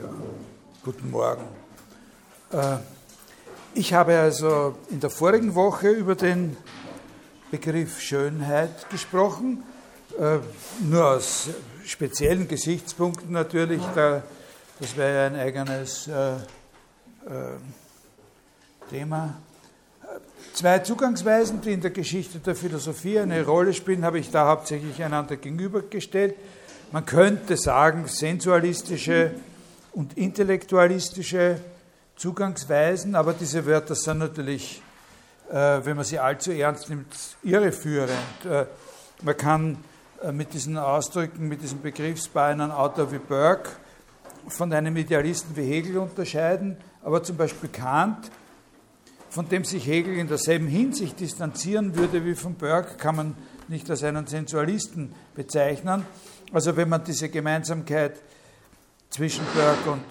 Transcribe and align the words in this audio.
Ja, 0.00 0.08
guten 0.82 1.10
Morgen. 1.10 1.42
Äh, 2.52 2.76
ich 3.74 3.92
habe 3.92 4.18
also 4.18 4.76
in 4.88 4.98
der 4.98 5.10
vorigen 5.10 5.54
Woche 5.54 5.90
über 5.90 6.14
den 6.14 6.56
Begriff 7.50 8.00
Schönheit 8.00 8.88
gesprochen, 8.88 9.62
äh, 10.18 10.38
nur 10.82 11.06
aus 11.06 11.50
speziellen 11.84 12.48
Gesichtspunkten 12.48 13.32
natürlich. 13.32 13.82
Da, 13.94 14.22
das 14.78 14.96
wäre 14.96 15.14
ja 15.14 15.26
ein 15.26 15.36
eigenes 15.36 16.08
äh, 16.08 16.36
Thema. 18.88 19.34
Zwei 20.54 20.78
Zugangsweisen, 20.78 21.60
die 21.60 21.72
in 21.72 21.82
der 21.82 21.90
Geschichte 21.90 22.38
der 22.38 22.54
Philosophie 22.54 23.18
eine 23.18 23.44
Rolle 23.44 23.74
spielen, 23.74 24.04
habe 24.04 24.18
ich 24.18 24.30
da 24.30 24.46
hauptsächlich 24.46 25.02
einander 25.02 25.36
gegenübergestellt. 25.36 26.36
Man 26.90 27.04
könnte 27.04 27.58
sagen, 27.58 28.06
sensualistische 28.06 29.32
und 29.92 30.16
intellektualistische 30.16 31.60
Zugangsweisen, 32.16 33.14
aber 33.14 33.32
diese 33.32 33.64
Wörter 33.66 33.94
sind 33.94 34.18
natürlich, 34.18 34.82
äh, 35.50 35.54
wenn 35.54 35.96
man 35.96 36.04
sie 36.04 36.18
allzu 36.18 36.52
ernst 36.52 36.90
nimmt, 36.90 37.06
irreführend. 37.42 38.44
Äh, 38.44 38.66
man 39.22 39.36
kann 39.36 39.78
äh, 40.22 40.32
mit 40.32 40.52
diesen 40.52 40.76
Ausdrücken, 40.76 41.48
mit 41.48 41.62
diesem 41.62 41.80
Begriffspaar 41.80 42.50
einen 42.50 42.70
Autor 42.70 43.10
wie 43.10 43.18
Burke 43.18 43.70
von 44.48 44.72
einem 44.72 44.96
Idealisten 44.96 45.56
wie 45.56 45.62
Hegel 45.62 45.98
unterscheiden, 45.98 46.76
aber 47.02 47.22
zum 47.22 47.36
Beispiel 47.36 47.70
Kant, 47.70 48.30
von 49.30 49.48
dem 49.48 49.64
sich 49.64 49.86
Hegel 49.86 50.16
in 50.16 50.28
derselben 50.28 50.66
Hinsicht 50.66 51.20
distanzieren 51.20 51.96
würde 51.96 52.24
wie 52.24 52.34
von 52.34 52.54
Burke, 52.54 52.96
kann 52.96 53.16
man 53.16 53.34
nicht 53.68 53.88
als 53.88 54.02
einen 54.02 54.26
Sensualisten 54.26 55.14
bezeichnen. 55.34 56.04
Also 56.52 56.76
wenn 56.76 56.88
man 56.88 57.04
diese 57.04 57.28
Gemeinsamkeit 57.28 58.20
zwischen 59.10 59.44
Burke 59.54 59.90
und 59.90 60.04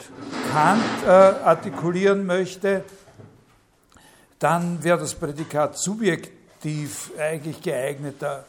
Kant 0.51 0.83
äh, 1.05 1.09
artikulieren 1.09 2.25
möchte, 2.25 2.83
dann 4.39 4.83
wäre 4.83 4.99
das 4.99 5.15
Prädikat 5.15 5.77
subjektiv 5.77 7.11
eigentlich 7.17 7.61
geeigneter. 7.61 8.45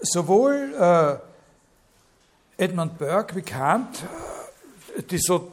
Sowohl 0.00 0.74
äh, 2.58 2.62
Edmund 2.62 2.98
Burke 2.98 3.36
wie 3.36 3.42
Kant, 3.42 4.04
äh, 4.96 5.02
die 5.02 5.18
so 5.18 5.52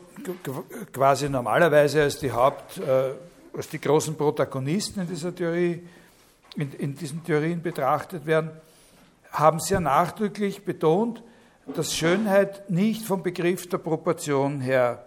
quasi 0.91 1.30
normalerweise 1.30 2.02
als 2.02 2.19
die 2.19 2.31
Haupt, 2.31 2.78
äh, 2.80 3.11
als 3.55 3.69
die 3.69 3.80
großen 3.80 4.16
Protagonisten 4.16 5.02
in 5.02 5.07
dieser 5.07 5.35
Theorie, 5.35 5.88
in, 6.55 6.72
in 6.73 6.95
diesen 6.95 7.23
Theorien 7.23 7.61
betrachtet 7.61 8.25
werden, 8.25 8.52
haben 9.31 9.59
sehr 9.59 9.80
nachdrücklich 9.80 10.63
betont, 10.63 11.22
dass 11.67 11.95
Schönheit 11.95 12.69
nicht 12.69 13.06
vom 13.06 13.23
Begriff 13.23 13.67
der 13.69 13.78
Proportion 13.78 14.59
her 14.59 15.06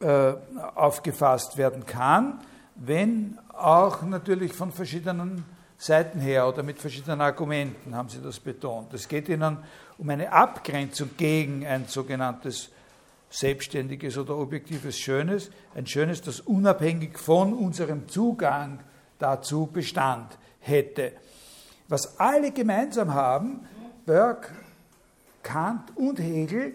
äh, 0.00 0.32
aufgefasst 0.74 1.56
werden 1.56 1.86
kann, 1.86 2.40
wenn 2.76 3.38
auch 3.52 4.02
natürlich 4.02 4.52
von 4.52 4.72
verschiedenen 4.72 5.44
Seiten 5.76 6.20
her 6.20 6.48
oder 6.48 6.62
mit 6.62 6.78
verschiedenen 6.78 7.20
Argumenten 7.20 7.94
haben 7.94 8.08
Sie 8.08 8.20
das 8.22 8.38
betont. 8.38 8.94
Es 8.94 9.08
geht 9.08 9.28
Ihnen 9.28 9.58
um 9.98 10.08
eine 10.08 10.32
Abgrenzung 10.32 11.10
gegen 11.16 11.66
ein 11.66 11.86
sogenanntes 11.86 12.70
selbstständiges 13.30 14.16
oder 14.18 14.36
objektives 14.36 14.96
Schönes, 14.98 15.50
ein 15.74 15.86
Schönes, 15.86 16.22
das 16.22 16.40
unabhängig 16.40 17.18
von 17.18 17.52
unserem 17.54 18.08
Zugang 18.08 18.80
dazu 19.18 19.66
Bestand 19.66 20.38
hätte. 20.60 21.12
Was 21.88 22.20
alle 22.20 22.52
gemeinsam 22.52 23.14
haben, 23.14 23.66
Burke, 24.06 24.50
Kant 25.42 25.96
und 25.96 26.20
Hegel, 26.20 26.74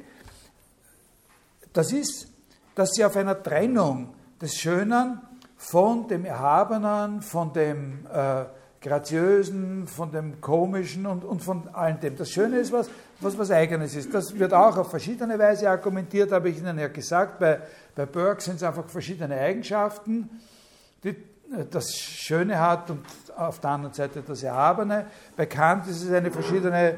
das 1.73 1.92
ist, 1.92 2.28
dass 2.76 2.92
sie 2.92 3.06
auf 3.06 3.16
einer 3.16 3.42
Trennung 3.42 4.14
des 4.42 4.56
Schönen 4.56 5.22
von 5.58 6.08
dem 6.08 6.26
Erhabenen, 6.26 7.22
von 7.22 7.54
dem 7.54 8.06
äh, 8.12 8.45
Graziösen, 8.82 9.88
von 9.88 10.11
dem 10.11 10.39
Komischen 10.39 11.05
und, 11.08 11.23
und 11.23 11.44
von 11.44 11.67
allem 11.70 12.00
dem. 12.00 12.16
Das 12.16 12.30
Schöne 12.30 12.60
ist 12.60 12.72
was, 12.72 12.89
was 13.20 13.38
was 13.38 13.50
Eigenes 13.50 13.95
ist. 13.95 14.14
Das 14.14 14.38
wird 14.38 14.54
auch 14.54 14.78
auf 14.78 14.89
verschiedene 14.89 15.38
Weise 15.39 15.70
argumentiert, 15.70 16.32
habe 16.32 16.49
ich 16.49 16.60
Ihnen 16.60 16.78
ja 16.78 16.88
gesagt. 16.88 17.39
Bei, 17.39 17.60
bei 17.95 18.05
Burke 18.05 18.42
sind 18.42 18.58
es 18.58 18.64
einfach 18.64 18.88
verschiedene 18.88 19.36
Eigenschaften, 19.36 20.30
die 21.04 21.16
das 21.72 21.95
Schöne 21.95 22.60
hat 22.60 22.92
und 22.92 23.05
auf 23.36 23.60
der 23.60 23.70
anderen 23.72 23.94
Seite 23.94 24.22
das 24.22 24.44
Erhabene. 24.44 25.08
Bei 25.36 25.45
Kant 25.45 25.88
ist 25.88 26.04
es 26.04 26.11
eine 26.11 26.30
verschiedene 26.30 26.92
äh, 26.92 26.95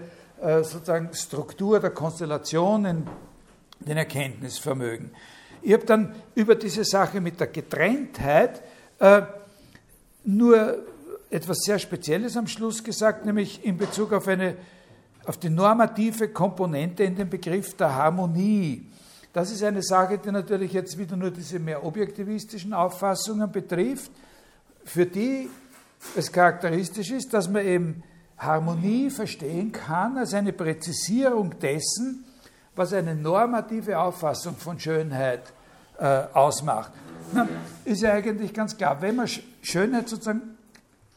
sozusagen 0.63 1.09
Struktur 1.13 1.79
der 1.79 1.91
Konstellation 1.91 2.85
in 2.85 3.07
den 3.79 3.97
Erkenntnisvermögen. 3.97 5.11
Ich 5.61 5.73
habe 5.73 5.85
dann 5.85 6.16
über 6.35 6.55
diese 6.55 6.83
Sache 6.83 7.19
mit 7.22 7.39
der 7.39 7.47
Getrenntheit 7.47 8.61
äh, 9.00 9.22
nur 10.23 10.79
etwas 11.29 11.59
sehr 11.59 11.79
Spezielles 11.79 12.38
am 12.38 12.47
Schluss 12.47 12.83
gesagt, 12.83 13.25
nämlich 13.25 13.63
in 13.66 13.77
Bezug 13.77 14.13
auf, 14.13 14.27
eine, 14.27 14.55
auf 15.25 15.38
die 15.38 15.50
normative 15.50 16.29
Komponente 16.29 17.03
in 17.03 17.16
dem 17.16 17.29
Begriff 17.29 17.75
der 17.75 17.94
Harmonie. 17.94 18.85
Das 19.33 19.51
ist 19.51 19.63
eine 19.63 19.83
Sache, 19.83 20.17
die 20.17 20.31
natürlich 20.31 20.73
jetzt 20.73 20.97
wieder 20.97 21.16
nur 21.16 21.31
diese 21.31 21.59
mehr 21.59 21.85
objektivistischen 21.85 22.73
Auffassungen 22.73 23.51
betrifft 23.51 24.11
für 24.89 25.06
die 25.06 25.50
es 26.16 26.31
charakteristisch 26.31 27.11
ist, 27.11 27.33
dass 27.33 27.50
man 27.50 27.66
eben 27.66 28.03
Harmonie 28.39 29.09
verstehen 29.09 29.72
kann 29.72 30.17
als 30.17 30.33
eine 30.33 30.53
Präzisierung 30.53 31.59
dessen, 31.59 32.25
was 32.75 32.94
eine 32.94 33.13
normative 33.13 34.00
Auffassung 34.00 34.55
von 34.55 34.79
Schönheit 34.79 35.53
äh, 35.97 36.23
ausmacht. 36.33 36.91
Na, 37.33 37.47
ist 37.85 38.01
ja 38.01 38.13
eigentlich 38.13 38.53
ganz 38.53 38.77
klar, 38.77 39.01
wenn 39.01 39.17
man 39.17 39.27
Schönheit 39.61 40.07
sozusagen, 40.07 40.57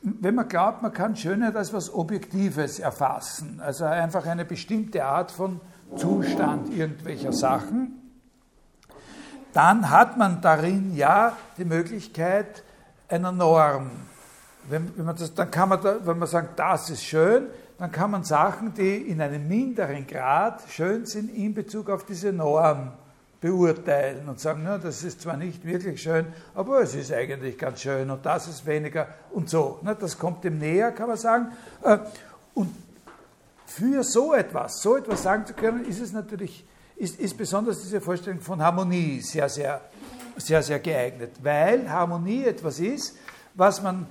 wenn 0.02 0.34
man 0.34 0.48
glaubt, 0.48 0.82
man 0.82 0.92
kann 0.92 1.14
Schönheit 1.14 1.54
als 1.54 1.68
etwas 1.68 1.94
Objektives 1.94 2.80
erfassen, 2.80 3.60
also 3.60 3.84
einfach 3.84 4.26
eine 4.26 4.44
bestimmte 4.44 5.04
Art 5.04 5.30
von 5.30 5.60
Zustand 5.96 6.74
irgendwelcher 6.74 7.32
Sachen, 7.32 8.02
dann 9.52 9.90
hat 9.90 10.16
man 10.16 10.40
darin 10.40 10.96
ja 10.96 11.36
die 11.58 11.64
Möglichkeit, 11.64 12.64
einer 13.08 13.32
Norm. 13.32 13.90
Wenn, 14.68 14.96
wenn 14.96 15.04
man 15.04 15.16
das, 15.16 15.34
dann 15.34 15.50
kann 15.50 15.68
man, 15.68 15.82
da, 15.82 15.96
wenn 16.04 16.18
man 16.18 16.28
sagt, 16.28 16.58
das 16.58 16.90
ist 16.90 17.04
schön, 17.04 17.46
dann 17.78 17.90
kann 17.90 18.10
man 18.10 18.24
Sachen, 18.24 18.74
die 18.74 18.96
in 18.96 19.20
einem 19.20 19.46
minderen 19.48 20.06
Grad 20.06 20.62
schön 20.68 21.04
sind, 21.06 21.34
in 21.34 21.54
Bezug 21.54 21.90
auf 21.90 22.04
diese 22.04 22.32
Norm 22.32 22.92
beurteilen 23.40 24.28
und 24.28 24.38
sagen, 24.38 24.62
na, 24.64 24.78
das 24.78 25.02
ist 25.02 25.22
zwar 25.22 25.36
nicht 25.36 25.64
wirklich 25.64 26.00
schön, 26.00 26.26
aber 26.54 26.80
es 26.80 26.94
ist 26.94 27.12
eigentlich 27.12 27.58
ganz 27.58 27.80
schön 27.80 28.08
und 28.10 28.24
das 28.24 28.46
ist 28.46 28.64
weniger 28.66 29.08
und 29.32 29.50
so. 29.50 29.80
Na, 29.82 29.94
das 29.94 30.16
kommt 30.16 30.44
dem 30.44 30.58
näher, 30.58 30.92
kann 30.92 31.08
man 31.08 31.16
sagen. 31.16 31.48
Äh, 31.82 31.98
und 32.54 32.72
für 33.66 34.04
so 34.04 34.32
etwas, 34.32 34.80
so 34.80 34.96
etwas 34.96 35.24
sagen 35.24 35.44
zu 35.46 35.54
können, 35.54 35.84
ist 35.84 36.00
es 36.00 36.12
natürlich, 36.12 36.64
ist, 36.94 37.18
ist 37.18 37.36
besonders 37.36 37.82
diese 37.82 38.00
Vorstellung 38.00 38.40
von 38.40 38.62
Harmonie 38.62 39.20
sehr, 39.20 39.48
sehr 39.48 39.80
sehr, 40.36 40.62
sehr 40.62 40.78
geeignet, 40.78 41.32
weil 41.42 41.90
Harmonie 41.90 42.44
etwas 42.44 42.80
ist, 42.80 43.16
was 43.54 43.82
man 43.82 44.06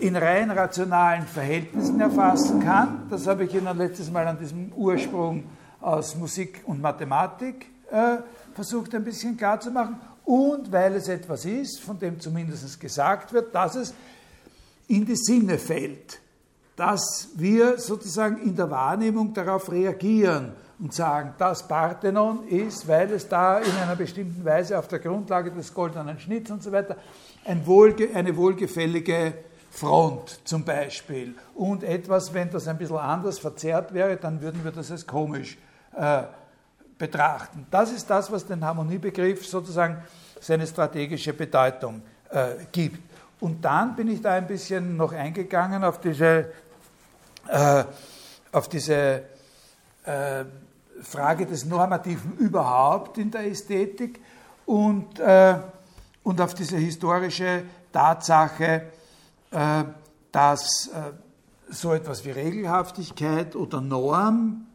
in 0.00 0.16
rein 0.16 0.50
rationalen 0.50 1.26
Verhältnissen 1.26 2.00
erfassen 2.00 2.60
kann. 2.60 3.06
Das 3.10 3.26
habe 3.26 3.44
ich 3.44 3.54
Ihnen 3.54 3.76
letztes 3.76 4.10
Mal 4.10 4.26
an 4.26 4.38
diesem 4.38 4.72
Ursprung 4.72 5.44
aus 5.80 6.16
Musik 6.16 6.62
und 6.66 6.80
Mathematik 6.80 7.66
äh, 7.90 8.16
versucht 8.54 8.94
ein 8.94 9.04
bisschen 9.04 9.36
klarzumachen. 9.36 9.96
Und 10.24 10.72
weil 10.72 10.94
es 10.94 11.08
etwas 11.08 11.44
ist, 11.44 11.80
von 11.80 11.98
dem 11.98 12.18
zumindest 12.18 12.80
gesagt 12.80 13.32
wird, 13.32 13.54
dass 13.54 13.74
es 13.76 13.94
in 14.88 15.04
die 15.04 15.16
Sinne 15.16 15.58
fällt, 15.58 16.20
dass 16.76 17.28
wir 17.34 17.78
sozusagen 17.78 18.38
in 18.38 18.56
der 18.56 18.70
Wahrnehmung 18.70 19.32
darauf 19.32 19.70
reagieren 19.70 20.52
und 20.78 20.92
sagen, 20.92 21.34
das 21.38 21.68
Parthenon 21.68 22.46
ist, 22.48 22.88
weil 22.88 23.12
es 23.12 23.28
da 23.28 23.58
in 23.58 23.72
einer 23.76 23.96
bestimmten 23.96 24.44
Weise 24.44 24.78
auf 24.78 24.88
der 24.88 24.98
Grundlage 24.98 25.50
des 25.50 25.72
goldenen 25.72 26.18
Schnitts 26.18 26.50
und 26.50 26.62
so 26.62 26.72
weiter 26.72 26.96
ein 27.44 27.66
wohlge 27.66 28.14
eine 28.14 28.36
wohlgefällige 28.36 29.34
Front 29.70 30.38
zum 30.44 30.64
Beispiel. 30.64 31.34
Und 31.54 31.82
etwas, 31.82 32.32
wenn 32.32 32.50
das 32.50 32.68
ein 32.68 32.78
bisschen 32.78 32.96
anders 32.96 33.38
verzerrt 33.38 33.92
wäre, 33.92 34.16
dann 34.16 34.40
würden 34.40 34.62
wir 34.62 34.70
das 34.70 34.90
als 34.90 35.06
komisch 35.06 35.58
äh, 35.96 36.22
betrachten. 36.96 37.66
Das 37.70 37.92
ist 37.92 38.08
das, 38.08 38.30
was 38.30 38.46
den 38.46 38.64
Harmoniebegriff 38.64 39.46
sozusagen 39.46 40.02
seine 40.40 40.66
strategische 40.66 41.32
Bedeutung 41.32 42.02
äh, 42.30 42.50
gibt. 42.70 43.00
Und 43.40 43.64
dann 43.64 43.96
bin 43.96 44.08
ich 44.08 44.22
da 44.22 44.34
ein 44.34 44.46
bisschen 44.46 44.96
noch 44.96 45.12
eingegangen 45.12 45.82
auf 45.82 46.00
diese, 46.00 46.46
äh, 47.48 47.84
auf 48.52 48.68
diese 48.68 49.22
äh, 50.04 50.44
Frage 51.02 51.46
des 51.46 51.64
Normativen 51.64 52.36
überhaupt 52.38 53.18
in 53.18 53.30
der 53.30 53.46
Ästhetik 53.46 54.20
und, 54.66 55.18
äh, 55.18 55.56
und 56.24 56.40
auf 56.40 56.54
diese 56.54 56.76
historische 56.76 57.62
Tatsache, 57.92 58.90
äh, 59.52 59.84
dass 60.32 60.88
äh, 60.88 61.12
so 61.70 61.92
etwas 61.92 62.24
wie 62.24 62.30
Regelhaftigkeit 62.30 63.54
oder 63.54 63.80
Norm 63.80 64.66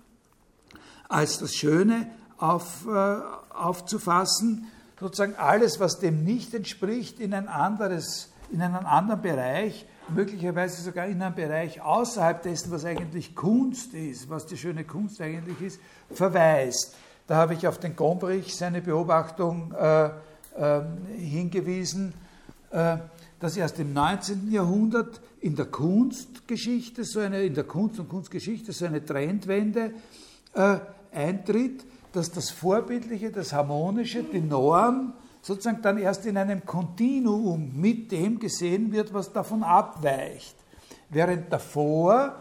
als 1.10 1.40
das 1.40 1.54
Schöne 1.54 2.08
auf, 2.38 2.88
äh, 2.88 3.18
aufzufassen, 3.54 4.68
sozusagen 5.00 5.36
alles, 5.36 5.80
was 5.80 6.00
dem 6.00 6.24
nicht 6.24 6.54
entspricht, 6.54 7.20
in 7.20 7.34
ein 7.34 7.48
anderes, 7.48 8.32
in 8.52 8.62
einen 8.62 8.76
anderen 8.76 9.22
Bereich, 9.22 9.86
möglicherweise 10.10 10.82
sogar 10.82 11.08
in 11.08 11.22
einen 11.22 11.36
Bereich 11.36 11.82
außerhalb 11.82 12.44
dessen, 12.44 12.72
was 12.72 12.86
eigentlich 12.86 13.36
Kunst 13.36 13.94
ist, 13.94 14.30
was 14.30 14.46
die 14.46 14.58
schöne 14.58 14.84
Kunst 14.84 15.20
eigentlich 15.22 15.62
ist, 15.62 15.80
verweist. 16.12 16.96
Da 17.28 17.36
habe 17.36 17.54
ich 17.54 17.68
auf 17.68 17.80
den 17.80 17.96
Gombrich 17.96 18.56
seine 18.56 18.82
Beobachtung 18.82 19.74
äh, 19.74 20.10
äh, 20.60 20.82
hingewiesen, 21.18 22.14
äh, 22.72 22.98
dass 23.40 23.56
erst 23.56 23.80
im 23.80 23.94
19. 23.94 24.52
Jahrhundert 24.52 25.22
in 25.42 25.56
der 25.56 25.66
Kunstgeschichte, 25.66 27.06
so 27.06 27.20
eine, 27.20 27.44
in 27.44 27.54
der 27.54 27.64
Kunst- 27.64 28.00
und 28.00 28.10
Kunstgeschichte 28.10 28.74
so 28.74 28.86
eine 28.86 29.04
Trendwende 29.04 29.94
äh, 30.54 30.78
eintritt, 31.14 31.86
dass 32.12 32.32
das 32.32 32.50
Vorbildliche, 32.50 33.32
das 33.32 33.54
Harmonische, 33.54 34.24
die 34.24 34.42
Norm 34.42 35.14
sozusagen 35.42 35.82
dann 35.82 35.98
erst 35.98 36.26
in 36.26 36.36
einem 36.38 36.66
Kontinuum 36.66 37.72
mit 37.80 38.12
dem 38.12 38.40
gesehen 38.40 38.92
wird, 38.92 39.14
was 39.14 39.32
davon 39.32 39.64
abweicht. 39.64 40.56
Während 41.10 41.52
davor, 41.54 42.36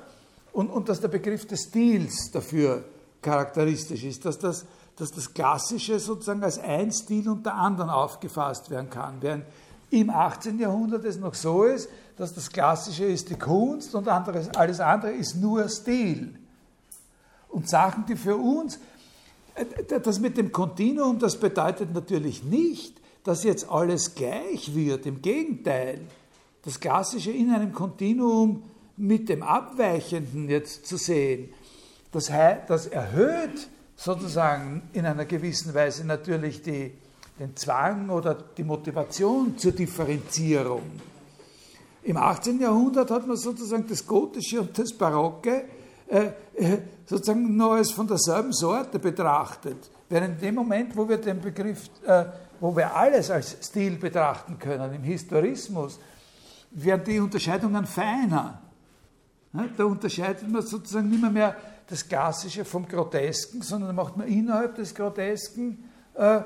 und, 0.53 0.71
und 0.71 0.89
dass 0.89 1.01
der 1.01 1.09
Begriff 1.09 1.47
des 1.47 1.65
Stils 1.65 2.31
dafür 2.33 2.85
charakteristisch 3.23 4.05
ist, 4.05 4.25
dass 4.25 4.39
das, 4.39 4.67
dass 4.99 5.13
das 5.13 5.33
Klassische 5.33 6.01
sozusagen 6.01 6.43
als 6.43 6.59
ein 6.59 6.91
Stil 6.91 7.29
unter 7.29 7.55
anderen 7.55 7.89
aufgefasst 7.89 8.69
werden 8.69 8.91
kann. 8.91 9.19
Während 9.21 9.45
im 9.91 10.11
18. 10.11 10.59
Jahrhundert 10.59 11.05
es 11.05 11.19
noch 11.19 11.35
so 11.35 11.63
ist, 11.65 11.89
dass 12.17 12.35
das 12.35 12.51
Klassische 12.51 13.05
ist 13.05 13.31
die 13.31 13.37
Kunst 13.37 13.95
und 13.95 14.09
anderes, 14.09 14.49
alles 14.51 14.81
andere 14.81 15.13
ist 15.13 15.37
nur 15.37 15.69
Stil. 15.69 16.35
Und 17.49 17.69
Sachen, 17.69 18.05
die 18.07 18.17
für 18.17 18.37
uns, 18.37 18.81
äh, 19.55 19.65
das 20.01 20.19
mit 20.19 20.37
dem 20.37 20.51
Kontinuum, 20.51 21.21
das 21.21 21.39
bedeutet 21.39 21.95
natürlich 21.95 22.43
nicht, 22.43 23.01
dass 23.23 23.45
jetzt 23.45 23.71
alles 23.71 24.17
gleich 24.17 24.75
wird. 24.75 25.07
Im 25.07 25.23
Gegenteil, 25.23 26.01
das 26.65 26.81
Klassische 26.81 27.31
in 27.31 27.51
einem 27.51 27.73
Kontinuum 27.73 28.65
mit 28.97 29.29
dem 29.29 29.45
Abweichenden 29.45 30.51
jetzt 30.51 30.87
zu 30.87 30.97
sehen, 30.97 31.51
das, 32.11 32.33
das 32.67 32.87
erhöht 32.89 33.69
sozusagen 33.99 34.89
in 34.93 35.05
einer 35.05 35.25
gewissen 35.25 35.75
Weise 35.75 36.07
natürlich 36.07 36.63
die, 36.63 36.93
den 37.39 37.57
Zwang 37.57 38.09
oder 38.09 38.35
die 38.57 38.63
Motivation 38.63 39.59
zur 39.59 39.73
Differenzierung. 39.73 40.83
Im 42.05 42.17
18. 42.17 42.61
Jahrhundert 42.61 43.11
hat 43.11 43.27
man 43.27 43.37
sozusagen 43.37 43.87
das 43.89 44.07
Gotische 44.07 44.61
und 44.61 44.79
das 44.79 44.93
Barocke 44.93 45.65
äh, 46.07 46.31
äh, 46.55 46.79
sozusagen 47.05 47.57
nur 47.57 47.75
als 47.75 47.91
von 47.91 48.07
derselben 48.07 48.53
Sorte 48.53 49.01
betrachtet. 49.01 49.91
Während 50.09 50.37
in 50.37 50.41
dem 50.41 50.55
Moment, 50.55 50.97
wo 50.97 51.09
wir 51.09 51.19
den 51.19 51.41
Begriff, 51.41 51.91
äh, 52.07 52.25
wo 52.61 52.75
wir 52.75 52.95
alles 52.95 53.31
als 53.31 53.57
Stil 53.63 53.97
betrachten 53.97 54.59
können, 54.61 54.95
im 54.95 55.03
Historismus, 55.03 55.99
werden 56.71 57.03
die 57.05 57.19
Unterscheidungen 57.19 57.85
feiner. 57.85 58.63
Da 59.77 59.85
unterscheidet 59.85 60.49
man 60.49 60.63
sozusagen 60.63 61.11
nicht 61.11 61.21
mehr, 61.21 61.31
mehr 61.31 61.57
das 61.89 62.07
Klassische 62.07 62.65
vom 62.65 62.87
Grotesken, 62.87 63.63
sondern 63.63 63.95
macht 63.95 64.17
man 64.17 64.29
innerhalb 64.29 64.77
des 64.77 64.95
Grotesken 64.95 65.91
äh, 66.15 66.41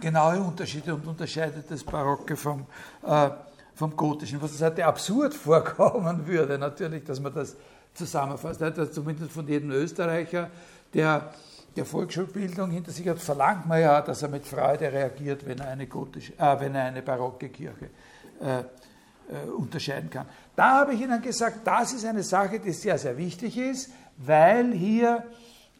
genaue 0.00 0.40
Unterschiede 0.40 0.94
und 0.94 1.06
unterscheidet 1.06 1.70
das 1.70 1.84
Barocke 1.84 2.36
vom, 2.36 2.66
äh, 3.06 3.30
vom 3.74 3.96
Gotischen, 3.96 4.42
was 4.42 4.60
heute 4.60 4.84
absurd 4.84 5.34
vorkommen 5.34 6.26
würde, 6.26 6.58
natürlich, 6.58 7.04
dass 7.04 7.20
man 7.20 7.32
das 7.32 7.56
zusammenfasst. 7.94 8.62
Also 8.62 8.86
zumindest 8.86 9.32
von 9.32 9.46
jedem 9.46 9.70
Österreicher, 9.70 10.50
der 10.92 11.32
der 11.76 11.84
Volksschulbildung 11.84 12.70
hinter 12.70 12.90
sich 12.90 13.06
hat, 13.08 13.18
verlangt 13.18 13.66
man 13.66 13.80
ja, 13.80 14.00
dass 14.00 14.22
er 14.22 14.28
mit 14.28 14.44
Freude 14.44 14.92
reagiert, 14.92 15.46
wenn 15.46 15.58
er 15.58 15.68
eine, 15.68 15.86
gotische, 15.86 16.32
äh, 16.38 16.60
wenn 16.60 16.74
er 16.74 16.84
eine 16.84 17.02
barocke 17.02 17.48
Kirche 17.48 17.90
äh, 18.40 18.58
äh, 18.60 19.48
unterscheiden 19.56 20.10
kann. 20.10 20.26
Da 20.56 20.80
habe 20.80 20.94
ich 20.94 21.00
Ihnen 21.00 21.22
gesagt, 21.22 21.60
das 21.64 21.92
ist 21.92 22.04
eine 22.04 22.22
Sache, 22.22 22.58
die 22.58 22.72
sehr, 22.72 22.98
sehr 22.98 23.16
wichtig 23.16 23.56
ist, 23.56 23.90
weil, 24.24 24.72
hier, 24.72 25.24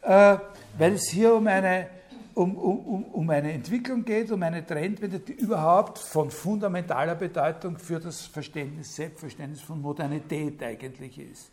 äh, 0.03 0.39
weil 0.79 0.95
es 0.95 1.09
hier 1.11 1.35
um 1.35 1.47
eine, 1.47 1.89
um, 2.35 2.57
um, 2.57 3.05
um 3.05 3.31
eine 3.31 3.53
Entwicklung 3.53 4.05
geht, 4.05 4.31
um 4.31 4.43
eine 4.43 4.67
Trendwende, 4.67 5.21
die 5.21 5.33
überhaupt 5.33 5.99
von 5.99 6.31
fundamentaler 6.31 7.15
Bedeutung 7.15 7.79
für 7.79 8.01
das 8.01 8.23
Verständnis, 8.23 8.95
Selbstverständnis 8.97 9.61
von 9.61 9.81
Modernität 9.81 10.63
eigentlich 10.63 11.19
ist, 11.19 11.51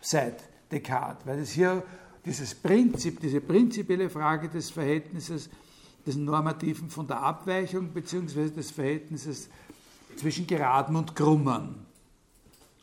seit 0.00 0.42
Descartes, 0.70 1.26
weil 1.26 1.38
es 1.40 1.50
hier 1.52 1.82
dieses 2.24 2.54
Prinzip, 2.54 3.20
diese 3.20 3.40
prinzipielle 3.40 4.10
Frage 4.10 4.48
des 4.48 4.70
Verhältnisses 4.70 5.48
des 6.06 6.16
Normativen 6.16 6.88
von 6.88 7.06
der 7.06 7.20
Abweichung 7.20 7.92
beziehungsweise 7.92 8.52
des 8.52 8.70
Verhältnisses 8.70 9.48
zwischen 10.16 10.46
Geraden 10.46 10.96
und 10.96 11.14
Krummern 11.16 11.85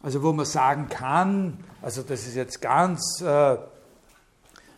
also 0.04 0.22
wo 0.22 0.34
man 0.34 0.46
sagen 0.46 0.90
kann, 0.90 1.58
also 1.82 2.04
das 2.04 2.28
ist 2.28 2.36
jetzt 2.36 2.62
ganz 2.62 3.22
äh, 3.22 3.58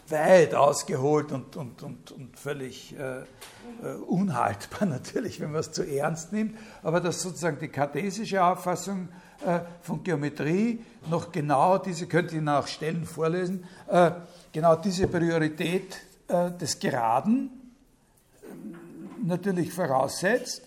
weit 0.07 0.54
ausgeholt 0.54 1.31
und, 1.31 1.56
und, 1.56 1.81
und, 1.81 2.12
und 2.12 2.39
völlig 2.39 2.95
äh, 2.98 3.22
äh, 3.22 3.95
unhaltbar 4.07 4.88
natürlich, 4.88 5.42
wenn 5.42 5.51
man 5.51 5.62
es 5.62 5.72
zu 5.72 5.83
ernst 5.83 6.31
nimmt, 6.31 6.57
aber 6.83 7.01
dass 7.01 7.22
sozusagen 7.22 7.57
die 7.60 7.69
kartesische 7.69 8.44
Auffassung 8.44 9.10
äh, 9.45 9.62
von 9.81 10.04
Geometrie 10.04 10.80
noch 11.10 11.31
genau 11.31 11.80
diese, 11.80 12.06
könnte 12.06 12.38
ich 12.38 12.48
auch 12.48 12.68
Stellen 12.68 13.06
vorlesen, 13.06 13.66
äh, 13.88 14.12
genau 14.54 14.75
diese 14.75 15.07
Priorität 15.07 15.98
äh, 16.27 16.51
des 16.51 16.80
Geraden 16.80 17.50
natürlich 19.24 19.74
voraussetzt 19.74 20.62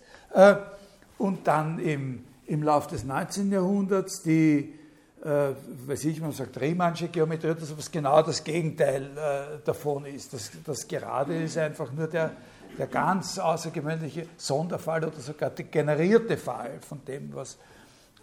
und 1.16 1.46
dann 1.46 1.78
im 1.78 2.24
im 2.48 2.62
Laufe 2.62 2.88
des 2.90 3.04
19. 3.04 3.52
Jahrhunderts 3.52 4.22
die, 4.22 4.74
äh, 5.22 5.50
weiß 5.86 6.04
ich, 6.04 6.20
man 6.20 6.32
sagt 6.32 6.58
Riemannsche 6.60 7.08
Geometrie, 7.08 7.54
das 7.54 7.76
was 7.76 7.90
genau 7.90 8.22
das 8.22 8.42
Gegenteil 8.42 9.10
äh, 9.16 9.64
davon 9.64 10.06
ist. 10.06 10.32
Das, 10.32 10.50
das 10.64 10.88
Gerade 10.88 11.36
ist 11.36 11.58
einfach 11.58 11.92
nur 11.92 12.06
der, 12.06 12.32
der 12.76 12.86
ganz 12.86 13.38
außergewöhnliche 13.38 14.26
Sonderfall 14.36 15.04
oder 15.04 15.20
sogar 15.20 15.50
der 15.50 15.66
generierte 15.66 16.38
Fall 16.38 16.78
von 16.80 17.04
dem, 17.04 17.34
was 17.34 17.58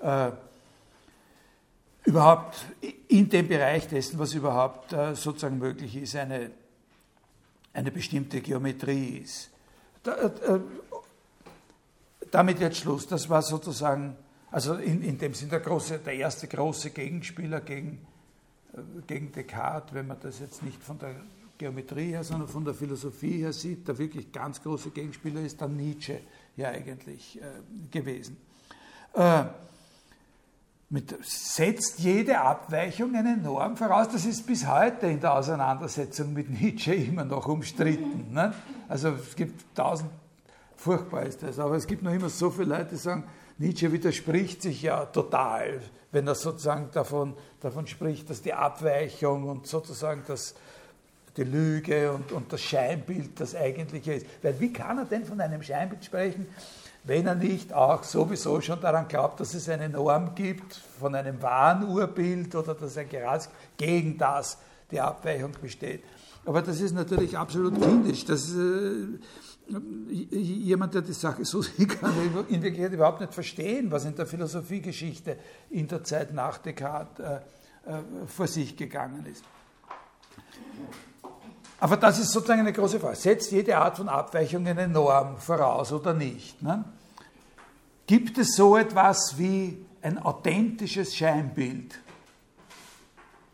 äh, 0.02 0.32
überhaupt 2.06 2.66
in 3.08 3.30
dem 3.30 3.48
Bereich 3.48 3.88
dessen, 3.88 4.18
was 4.18 4.34
überhaupt 4.34 4.92
äh, 4.92 5.16
sozusagen 5.16 5.60
möglich 5.60 5.96
ist, 5.98 6.16
eine, 6.16 6.50
eine 7.74 7.92
bestimmte 7.92 8.42
Geometrie 8.42 9.22
ist. 9.24 9.52
Da, 10.02 10.14
äh, 10.14 10.60
damit 12.36 12.60
jetzt 12.60 12.78
Schluss. 12.78 13.08
Das 13.08 13.30
war 13.30 13.42
sozusagen, 13.42 14.18
also 14.52 14.76
in, 14.76 15.02
in 15.02 15.18
dem 15.18 15.34
Sinn 15.34 15.50
der, 15.50 15.62
große, 15.62 16.00
der 16.00 16.16
erste 16.16 16.48
große 16.48 16.90
Gegenspieler 16.90 17.62
gegen, 17.62 18.06
äh, 18.74 18.80
gegen 19.08 19.32
Descartes, 19.32 19.94
wenn 19.94 20.08
man 20.08 20.18
das 20.22 20.40
jetzt 20.40 20.62
nicht 20.62 20.84
von 20.84 21.00
der 21.00 21.16
Geometrie 21.58 22.10
her, 22.10 22.26
sondern 22.26 22.50
von 22.50 22.66
der 22.66 22.74
Philosophie 22.74 23.40
her 23.40 23.54
sieht, 23.54 23.88
der 23.88 23.98
wirklich 23.98 24.34
ganz 24.34 24.62
große 24.62 24.90
Gegenspieler 24.90 25.40
ist 25.42 25.62
dann 25.62 25.78
Nietzsche 25.78 26.20
ja 26.58 26.70
eigentlich 26.70 27.42
äh, 27.42 27.46
gewesen. 27.90 28.36
Äh, 29.14 29.46
mit, 30.90 31.16
setzt 31.24 32.00
jede 32.00 32.42
Abweichung 32.42 33.16
eine 33.16 33.38
Norm 33.38 33.78
voraus. 33.78 34.10
Das 34.10 34.26
ist 34.26 34.46
bis 34.46 34.68
heute 34.68 35.08
in 35.08 35.22
der 35.22 35.36
Auseinandersetzung 35.36 36.34
mit 36.34 36.50
Nietzsche 36.50 36.94
immer 36.94 37.24
noch 37.24 37.48
umstritten. 37.48 38.34
Ne? 38.34 38.54
Also 38.90 39.10
es 39.12 39.38
gibt 39.38 39.74
tausend 39.74 40.10
Furchtbar 40.78 41.24
ist 41.24 41.44
das. 41.44 41.60
Aber 41.60 41.76
es 41.76 41.88
gibt 41.88 42.04
noch 42.04 42.14
immer 42.14 42.30
so 42.30 42.50
viele 42.50 42.76
Leute, 42.76 42.90
die 42.92 42.98
sagen, 42.98 43.24
Nietzsche 43.58 43.92
widerspricht 43.92 44.62
sich 44.62 44.82
ja 44.82 45.06
total, 45.06 45.82
wenn 46.12 46.28
er 46.28 46.36
sozusagen 46.36 46.90
davon, 46.92 47.34
davon 47.62 47.88
spricht, 47.88 48.30
dass 48.30 48.42
die 48.42 48.54
Abweichung 48.54 49.48
und 49.48 49.66
sozusagen 49.66 50.24
das, 50.28 50.56
die 51.38 51.44
Lüge 51.44 52.12
und, 52.12 52.32
und 52.34 52.52
das 52.52 52.62
Scheinbild 52.62 53.40
das 53.40 53.56
eigentliche 53.56 54.14
ist. 54.14 54.26
Weil 54.42 54.60
wie 54.60 54.74
kann 54.74 54.98
er 54.98 55.06
denn 55.06 55.26
von 55.26 55.40
einem 55.40 55.64
Scheinbild 55.64 56.04
sprechen, 56.04 56.48
wenn 57.06 57.28
er 57.28 57.36
nicht 57.36 57.72
auch 57.72 58.04
sowieso 58.04 58.60
schon 58.62 58.82
daran 58.82 59.08
glaubt, 59.08 59.40
dass 59.40 59.54
es 59.54 59.70
eine 59.70 59.88
Norm 59.90 60.36
gibt 60.36 60.76
von 61.00 61.16
einem 61.16 61.42
wahren 61.42 61.88
Urbild 61.88 62.54
oder 62.56 62.74
dass 62.74 62.98
er 62.98 63.06
gerade 63.06 63.46
gegen 63.78 64.18
das 64.18 64.58
die 64.92 65.00
Abweichung 65.00 65.52
besteht. 65.62 66.04
Aber 66.46 66.62
das 66.62 66.82
ist 66.82 66.94
natürlich 66.94 67.38
absolut 67.38 67.80
kindisch. 67.82 68.26
Das, 68.26 68.54
äh, 68.54 69.20
jemand, 69.68 70.94
der 70.94 71.02
die 71.02 71.14
Sache 71.14 71.46
so 71.46 71.62
sieht, 71.62 72.00
kann 72.00 72.14
in 72.50 72.62
Wirklichkeit 72.62 72.94
überhaupt 72.94 73.22
nicht 73.22 73.34
verstehen, 73.34 73.92
was 73.92 74.06
in 74.06 74.16
der 74.16 74.26
Philosophiegeschichte 74.26 75.38
in 75.70 75.88
der 75.88 76.04
Zeit 76.04 76.34
nach 76.34 76.58
Descartes 76.58 77.26
äh, 77.26 77.36
äh, 77.92 78.02
vor 78.28 78.48
sich 78.48 78.76
gegangen 78.76 79.26
ist. 79.26 79.44
Aber 81.80 81.98
das 81.98 82.20
ist 82.20 82.32
sozusagen 82.32 82.62
eine 82.62 82.74
große 82.74 83.00
Frage. 83.00 83.16
Setzt 83.16 83.52
jede 83.52 83.78
Art 83.78 83.98
von 83.98 84.08
Abweichung 84.08 84.66
eine 84.66 84.88
Norm 84.88 85.38
voraus 85.38 85.92
oder 85.92 86.14
nicht? 86.14 86.62
Ne? 86.62 86.84
Gibt 88.08 88.38
es 88.38 88.56
so 88.56 88.78
etwas 88.78 89.38
wie 89.38 89.86
ein 90.02 90.18
authentisches 90.20 91.16
Scheinbild 91.16 92.00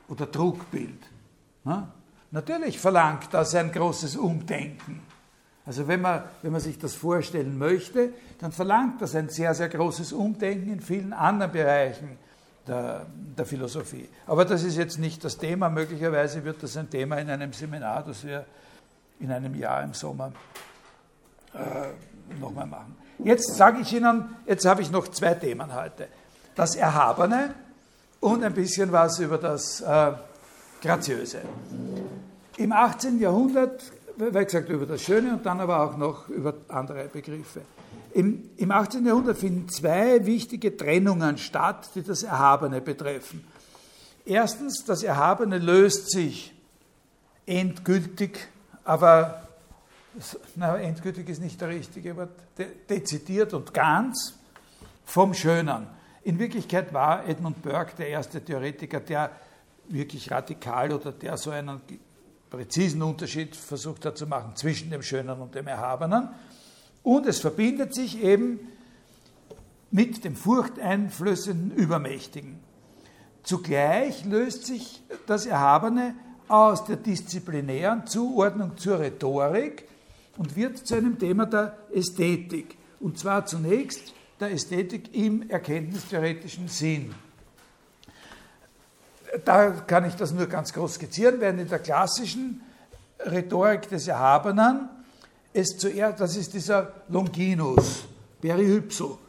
oder 0.07 0.31
Trugbild? 0.31 0.99
Ne? 1.63 1.87
Natürlich 2.31 2.79
verlangt 2.79 3.33
das 3.33 3.55
ein 3.55 3.71
großes 3.71 4.15
Umdenken 4.17 5.10
Also 5.65 5.87
wenn 5.87 6.01
man, 6.01 6.23
wenn 6.41 6.51
man 6.51 6.61
sich 6.61 6.79
das 6.79 6.95
vorstellen 6.95 7.57
möchte, 7.57 8.13
dann 8.39 8.51
verlangt 8.51 9.01
das 9.01 9.15
ein 9.15 9.29
sehr, 9.29 9.53
sehr 9.53 9.69
großes 9.69 10.11
Umdenken 10.13 10.73
in 10.73 10.81
vielen 10.81 11.13
anderen 11.13 11.51
Bereichen 11.51 12.17
der, 12.67 13.05
der 13.37 13.45
Philosophie. 13.45 14.09
Aber 14.25 14.45
das 14.45 14.63
ist 14.63 14.77
jetzt 14.77 14.97
nicht 14.97 15.23
das 15.23 15.37
Thema. 15.37 15.69
Möglicherweise 15.69 16.43
wird 16.43 16.63
das 16.63 16.77
ein 16.77 16.89
Thema 16.89 17.17
in 17.17 17.29
einem 17.29 17.53
Seminar, 17.53 18.03
das 18.03 18.25
wir 18.25 18.45
in 19.19 19.31
einem 19.31 19.53
Jahr 19.55 19.83
im 19.83 19.93
Sommer 19.93 20.31
äh, 21.53 22.39
nochmal 22.39 22.65
machen. 22.65 22.95
Jetzt 23.19 23.55
sage 23.55 23.81
ich 23.81 23.93
Ihnen, 23.93 24.35
jetzt 24.47 24.65
habe 24.65 24.81
ich 24.81 24.89
noch 24.89 25.07
zwei 25.09 25.35
Themen 25.35 25.75
heute. 25.75 26.07
Das 26.55 26.75
Erhabene 26.75 27.53
und 28.19 28.43
ein 28.43 28.53
bisschen 28.53 28.91
was 28.91 29.19
über 29.19 29.37
das 29.37 29.81
äh, 29.81 30.11
Graziöse. 30.81 31.41
Im 32.57 32.71
18. 32.71 33.19
Jahrhundert, 33.19 33.83
wie 34.21 34.45
gesagt, 34.45 34.69
über 34.69 34.85
das 34.85 35.01
Schöne 35.01 35.33
und 35.33 35.45
dann 35.45 35.59
aber 35.59 35.81
auch 35.81 35.97
noch 35.97 36.29
über 36.29 36.53
andere 36.67 37.07
Begriffe. 37.07 37.61
Im, 38.13 38.49
Im 38.57 38.71
18. 38.71 39.05
Jahrhundert 39.05 39.37
finden 39.37 39.67
zwei 39.69 40.23
wichtige 40.25 40.77
Trennungen 40.77 41.37
statt, 41.37 41.89
die 41.95 42.03
das 42.03 42.23
Erhabene 42.23 42.81
betreffen. 42.81 43.43
Erstens, 44.25 44.83
das 44.85 45.01
Erhabene 45.01 45.57
löst 45.57 46.11
sich 46.11 46.53
endgültig, 47.45 48.47
aber 48.83 49.47
na, 50.55 50.77
endgültig 50.77 51.29
ist 51.29 51.41
nicht 51.41 51.59
der 51.59 51.69
richtige 51.69 52.15
Wort, 52.15 52.29
de, 52.57 52.67
dezidiert 52.89 53.53
und 53.53 53.73
ganz 53.73 54.37
vom 55.05 55.33
Schönen. 55.33 55.87
In 56.23 56.37
Wirklichkeit 56.37 56.93
war 56.93 57.27
Edmund 57.27 57.61
Burke 57.63 57.95
der 57.97 58.09
erste 58.09 58.43
Theoretiker, 58.43 58.99
der 58.99 59.31
wirklich 59.87 60.29
radikal 60.29 60.91
oder 60.93 61.11
der 61.11 61.37
so 61.37 61.49
einen 61.49 61.81
präzisen 62.51 63.01
Unterschied 63.01 63.55
versucht 63.55 64.05
hat 64.05 64.17
zu 64.17 64.27
machen 64.27 64.55
zwischen 64.55 64.91
dem 64.91 65.01
Schönen 65.01 65.39
und 65.41 65.55
dem 65.55 65.67
Erhabenen. 65.67 66.29
Und 67.01 67.25
es 67.25 67.39
verbindet 67.39 67.95
sich 67.95 68.21
eben 68.21 68.59
mit 69.89 70.23
dem 70.23 70.35
furchteinflößenden 70.35 71.71
Übermächtigen. 71.71 72.59
Zugleich 73.41 74.25
löst 74.25 74.65
sich 74.65 75.01
das 75.25 75.45
Erhabene 75.45 76.13
aus 76.47 76.83
der 76.83 76.97
disziplinären 76.97 78.05
Zuordnung 78.05 78.77
zur 78.77 78.99
Rhetorik 78.99 79.87
und 80.37 80.55
wird 80.55 80.77
zu 80.77 80.95
einem 80.95 81.17
Thema 81.17 81.45
der 81.45 81.77
Ästhetik. 81.93 82.77
Und 82.99 83.17
zwar 83.17 83.45
zunächst 83.45 84.13
der 84.39 84.51
Ästhetik 84.51 85.15
im 85.15 85.49
erkenntnistheoretischen 85.49 86.67
Sinn. 86.67 87.15
Da 89.45 89.71
kann 89.71 90.05
ich 90.05 90.15
das 90.15 90.31
nur 90.31 90.47
ganz 90.47 90.73
groß 90.73 90.95
skizzieren, 90.95 91.39
während 91.39 91.61
in 91.61 91.69
der 91.69 91.79
klassischen 91.79 92.61
Rhetorik 93.19 93.87
des 93.89 94.07
Erhabenen 94.07 94.89
es 95.53 95.77
zuerst, 95.77 96.19
das 96.19 96.35
ist 96.37 96.53
dieser 96.53 96.91
Longinus, 97.09 98.05
Perihypso, 98.39 99.19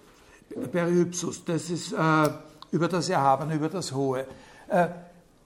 Perihypsus, 0.71 1.44
das 1.44 1.71
ist 1.71 1.92
äh, 1.92 2.28
über 2.71 2.88
das 2.88 3.09
Erhabene, 3.09 3.54
über 3.54 3.68
das 3.68 3.92
Hohe. 3.92 4.26
Äh, 4.68 4.88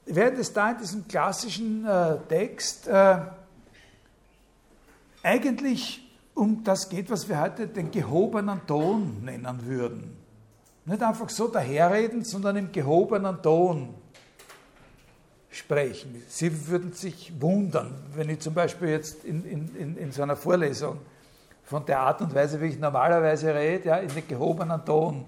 während 0.06 0.38
es 0.38 0.52
da 0.52 0.72
in 0.72 0.78
diesem 0.78 1.08
klassischen 1.08 1.86
äh, 1.86 2.16
Text 2.28 2.88
äh, 2.88 3.18
eigentlich 5.22 6.02
um 6.34 6.62
das 6.62 6.88
geht, 6.88 7.10
was 7.10 7.28
wir 7.28 7.40
heute 7.40 7.66
den 7.66 7.90
gehobenen 7.90 8.60
Ton 8.66 9.24
nennen 9.24 9.66
würden. 9.66 10.16
Nicht 10.84 11.02
einfach 11.02 11.30
so 11.30 11.48
daherreden, 11.48 12.22
sondern 12.24 12.56
im 12.56 12.70
gehobenen 12.70 13.42
Ton 13.42 13.94
sprechen. 15.56 16.22
Sie 16.28 16.68
würden 16.68 16.92
sich 16.92 17.32
wundern, 17.40 17.94
wenn 18.14 18.28
ich 18.28 18.40
zum 18.40 18.54
Beispiel 18.54 18.88
jetzt 18.88 19.24
in, 19.24 19.44
in, 19.44 19.96
in 19.96 20.12
so 20.12 20.22
einer 20.22 20.36
Vorlesung 20.36 20.98
von 21.64 21.84
der 21.84 22.00
Art 22.00 22.20
und 22.20 22.34
Weise, 22.34 22.60
wie 22.60 22.66
ich 22.66 22.78
normalerweise 22.78 23.54
rede, 23.54 23.88
ja, 23.88 23.96
in 23.96 24.08
den 24.08 24.28
gehobenen 24.28 24.84
Ton 24.84 25.24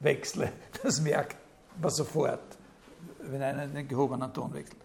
wechsle. 0.00 0.52
Das 0.82 1.00
merkt 1.00 1.36
man 1.80 1.90
sofort, 1.90 2.40
wenn 3.22 3.42
einer 3.42 3.64
in 3.64 3.74
den 3.74 3.88
gehobenen 3.88 4.32
Ton 4.32 4.52
wechselt. 4.52 4.76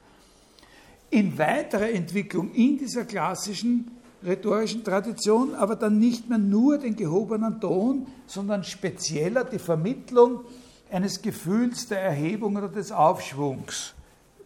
In 1.10 1.38
weiterer 1.38 1.89
Entwicklung 1.89 2.54
in 2.54 2.77
dieser 2.77 3.06
klassischen 3.06 3.92
rhetorischen 4.24 4.84
Tradition, 4.84 5.56
aber 5.56 5.75
dann 5.75 6.00
nicht 6.00 6.30
mehr 6.30 6.38
nur 6.38 6.77
den 6.77 6.96
gehobenen 6.96 7.60
Ton, 7.60 8.08
sondern 8.27 8.63
spezieller 8.63 9.44
die 9.44 9.60
Vermittlung 9.60 10.42
eines 10.92 11.22
Gefühls 11.22 11.88
der 11.88 12.01
Erhebung 12.01 12.56
oder 12.56 12.70
des 12.70 12.92
Aufschwungs 12.92 13.95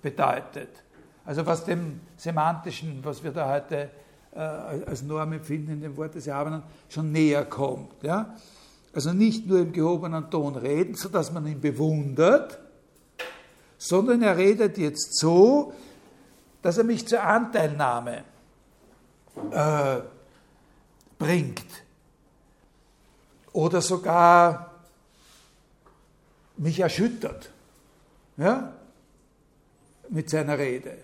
bedeutet. 0.01 0.69
Also 1.25 1.45
was 1.45 1.65
dem 1.65 2.01
semantischen, 2.17 2.99
was 3.03 3.23
wir 3.23 3.31
da 3.31 3.49
heute 3.49 3.89
äh, 4.33 4.39
als 4.39 5.01
Norm 5.03 5.33
empfinden 5.33 5.73
in 5.73 5.81
dem 5.81 5.97
Wort 5.97 6.15
des 6.15 6.27
Erhabenen, 6.27 6.63
schon 6.89 7.11
näher 7.11 7.45
kommt. 7.45 8.03
Ja? 8.03 8.35
Also 8.93 9.13
nicht 9.13 9.45
nur 9.47 9.59
im 9.59 9.71
gehobenen 9.71 10.29
Ton 10.29 10.55
reden, 10.55 10.95
sodass 10.95 11.31
man 11.31 11.45
ihn 11.45 11.61
bewundert, 11.61 12.59
sondern 13.77 14.21
er 14.23 14.37
redet 14.37 14.77
jetzt 14.77 15.19
so, 15.19 15.73
dass 16.61 16.77
er 16.77 16.83
mich 16.83 17.07
zur 17.07 17.23
Anteilnahme 17.23 18.23
äh, 19.51 19.97
bringt. 21.17 21.65
Oder 23.53 23.81
sogar 23.81 24.71
mich 26.57 26.79
erschüttert 26.79 27.51
ja, 28.39 28.71
mit 30.09 30.29
seiner 30.29 30.57
Rede. 30.57 30.97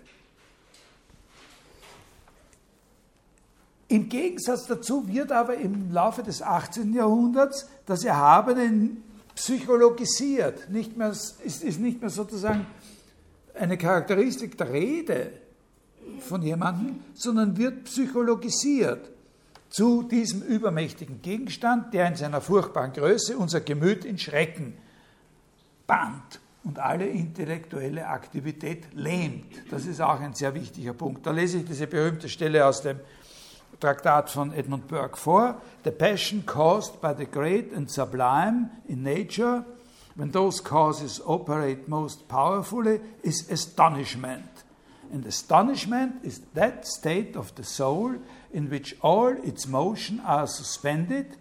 Im 3.88 4.10
Gegensatz 4.10 4.66
dazu 4.66 5.08
wird 5.08 5.32
aber 5.32 5.56
im 5.56 5.92
Laufe 5.92 6.24
des 6.24 6.42
18. 6.42 6.94
Jahrhunderts 6.94 7.68
das 7.86 8.04
Erhabene 8.04 8.98
psychologisiert. 9.36 10.70
Nicht 10.70 10.98
mehr, 10.98 11.12
ist, 11.12 11.42
ist 11.42 11.80
nicht 11.80 12.02
mehr 12.02 12.10
sozusagen 12.10 12.66
eine 13.54 13.78
Charakteristik 13.78 14.58
der 14.58 14.72
Rede, 14.72 15.32
von 16.20 16.42
jemandem, 16.42 17.00
sondern 17.14 17.58
wird 17.58 17.86
psychologisiert 17.86 19.10
zu 19.70 20.04
diesem 20.04 20.42
übermächtigen 20.42 21.22
Gegenstand, 21.22 21.94
der 21.94 22.08
in 22.08 22.16
seiner 22.16 22.42
furchtbaren 22.42 22.94
Größe 22.94 23.38
unser 23.38 23.62
Gemüt 23.62 24.06
in 24.06 24.18
Schrecken 24.18 24.78
band 25.88 26.40
und 26.66 26.80
alle 26.80 27.06
intellektuelle 27.06 28.08
Aktivität 28.08 28.94
lähmt. 28.94 29.46
Das 29.70 29.86
ist 29.86 30.02
auch 30.02 30.20
ein 30.20 30.34
sehr 30.34 30.54
wichtiger 30.54 30.94
Punkt. 30.94 31.26
Da 31.26 31.32
lese 31.32 31.60
ich 31.60 31.66
diese 31.66 31.88
berühmte 31.88 32.28
Stelle 32.28 32.66
aus 32.66 32.82
dem 32.82 33.00
Traktat 33.80 34.32
von 34.32 34.52
Edmund 34.52 34.88
Burke 34.88 35.16
vor. 35.16 35.62
The 35.84 35.92
passion 35.92 36.46
caused 36.46 37.00
by 37.02 37.14
the 37.16 37.26
great 37.26 37.74
and 37.74 37.90
sublime 37.90 38.72
in 38.88 39.04
nature, 39.04 39.64
when 40.16 40.32
those 40.32 40.64
causes 40.64 41.22
operate 41.24 41.88
most 41.88 42.28
powerfully, 42.28 43.00
is 43.22 43.50
astonishment. 43.52 44.50
And 45.14 45.26
astonishment 45.28 46.24
is 46.24 46.42
that 46.56 46.88
state 46.88 47.38
of 47.38 47.54
the 47.58 47.64
soul 47.64 48.16
in 48.52 48.72
which 48.72 48.96
all 49.02 49.36
its 49.44 49.68
motion 49.68 50.20
are 50.22 50.48
suspended 50.48 51.38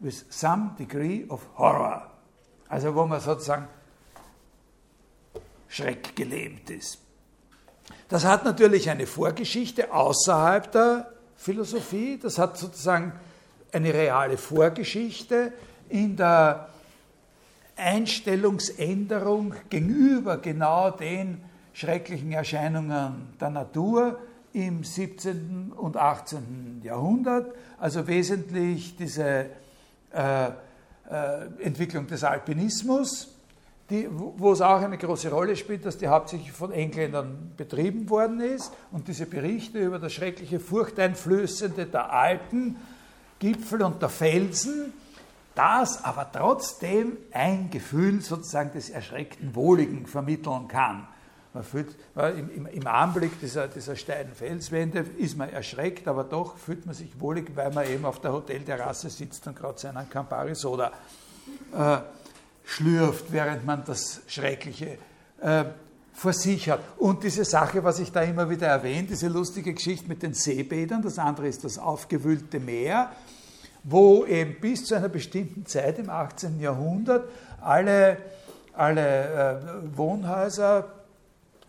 with 0.00 0.24
some 0.30 0.76
degree 0.78 1.26
of 1.28 1.44
horror. 1.56 2.02
Also 2.68 2.94
wo 2.94 3.06
man 3.06 3.20
sozusagen 3.20 3.66
schreckgelähmt 5.68 6.70
ist. 6.70 6.98
Das 8.08 8.24
hat 8.24 8.44
natürlich 8.44 8.90
eine 8.90 9.06
Vorgeschichte 9.06 9.92
außerhalb 9.92 10.72
der 10.72 11.12
Philosophie. 11.36 12.18
Das 12.20 12.38
hat 12.38 12.58
sozusagen 12.58 13.12
eine 13.72 13.92
reale 13.92 14.38
Vorgeschichte 14.38 15.52
in 15.88 16.16
der 16.16 16.68
Einstellungsänderung 17.76 19.54
gegenüber 19.70 20.38
genau 20.38 20.90
den 20.90 21.42
schrecklichen 21.72 22.32
Erscheinungen 22.32 23.34
der 23.40 23.50
Natur 23.50 24.18
im 24.52 24.82
17. 24.82 25.72
und 25.76 25.96
18. 25.96 26.80
Jahrhundert, 26.82 27.54
also 27.78 28.06
wesentlich 28.06 28.96
diese 28.96 29.46
äh, 30.12 30.46
äh, 30.46 30.50
Entwicklung 31.62 32.06
des 32.06 32.24
Alpinismus, 32.24 33.37
die, 33.90 34.06
wo 34.10 34.52
es 34.52 34.60
auch 34.60 34.82
eine 34.82 34.98
große 34.98 35.30
Rolle 35.30 35.56
spielt, 35.56 35.86
dass 35.86 35.96
die 35.96 36.08
hauptsächlich 36.08 36.52
von 36.52 36.72
Engländern 36.72 37.52
betrieben 37.56 38.10
worden 38.10 38.40
ist 38.40 38.72
und 38.92 39.08
diese 39.08 39.24
Berichte 39.24 39.78
über 39.78 39.98
das 39.98 40.12
schreckliche 40.12 40.60
Furchteinflößende 40.60 41.86
der 41.86 42.12
Alpen, 42.12 42.76
Gipfel 43.38 43.82
und 43.82 44.02
der 44.02 44.10
Felsen, 44.10 44.92
das 45.54 46.04
aber 46.04 46.30
trotzdem 46.30 47.16
ein 47.32 47.70
Gefühl 47.70 48.20
sozusagen 48.20 48.72
des 48.72 48.90
erschreckten 48.90 49.54
Wohligen 49.54 50.06
vermitteln 50.06 50.68
kann. 50.68 51.08
Man 51.54 51.64
fühlt, 51.64 51.96
im, 52.14 52.66
im, 52.66 52.86
Anblick 52.86 53.40
dieser, 53.40 53.68
dieser 53.68 53.96
steilen 53.96 54.32
Felswände 54.34 55.06
ist 55.16 55.36
man 55.36 55.48
erschreckt, 55.48 56.06
aber 56.06 56.24
doch 56.24 56.58
fühlt 56.58 56.84
man 56.84 56.94
sich 56.94 57.18
wohlig, 57.18 57.50
weil 57.56 57.72
man 57.72 57.86
eben 57.88 58.04
auf 58.04 58.20
der 58.20 58.32
Hotelterrasse 58.32 59.08
sitzt 59.08 59.46
und 59.46 59.56
gerade 59.56 59.78
seinen 59.78 60.08
Campari 60.10 60.54
Soda 60.54 60.92
äh, 61.74 61.98
schlürft, 62.68 63.32
während 63.32 63.64
man 63.64 63.82
das 63.86 64.20
Schreckliche 64.26 64.98
äh, 65.40 65.64
vor 66.12 66.34
sich 66.34 66.68
hat. 66.68 66.80
Und 66.98 67.22
diese 67.22 67.46
Sache, 67.46 67.82
was 67.82 67.98
ich 67.98 68.12
da 68.12 68.20
immer 68.20 68.50
wieder 68.50 68.66
erwähne, 68.66 69.08
diese 69.08 69.28
lustige 69.28 69.72
Geschichte 69.72 70.06
mit 70.06 70.22
den 70.22 70.34
Seebädern, 70.34 71.00
das 71.00 71.18
andere 71.18 71.48
ist 71.48 71.64
das 71.64 71.78
aufgewühlte 71.78 72.60
Meer, 72.60 73.10
wo 73.84 74.26
eben 74.26 74.60
bis 74.60 74.84
zu 74.84 74.96
einer 74.96 75.08
bestimmten 75.08 75.64
Zeit 75.64 75.98
im 75.98 76.10
18. 76.10 76.60
Jahrhundert 76.60 77.30
alle, 77.62 78.18
alle 78.74 79.62
äh, 79.92 79.96
Wohnhäuser 79.96 80.92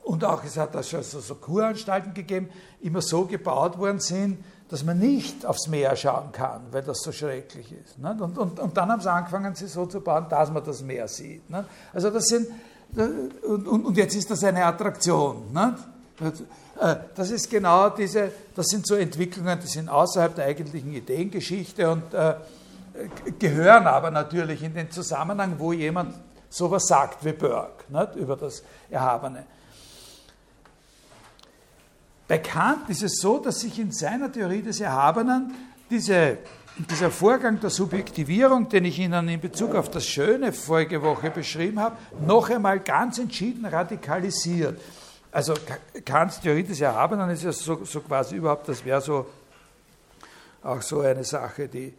und 0.04 0.26
auch 0.26 0.44
es 0.44 0.58
hat 0.58 0.76
da 0.76 0.84
schon 0.84 1.04
so, 1.04 1.22
so 1.22 1.36
Kuranstalten 1.36 2.14
gegeben, 2.14 2.50
immer 2.82 3.02
so 3.02 3.26
gebaut 3.26 3.78
worden 3.78 4.02
sind, 4.02 4.44
dass 4.70 4.84
man 4.84 5.00
nicht 5.00 5.46
aufs 5.46 5.68
Meer 5.68 5.96
schauen 5.96 6.32
kann, 6.32 6.62
weil 6.72 6.84
das 6.84 7.02
so 7.02 7.12
schrecklich 7.12 7.72
ist. 7.72 7.98
Und, 8.02 8.38
und, 8.38 8.60
und 8.60 8.78
dann 8.78 8.90
haben 8.90 9.02
sie 9.02 9.12
angefangen, 9.12 9.56
sie 9.56 9.68
so 9.68 9.88
zu 9.88 10.00
bauen, 10.02 10.28
dass 10.30 10.52
man 10.52 10.64
das 10.64 10.82
Meer 10.82 11.08
sieht. 11.08 11.42
Also 11.94 12.10
das 12.12 12.26
sind 12.26 12.48
und, 12.96 13.68
und, 13.68 13.98
jetzt 13.98 14.16
ist 14.16 14.30
das 14.32 14.44
eine 14.44 14.66
Attraktion. 14.66 15.54
Ne? 15.54 15.76
Das 17.16 17.30
ist 17.30 17.50
genau 17.50 17.90
diese, 17.90 18.32
das 18.56 18.68
sind 18.68 18.88
so 18.88 18.96
Entwicklungen, 18.96 19.60
die 19.62 19.68
sind 19.68 19.90
außerhalb 19.90 20.36
der 20.36 20.46
eigentlichen 20.46 20.94
Ideengeschichte 20.94 21.90
und 21.90 22.14
äh, 22.14 22.36
gehören 23.38 23.86
aber 23.86 24.12
natürlich 24.12 24.64
in 24.64 24.74
den 24.74 24.90
Zusammenhang, 24.90 25.56
wo 25.58 25.72
jemand 25.72 26.16
sowas 26.50 26.88
sagt 26.88 27.24
wie 27.24 27.34
Burke 27.34 27.84
nicht? 27.90 28.16
über 28.16 28.36
das 28.36 28.64
Erhabene. 28.90 29.46
Bei 32.30 32.38
Kant 32.38 32.90
ist 32.90 33.04
es 33.04 33.20
so, 33.20 33.40
dass 33.40 33.60
sich 33.60 33.78
in 33.80 33.92
seiner 33.92 34.32
Theorie 34.32 34.62
des 34.62 34.80
Erhabenen 34.80 35.54
diese 35.90 36.38
dieser 36.90 37.12
Vorgang 37.12 37.60
der 37.60 37.70
Subjektivierung, 37.70 38.70
den 38.70 38.86
ich 38.86 39.00
Ihnen 39.00 39.28
in 39.28 39.42
Bezug 39.42 39.76
auf 39.76 39.90
das 39.90 40.06
Schöne 40.06 40.54
vorige 40.54 41.02
Woche 41.02 41.30
beschrieben 41.30 41.80
habe, 41.80 41.98
noch 42.26 42.50
einmal 42.50 42.80
ganz 42.80 43.20
entschieden 43.20 43.66
radikalisiert. 43.66 44.80
Also 45.32 45.56
Kants 46.06 46.40
Theorie 46.40 46.64
des 46.64 46.80
Erhabenen 46.80 47.30
ist 47.32 47.44
ja 47.44 47.52
so, 47.52 47.84
so 47.84 48.00
quasi 48.00 48.36
überhaupt, 48.36 48.70
das 48.70 48.86
wäre 48.86 49.02
so 49.02 49.26
auch 50.64 50.82
so 50.82 51.02
eine 51.02 51.24
Sache, 51.24 51.68
die, 51.68 51.94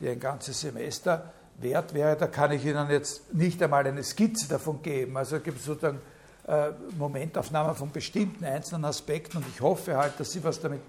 die 0.00 0.08
ein 0.08 0.20
ganzes 0.20 0.60
Semester 0.60 1.32
wert 1.58 1.94
wäre. 1.94 2.16
Da 2.16 2.26
kann 2.26 2.52
ich 2.52 2.64
Ihnen 2.64 2.90
jetzt 2.90 3.32
nicht 3.32 3.62
einmal 3.62 3.86
eine 3.86 4.04
Skizze 4.04 4.48
davon 4.48 4.82
geben. 4.82 5.16
Also 5.16 5.36
es 5.36 5.42
gibt 5.42 5.62
sozusagen 5.62 6.00
äh, 6.46 6.70
Momentaufnahmen 6.96 7.74
von 7.74 7.90
bestimmten 7.90 8.44
einzelnen 8.44 8.84
Aspekten 8.84 9.38
und 9.38 9.46
ich 9.52 9.60
hoffe 9.60 9.96
halt, 9.96 10.12
dass 10.18 10.30
Sie 10.30 10.44
was 10.44 10.60
damit 10.60 10.80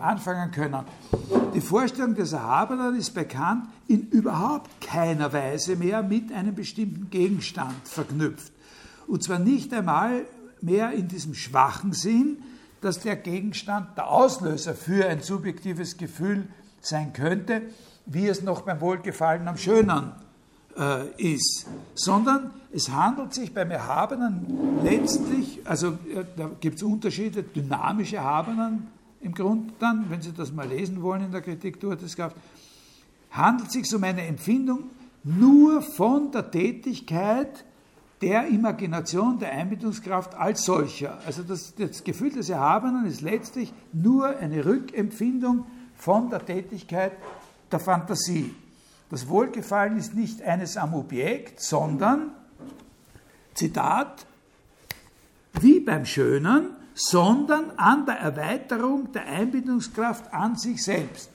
anfangen 0.00 0.50
können. 0.50 0.84
Die 1.54 1.60
Vorstellung 1.60 2.14
des 2.14 2.32
Erhabenen 2.32 2.96
ist 2.96 3.14
bekannt 3.14 3.68
in 3.86 4.08
überhaupt 4.08 4.70
keiner 4.80 5.32
Weise 5.32 5.76
mehr 5.76 6.02
mit 6.02 6.32
einem 6.32 6.54
bestimmten 6.54 7.10
Gegenstand 7.10 7.86
verknüpft. 7.86 8.52
Und 9.06 9.22
zwar 9.22 9.38
nicht 9.38 9.72
einmal 9.72 10.24
mehr 10.60 10.92
in 10.92 11.06
diesem 11.06 11.34
schwachen 11.34 11.92
Sinn, 11.92 12.38
dass 12.80 13.00
der 13.00 13.16
Gegenstand 13.16 13.96
der 13.96 14.10
Auslöser 14.10 14.74
für 14.74 15.06
ein 15.06 15.20
subjektives 15.20 15.96
Gefühl 15.96 16.48
sein 16.80 17.12
könnte, 17.12 17.62
wie 18.06 18.26
es 18.26 18.42
noch 18.42 18.62
beim 18.62 18.80
Wohlgefallen 18.80 19.46
am 19.46 19.56
Schönen 19.56 20.10
äh, 20.10 20.23
ist, 21.18 21.66
sondern 21.94 22.50
es 22.72 22.90
handelt 22.90 23.32
sich 23.32 23.54
beim 23.54 23.70
Erhabenen 23.70 24.80
letztlich, 24.82 25.60
also 25.64 25.88
äh, 26.12 26.24
da 26.36 26.50
gibt 26.58 26.78
es 26.78 26.82
Unterschiede, 26.82 27.44
dynamische 27.44 28.16
Erhabenen 28.16 28.88
im 29.20 29.32
Grund 29.32 29.74
dann, 29.78 30.10
wenn 30.10 30.20
Sie 30.20 30.32
das 30.32 30.52
mal 30.52 30.66
lesen 30.66 31.00
wollen 31.00 31.26
in 31.26 31.30
der 31.30 31.40
Kritik 31.40 31.78
des 31.78 32.16
Kraft, 32.16 32.36
handelt 33.30 33.70
sich 33.70 33.92
um 33.94 34.02
eine 34.02 34.26
Empfindung 34.26 34.90
nur 35.22 35.82
von 35.82 36.32
der 36.32 36.50
Tätigkeit 36.50 37.64
der 38.20 38.48
Imagination, 38.48 39.38
der 39.38 39.52
Einbildungskraft 39.52 40.34
als 40.34 40.64
solcher. 40.64 41.18
Also 41.26 41.42
das, 41.42 41.74
das 41.76 42.02
Gefühl 42.02 42.30
des 42.30 42.48
Erhabenen 42.48 43.06
ist 43.06 43.20
letztlich 43.20 43.72
nur 43.92 44.26
eine 44.26 44.64
Rückempfindung 44.64 45.64
von 45.96 46.28
der 46.28 46.44
Tätigkeit 46.44 47.12
der 47.70 47.80
Fantasie. 47.80 48.54
Das 49.10 49.28
Wohlgefallen 49.28 49.96
ist 49.96 50.14
nicht 50.14 50.42
eines 50.42 50.76
am 50.76 50.94
Objekt, 50.94 51.60
sondern, 51.60 52.32
Zitat, 53.54 54.26
wie 55.60 55.80
beim 55.80 56.04
Schönen, 56.04 56.70
sondern 56.94 57.72
an 57.76 58.06
der 58.06 58.16
Erweiterung 58.16 59.12
der 59.12 59.26
Einbindungskraft 59.26 60.32
an 60.32 60.56
sich 60.56 60.82
selbst. 60.82 61.30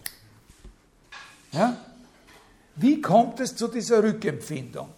Ja? 1.52 1.78
Wie 2.76 3.02
kommt 3.02 3.40
es 3.40 3.56
zu 3.56 3.68
dieser 3.68 4.02
Rückempfindung? 4.04 4.90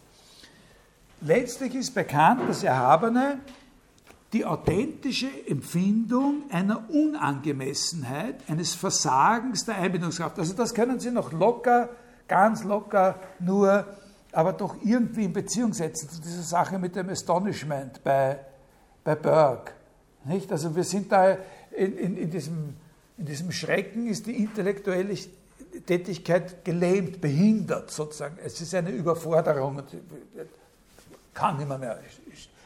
Letztlich 1.21 1.75
ist 1.75 1.93
bekannt, 1.93 2.47
dass 2.47 2.63
Erhabene 2.63 3.39
die 4.34 4.45
authentische 4.45 5.29
Empfindung 5.47 6.43
einer 6.51 6.89
Unangemessenheit, 6.89 8.36
eines 8.47 8.73
Versagens 8.73 9.65
der 9.65 9.75
Einbindungskraft. 9.75 10.39
Also 10.39 10.53
das 10.53 10.73
können 10.73 10.99
Sie 10.99 11.12
noch 11.12 11.31
locker, 11.31 11.89
ganz 12.31 12.63
locker 12.63 13.19
nur, 13.39 13.85
aber 14.31 14.53
doch 14.53 14.77
irgendwie 14.81 15.25
in 15.25 15.33
Beziehung 15.33 15.73
setzen 15.73 16.09
zu 16.09 16.21
dieser 16.21 16.43
Sache 16.43 16.79
mit 16.79 16.95
dem 16.95 17.09
Astonishment 17.09 18.01
bei, 18.05 18.39
bei 19.03 19.15
Burke. 19.15 19.73
Nicht? 20.23 20.49
Also 20.49 20.73
wir 20.73 20.85
sind 20.85 21.11
da 21.11 21.37
in, 21.75 21.97
in, 21.97 22.15
in, 22.17 22.29
diesem, 22.29 22.75
in 23.17 23.25
diesem 23.25 23.51
Schrecken 23.51 24.07
ist 24.07 24.27
die 24.27 24.37
intellektuelle 24.37 25.13
Tätigkeit 25.85 26.63
gelähmt, 26.63 27.19
behindert 27.19 27.91
sozusagen. 27.91 28.37
Es 28.45 28.61
ist 28.61 28.73
eine 28.75 28.91
Überforderung. 28.91 29.83
Kann 31.33 31.57
nicht 31.57 31.67
mehr, 31.67 31.99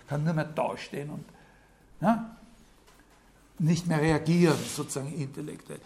kann 0.07 0.23
nur 0.23 0.33
mehr 0.33 0.45
dastehen 0.45 1.09
und 1.09 1.25
ja, 2.01 2.35
nicht 3.57 3.87
mehr 3.87 4.01
reagieren, 4.01 4.57
sozusagen 4.75 5.13
intellektuell. 5.13 5.79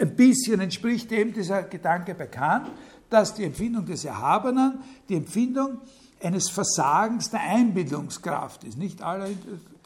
ein 0.00 0.16
bisschen 0.16 0.60
entspricht 0.60 1.10
dem 1.10 1.32
dieser 1.32 1.64
Gedanke 1.64 2.14
bekannt, 2.14 2.70
dass 3.14 3.32
die 3.32 3.44
Empfindung 3.44 3.86
des 3.86 4.04
Erhabenen 4.04 4.80
die 5.08 5.14
Empfindung 5.14 5.78
eines 6.20 6.50
Versagens 6.50 7.30
der 7.30 7.42
Einbildungskraft 7.42 8.64
ist. 8.64 8.76
Nicht 8.76 9.02
alle, 9.02 9.28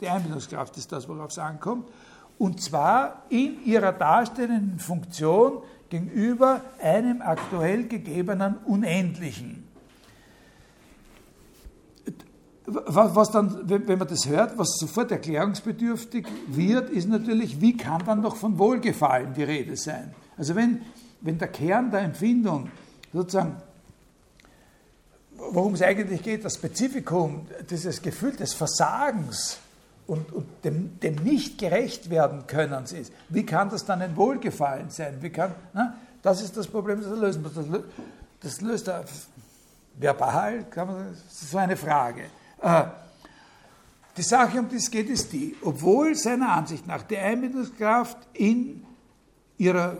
die 0.01 0.07
Einbildungskraft 0.07 0.75
ist 0.77 0.91
das, 0.91 1.07
worauf 1.07 1.29
es 1.29 1.37
ankommt. 1.37 1.87
Und 2.39 2.59
zwar 2.59 3.23
in 3.29 3.63
ihrer 3.65 3.91
darstellenden 3.91 4.79
Funktion 4.79 5.59
gegenüber 5.89 6.61
einem 6.81 7.21
aktuell 7.21 7.87
gegebenen 7.87 8.55
Unendlichen. 8.65 9.63
Was 12.65 13.29
dann, 13.31 13.69
wenn 13.69 13.99
man 13.99 14.07
das 14.07 14.27
hört, 14.27 14.57
was 14.57 14.77
sofort 14.79 15.11
erklärungsbedürftig 15.11 16.25
wird, 16.47 16.89
ist 16.89 17.07
natürlich, 17.07 17.61
wie 17.61 17.77
kann 17.77 18.03
dann 18.05 18.21
noch 18.21 18.35
von 18.35 18.57
Wohlgefallen 18.57 19.35
die 19.35 19.43
Rede 19.43 19.75
sein? 19.75 20.15
Also 20.35 20.55
wenn, 20.55 20.81
wenn 21.21 21.37
der 21.37 21.49
Kern 21.49 21.91
der 21.91 22.01
Empfindung 22.01 22.69
sozusagen 23.13 23.61
worum 25.39 25.73
es 25.73 25.81
eigentlich 25.81 26.21
geht, 26.21 26.45
das 26.45 26.55
Spezifikum, 26.55 27.47
dieses 27.69 28.01
Gefühl 28.01 28.35
des 28.35 28.53
Versagens 28.53 29.57
und, 30.07 30.31
und 30.31 30.45
dem, 30.63 30.99
dem, 30.99 31.15
nicht 31.15 31.57
gerecht 31.57 32.09
werden 32.09 32.45
können 32.47 32.83
ist, 32.85 33.11
wie 33.29 33.45
kann 33.45 33.69
das 33.69 33.85
dann 33.85 34.01
ein 34.01 34.15
Wohlgefallen 34.15 34.89
sein? 34.89 35.17
Wie 35.21 35.29
kann, 35.29 35.53
na, 35.73 35.95
das 36.21 36.41
ist 36.41 36.57
das 36.57 36.67
Problem, 36.67 37.01
das 37.01 37.17
lösen 37.17 37.41
muss. 37.41 37.53
Das, 38.41 38.61
löst 38.61 38.87
er 38.87 39.03
verbal, 39.97 40.65
kann 40.69 40.87
man, 40.87 41.09
das 41.09 41.41
ist 41.41 41.51
so 41.51 41.57
eine 41.57 41.77
Frage. 41.77 42.23
Äh, 42.61 42.83
die 44.17 44.23
Sache, 44.23 44.59
um 44.59 44.67
die 44.67 44.77
es 44.77 44.89
geht, 44.89 45.09
ist 45.09 45.31
die, 45.31 45.55
obwohl 45.61 46.15
seiner 46.15 46.49
Ansicht 46.49 46.87
nach 46.87 47.03
die 47.03 47.17
Einbildungskraft 47.17 48.17
in 48.33 48.85
ihrer 49.57 49.97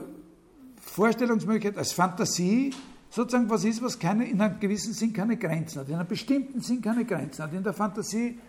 Vorstellungsmöglichkeit 0.81 1.77
als 1.77 1.91
Fantasie 1.91 2.73
sozusagen 3.09 3.49
was 3.49 3.63
ist, 3.63 3.81
was 3.81 3.97
keine, 3.97 4.27
in 4.27 4.39
einem 4.41 4.59
gewissen 4.59 4.93
Sinn 4.93 5.13
keine 5.13 5.37
Grenzen 5.37 5.81
hat, 5.81 5.89
in 5.89 5.95
einem 5.95 6.07
bestimmten 6.07 6.61
Sinn 6.61 6.81
keine 6.81 7.05
Grenzen 7.05 7.43
hat, 7.43 7.53
in 7.53 7.63
der 7.63 7.73
Fantasie 7.73 8.39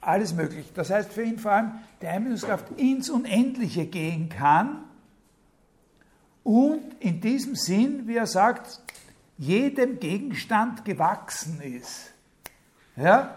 alles 0.00 0.34
möglich. 0.34 0.66
Das 0.74 0.90
heißt 0.90 1.12
für 1.12 1.22
ihn 1.22 1.38
vor 1.38 1.52
allem, 1.52 1.72
die 2.00 2.06
Einbildungskraft 2.06 2.72
ins 2.76 3.08
Unendliche 3.08 3.86
gehen 3.86 4.28
kann 4.28 4.84
und 6.42 6.82
in 6.98 7.20
diesem 7.20 7.54
Sinn, 7.54 8.08
wie 8.08 8.16
er 8.16 8.26
sagt, 8.26 8.80
jedem 9.38 10.00
Gegenstand 10.00 10.84
gewachsen 10.84 11.60
ist. 11.60 12.12
Ja? 12.96 13.36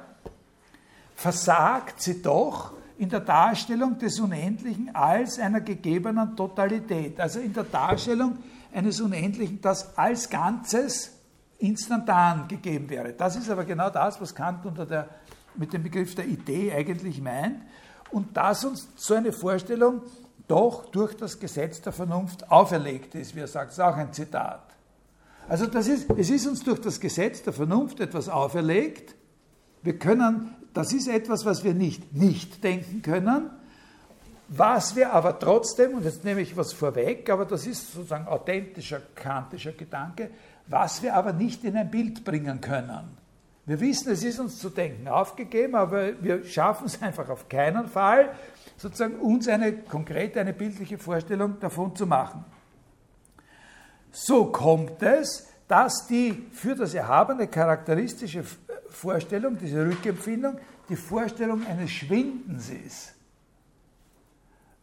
Versagt 1.16 2.02
sie 2.02 2.22
doch 2.22 2.74
in 2.98 3.10
der 3.10 3.20
Darstellung 3.20 3.98
des 4.00 4.20
Unendlichen 4.20 4.96
als 4.96 5.40
einer 5.40 5.62
gegebenen 5.62 6.36
Totalität, 6.36 7.20
also 7.20 7.40
in 7.40 7.54
der 7.54 7.66
Darstellung 7.66 8.38
eines 8.76 9.02
Unendlichen, 9.02 9.62
das 9.62 9.98
als 9.98 10.30
Ganzes 10.30 11.12
instantan 11.58 12.48
gegeben 12.48 12.90
wäre. 12.90 13.14
Das 13.14 13.36
ist 13.36 13.50
aber 13.50 13.64
genau 13.66 13.90
das, 13.90 14.20
was 14.20 14.36
Kant 14.36 14.66
unter 14.66 14.86
der, 14.86 15.10
mit 15.56 15.74
dem 15.74 15.84
Begriff 15.84 16.16
der 16.16 16.26
Idee 16.26 16.74
eigentlich 16.74 17.22
meint 17.22 17.62
und 18.12 18.36
das 18.36 18.66
uns 18.66 18.88
so 18.96 19.16
eine 19.16 19.32
Vorstellung 19.32 20.02
doch 20.48 20.86
durch 20.92 21.16
das 21.16 21.40
Gesetz 21.40 21.82
der 21.82 21.94
Vernunft 21.94 22.52
auferlegt 22.52 23.16
ist, 23.16 23.36
wie 23.36 23.40
er 23.40 23.48
sagt, 23.48 23.72
ist 23.72 23.80
auch 23.80 23.96
ein 23.96 24.14
Zitat. 24.14 24.62
Also 25.48 25.66
das 25.66 25.88
ist, 25.88 26.10
es 26.18 26.30
ist 26.30 26.46
uns 26.46 26.64
durch 26.64 26.82
das 26.82 27.00
Gesetz 27.00 27.42
der 27.42 27.54
Vernunft 27.54 28.00
etwas 28.00 28.30
auferlegt. 28.30 29.16
Wir 29.82 29.98
können 29.98 30.54
das 30.76 30.92
ist 30.92 31.08
etwas, 31.08 31.46
was 31.46 31.64
wir 31.64 31.74
nicht 31.74 32.14
nicht 32.14 32.64
denken 32.64 33.02
können, 33.02 33.50
was 34.47 34.95
wir 34.95 35.12
aber 35.12 35.39
trotzdem, 35.39 35.95
und 35.95 36.05
jetzt 36.05 36.23
nehme 36.23 36.41
ich 36.41 36.55
was 36.55 36.73
vorweg, 36.73 37.29
aber 37.29 37.45
das 37.45 37.65
ist 37.65 37.93
sozusagen 37.93 38.27
authentischer 38.27 39.01
kantischer 39.15 39.71
Gedanke, 39.71 40.29
was 40.67 41.01
wir 41.01 41.15
aber 41.15 41.34
nicht 41.34 41.63
in 41.63 41.75
ein 41.77 41.89
Bild 41.89 42.23
bringen 42.23 42.62
können. 42.62 43.17
Wir 43.65 43.79
wissen, 43.79 44.12
es 44.12 44.23
ist 44.23 44.39
uns 44.39 44.60
zu 44.60 44.69
denken 44.69 45.08
aufgegeben, 45.08 45.75
aber 45.75 46.21
wir 46.21 46.43
schaffen 46.45 46.86
es 46.86 47.01
einfach 47.01 47.29
auf 47.29 47.49
keinen 47.49 47.88
Fall, 47.88 48.29
sozusagen 48.77 49.15
uns 49.15 49.47
eine 49.47 49.73
konkrete, 49.73 50.39
eine 50.39 50.53
bildliche 50.53 50.97
Vorstellung 50.97 51.60
davon 51.60 51.95
zu 51.95 52.05
machen. 52.05 52.45
So 54.12 54.45
kommt 54.45 55.01
es, 55.01 55.47
dass 55.67 56.05
die 56.08 56.47
für 56.51 56.75
das 56.75 56.93
Erhabene 56.93 57.47
charakteristische 57.47 58.43
Vorstellung, 58.89 59.58
diese 59.58 59.86
Rückempfindung, 59.86 60.58
die 60.88 60.95
Vorstellung 60.95 61.65
eines 61.65 61.89
Schwindens 61.89 62.69
ist. 62.69 63.14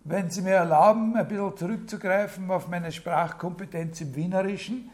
Wenn 0.05 0.31
Sie 0.31 0.43
mir 0.43 0.55
erlauben, 0.55 1.17
ein 1.17 1.29
bisschen 1.29 1.57
zurückzugreifen 1.57 2.51
auf 2.51 2.67
meine 2.69 2.91
Sprachkompetenz 2.91 4.01
im 4.01 4.15
Wienerischen, 4.17 4.91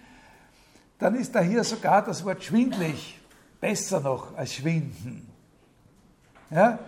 dann 0.99 1.15
ist 1.15 1.35
da 1.35 1.41
hier 1.41 1.65
sogar 1.65 2.05
das 2.05 2.25
Wort 2.25 2.45
schwindlig 2.45 3.19
besser 3.61 4.01
noch 4.01 4.37
als 4.37 4.55
schwinden. 4.55 5.27
Ja? 6.51 6.79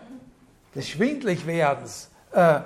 Des 0.74 0.88
Schwindlichwerdens. 0.88 2.11
Äh, 2.33 2.61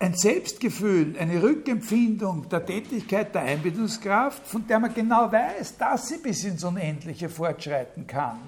ein 0.00 0.14
Selbstgefühl, 0.14 1.16
eine 1.18 1.40
Rückempfindung 1.42 2.48
der 2.48 2.64
Tätigkeit 2.66 3.34
der 3.34 3.42
Einbildungskraft, 3.42 4.44
von 4.46 4.66
der 4.66 4.80
man 4.80 4.92
genau 4.92 5.30
weiß, 5.30 5.76
dass 5.76 6.08
sie 6.08 6.18
bis 6.18 6.42
ins 6.42 6.64
Unendliche 6.64 7.28
fortschreiten 7.28 8.06
kann 8.06 8.40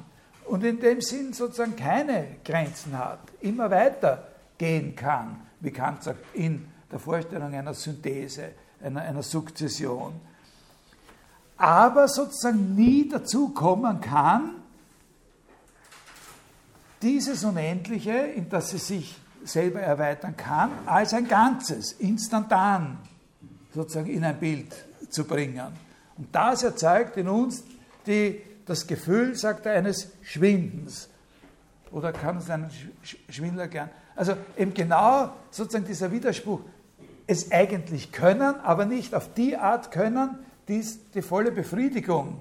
und 0.53 0.63
in 0.65 0.79
dem 0.81 1.01
Sinn 1.01 1.33
sozusagen 1.33 1.77
keine 1.77 2.37
Grenzen 2.45 2.99
hat, 2.99 3.21
immer 3.41 3.71
weiter 3.71 4.29
gehen 4.59 4.95
kann, 4.95 5.41
wie 5.61 5.71
Kant 5.71 6.03
sagt, 6.03 6.23
in 6.35 6.69
der 6.91 6.99
Vorstellung 6.99 7.55
einer 7.55 7.73
Synthese, 7.73 8.51
einer, 8.85 9.01
einer 9.01 9.23
Sukzession. 9.23 10.13
Aber 11.57 12.07
sozusagen 12.07 12.75
nie 12.75 13.09
dazu 13.09 13.49
kommen 13.49 13.99
kann, 14.03 14.57
dieses 17.01 17.45
Unendliche, 17.45 18.13
in 18.13 18.51
das 18.51 18.73
sie 18.73 18.79
sich 18.79 19.17
selber 19.45 19.81
erweitern 19.81 20.37
kann, 20.37 20.71
als 20.85 21.15
ein 21.15 21.29
Ganzes, 21.29 21.93
instantan 21.93 22.99
sozusagen 23.75 24.11
in 24.11 24.23
ein 24.23 24.39
Bild 24.39 24.75
zu 25.09 25.25
bringen. 25.25 25.73
Und 26.19 26.29
das 26.31 26.63
erzeugt 26.63 27.17
in 27.17 27.29
uns 27.29 27.65
die 28.07 28.52
das 28.67 28.87
Gefühl, 28.87 29.35
sagt 29.35 29.67
er, 29.67 29.73
eines 29.75 30.13
Schwindens. 30.23 31.09
Oder 31.91 32.13
kann 32.13 32.39
es 32.39 32.49
einen 32.49 32.71
Schwindler 33.29 33.69
gern? 33.69 33.91
Also 34.17 34.35
eben 34.57 34.75
genau 34.75 35.33
sozusagen 35.51 35.85
dieser 35.85 36.11
Widerspruch, 36.13 36.61
es 37.27 37.53
eigentlich 37.53 38.13
können, 38.13 38.57
aber 38.61 38.85
nicht 38.85 39.15
auf 39.15 39.33
die 39.35 39.57
Art 39.57 39.91
können, 39.91 40.39
die 40.69 40.79
es 40.79 41.11
die 41.11 41.23
volle 41.23 41.53
Befriedigung 41.53 42.41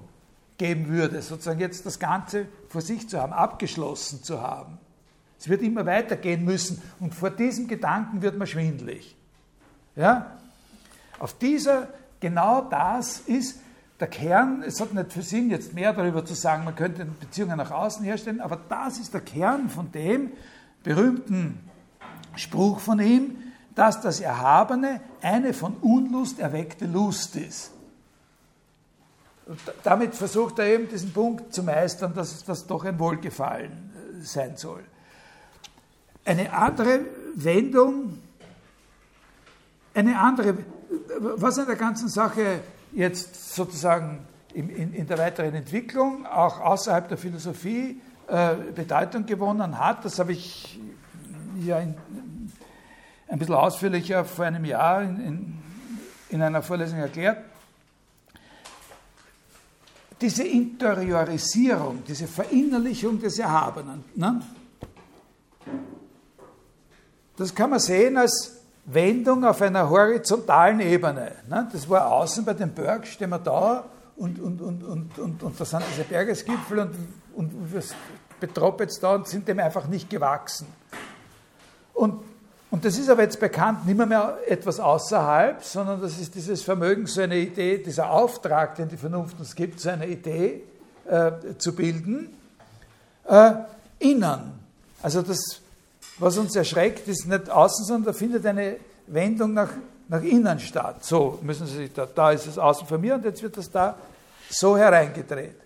geben 0.58 0.88
würde, 0.88 1.22
sozusagen 1.22 1.60
jetzt 1.60 1.86
das 1.86 1.98
Ganze 1.98 2.46
vor 2.68 2.80
sich 2.80 3.08
zu 3.08 3.20
haben, 3.20 3.32
abgeschlossen 3.32 4.22
zu 4.22 4.40
haben. 4.42 4.78
Es 5.38 5.48
wird 5.48 5.62
immer 5.62 5.86
weitergehen 5.86 6.44
müssen 6.44 6.80
und 7.00 7.14
vor 7.14 7.30
diesem 7.30 7.66
Gedanken 7.66 8.22
wird 8.22 8.38
man 8.38 8.46
schwindlig. 8.46 9.16
Ja? 9.96 10.38
Auf 11.18 11.36
dieser, 11.36 11.88
genau 12.20 12.62
das 12.62 13.20
ist 13.20 13.58
der 14.02 14.08
Kern, 14.08 14.64
es 14.66 14.80
hat 14.80 14.92
nicht 14.92 15.12
für 15.12 15.22
Sinn, 15.22 15.48
jetzt 15.48 15.74
mehr 15.74 15.92
darüber 15.92 16.24
zu 16.24 16.34
sagen, 16.34 16.64
man 16.64 16.74
könnte 16.74 17.04
Beziehungen 17.04 17.56
nach 17.56 17.70
außen 17.70 18.04
herstellen, 18.04 18.40
aber 18.40 18.58
das 18.68 18.98
ist 18.98 19.14
der 19.14 19.20
Kern 19.20 19.70
von 19.70 19.92
dem 19.92 20.32
berühmten 20.82 21.60
Spruch 22.34 22.80
von 22.80 22.98
ihm, 22.98 23.36
dass 23.76 24.00
das 24.00 24.18
Erhabene 24.18 25.00
eine 25.20 25.54
von 25.54 25.76
Unlust 25.80 26.40
erweckte 26.40 26.86
Lust 26.86 27.36
ist. 27.36 27.70
Und 29.46 29.60
damit 29.84 30.16
versucht 30.16 30.58
er 30.58 30.66
eben 30.66 30.88
diesen 30.88 31.12
Punkt 31.12 31.54
zu 31.54 31.62
meistern, 31.62 32.12
dass 32.12 32.42
das 32.42 32.66
doch 32.66 32.84
ein 32.84 32.98
Wohlgefallen 32.98 33.70
äh, 33.70 34.24
sein 34.24 34.56
soll. 34.56 34.82
Eine 36.24 36.52
andere 36.52 37.02
Wendung, 37.36 38.18
eine 39.94 40.18
andere, 40.18 40.58
was 41.20 41.56
an 41.60 41.66
der 41.66 41.76
ganzen 41.76 42.08
Sache 42.08 42.62
jetzt 42.92 43.54
sozusagen 43.54 44.26
in, 44.54 44.68
in, 44.68 44.92
in 44.92 45.06
der 45.06 45.18
weiteren 45.18 45.54
Entwicklung, 45.54 46.26
auch 46.26 46.60
außerhalb 46.60 47.08
der 47.08 47.18
Philosophie, 47.18 48.00
äh, 48.28 48.54
Bedeutung 48.74 49.26
gewonnen 49.26 49.78
hat. 49.78 50.04
Das 50.04 50.18
habe 50.18 50.32
ich 50.32 50.78
ja 51.60 51.80
in, 51.80 51.94
ein 53.28 53.38
bisschen 53.38 53.54
ausführlicher 53.54 54.24
vor 54.24 54.44
einem 54.44 54.64
Jahr 54.64 55.02
in, 55.02 55.58
in 56.28 56.42
einer 56.42 56.62
Vorlesung 56.62 56.98
erklärt. 56.98 57.44
Diese 60.20 60.44
Interiorisierung, 60.44 62.04
diese 62.06 62.28
Verinnerlichung 62.28 63.18
des 63.18 63.38
Erhabenen, 63.38 64.04
ne? 64.14 64.40
das 67.36 67.54
kann 67.54 67.70
man 67.70 67.80
sehen 67.80 68.16
als 68.16 68.61
Wendung 68.84 69.44
auf 69.44 69.62
einer 69.62 69.88
horizontalen 69.88 70.80
Ebene. 70.80 71.32
Ne? 71.48 71.68
Das 71.72 71.88
war 71.88 72.10
außen 72.10 72.44
bei 72.44 72.54
den 72.54 72.72
Berg, 72.72 73.06
stehen 73.06 73.30
wir 73.30 73.38
da 73.38 73.84
und, 74.16 74.40
und, 74.40 74.60
und, 74.60 74.82
und, 74.82 75.18
und, 75.18 75.42
und 75.42 75.60
da 75.60 75.64
sind 75.64 75.82
diese 75.92 76.04
Bergesgipfel 76.04 76.80
und, 76.80 76.94
und 77.34 77.72
wir 77.72 77.82
betroppen 78.40 78.86
jetzt 78.86 79.02
da 79.02 79.14
und 79.14 79.28
sind 79.28 79.46
dem 79.46 79.60
einfach 79.60 79.86
nicht 79.86 80.10
gewachsen. 80.10 80.66
Und, 81.94 82.22
und 82.70 82.84
das 82.84 82.98
ist 82.98 83.08
aber 83.08 83.22
jetzt 83.22 83.38
bekannt 83.38 83.86
nicht 83.86 83.96
mehr, 83.96 84.06
mehr 84.06 84.38
etwas 84.48 84.80
außerhalb, 84.80 85.62
sondern 85.62 86.00
das 86.00 86.18
ist 86.18 86.34
dieses 86.34 86.62
Vermögen, 86.62 87.06
so 87.06 87.20
eine 87.20 87.38
Idee, 87.38 87.78
dieser 87.78 88.10
Auftrag, 88.10 88.74
den 88.74 88.88
die 88.88 88.96
Vernunft 88.96 89.38
uns 89.38 89.54
gibt, 89.54 89.78
so 89.78 89.90
eine 89.90 90.06
Idee 90.06 90.62
äh, 91.08 91.32
zu 91.58 91.74
bilden, 91.74 92.34
äh, 93.28 93.52
innen. 94.00 94.58
Also 95.02 95.22
das 95.22 95.61
was 96.22 96.38
uns 96.38 96.54
erschreckt, 96.54 97.08
ist 97.08 97.26
nicht 97.26 97.50
außen, 97.50 97.84
sondern 97.84 98.12
da 98.12 98.18
findet 98.18 98.46
eine 98.46 98.76
Wendung 99.08 99.54
nach, 99.54 99.70
nach 100.08 100.22
innen 100.22 100.60
statt. 100.60 101.04
So 101.04 101.40
müssen 101.42 101.66
Sie 101.66 101.76
sich 101.76 101.92
da, 101.92 102.06
da 102.06 102.30
ist 102.30 102.46
es 102.46 102.58
außen 102.58 102.86
von 102.86 103.00
mir 103.00 103.14
und 103.14 103.24
jetzt 103.24 103.42
wird 103.42 103.56
das 103.56 103.70
da 103.70 103.96
so 104.48 104.76
hereingedreht. 104.76 105.56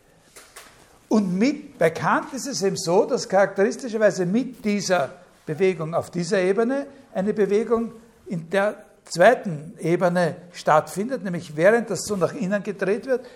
Und 1.08 1.38
mit, 1.38 1.78
Kant 1.94 2.32
ist 2.32 2.46
es 2.46 2.62
eben 2.62 2.76
so, 2.76 3.04
dass 3.04 3.28
charakteristischerweise 3.28 4.24
mit 4.24 4.64
dieser 4.64 5.10
Bewegung 5.44 5.94
auf 5.94 6.10
dieser 6.10 6.40
Ebene 6.40 6.86
eine 7.14 7.34
Bewegung 7.34 7.92
in 8.26 8.48
der 8.48 8.76
zweiten 9.04 9.74
Ebene 9.78 10.36
stattfindet, 10.52 11.22
nämlich 11.22 11.54
während 11.54 11.90
das 11.90 12.04
so 12.04 12.16
nach 12.16 12.32
innen 12.32 12.62
gedreht 12.62 13.06
wird, 13.06 13.26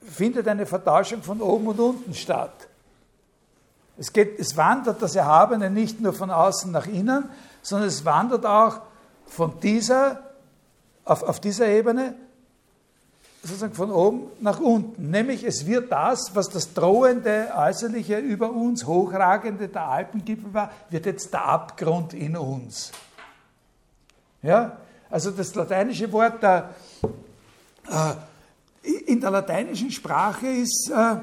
findet 0.00 0.46
eine 0.46 0.66
Vertauschung 0.66 1.22
von 1.22 1.40
oben 1.42 1.66
und 1.66 1.80
unten 1.80 2.14
statt. 2.14 2.69
Es, 4.00 4.14
geht, 4.14 4.40
es 4.40 4.56
wandert 4.56 5.02
das 5.02 5.14
Erhabene 5.14 5.68
nicht 5.68 6.00
nur 6.00 6.14
von 6.14 6.30
außen 6.30 6.72
nach 6.72 6.86
innen, 6.86 7.28
sondern 7.60 7.86
es 7.86 8.06
wandert 8.06 8.46
auch 8.46 8.80
von 9.26 9.60
dieser, 9.60 10.22
auf, 11.04 11.22
auf 11.22 11.38
dieser 11.38 11.68
Ebene, 11.68 12.14
sozusagen 13.42 13.74
von 13.74 13.90
oben 13.90 14.22
nach 14.40 14.58
unten. 14.58 15.10
Nämlich 15.10 15.44
es 15.44 15.66
wird 15.66 15.92
das, 15.92 16.34
was 16.34 16.48
das 16.48 16.72
drohende, 16.72 17.52
äußerliche, 17.54 18.16
über 18.16 18.50
uns 18.50 18.86
hochragende 18.86 19.68
der 19.68 19.86
Alpengipfel 19.86 20.54
war, 20.54 20.70
wird 20.88 21.04
jetzt 21.04 21.34
der 21.34 21.44
Abgrund 21.44 22.14
in 22.14 22.38
uns. 22.38 22.92
Ja, 24.40 24.78
also 25.10 25.30
das 25.30 25.54
lateinische 25.54 26.10
Wort 26.10 26.42
der, 26.42 26.70
äh, 27.86 28.92
in 29.06 29.20
der 29.20 29.30
lateinischen 29.30 29.90
Sprache 29.90 30.46
ist 30.46 30.90
äh, 30.90 31.16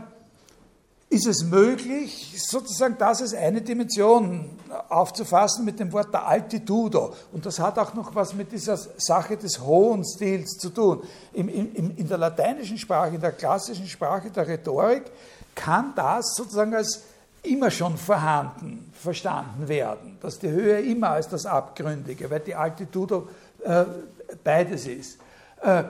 ist 1.10 1.26
es 1.26 1.44
möglich, 1.44 2.36
sozusagen 2.38 2.98
das 2.98 3.22
als 3.22 3.34
eine 3.34 3.62
Dimension 3.62 4.50
aufzufassen 4.90 5.64
mit 5.64 5.80
dem 5.80 5.92
Wort 5.94 6.14
der 6.14 6.28
Altitudo. 6.28 7.14
Und 7.32 7.46
das 7.46 7.60
hat 7.60 7.80
auch 7.80 7.94
noch 7.94 8.14
was 8.14 8.34
mit 8.34 8.52
dieser 8.52 8.78
Sache 8.98 9.38
des 9.38 9.62
hohen 9.62 10.04
Stils 10.04 10.58
zu 10.58 10.70
tun. 10.70 11.02
In, 11.32 11.48
in, 11.48 11.96
in 11.96 12.08
der 12.08 12.18
lateinischen 12.18 12.78
Sprache, 12.78 13.16
in 13.16 13.22
der 13.22 13.32
klassischen 13.32 13.88
Sprache 13.88 14.30
der 14.30 14.48
Rhetorik, 14.48 15.04
kann 15.56 15.94
das 15.96 16.36
sozusagen 16.36 16.76
als 16.76 17.02
immer 17.44 17.72
schon 17.72 17.98
vorhanden 17.98 18.92
verstanden 18.94 19.68
werden, 19.70 20.18
dass 20.22 20.40
die 20.40 20.50
Höhe 20.50 20.82
immer 20.82 21.12
als 21.12 21.30
das 21.30 21.46
Abgründige, 21.46 22.30
weil 22.30 22.42
die 22.42 22.56
Altitudo 22.56 23.30
äh, 23.64 23.86
beides 24.44 24.88
ist. 24.88 25.20
Äh, 25.62 25.84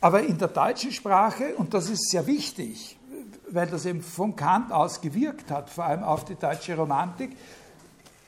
aber 0.00 0.22
in 0.22 0.38
der 0.38 0.48
deutschen 0.48 0.92
Sprache, 0.92 1.54
und 1.56 1.74
das 1.74 1.90
ist 1.90 2.10
sehr 2.10 2.26
wichtig, 2.26 2.93
weil 3.54 3.66
das 3.68 3.86
eben 3.86 4.02
von 4.02 4.36
Kant 4.36 4.72
aus 4.72 5.00
gewirkt 5.00 5.50
hat, 5.50 5.70
vor 5.70 5.84
allem 5.84 6.02
auf 6.02 6.24
die 6.24 6.34
deutsche 6.34 6.76
Romantik, 6.76 7.36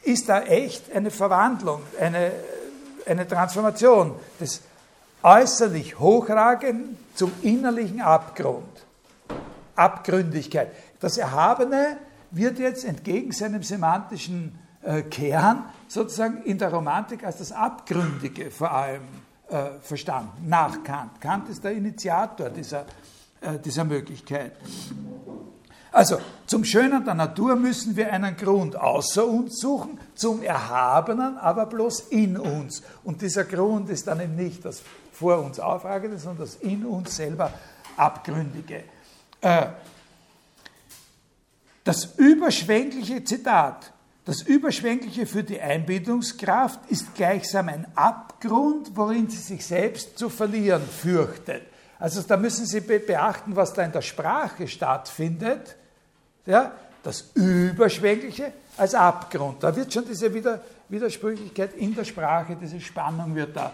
ist 0.02 0.28
da 0.28 0.42
echt 0.42 0.92
eine 0.92 1.10
Verwandlung, 1.10 1.82
eine, 2.00 2.32
eine 3.06 3.26
Transformation 3.26 4.14
des 4.40 4.62
äußerlich 5.22 5.98
Hochragenden 5.98 6.96
zum 7.14 7.32
innerlichen 7.42 8.00
Abgrund. 8.00 8.64
Abgründigkeit. 9.74 10.70
Das 11.00 11.18
Erhabene 11.18 11.98
wird 12.30 12.58
jetzt 12.58 12.84
entgegen 12.84 13.32
seinem 13.32 13.62
semantischen 13.62 14.58
äh, 14.82 15.02
Kern 15.02 15.64
sozusagen 15.88 16.42
in 16.44 16.58
der 16.58 16.72
Romantik 16.72 17.24
als 17.24 17.38
das 17.38 17.52
Abgründige 17.52 18.50
vor 18.50 18.70
allem 18.70 19.02
äh, 19.48 19.78
verstanden, 19.82 20.48
nach 20.48 20.82
Kant. 20.82 21.20
Kant 21.20 21.48
ist 21.48 21.62
der 21.64 21.72
Initiator 21.72 22.48
dieser, 22.50 22.86
äh, 23.46 23.58
dieser 23.58 23.84
Möglichkeit. 23.84 24.52
Also 25.92 26.18
zum 26.46 26.64
Schönen 26.64 27.04
der 27.04 27.14
Natur 27.14 27.56
müssen 27.56 27.96
wir 27.96 28.12
einen 28.12 28.36
Grund 28.36 28.76
außer 28.76 29.26
uns 29.26 29.60
suchen, 29.60 29.98
zum 30.14 30.42
Erhabenen 30.42 31.38
aber 31.38 31.66
bloß 31.66 32.00
in 32.10 32.36
uns. 32.36 32.82
Und 33.04 33.22
dieser 33.22 33.44
Grund 33.44 33.88
ist 33.88 34.06
dann 34.06 34.20
eben 34.20 34.34
nicht 34.34 34.64
das 34.64 34.82
vor 35.12 35.38
uns 35.38 35.60
Aufragende, 35.60 36.18
sondern 36.18 36.46
das 36.46 36.56
in 36.56 36.84
uns 36.84 37.16
selber 37.16 37.52
Abgründige. 37.96 38.84
Äh, 39.40 39.66
das 41.84 42.16
überschwängliche 42.16 43.22
Zitat, 43.22 43.92
das 44.24 44.42
überschwängliche 44.42 45.24
für 45.24 45.44
die 45.44 45.60
Einbildungskraft 45.60 46.80
ist 46.90 47.14
gleichsam 47.14 47.68
ein 47.68 47.86
Abgrund, 47.94 48.96
worin 48.96 49.30
sie 49.30 49.38
sich 49.38 49.64
selbst 49.64 50.18
zu 50.18 50.28
verlieren 50.30 50.82
fürchtet. 50.82 51.62
Also 51.98 52.22
da 52.22 52.36
müssen 52.36 52.66
Sie 52.66 52.80
beachten, 52.80 53.56
was 53.56 53.72
da 53.72 53.82
in 53.82 53.92
der 53.92 54.02
Sprache 54.02 54.68
stattfindet. 54.68 55.76
Ja, 56.44 56.72
das 57.02 57.30
Überschwängliche 57.34 58.52
als 58.76 58.94
Abgrund. 58.94 59.62
Da 59.62 59.74
wird 59.74 59.92
schon 59.92 60.04
diese 60.06 60.32
Widersprüchlichkeit 60.88 61.74
in 61.74 61.94
der 61.94 62.04
Sprache, 62.04 62.56
diese 62.60 62.80
Spannung 62.80 63.34
wird 63.34 63.56
da, 63.56 63.72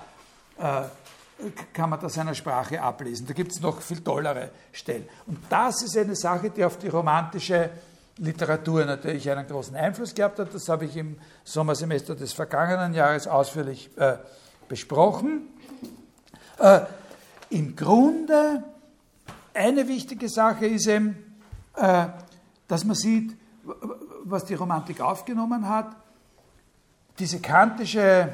äh, 0.59 1.47
kann 1.73 1.91
man 1.91 1.99
da 1.99 2.09
seiner 2.09 2.35
Sprache 2.35 2.81
ablesen. 2.81 3.27
Da 3.27 3.33
gibt 3.33 3.53
es 3.53 3.61
noch 3.61 3.81
viel 3.81 4.01
tollere 4.01 4.51
Stellen. 4.71 5.09
Und 5.27 5.39
das 5.49 5.83
ist 5.83 5.97
eine 5.97 6.15
Sache, 6.15 6.51
die 6.51 6.65
auf 6.65 6.79
die 6.79 6.89
romantische 6.89 7.71
Literatur 8.19 8.85
natürlich 8.85 9.29
einen 9.31 9.47
großen 9.47 9.75
Einfluss 9.75 10.15
gehabt 10.15 10.39
hat. 10.39 10.55
Das 10.55 10.69
habe 10.69 10.85
ich 10.85 10.97
im 10.97 11.19
Sommersemester 11.45 12.15
des 12.15 12.33
vergangenen 12.33 12.95
Jahres 12.95 13.27
ausführlich 13.27 13.91
äh, 13.97 14.17
besprochen. 14.69 15.49
Äh, 16.59 16.83
Im 17.53 17.77
Grunde 17.77 18.65
eine 19.53 19.87
wichtige 19.87 20.31
Sache 20.31 20.65
ist 20.65 20.87
eben, 20.87 21.37
äh, 21.77 22.07
dass 22.67 22.83
man 22.85 22.95
sieht, 22.95 23.37
was 24.25 24.47
die 24.47 24.55
Romantik 24.55 25.03
aufgenommen 25.03 25.69
hat, 25.69 25.95
diese 27.19 27.41
kantische, 27.41 28.33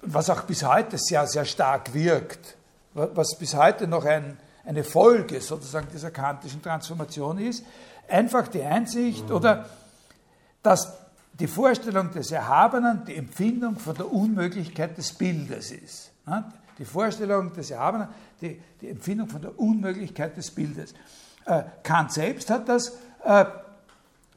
was 0.00 0.30
auch 0.30 0.44
bis 0.44 0.64
heute 0.64 0.96
sehr, 0.96 1.26
sehr 1.26 1.44
stark 1.44 1.92
wirkt, 1.92 2.56
was 2.94 3.36
bis 3.38 3.54
heute 3.54 3.86
noch 3.86 4.06
ein, 4.06 4.38
eine 4.64 4.82
Folge 4.82 5.42
sozusagen 5.42 5.88
dieser 5.92 6.10
kantischen 6.10 6.62
Transformation 6.62 7.36
ist, 7.36 7.62
einfach 8.08 8.48
die 8.48 8.62
Einsicht 8.62 9.30
oder 9.30 9.68
dass 10.62 10.90
die 11.34 11.48
Vorstellung 11.48 12.10
des 12.12 12.30
Erhabenen 12.30 13.04
die 13.04 13.16
Empfindung 13.16 13.76
von 13.76 13.94
der 13.94 14.10
Unmöglichkeit 14.10 14.96
des 14.96 15.12
Bildes 15.12 15.70
ist. 15.70 16.12
Die 16.82 16.86
Vorstellung 16.86 17.52
des 17.52 17.70
Erhabenen, 17.70 18.08
die, 18.40 18.60
die 18.80 18.88
Empfindung 18.88 19.28
von 19.28 19.40
der 19.40 19.56
Unmöglichkeit 19.56 20.36
des 20.36 20.50
Bildes. 20.50 20.94
Äh, 21.44 21.62
Kant 21.84 22.12
selbst 22.12 22.50
hat 22.50 22.68
das, 22.68 22.96
äh, 23.22 23.44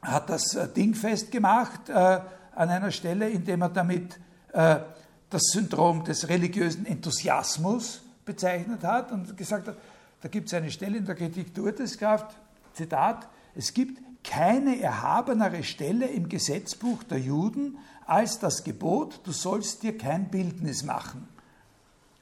hat 0.03 0.29
das 0.29 0.53
äh, 0.53 0.67
Ding 0.67 0.93
festgemacht 0.93 1.89
an 1.89 2.69
einer 2.69 2.91
Stelle, 2.91 3.29
indem 3.29 3.63
er 3.63 3.69
damit 3.69 4.19
das 4.53 5.41
Syndrom 5.53 6.03
des 6.03 6.29
religiösen 6.29 6.86
Enthusiasmus 6.86 8.03
bezeichnet 8.25 8.84
hat 8.84 9.12
und 9.12 9.36
gesagt 9.36 9.67
hat, 9.67 9.77
da 10.21 10.29
gibt 10.29 10.47
es 10.47 10.53
eine 10.53 10.69
Stelle 10.69 10.97
in 10.97 11.05
der 11.05 11.15
Kritik 11.15 11.55
Durteskraft, 11.55 12.27
Zitat, 12.73 13.27
es 13.55 13.73
gibt 13.73 13.99
keine 14.23 14.79
erhabenere 14.79 15.63
Stelle 15.63 16.05
im 16.05 16.29
Gesetzbuch 16.29 17.01
der 17.03 17.19
Juden 17.19 17.79
als 18.05 18.38
das 18.38 18.63
Gebot, 18.63 19.21
du 19.23 19.31
sollst 19.31 19.81
dir 19.81 19.97
kein 19.97 20.29
Bildnis 20.29 20.84
machen. 20.84 21.27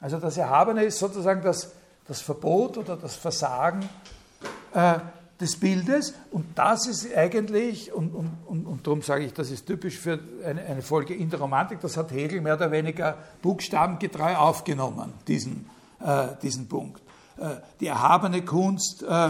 Also 0.04 0.20
das 0.20 0.36
Erhabene 0.36 0.84
ist 0.84 1.00
sozusagen 1.00 1.42
das, 1.42 1.72
das 2.06 2.20
Verbot 2.20 2.78
oder 2.78 2.98
das 2.98 3.16
Versagen 3.16 3.88
äh, 4.74 4.96
des 5.40 5.58
Bildes 5.58 6.14
und 6.32 6.46
das 6.56 6.88
ist 6.88 7.16
eigentlich, 7.16 7.94
und, 7.94 8.14
und, 8.14 8.38
und, 8.46 8.66
und 8.66 8.86
darum 8.86 9.02
sage 9.02 9.24
ich, 9.24 9.34
das 9.34 9.50
ist 9.50 9.66
typisch 9.66 9.98
für 9.98 10.20
eine, 10.44 10.62
eine, 10.62 10.82
Folge 10.82 11.14
in 11.16 11.30
der 11.30 11.40
Romantik, 11.40 11.80
das 11.80 11.96
hat 11.96 12.12
Hegel 12.12 12.42
mehr 12.42 12.56
oder 12.56 12.70
weniger 12.70 13.18
buchstabengetreu 13.42 14.36
aufgenommen, 14.36 15.14
diesen, 15.26 15.70
äh, 16.02 16.28
diesen 16.42 16.68
Punkt. 16.68 17.02
Äh, 17.38 17.56
die 17.80 17.88
erhabene 17.88 18.44
Kunst 18.44 19.04
äh, 19.04 19.30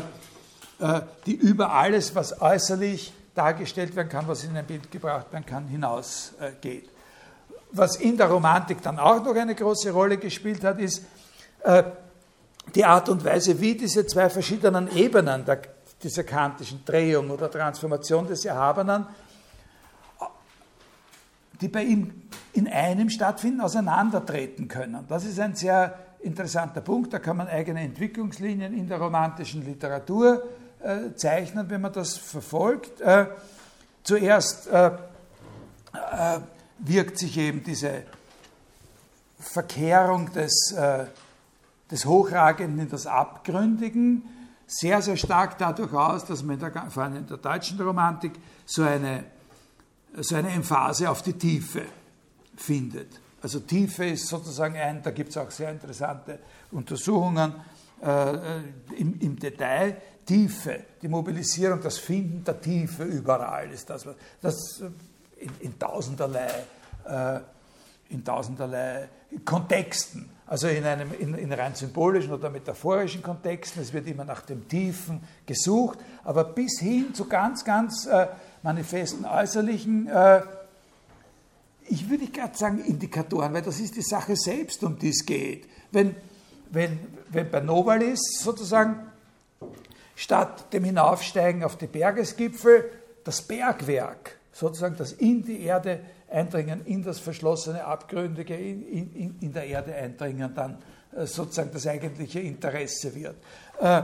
äh, 0.80 1.02
die 1.28 1.36
über 1.36 1.72
alles, 1.72 2.16
was 2.16 2.42
äußerlich 2.42 3.14
dargestellt 3.36 3.96
werden 3.96 4.10
kann, 4.10 4.28
was 4.28 4.44
in 4.44 4.58
ein 4.58 4.66
Bild 4.66 4.92
gebracht 4.92 5.32
werden 5.32 5.46
kann, 5.46 5.68
hinausgeht. 5.68 6.90
Was 7.74 7.96
in 7.98 8.18
der 8.18 8.28
Romantik 8.28 8.82
dann 8.82 9.00
auch 9.00 9.24
noch 9.24 9.36
eine 9.36 9.56
große 9.56 9.92
Rolle 9.92 10.18
gespielt 10.18 10.64
hat, 10.64 10.80
ist 10.80 11.04
äh, 11.64 11.84
die 12.74 12.86
Art 12.86 13.10
und 13.10 13.26
Weise, 13.26 13.60
wie 13.60 13.76
diese 13.76 14.06
zwei 14.06 14.30
verschiedenen 14.30 14.96
Ebenen 14.96 15.44
der, 15.44 15.60
dieser 16.02 16.24
kantischen 16.24 16.86
Drehung 16.86 17.30
oder 17.30 17.50
Transformation 17.50 18.28
des 18.28 18.46
Erhabenen, 18.46 19.06
die 21.62 21.68
bei 21.68 21.84
ihm 21.84 22.24
in 22.54 22.68
einem 22.68 23.10
stattfinden, 23.10 23.62
auseinandertreten 23.62 24.68
können. 24.68 25.06
Das 25.10 25.26
ist 25.26 25.40
ein 25.40 25.56
sehr 25.56 25.98
interessanter 26.22 26.82
Punkt. 26.82 27.14
Da 27.14 27.20
kann 27.20 27.38
man 27.38 27.48
eigene 27.48 27.82
Entwicklungslinien 27.82 28.74
in 28.74 28.88
der 28.88 29.00
romantischen 29.00 29.66
Literatur 29.66 30.44
äh, 30.80 31.16
zeichnen, 31.16 31.70
wenn 31.70 31.82
man 31.82 31.94
das 31.94 32.18
verfolgt. 32.18 33.02
Äh, 33.02 33.28
zuerst 34.04 34.68
äh, 34.68 34.92
wirkt 36.80 37.18
sich 37.18 37.38
eben 37.38 37.64
diese 37.64 38.04
Verkehrung 39.40 40.32
des, 40.34 40.76
des 41.92 42.06
Hochragenden 42.06 42.80
in 42.80 42.90
das 42.90 43.08
Abgründigen 43.08 44.24
sehr, 44.68 45.02
sehr 45.02 45.18
stark 45.18 45.58
dadurch 45.58 45.94
aus, 45.94 46.26
dass 46.26 46.44
man 46.44 46.56
in 46.56 46.60
der, 46.60 46.90
vor 46.90 47.04
allem 47.04 47.18
in 47.18 47.28
der 47.28 47.38
deutschen 47.38 47.80
Romantik 47.80 48.34
so 48.66 48.84
eine, 48.84 49.26
so 50.18 50.36
eine 50.36 50.50
Emphase 50.50 51.10
auf 51.10 51.22
die 51.22 51.34
Tiefe 51.34 51.84
findet. 52.56 53.20
Also 53.42 53.60
Tiefe 53.60 54.06
ist 54.06 54.28
sozusagen 54.28 54.76
ein, 54.78 55.04
da 55.04 55.12
gibt 55.12 55.32
es 55.32 55.38
auch 55.38 55.52
sehr 55.52 55.70
interessante 55.70 56.40
Untersuchungen 56.72 57.54
äh, 58.02 58.34
im, 58.98 59.20
im 59.20 59.38
Detail, 59.38 59.98
Tiefe, 60.26 60.86
die 61.02 61.10
Mobilisierung, 61.10 61.82
das 61.82 61.98
Finden 61.98 62.44
der 62.46 62.62
Tiefe 62.62 63.04
überall 63.04 63.70
ist 63.72 63.90
das, 63.90 64.08
das 64.42 64.82
in, 65.44 65.52
in 65.60 65.80
tausenderlei, 65.80 66.48
äh, 67.06 67.40
in 68.10 68.24
tausenderlei 68.24 69.10
Kontexten, 69.46 70.30
also 70.46 70.68
in 70.68 70.84
einem 70.84 71.12
in, 71.18 71.34
in, 71.36 71.52
rein 71.52 71.76
symbolischen 71.76 72.32
oder 72.34 72.50
metaphorischen 72.50 73.24
Kontexten. 73.24 73.82
Es 73.82 73.94
wird 73.94 74.08
immer 74.08 74.26
nach 74.26 74.42
dem 74.42 74.68
Tiefen 74.68 75.22
gesucht, 75.46 76.00
aber 76.24 76.44
bis 76.44 76.80
hin 76.80 77.14
zu 77.14 77.26
ganz, 77.26 77.66
ganz 77.66 78.06
äh, 78.06 78.28
manifesten 78.62 79.26
äußerlichen, 79.26 80.08
äh, 80.08 80.42
ich 81.86 82.10
würde 82.10 82.28
gerade 82.28 82.58
sagen 82.58 82.80
Indikatoren, 82.80 83.54
weil 83.54 83.62
das 83.62 83.80
ist 83.80 83.96
die 83.96 84.02
Sache 84.02 84.36
selbst, 84.36 84.84
um 84.84 84.98
die 84.98 85.10
es 85.10 85.26
geht. 85.26 85.68
Wenn, 85.92 86.16
wenn, 86.72 87.00
wenn 87.30 87.52
bei 87.52 87.60
Novalis 87.60 88.20
sozusagen 88.40 89.00
statt 90.16 90.72
dem 90.74 90.86
Hinaufsteigen 90.86 91.64
auf 91.64 91.78
die 91.78 91.88
Bergesgipfel 91.88 92.90
das 93.24 93.42
Bergwerk, 93.42 94.38
sozusagen 94.54 94.96
das 94.96 95.12
in 95.14 95.44
die 95.44 95.64
Erde 95.64 96.00
eindringen, 96.32 96.86
in 96.86 97.04
das 97.04 97.20
verschlossene 97.20 97.84
Abgründige, 97.84 98.56
in, 98.56 99.14
in, 99.14 99.40
in 99.42 99.52
der 99.52 99.66
Erde 99.66 99.94
eindringen, 99.94 100.54
dann 100.56 100.78
äh, 101.12 101.26
sozusagen 101.26 101.72
das 101.74 101.86
eigentliche 101.88 102.40
Interesse 102.40 103.14
wird. 103.14 103.36
Äh, 103.82 104.04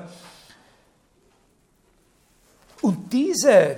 und 2.81 3.13
diese, 3.13 3.77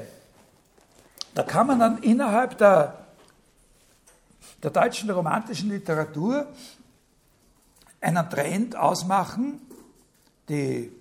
da 1.36 1.44
kann 1.44 1.68
man 1.68 1.80
dann 1.80 1.98
innerhalb 2.04 2.58
der, 2.58 3.06
der 4.64 4.72
deutschen 4.72 5.10
romantischen 5.10 5.70
Literatur 5.70 6.48
einen 8.00 8.30
Trend 8.30 8.76
ausmachen, 8.76 9.62
die 10.48 10.92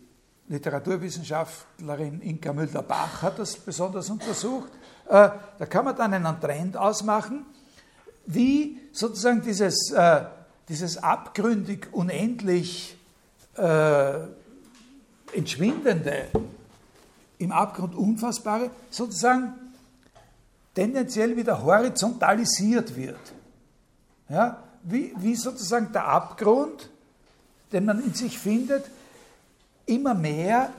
Literaturwissenschaftlerin 0.48 2.20
Inka 2.22 2.52
Müller-Bach 2.52 3.22
hat 3.22 3.38
das 3.38 3.56
besonders 3.56 4.11
untersucht. 4.11 4.70
Äh, 5.11 5.31
da 5.59 5.66
kann 5.66 5.85
man 5.85 5.96
dann 5.96 6.14
einen 6.14 6.40
Trend 6.40 6.77
ausmachen, 6.77 7.44
wie 8.27 8.79
sozusagen 8.92 9.42
dieses, 9.42 9.90
äh, 9.90 10.23
dieses 10.68 10.99
abgründig 10.99 11.88
unendlich 11.90 12.96
äh, 13.57 14.12
Entschwindende, 15.33 16.27
im 17.38 17.51
Abgrund 17.51 17.96
Unfassbare, 17.96 18.70
sozusagen 18.90 19.55
tendenziell 20.77 21.37
wieder 21.37 21.61
horizontalisiert 21.61 22.94
wird. 22.94 23.18
Ja? 24.29 24.62
Wie, 24.85 25.12
wie 25.16 25.35
sozusagen 25.35 25.90
der 25.92 26.07
Abgrund, 26.07 26.88
den 27.73 27.85
man 27.85 28.01
in 28.05 28.14
sich 28.14 28.38
findet, 28.38 28.85
immer 29.87 30.14
mehr 30.14 30.73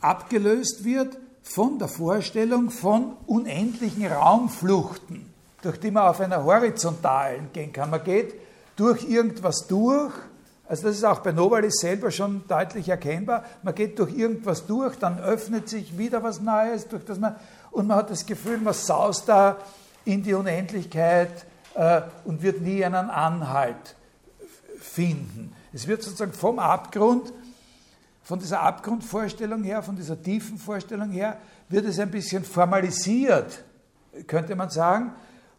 abgelöst 0.00 0.84
wird 0.84 1.18
von 1.48 1.78
der 1.78 1.88
Vorstellung 1.88 2.70
von 2.70 3.14
unendlichen 3.26 4.06
Raumfluchten, 4.06 5.32
durch 5.62 5.80
die 5.80 5.90
man 5.90 6.04
auf 6.08 6.20
einer 6.20 6.44
horizontalen. 6.44 7.48
Man 7.90 8.04
geht 8.04 8.34
durch 8.76 9.08
irgendwas 9.08 9.66
durch, 9.66 10.12
also 10.68 10.88
das 10.88 10.96
ist 10.96 11.04
auch 11.04 11.20
bei 11.20 11.32
Novalis 11.32 11.80
selber 11.80 12.10
schon 12.10 12.42
deutlich 12.46 12.90
erkennbar. 12.90 13.44
Man 13.62 13.74
geht 13.74 13.98
durch 13.98 14.14
irgendwas 14.14 14.66
durch, 14.66 14.96
dann 14.96 15.18
öffnet 15.18 15.70
sich 15.70 15.96
wieder 15.96 16.22
was 16.22 16.42
Neues, 16.42 16.86
durch 16.86 17.04
das 17.06 17.18
man, 17.18 17.34
und 17.70 17.86
man 17.86 17.96
hat 17.96 18.10
das 18.10 18.26
Gefühl, 18.26 18.58
man 18.58 18.74
saust 18.74 19.28
da 19.28 19.56
in 20.04 20.22
die 20.22 20.34
Unendlichkeit 20.34 21.46
äh, 21.74 22.02
und 22.26 22.42
wird 22.42 22.60
nie 22.60 22.84
einen 22.84 23.08
Anhalt 23.08 23.96
finden. 24.78 25.54
Es 25.72 25.86
wird 25.86 26.02
sozusagen 26.02 26.32
vom 26.32 26.58
Abgrund, 26.58 27.32
von 28.28 28.38
dieser 28.38 28.60
Abgrundvorstellung 28.60 29.64
her, 29.64 29.82
von 29.82 29.96
dieser 29.96 30.22
tiefen 30.22 30.58
Vorstellung 30.58 31.08
her, 31.08 31.38
wird 31.70 31.86
es 31.86 31.98
ein 31.98 32.10
bisschen 32.10 32.44
formalisiert, 32.44 33.64
könnte 34.26 34.54
man 34.54 34.68
sagen. 34.68 35.14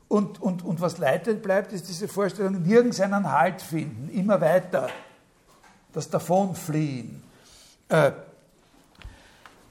Und, 0.07 0.39
und, 0.39 0.63
und 0.63 0.79
was 0.79 0.99
leitend 0.99 1.41
bleibt, 1.41 1.73
ist 1.73 1.89
diese 1.89 2.07
Vorstellung, 2.07 2.61
nirgends 2.61 3.01
einen 3.01 3.31
Halt 3.31 3.63
finden, 3.63 4.09
immer 4.09 4.39
weiter, 4.39 4.87
das 5.93 6.11
Davonfliehen. 6.11 7.23
Äh, 7.87 8.11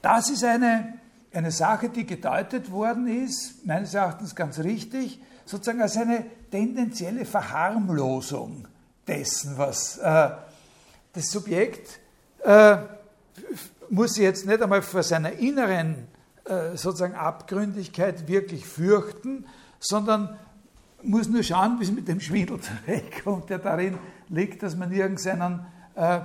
das 0.01 0.29
ist 0.29 0.43
eine, 0.43 0.95
eine 1.31 1.51
Sache, 1.51 1.87
die 1.87 2.05
gedeutet 2.05 2.69
worden 2.69 3.07
ist, 3.07 3.65
meines 3.65 3.93
Erachtens 3.93 4.35
ganz 4.35 4.59
richtig, 4.59 5.21
sozusagen 5.45 5.81
als 5.81 5.95
eine 5.95 6.25
tendenzielle 6.51 7.23
Verharmlosung 7.23 8.67
dessen, 9.07 9.57
was 9.57 9.99
äh, 9.99 10.31
das 11.13 11.31
Subjekt 11.31 12.01
äh, 12.43 12.77
muss 13.89 14.17
jetzt 14.17 14.45
nicht 14.45 14.61
einmal 14.61 14.81
vor 14.81 15.03
seiner 15.03 15.33
inneren 15.33 16.07
äh, 16.45 16.75
sozusagen 16.75 17.15
Abgründigkeit 17.15 18.27
wirklich 18.27 18.65
fürchten, 18.65 19.45
sondern 19.79 20.37
muss 21.01 21.27
nur 21.27 21.43
schauen, 21.43 21.79
wie 21.79 21.83
es 21.83 21.91
mit 21.91 22.07
dem 22.07 22.19
Schwindel 22.19 22.59
zurechtkommt, 22.85 23.49
der 23.49 23.59
darin 23.59 23.97
liegt, 24.29 24.63
dass 24.63 24.75
man 24.75 24.91
irgendeinen 24.91 25.65
äh, 25.95 26.19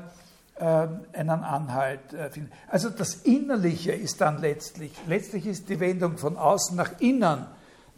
äh, 0.57 0.87
einen 1.13 1.31
Anhalt 1.31 2.13
äh, 2.13 2.31
findet. 2.31 2.53
Also 2.69 2.91
das 2.91 3.17
Innerliche 3.17 3.93
ist 3.93 4.21
dann 4.21 4.41
letztlich, 4.41 4.93
letztlich 5.09 5.47
ist 5.47 5.69
die 5.69 5.81
Wendung 5.81 6.17
von 6.17 6.37
außen 6.37 6.77
nach 6.77 7.01
innen 7.01 7.47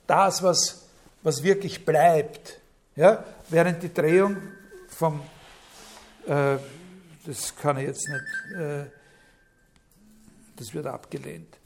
das, 0.07 0.43
was, 0.43 0.87
was 1.23 1.43
wirklich 1.43 1.85
bleibt. 1.85 2.61
Ja? 2.95 3.25
Während 3.51 3.83
die 3.83 3.93
Drehung 3.93 4.37
vom, 4.89 5.21
äh, 6.27 6.57
das 7.27 7.55
kann 7.57 7.77
ich 7.79 7.87
jetzt 7.87 8.09
nicht, 8.09 8.57
äh, 8.57 8.87
das 10.55 10.73
wird 10.73 10.87
abgelehnt. 10.87 11.59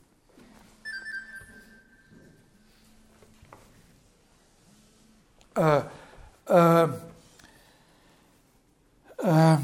Äh, 5.54 5.82
äh, 6.46 6.88
äh, 9.18 9.56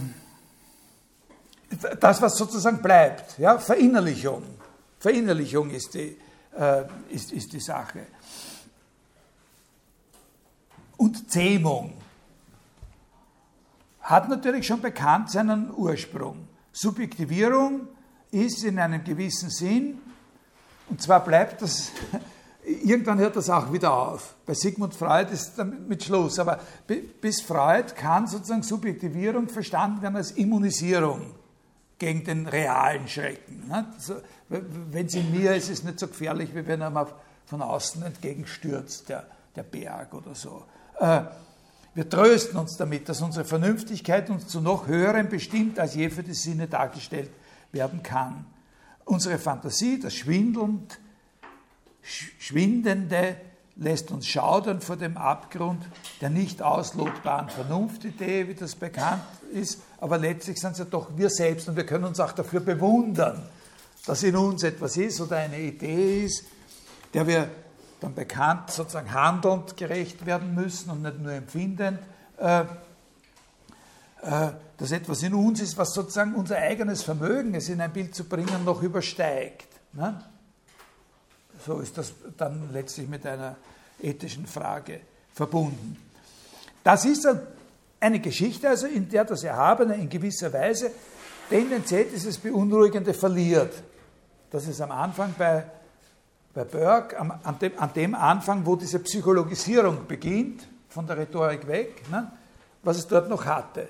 das, 1.98 2.20
was 2.20 2.36
sozusagen 2.36 2.82
bleibt, 2.82 3.38
ja, 3.38 3.58
Verinnerlichung. 3.58 4.44
Verinnerlichung 4.98 5.70
ist 5.70 5.94
die, 5.94 6.16
ist, 7.10 7.32
ist 7.32 7.52
die 7.52 7.60
Sache. 7.60 8.06
Und 10.96 11.30
Zähmung 11.30 12.00
hat 14.06 14.28
natürlich 14.28 14.66
schon 14.66 14.80
bekannt 14.80 15.30
seinen 15.30 15.74
Ursprung. 15.74 16.46
Subjektivierung 16.72 17.88
ist 18.30 18.62
in 18.62 18.78
einem 18.78 19.02
gewissen 19.02 19.50
Sinn, 19.50 19.98
und 20.88 21.02
zwar 21.02 21.24
bleibt 21.24 21.62
das, 21.62 21.90
irgendwann 22.64 23.18
hört 23.18 23.34
das 23.34 23.50
auch 23.50 23.72
wieder 23.72 23.92
auf. 23.92 24.36
Bei 24.46 24.54
Sigmund 24.54 24.94
Freud 24.94 25.32
ist 25.32 25.54
damit 25.56 25.88
mit 25.88 26.04
Schluss, 26.04 26.38
aber 26.38 26.60
bis 27.20 27.40
Freud 27.40 27.94
kann 27.96 28.28
sozusagen 28.28 28.62
Subjektivierung 28.62 29.48
verstanden 29.48 30.02
werden 30.02 30.16
als 30.16 30.30
Immunisierung 30.32 31.34
gegen 31.98 32.22
den 32.22 32.46
realen 32.46 33.08
Schrecken. 33.08 33.72
Wenn 34.48 35.06
es 35.06 35.14
in 35.14 35.32
mir 35.32 35.56
ist, 35.56 35.64
ist 35.64 35.80
es 35.80 35.84
nicht 35.84 35.98
so 35.98 36.06
gefährlich, 36.06 36.54
wie 36.54 36.64
wenn 36.64 36.80
er 36.80 36.90
mal 36.90 37.08
von 37.46 37.60
außen 37.60 38.04
entgegenstürzt, 38.04 39.08
der, 39.08 39.26
der 39.56 39.64
Berg 39.64 40.14
oder 40.14 40.36
so. 40.36 40.62
Wir 41.96 42.10
trösten 42.10 42.58
uns 42.58 42.76
damit, 42.76 43.08
dass 43.08 43.22
unsere 43.22 43.46
Vernünftigkeit 43.46 44.28
uns 44.28 44.48
zu 44.48 44.60
noch 44.60 44.86
höherem 44.86 45.30
bestimmt, 45.30 45.78
als 45.78 45.94
je 45.94 46.10
für 46.10 46.22
die 46.22 46.34
Sinne 46.34 46.66
dargestellt 46.66 47.30
werden 47.72 48.02
kann. 48.02 48.44
Unsere 49.06 49.38
Fantasie, 49.38 49.98
das 49.98 50.12
schwindelnd, 50.12 50.98
Schwindende, 52.02 53.36
lässt 53.76 54.10
uns 54.10 54.26
schaudern 54.26 54.82
vor 54.82 54.96
dem 54.96 55.16
Abgrund 55.16 55.82
der 56.20 56.28
nicht 56.28 56.60
auslotbaren 56.60 57.48
Vernunftidee, 57.48 58.46
wie 58.46 58.54
das 58.54 58.74
bekannt 58.74 59.22
ist, 59.54 59.80
aber 59.98 60.18
letztlich 60.18 60.58
sind 60.58 60.72
es 60.72 60.78
ja 60.78 60.84
doch 60.84 61.16
wir 61.16 61.30
selbst 61.30 61.66
und 61.66 61.76
wir 61.76 61.86
können 61.86 62.04
uns 62.04 62.20
auch 62.20 62.32
dafür 62.32 62.60
bewundern, 62.60 63.48
dass 64.04 64.22
in 64.22 64.36
uns 64.36 64.64
etwas 64.64 64.98
ist 64.98 65.18
oder 65.22 65.38
eine 65.38 65.60
Idee 65.60 66.26
ist, 66.26 66.44
der 67.14 67.26
wir 67.26 67.48
dann 68.06 68.14
bekannt 68.14 68.70
sozusagen 68.70 69.12
handelnd 69.12 69.76
gerecht 69.76 70.26
werden 70.26 70.54
müssen 70.54 70.90
und 70.90 71.02
nicht 71.02 71.18
nur 71.18 71.32
empfindend, 71.32 71.98
äh, 72.38 72.60
äh, 72.60 74.52
dass 74.76 74.92
etwas 74.92 75.22
in 75.22 75.34
uns 75.34 75.60
ist, 75.60 75.76
was 75.76 75.92
sozusagen 75.92 76.34
unser 76.34 76.56
eigenes 76.56 77.02
Vermögen, 77.02 77.54
es 77.54 77.68
in 77.68 77.80
ein 77.80 77.92
Bild 77.92 78.14
zu 78.14 78.24
bringen, 78.24 78.64
noch 78.64 78.80
übersteigt. 78.82 79.66
Ne? 79.92 80.22
So 81.66 81.80
ist 81.80 81.98
das 81.98 82.12
dann 82.36 82.72
letztlich 82.72 83.08
mit 83.08 83.26
einer 83.26 83.56
ethischen 84.00 84.46
Frage 84.46 85.00
verbunden. 85.32 85.96
Das 86.84 87.04
ist 87.04 87.26
eine 87.98 88.20
Geschichte, 88.20 88.68
also 88.68 88.86
in 88.86 89.08
der 89.08 89.24
das 89.24 89.42
Erhabene 89.42 89.96
in 89.96 90.08
gewisser 90.08 90.52
Weise 90.52 90.92
tendenziell 91.48 92.04
dieses 92.04 92.38
Beunruhigende 92.38 93.14
verliert. 93.14 93.72
Das 94.50 94.68
ist 94.68 94.80
am 94.80 94.92
Anfang 94.92 95.34
bei, 95.36 95.64
bei 96.56 96.64
Burke, 96.64 97.16
am, 97.18 97.32
an, 97.42 97.58
dem, 97.58 97.78
an, 97.78 97.90
dem, 97.94 98.14
Anfang, 98.14 98.64
wo 98.64 98.76
diese 98.76 99.00
Psychologisierung 99.00 100.06
beginnt, 100.08 100.66
von 100.88 101.06
der 101.06 101.18
Rhetorik 101.18 101.68
weg, 101.68 102.10
ne, 102.10 102.32
was 102.82 102.96
es 102.96 103.06
dort 103.06 103.28
noch 103.28 103.44
hatte, 103.44 103.88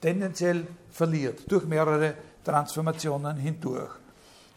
tendenziell 0.00 0.66
verliert, 0.90 1.42
durch 1.46 1.64
mehrere 1.64 2.14
Transformationen 2.44 3.36
hindurch. 3.36 3.92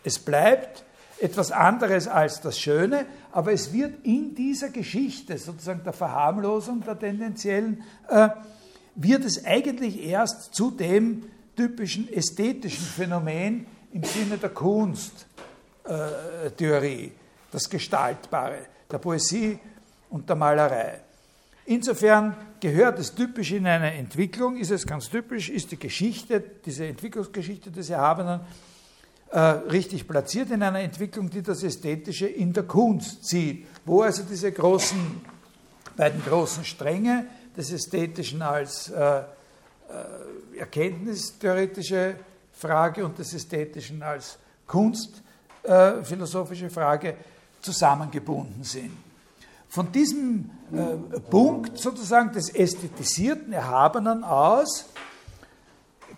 Es 0.03 0.17
bleibt 0.17 0.83
etwas 1.19 1.51
anderes 1.51 2.07
als 2.07 2.41
das 2.41 2.59
Schöne, 2.59 3.05
aber 3.31 3.53
es 3.53 3.71
wird 3.71 4.07
in 4.07 4.33
dieser 4.33 4.69
Geschichte, 4.69 5.37
sozusagen 5.37 5.83
der 5.83 5.93
Verharmlosung 5.93 6.83
der 6.83 6.97
tendenziellen, 6.97 7.83
äh, 8.09 8.29
wird 8.95 9.23
es 9.23 9.45
eigentlich 9.45 10.03
erst 10.03 10.55
zu 10.55 10.71
dem 10.71 11.25
typischen 11.55 12.11
ästhetischen 12.11 12.87
Phänomen 12.87 13.67
im 13.93 14.03
Sinne 14.03 14.39
der 14.39 14.49
Kunsttheorie, 14.49 17.05
äh, 17.05 17.11
das 17.51 17.69
Gestaltbare, 17.69 18.65
der 18.89 18.97
Poesie 18.97 19.59
und 20.09 20.27
der 20.27 20.35
Malerei. 20.35 21.01
Insofern 21.65 22.35
gehört 22.59 22.99
es 22.99 23.13
typisch 23.13 23.51
in 23.51 23.67
eine 23.67 23.93
Entwicklung, 23.93 24.57
ist 24.57 24.71
es 24.71 24.85
ganz 24.85 25.09
typisch, 25.09 25.49
ist 25.49 25.71
die 25.71 25.79
Geschichte, 25.79 26.43
diese 26.65 26.85
Entwicklungsgeschichte 26.85 27.71
des 27.71 27.89
Erhabenen 27.89 28.41
äh, 29.29 29.39
richtig 29.39 30.07
platziert 30.07 30.51
in 30.51 30.63
einer 30.63 30.79
Entwicklung, 30.79 31.29
die 31.29 31.41
das 31.41 31.63
Ästhetische 31.63 32.27
in 32.27 32.51
der 32.51 32.63
Kunst 32.63 33.25
sieht, 33.25 33.67
wo 33.85 34.01
also 34.01 34.23
diese 34.23 34.51
großen, 34.51 35.21
beiden 35.95 36.21
großen 36.25 36.65
Stränge 36.65 37.27
des 37.55 37.71
Ästhetischen 37.71 38.41
als 38.41 38.89
äh, 38.89 39.19
äh, 39.19 39.23
erkenntnistheoretische 40.57 42.15
Frage 42.51 43.05
und 43.05 43.17
des 43.17 43.33
Ästhetischen 43.33 44.03
als 44.03 44.37
kunstphilosophische 44.67 46.69
Frage 46.69 47.15
zusammengebunden 47.61 48.63
sind. 48.63 48.91
Von 49.69 49.91
diesem 49.91 50.49
äh, 50.73 51.19
Punkt 51.19 51.77
sozusagen 51.77 52.33
des 52.33 52.49
ästhetisierten 52.53 53.53
Erhabenen 53.53 54.23
aus 54.23 54.85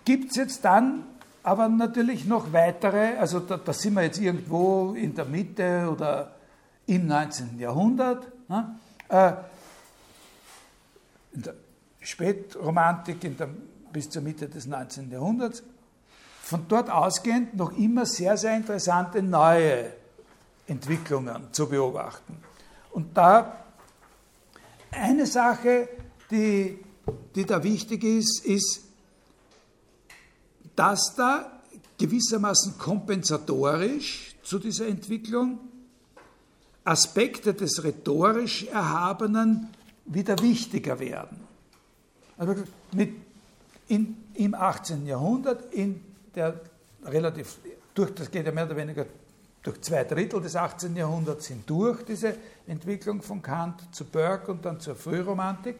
gibt 0.04 0.32
es 0.32 0.36
jetzt 0.36 0.64
dann 0.64 1.04
aber 1.44 1.68
natürlich 1.68 2.24
noch 2.24 2.52
weitere, 2.52 3.16
also 3.18 3.38
da, 3.38 3.58
da, 3.58 3.72
sind 3.72 3.94
wir 3.94 4.02
jetzt 4.02 4.18
irgendwo 4.18 4.94
in 4.94 5.14
der 5.14 5.26
Mitte 5.26 5.88
oder 5.92 6.34
im 6.86 7.06
19. 7.06 7.58
Jahrhundert. 7.58 8.26
Ne? 8.48 8.74
Äh, 9.08 9.32
in 11.32 11.42
der 11.42 11.54
Spätromantik 12.00 13.22
in 13.24 13.36
der, 13.36 13.48
bis 13.92 14.08
zur 14.08 14.22
Mitte 14.22 14.48
des 14.48 14.66
19. 14.66 15.10
Jahrhunderts. 15.10 15.62
Von 16.42 16.66
dort 16.68 16.90
ausgehend 16.90 17.54
noch 17.56 17.76
immer 17.76 18.04
sehr, 18.06 18.36
sehr 18.36 18.56
interessante 18.56 19.22
neue 19.22 19.92
Entwicklungen 20.66 21.52
zu 21.52 21.68
beobachten. 21.68 22.38
Und 22.92 23.16
da 23.16 23.64
eine 24.90 25.26
Sache, 25.26 25.88
die, 26.30 26.78
die 27.34 27.44
da 27.44 27.62
wichtig 27.62 28.04
ist, 28.04 28.44
ist, 28.44 28.82
dass 30.76 31.14
da 31.16 31.60
gewissermaßen 31.98 32.78
kompensatorisch 32.78 34.34
zu 34.42 34.58
dieser 34.58 34.86
Entwicklung 34.86 35.58
Aspekte 36.84 37.54
des 37.54 37.82
rhetorisch 37.82 38.64
Erhabenen 38.64 39.68
wieder 40.04 40.38
wichtiger 40.40 40.98
werden. 40.98 41.40
Also 42.36 42.54
mit 42.92 43.14
in, 43.88 44.16
im 44.34 44.54
18. 44.54 45.06
Jahrhundert, 45.06 45.72
in 45.72 46.02
der 46.34 46.60
relativ, 47.04 47.58
durch, 47.94 48.14
das 48.14 48.30
geht 48.30 48.46
ja 48.46 48.52
mehr 48.52 48.66
oder 48.66 48.76
weniger 48.76 49.06
durch 49.64 49.80
zwei 49.80 50.04
Drittel 50.04 50.40
des 50.42 50.54
18. 50.54 50.94
Jahrhunderts 50.94 51.46
hindurch, 51.46 52.04
diese 52.04 52.36
Entwicklung 52.66 53.22
von 53.22 53.40
Kant 53.40 53.82
zu 53.92 54.04
Burke 54.04 54.52
und 54.52 54.64
dann 54.64 54.78
zur 54.78 54.94
Frühromantik. 54.94 55.76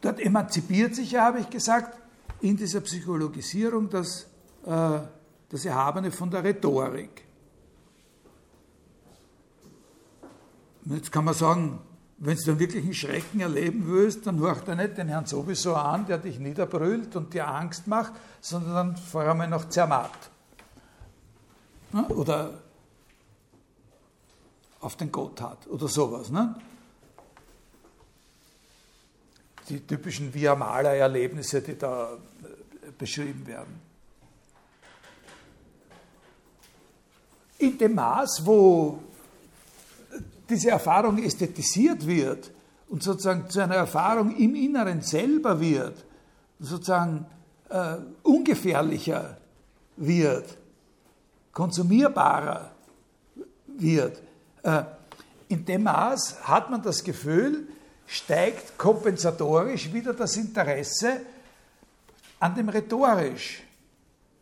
Dort 0.00 0.20
emanzipiert 0.20 0.94
sich 0.94 1.12
ja, 1.12 1.26
habe 1.26 1.40
ich 1.40 1.50
gesagt, 1.50 1.98
in 2.40 2.56
dieser 2.56 2.80
Psychologisierung 2.80 3.90
das, 3.90 4.26
äh, 4.66 4.98
das 5.50 5.64
Erhabene 5.64 6.10
von 6.10 6.30
der 6.30 6.44
Rhetorik. 6.44 7.24
Jetzt 10.86 11.12
kann 11.12 11.24
man 11.24 11.34
sagen, 11.34 11.78
wenn 12.18 12.38
du 12.38 12.50
einen 12.50 12.60
wirklichen 12.60 12.94
Schrecken 12.94 13.40
erleben 13.40 13.84
willst, 13.86 14.26
dann 14.26 14.38
hört 14.38 14.66
er 14.66 14.76
nicht 14.76 14.96
den 14.96 15.08
Herrn 15.08 15.26
sowieso 15.26 15.74
an, 15.74 16.06
der 16.06 16.18
dich 16.18 16.38
niederbrüllt 16.38 17.16
und 17.16 17.34
dir 17.34 17.48
Angst 17.48 17.86
macht, 17.86 18.12
sondern 18.40 18.74
dann 18.74 18.96
vor 18.96 19.22
allem 19.22 19.50
noch 19.50 19.68
zermatt. 19.68 20.30
Oder 22.08 22.63
auf 24.84 24.96
den 24.96 25.10
Gott 25.10 25.40
hat 25.40 25.66
oder 25.66 25.88
sowas. 25.88 26.30
Ne? 26.30 26.54
Die 29.68 29.80
typischen 29.80 30.32
Via 30.32 30.54
Maler-Erlebnisse, 30.54 31.62
die 31.62 31.78
da 31.78 32.12
äh, 32.12 32.90
beschrieben 32.98 33.46
werden. 33.46 33.80
In 37.58 37.78
dem 37.78 37.94
Maß, 37.94 38.42
wo 38.44 38.98
diese 40.50 40.70
Erfahrung 40.70 41.16
ästhetisiert 41.22 42.06
wird 42.06 42.50
und 42.88 43.02
sozusagen 43.02 43.48
zu 43.48 43.60
einer 43.60 43.76
Erfahrung 43.76 44.36
im 44.36 44.54
Inneren 44.54 45.00
selber 45.00 45.58
wird, 45.58 46.04
sozusagen 46.60 47.24
äh, 47.70 47.96
ungefährlicher 48.22 49.38
wird, 49.96 50.58
konsumierbarer 51.52 52.72
wird, 53.66 54.18
äh, 54.18 54.23
in 55.48 55.64
dem 55.64 55.82
Maß 55.82 56.48
hat 56.48 56.70
man 56.70 56.82
das 56.82 57.04
Gefühl, 57.04 57.68
steigt 58.06 58.78
kompensatorisch 58.78 59.92
wieder 59.92 60.14
das 60.14 60.36
Interesse 60.36 61.20
an 62.40 62.54
dem 62.54 62.68
rhetorisch 62.68 63.62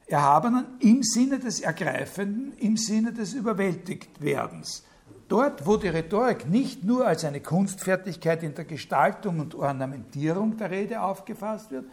Erhabenen 0.07 0.66
im 0.81 1.03
Sinne 1.03 1.39
des 1.39 1.61
Ergreifenden, 1.61 2.53
im 2.59 2.77
Sinne 2.77 3.12
des 3.12 3.33
Überwältigtwerdens. 3.33 4.85
Dort, 5.29 5.66
wo 5.66 5.77
die 5.77 5.89
Rhetorik 5.89 6.49
nicht 6.49 6.85
nur 6.85 7.07
als 7.07 7.25
eine 7.25 7.41
Kunstfertigkeit 7.41 8.43
in 8.43 8.55
der 8.55 8.66
Gestaltung 8.66 9.41
und 9.41 9.55
Ornamentierung 9.55 10.59
der 10.59 10.70
Rede 10.70 11.01
aufgefasst 11.01 11.70
wird, 11.70 11.87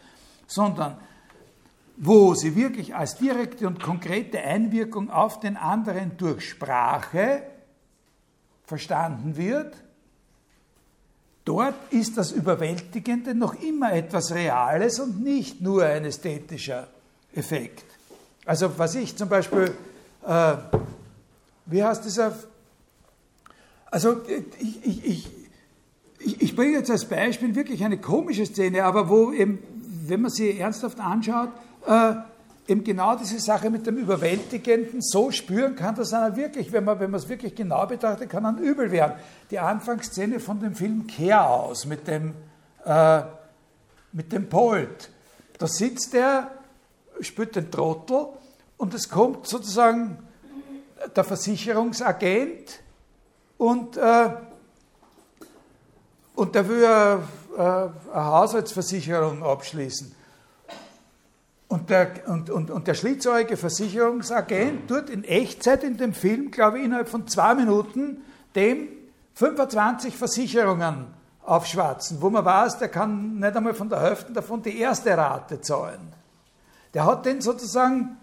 sondern 0.48 0.98
wo 1.96 2.34
sie 2.34 2.56
wirklich 2.56 2.96
als 2.96 3.16
direkte 3.16 3.68
und 3.68 3.82
konkrete 3.82 4.40
Einwirkung 4.42 5.10
auf 5.10 5.40
den 5.40 5.56
anderen 5.56 6.18
durch 6.18 6.50
Sprache 6.50 7.44
verstanden 8.70 9.36
wird, 9.36 9.76
dort 11.44 11.76
ist 11.90 12.18
das 12.18 12.32
Überwältigende 12.32 13.34
noch 13.34 13.60
immer 13.62 13.92
etwas 13.94 14.32
Reales 14.32 15.00
und 15.00 15.24
nicht 15.24 15.60
nur 15.60 15.84
ein 15.84 16.06
ästhetischer 16.06 16.88
Effekt. 17.34 17.86
Also 18.46 18.78
was 18.78 18.96
ich 18.96 19.18
zum 19.18 19.28
Beispiel, 19.28 19.76
äh, 20.26 20.54
wie 21.66 21.84
heißt 21.84 22.06
dieser 22.06 22.34
also 23.92 24.22
ich, 24.60 24.86
ich, 24.86 25.28
ich, 26.20 26.42
ich, 26.42 26.56
bringe 26.56 26.78
jetzt 26.78 26.92
als 26.92 27.06
Beispiel 27.06 27.56
wirklich 27.56 27.84
eine 27.84 27.98
komische 27.98 28.46
Szene, 28.46 28.84
aber 28.84 29.10
wo 29.10 29.32
eben, 29.32 29.58
wenn 30.06 30.22
man 30.22 30.30
sie 30.30 30.60
ernsthaft 30.60 31.00
anschaut, 31.00 31.50
äh, 31.88 32.14
eben 32.70 32.84
genau 32.84 33.16
diese 33.16 33.40
Sache 33.40 33.70
mit 33.70 33.88
dem 33.88 33.98
Überwältigenden 33.98 35.02
so 35.02 35.32
spüren 35.32 35.76
kann, 35.76 35.96
dass 35.96 36.14
einer 36.14 36.36
wirklich, 36.36 36.72
wenn 36.72 36.84
man, 36.84 37.00
wenn 37.00 37.10
man 37.10 37.20
es 37.20 37.28
wirklich 37.28 37.56
genau 37.56 37.88
betrachtet, 37.88 38.30
kann 38.30 38.44
dann 38.44 38.60
übel 38.60 38.92
werden. 38.92 39.14
Die 39.50 39.58
Anfangsszene 39.58 40.40
von 40.40 40.60
dem 40.60 40.76
Film 40.76 41.08
Kehr 41.08 41.50
aus 41.50 41.86
mit 41.86 42.08
dem, 42.08 42.36
äh, 42.86 43.22
mit 44.12 44.32
dem 44.32 44.48
Polt. 44.50 45.10
Da 45.58 45.68
sitzt 45.68 46.14
er, 46.14 46.52
spürt 47.22 47.56
den 47.56 47.72
Trottel 47.72 48.28
und 48.78 48.94
es 48.94 49.10
kommt 49.10 49.48
sozusagen 49.48 50.20
der 51.16 51.24
Versicherungsagent 51.24 52.82
und, 53.58 53.98
äh, 53.98 54.30
und 56.36 56.54
der 56.54 56.70
will 56.70 56.86
eine, 56.86 57.24
äh, 57.58 57.62
eine 58.14 58.26
Haushaltsversicherung 58.26 59.44
abschließen. 59.44 60.19
Und 61.70 61.92
der, 61.92 62.28
und, 62.28 62.50
und, 62.50 62.72
und 62.72 62.88
der 62.88 62.96
schlitzohrige 62.96 63.56
Versicherungsagent 63.56 64.90
tut 64.90 65.10
in 65.10 65.24
Echtzeit 65.24 65.84
in 65.84 65.98
dem 65.98 66.14
Film, 66.14 66.50
glaube 66.50 66.80
ich, 66.80 66.86
innerhalb 66.86 67.08
von 67.08 67.28
zwei 67.28 67.54
Minuten 67.54 68.24
dem 68.56 68.90
25 69.36 70.18
Versicherungen 70.18 71.06
aufschwatzen, 71.44 72.22
wo 72.22 72.32
man 72.32 72.44
weiß, 72.44 72.80
der 72.80 72.90
kann 72.90 73.36
nicht 73.36 73.56
einmal 73.56 73.76
von 73.76 73.88
der 73.88 74.02
Hälfte 74.02 74.34
davon 74.34 74.64
die 74.64 74.80
erste 74.80 75.16
Rate 75.16 75.62
zahlen. 75.62 76.12
Der 76.96 77.06
hat 77.06 77.28
den 77.28 77.40
sozusagen 77.40 78.18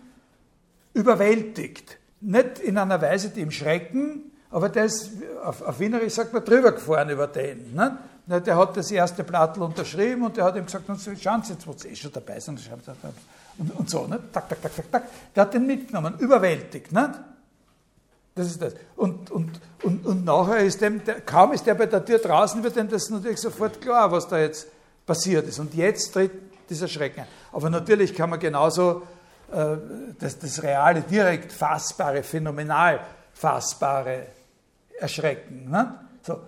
überwältigt. 0.92 1.98
Nicht 2.20 2.58
in 2.58 2.76
einer 2.76 3.00
Weise, 3.00 3.30
die 3.30 3.42
ihm 3.42 3.52
schrecken, 3.52 4.32
aber 4.50 4.68
der 4.68 4.86
ist, 4.86 5.12
auf, 5.44 5.62
auf 5.62 5.78
Wienerisch 5.78 6.14
sagt 6.14 6.32
man, 6.32 6.44
drüber 6.44 6.72
gefahren 6.72 7.10
über 7.10 7.28
den. 7.28 7.74
Ne? 7.74 7.96
Der 8.26 8.56
hat 8.56 8.76
das 8.76 8.90
erste 8.90 9.22
Blattl 9.22 9.62
unterschrieben 9.62 10.24
und 10.24 10.36
der 10.36 10.44
hat 10.44 10.56
ihm 10.56 10.64
gesagt, 10.64 10.86
schauen 11.20 11.42
Sie 11.42 11.52
jetzt, 11.52 11.66
wo 11.66 11.72
Sie 11.76 11.88
eh 11.88 11.96
schon 11.96 12.12
dabei 12.12 12.40
sind. 12.40 12.58
Und, 13.58 13.70
und 13.72 13.90
so, 13.90 14.06
ne? 14.06 14.20
tak, 14.32 14.48
tak, 14.48 14.60
tak, 14.60 14.74
tak, 14.74 14.90
tak. 14.90 15.02
Der 15.34 15.42
hat 15.42 15.54
den 15.54 15.66
mitgenommen, 15.66 16.14
überwältigt. 16.18 16.92
Ne? 16.92 17.24
Das 18.34 18.48
ist 18.48 18.60
das. 18.60 18.74
Und, 18.96 19.30
und, 19.30 19.60
und, 19.82 20.04
und 20.04 20.24
nachher 20.24 20.58
ist 20.58 20.80
dem, 20.80 21.02
der, 21.04 21.22
kaum 21.22 21.52
ist 21.52 21.66
der 21.66 21.74
bei 21.74 21.86
der 21.86 22.04
Tür 22.04 22.18
draußen, 22.18 22.62
wird 22.62 22.76
dem 22.76 22.88
das 22.88 23.08
natürlich 23.08 23.40
sofort 23.40 23.80
klar, 23.80 24.12
was 24.12 24.28
da 24.28 24.38
jetzt 24.38 24.68
passiert 25.06 25.48
ist. 25.48 25.58
Und 25.58 25.74
jetzt 25.74 26.12
tritt 26.12 26.32
dieser 26.68 26.86
Schrecken 26.86 27.20
ein. 27.20 27.26
Aber 27.52 27.70
natürlich 27.70 28.14
kann 28.14 28.28
man 28.28 28.38
genauso 28.38 29.02
äh, 29.52 29.76
das, 30.18 30.38
das 30.38 30.62
reale, 30.62 31.00
direkt 31.02 31.52
fassbare, 31.52 32.22
phänomenal 32.22 33.00
fassbare 33.32 34.26
erschrecken. 34.98 35.70
Ne? 35.70 35.98
So. 36.22 36.40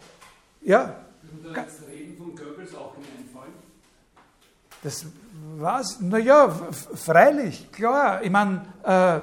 Ja? 0.63 0.95
Würde 1.23 1.55
da 1.55 1.63
jetzt 1.63 1.89
Reden 1.89 2.17
von 2.19 2.35
Goebbels 2.35 2.75
auch 2.75 2.95
hineinfallen? 2.97 3.53
Das 4.83 5.07
was? 5.57 6.01
Naja, 6.01 6.49
freilich, 6.49 7.71
klar. 7.73 8.23
Ich 8.23 8.31
meine, 8.31 8.63
äh, 8.83 9.21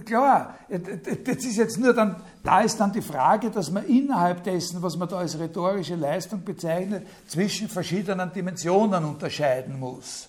klar, 0.00 0.56
das 0.68 1.36
ist 1.36 1.56
jetzt 1.56 1.78
nur 1.78 1.92
dann, 1.92 2.16
da 2.42 2.60
ist 2.60 2.78
dann 2.80 2.92
die 2.92 3.02
Frage, 3.02 3.50
dass 3.50 3.70
man 3.70 3.84
innerhalb 3.86 4.42
dessen, 4.44 4.82
was 4.82 4.96
man 4.96 5.08
da 5.08 5.18
als 5.18 5.38
rhetorische 5.38 5.94
Leistung 5.94 6.44
bezeichnet, 6.44 7.06
zwischen 7.26 7.68
verschiedenen 7.68 8.32
Dimensionen 8.32 9.04
unterscheiden 9.04 9.78
muss. 9.78 10.28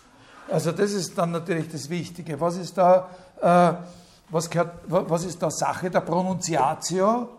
Also 0.50 0.72
das 0.72 0.92
ist 0.92 1.18
dann 1.18 1.32
natürlich 1.32 1.70
das 1.72 1.90
Wichtige. 1.90 2.40
Was 2.40 2.58
ist 2.58 2.78
da 2.78 3.10
äh, 3.42 3.74
was, 4.30 4.50
gehört, 4.50 4.80
was 4.88 5.26
ist 5.26 5.42
da 5.42 5.50
Sache 5.50 5.90
der 5.90 6.02
Pronunziatio? 6.02 7.30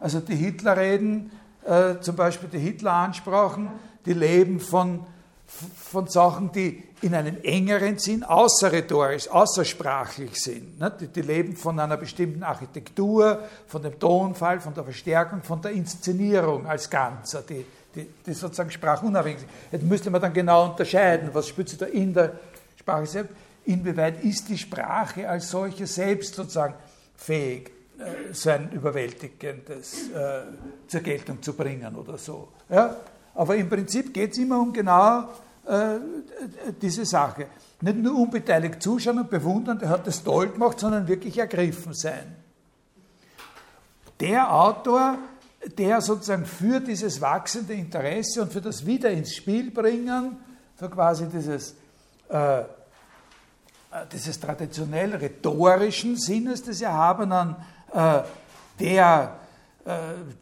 Also 0.00 0.20
die 0.20 0.36
Hitlerreden, 0.36 1.30
äh, 1.64 2.00
zum 2.00 2.16
Beispiel 2.16 2.48
die 2.48 2.58
Hitleransprachen, 2.58 3.70
die 4.06 4.12
leben 4.12 4.60
von, 4.60 5.06
von 5.46 6.06
Sachen, 6.08 6.52
die 6.52 6.82
in 7.02 7.14
einem 7.14 7.38
engeren 7.42 7.98
Sinn 7.98 8.22
außerrhetorisch, 8.22 9.28
außersprachlich 9.28 10.40
sind. 10.40 10.78
Ne? 10.78 10.92
Die, 11.14 11.20
leben 11.20 11.56
von 11.56 11.78
einer 11.78 11.96
bestimmten 11.96 12.42
Architektur, 12.42 13.40
von 13.66 13.82
dem 13.82 13.98
Tonfall, 13.98 14.60
von 14.60 14.74
der 14.74 14.84
Verstärkung, 14.84 15.42
von 15.42 15.60
der 15.60 15.72
Inszenierung 15.72 16.66
als 16.66 16.88
Ganzer, 16.88 17.42
die, 17.42 17.64
die, 17.94 18.06
die 18.26 18.32
sozusagen 18.32 18.70
sprachunabhängig 18.70 19.40
sind. 19.40 19.50
Jetzt 19.70 19.84
müsste 19.84 20.10
man 20.10 20.20
dann 20.20 20.32
genau 20.32 20.70
unterscheiden, 20.70 21.30
was 21.32 21.48
spielt 21.48 21.68
sich 21.68 21.78
da 21.78 21.86
in 21.86 22.14
der 22.14 22.32
Sprache 22.76 23.06
selbst 23.06 23.34
inwieweit 23.64 24.22
ist 24.22 24.48
die 24.48 24.58
Sprache 24.58 25.28
als 25.28 25.50
solche 25.50 25.86
selbst 25.86 26.34
sozusagen 26.34 26.74
fähig, 27.16 27.70
äh, 27.98 28.32
so 28.32 28.50
ein 28.50 28.70
überwältigendes 28.72 30.10
äh, 30.10 30.42
zur 30.86 31.00
Geltung 31.00 31.40
zu 31.42 31.52
bringen 31.52 31.94
oder 31.94 32.18
so. 32.18 32.48
Ja? 32.68 32.96
Aber 33.34 33.56
im 33.56 33.68
Prinzip 33.68 34.12
geht 34.12 34.32
es 34.32 34.38
immer 34.38 34.60
um 34.60 34.72
genau 34.72 35.28
äh, 35.66 35.98
diese 36.80 37.04
Sache. 37.04 37.46
Nicht 37.80 37.96
nur 37.96 38.16
unbeteiligt 38.16 38.82
zuschauen 38.82 39.18
und 39.18 39.30
bewundern, 39.30 39.78
der 39.78 39.88
hat 39.88 40.06
das 40.06 40.22
toll 40.22 40.48
gemacht, 40.48 40.80
sondern 40.80 41.06
wirklich 41.06 41.38
ergriffen 41.38 41.94
sein. 41.94 42.36
Der 44.20 44.52
Autor, 44.52 45.18
der 45.78 46.00
sozusagen 46.00 46.46
für 46.46 46.80
dieses 46.80 47.20
wachsende 47.20 47.74
Interesse 47.74 48.42
und 48.42 48.52
für 48.52 48.60
das 48.60 48.86
Wieder 48.86 49.10
ins 49.10 49.34
Spiel 49.34 49.70
bringen, 49.70 50.36
so 50.78 50.88
quasi 50.88 51.26
dieses 51.26 51.74
äh, 52.28 52.62
äh, 53.94 54.06
dieses 54.12 54.40
traditionell 54.40 55.14
rhetorischen 55.14 56.16
Sinnes 56.16 56.64
des 56.64 56.82
Erhabenen, 56.82 57.54
äh, 57.94 58.22
der 58.80 59.36
äh, 59.84 59.90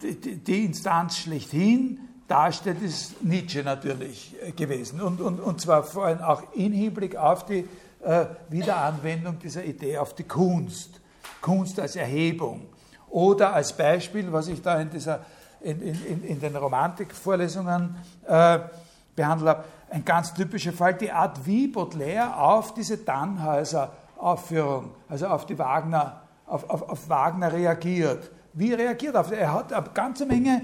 die, 0.01 0.65
Instanz 0.65 1.19
schlechthin 1.19 2.01
darstellt, 2.29 2.81
ist 2.83 3.23
Nietzsche 3.23 3.63
natürlich 3.63 4.35
gewesen. 4.57 5.01
Und, 5.01 5.21
und, 5.21 5.41
und 5.41 5.61
zwar 5.61 5.85
vor 5.85 6.07
allem 6.07 6.21
auch 6.21 6.43
im 6.55 6.73
Hinblick 6.73 7.17
auf 7.17 7.45
die 7.45 7.69
äh, 8.03 8.27
Wiederanwendung 8.49 9.39
dieser 9.39 9.65
Idee 9.65 9.99
auf 9.99 10.15
die 10.15 10.25
Kunst. 10.25 11.01
Kunst 11.41 11.79
als 11.79 11.97
Erhebung. 11.97 12.67
Oder 13.11 13.53
als 13.53 13.77
Beispiel, 13.77 14.33
was 14.33 14.49
ich 14.49 14.63
da 14.63 14.81
in, 14.81 14.89
dieser, 14.89 15.21
in, 15.61 15.83
in, 15.83 16.25
in 16.25 16.41
den 16.41 16.57
Romantikvorlesungen 16.57 17.97
äh, 18.27 18.61
behandelt 19.15 19.49
habe, 19.49 19.65
ein 19.91 20.05
ganz 20.05 20.33
typischer 20.33 20.73
Fall, 20.73 20.95
die 20.95 21.13
Art, 21.13 21.45
wie 21.45 21.69
Baudelaire 21.69 22.39
auf 22.39 22.73
diese 22.73 23.05
Tannhäuser-Aufführung, 23.05 24.93
also 25.09 25.27
auf 25.27 25.45
die 25.45 25.59
Wagner, 25.59 26.22
auf, 26.47 26.69
auf, 26.69 26.83
auf 26.89 27.09
Wagner 27.09 27.53
reagiert. 27.53 28.31
Wie 28.53 28.73
reagiert 28.73 29.15
er 29.15 29.33
Er 29.33 29.53
hat 29.53 29.73
eine 29.73 29.89
ganze 29.95 30.27
Menge 30.27 30.63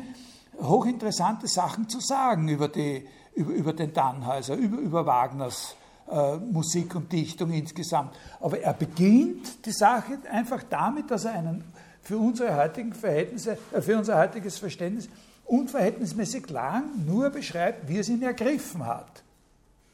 hochinteressante 0.60 1.46
Sachen 1.46 1.88
zu 1.88 2.00
sagen 2.00 2.48
über, 2.48 2.68
die, 2.68 3.06
über, 3.34 3.52
über 3.52 3.72
den 3.72 3.94
Tannhäuser, 3.94 4.56
über, 4.56 4.78
über 4.78 5.06
Wagners 5.06 5.76
äh, 6.10 6.36
Musik 6.36 6.94
und 6.94 7.12
Dichtung 7.12 7.50
insgesamt. 7.52 8.14
Aber 8.40 8.58
er 8.58 8.72
beginnt 8.72 9.64
die 9.64 9.72
Sache 9.72 10.18
einfach 10.30 10.62
damit, 10.68 11.10
dass 11.10 11.24
er 11.24 11.34
einen 11.34 11.64
für 12.02 12.18
unsere 12.18 12.56
heutigen 12.56 12.92
Verhältnisse, 12.92 13.58
äh, 13.72 13.80
für 13.80 13.96
unser 13.96 14.18
heutiges 14.18 14.58
Verständnis 14.58 15.08
unverhältnismäßig 15.44 16.50
lang 16.50 17.04
nur 17.06 17.30
beschreibt, 17.30 17.88
wie 17.88 17.98
es 17.98 18.08
ihn 18.08 18.22
ergriffen 18.22 18.86
hat. 18.86 19.22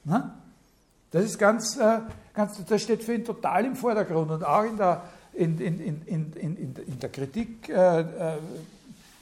Na? 0.05 0.35
Das 1.11 1.25
ist 1.25 1.39
ganz, 1.39 1.77
äh, 1.77 2.01
ganz, 2.35 2.65
das 2.65 2.83
steht 2.83 3.05
für 3.05 3.15
ihn 3.15 3.25
total 3.25 3.65
im 3.65 3.77
Vordergrund 3.77 4.31
und 4.33 4.45
auch 4.45 4.65
in 4.65 4.77
der, 4.77 5.03
in, 5.35 5.59
in, 5.59 6.03
in, 6.07 6.33
in, 6.35 6.77
in 6.77 6.99
der 7.01 7.11
Kritik, 7.11 7.69
äh, 7.69 8.01
äh, 8.01 8.05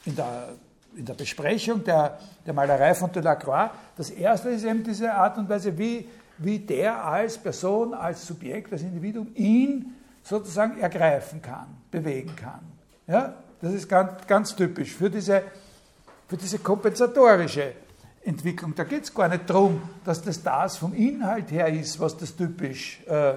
in, 0.05 0.17
der, 0.17 0.49
in 0.97 1.05
der 1.05 1.15
Besprechung 1.15 1.83
der, 1.85 2.19
der 2.45 2.53
Malerei 2.53 2.95
von 2.95 3.11
Delacroix. 3.11 3.71
Das 3.97 4.11
erste 4.11 4.51
ist 4.51 4.65
eben 4.65 4.83
diese 4.83 5.13
Art 5.13 5.39
und 5.39 5.49
Weise, 5.49 5.77
wie, 5.77 6.07
wie 6.39 6.59
der 6.59 7.05
als 7.05 7.39
Person, 7.39 7.95
als 7.95 8.27
Subjekt, 8.27 8.73
als 8.73 8.83
Individuum 8.83 9.29
ihn 9.35 9.95
sozusagen 10.23 10.79
ergreifen 10.79 11.41
kann, 11.41 11.67
bewegen 11.91 12.35
kann. 12.37 12.61
Ja? 13.07 13.35
Das 13.61 13.73
ist 13.73 13.89
ganz, 13.89 14.27
ganz 14.27 14.55
typisch 14.55 14.93
für 14.93 15.09
diese 15.09 15.43
für 16.33 16.39
diese 16.39 16.61
kompensatorische 16.61 17.75
Entwicklung. 18.25 18.75
Da 18.75 18.85
geht 18.85 19.05
es 19.05 19.13
gar 19.13 19.29
nicht 19.29 19.51
darum, 19.51 19.83
dass 20.03 20.23
das 20.23 20.43
das 20.43 20.79
vom 20.79 20.95
Inhalt 20.95 21.51
her 21.51 21.69
ist, 21.69 22.01
was 22.01 22.17
das 22.17 22.35
typisch 22.35 23.03
äh, 23.07 23.35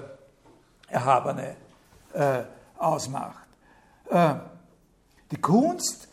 Erhabene 0.88 1.56
äh, 2.14 2.38
ausmacht. 2.78 3.46
Äh, 4.10 4.34
die 5.30 5.40
Kunst 5.40 6.08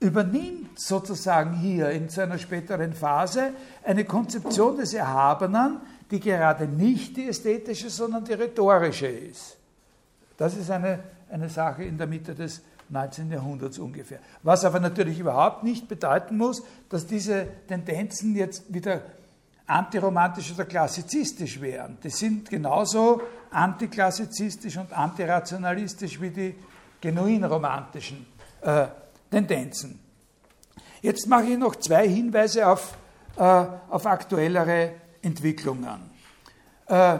übernimmt 0.00 0.80
sozusagen 0.80 1.54
hier 1.54 1.90
in 1.90 2.08
seiner 2.08 2.38
späteren 2.38 2.94
Phase 2.94 3.52
eine 3.84 4.04
Konzeption 4.04 4.76
des 4.76 4.94
Erhabenen, 4.94 5.80
die 6.10 6.20
gerade 6.20 6.66
nicht 6.66 7.16
die 7.16 7.28
ästhetische, 7.28 7.90
sondern 7.90 8.24
die 8.24 8.32
rhetorische 8.32 9.06
ist. 9.06 9.56
Das 10.36 10.56
ist 10.56 10.70
eine, 10.70 11.00
eine 11.30 11.48
Sache 11.48 11.84
in 11.84 11.98
der 11.98 12.06
Mitte 12.06 12.34
des 12.34 12.62
19. 12.88 13.30
Jahrhunderts 13.30 13.78
ungefähr. 13.78 14.18
Was 14.42 14.64
aber 14.64 14.80
natürlich 14.80 15.18
überhaupt 15.18 15.62
nicht 15.62 15.86
bedeuten 15.86 16.36
muss, 16.36 16.62
dass 16.88 17.06
diese 17.06 17.46
Tendenzen 17.68 18.34
jetzt 18.34 18.72
wieder 18.72 19.02
antiromantisch 19.66 20.52
oder 20.52 20.64
klassizistisch 20.64 21.60
wären. 21.60 21.98
Die 22.02 22.10
sind 22.10 22.50
genauso 22.50 23.20
antiklassizistisch 23.50 24.76
und 24.76 24.92
antirationalistisch 24.92 26.20
wie 26.20 26.30
die 26.30 26.54
genuin 27.00 27.44
romantischen 27.44 28.26
äh, 28.62 28.86
Tendenzen. 29.30 29.98
Jetzt 31.02 31.26
mache 31.26 31.44
ich 31.44 31.58
noch 31.58 31.76
zwei 31.76 32.08
Hinweise 32.08 32.68
auf, 32.68 32.94
äh, 33.36 33.42
auf 33.42 34.06
aktuellere 34.06 34.92
Entwicklungen. 35.22 36.10
Äh, 36.86 37.18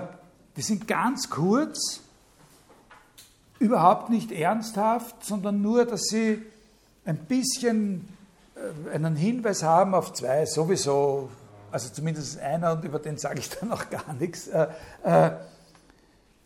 die 0.56 0.62
sind 0.62 0.86
ganz 0.86 1.30
kurz 1.30 2.00
überhaupt 3.58 4.10
nicht 4.10 4.32
ernsthaft, 4.32 5.24
sondern 5.24 5.62
nur, 5.62 5.84
dass 5.84 6.02
sie 6.04 6.42
ein 7.04 7.18
bisschen 7.18 8.08
äh, 8.56 8.94
einen 8.94 9.16
Hinweis 9.16 9.62
haben 9.62 9.94
auf 9.94 10.12
zwei 10.12 10.44
sowieso, 10.46 11.30
also 11.70 11.90
zumindest 11.90 12.38
einer, 12.38 12.72
und 12.72 12.84
über 12.84 12.98
den 12.98 13.16
sage 13.16 13.38
ich 13.38 13.48
dann 13.50 13.68
noch 13.68 13.88
gar 13.88 14.12
nichts, 14.18 14.48
äh, 14.48 14.66
äh, 15.04 15.30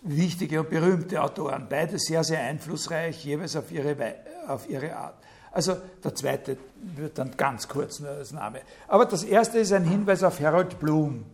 wichtige 0.05 0.61
und 0.61 0.71
berühmte 0.71 1.23
Autoren, 1.23 1.67
beide 1.69 1.99
sehr, 1.99 2.23
sehr 2.23 2.41
einflussreich, 2.41 3.25
jeweils 3.25 3.57
auf 3.57 3.73
ihre, 3.73 3.97
auf 4.47 4.69
ihre 4.69 4.95
Art. 4.95 5.15
Also 5.51 5.77
der 6.03 6.15
zweite 6.15 6.57
wird 6.97 7.19
dann 7.19 7.37
ganz 7.37 7.69
kurz 7.69 8.01
nur 8.01 8.11
als 8.11 8.33
Name. 8.33 8.61
Aber 8.89 9.07
das 9.07 9.25
erste 9.25 9.59
ist 9.59 9.73
ein 9.73 9.85
Hinweis 9.85 10.23
auf 10.23 10.41
Harold 10.41 10.79
Bloom, 10.79 11.25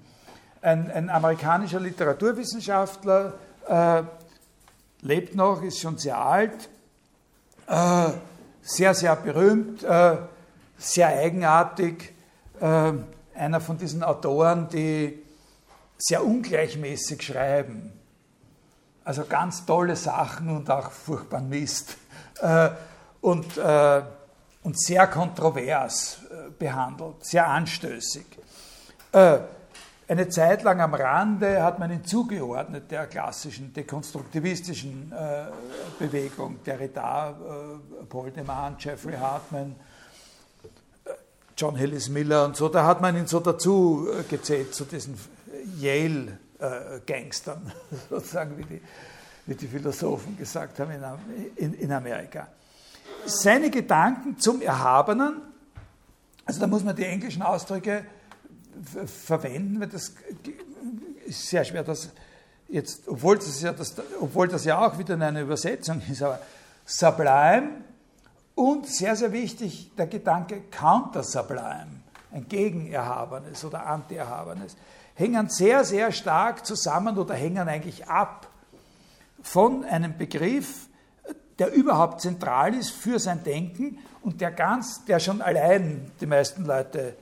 ein, 0.62 0.91
ein 0.91 1.11
amerikanischer 1.11 1.81
Literaturwissenschaftler, 1.81 3.35
äh, 3.66 4.03
lebt 5.03 5.35
noch, 5.35 5.62
ist 5.62 5.81
schon 5.81 5.99
sehr 5.99 6.18
alt, 6.18 6.68
äh, 7.66 8.11
sehr, 8.62 8.95
sehr 8.95 9.16
berühmt, 9.16 9.83
äh, 9.83 10.16
sehr 10.77 11.09
eigenartig, 11.09 12.12
äh, 12.61 12.93
einer 13.35 13.61
von 13.61 13.79
diesen 13.79 14.03
Autoren, 14.03 14.68
die 14.68 15.18
sehr 15.97 16.25
ungleichmäßig 16.25 17.23
schreiben. 17.23 17.99
Also 19.05 19.24
ganz 19.24 19.64
tolle 19.64 19.96
Sachen 19.96 20.48
und 20.48 20.70
auch 20.70 20.90
furchtbar 20.90 21.40
Mist. 21.40 21.96
Äh, 22.40 22.70
und, 23.20 23.57
äh, 23.59 24.03
und 24.62 24.78
sehr 24.78 25.07
kontrovers 25.07 26.18
äh, 26.30 26.51
behandelt, 26.59 27.24
sehr 27.24 27.46
anstößig. 27.46 28.26
Eine 29.12 30.28
Zeit 30.28 30.62
lang 30.62 30.80
am 30.80 30.94
Rande 30.94 31.61
hat 31.64 31.80
man 31.80 31.90
ihn 31.90 32.05
zugeordnet 32.05 32.92
der 32.92 33.09
klassischen 33.09 33.72
dekonstruktivistischen 33.72 35.12
Bewegung, 35.98 36.62
Derrida, 36.64 37.34
Paul 38.09 38.30
de 38.30 38.44
Man, 38.44 38.76
Jeffrey 38.78 39.16
Hartman, 39.16 39.74
John 41.61 41.76
Hillis 41.76 42.09
Miller 42.09 42.46
und 42.46 42.57
so. 42.57 42.70
Da 42.70 42.86
hat 42.86 43.03
man 43.03 43.14
ihn 43.16 43.26
so 43.26 43.38
dazu 43.38 44.09
äh, 44.11 44.22
gezählt, 44.22 44.74
zu 44.74 44.86
diesen 44.86 45.18
Yale-Gangstern, 46.61 47.73
sozusagen, 48.11 48.57
wie 48.59 48.65
die, 48.65 48.83
wie 49.47 49.55
die 49.55 49.67
Philosophen 49.67 50.37
gesagt 50.37 50.79
haben 50.79 50.91
in, 50.91 51.57
in, 51.57 51.75
in 51.75 51.93
Amerika. 51.93 52.49
Seine 53.27 53.71
Gedanken 53.71 54.39
zum 54.39 54.63
Erhabenen, 54.63 55.43
also 56.45 56.61
da 56.61 56.67
muss 56.67 56.85
man 56.85 56.97
die 56.97 57.05
englischen 57.05 57.43
Ausdrücke 57.43 58.05
verwenden, 59.07 59.81
weil 59.81 59.89
das 59.89 60.15
ist 61.27 61.49
sehr 61.49 61.65
schwer, 61.65 61.85
das 61.85 62.11
jetzt, 62.69 63.07
obwohl 63.09 63.37
das 63.37 63.61
ja, 63.61 63.73
das, 63.73 63.95
obwohl 64.21 64.49
das 64.49 64.65
ja 64.65 64.79
auch 64.79 64.97
wieder 64.99 65.15
eine 65.15 65.43
Übersetzung 65.43 66.01
ist, 66.11 66.23
aber 66.23 66.41
sublime 66.85 67.83
und 68.55 68.87
sehr, 68.87 69.17
sehr 69.17 69.33
wichtig 69.33 69.93
der 69.97 70.07
Gedanke 70.07 70.63
counter-sublime, 70.71 72.01
ein 72.33 72.49
Gegenerhabenes 72.49 73.65
oder 73.65 73.87
Anti-Erhabenes, 73.87 74.77
hängen 75.21 75.49
sehr, 75.49 75.85
sehr 75.85 76.11
stark 76.12 76.66
zusammen 76.66 77.16
oder 77.18 77.35
hängen 77.35 77.68
eigentlich 77.68 78.09
ab 78.09 78.49
von 79.43 79.85
einem 79.85 80.16
Begriff, 80.16 80.89
der 81.59 81.73
überhaupt 81.73 82.23
zentral 82.23 82.75
ist 82.75 82.91
für 82.91 83.18
sein 83.18 83.45
Denken 83.45 83.99
und 84.23 84.41
der 84.41 84.51
ganz, 84.51 85.05
der 85.05 85.21
schon 85.21 85.43
allein 85.43 86.11
die 86.21 86.27
meisten 86.27 86.64
Leute 86.64 87.16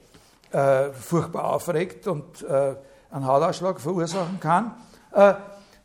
äh, 0.53 0.91
furchtbar 0.93 1.45
aufregt 1.45 2.07
und 2.07 2.43
äh, 2.43 2.77
einen 3.11 3.27
Hautausschlag 3.27 3.81
verursachen 3.81 4.39
kann. 4.41 4.75
Äh, 5.13 5.35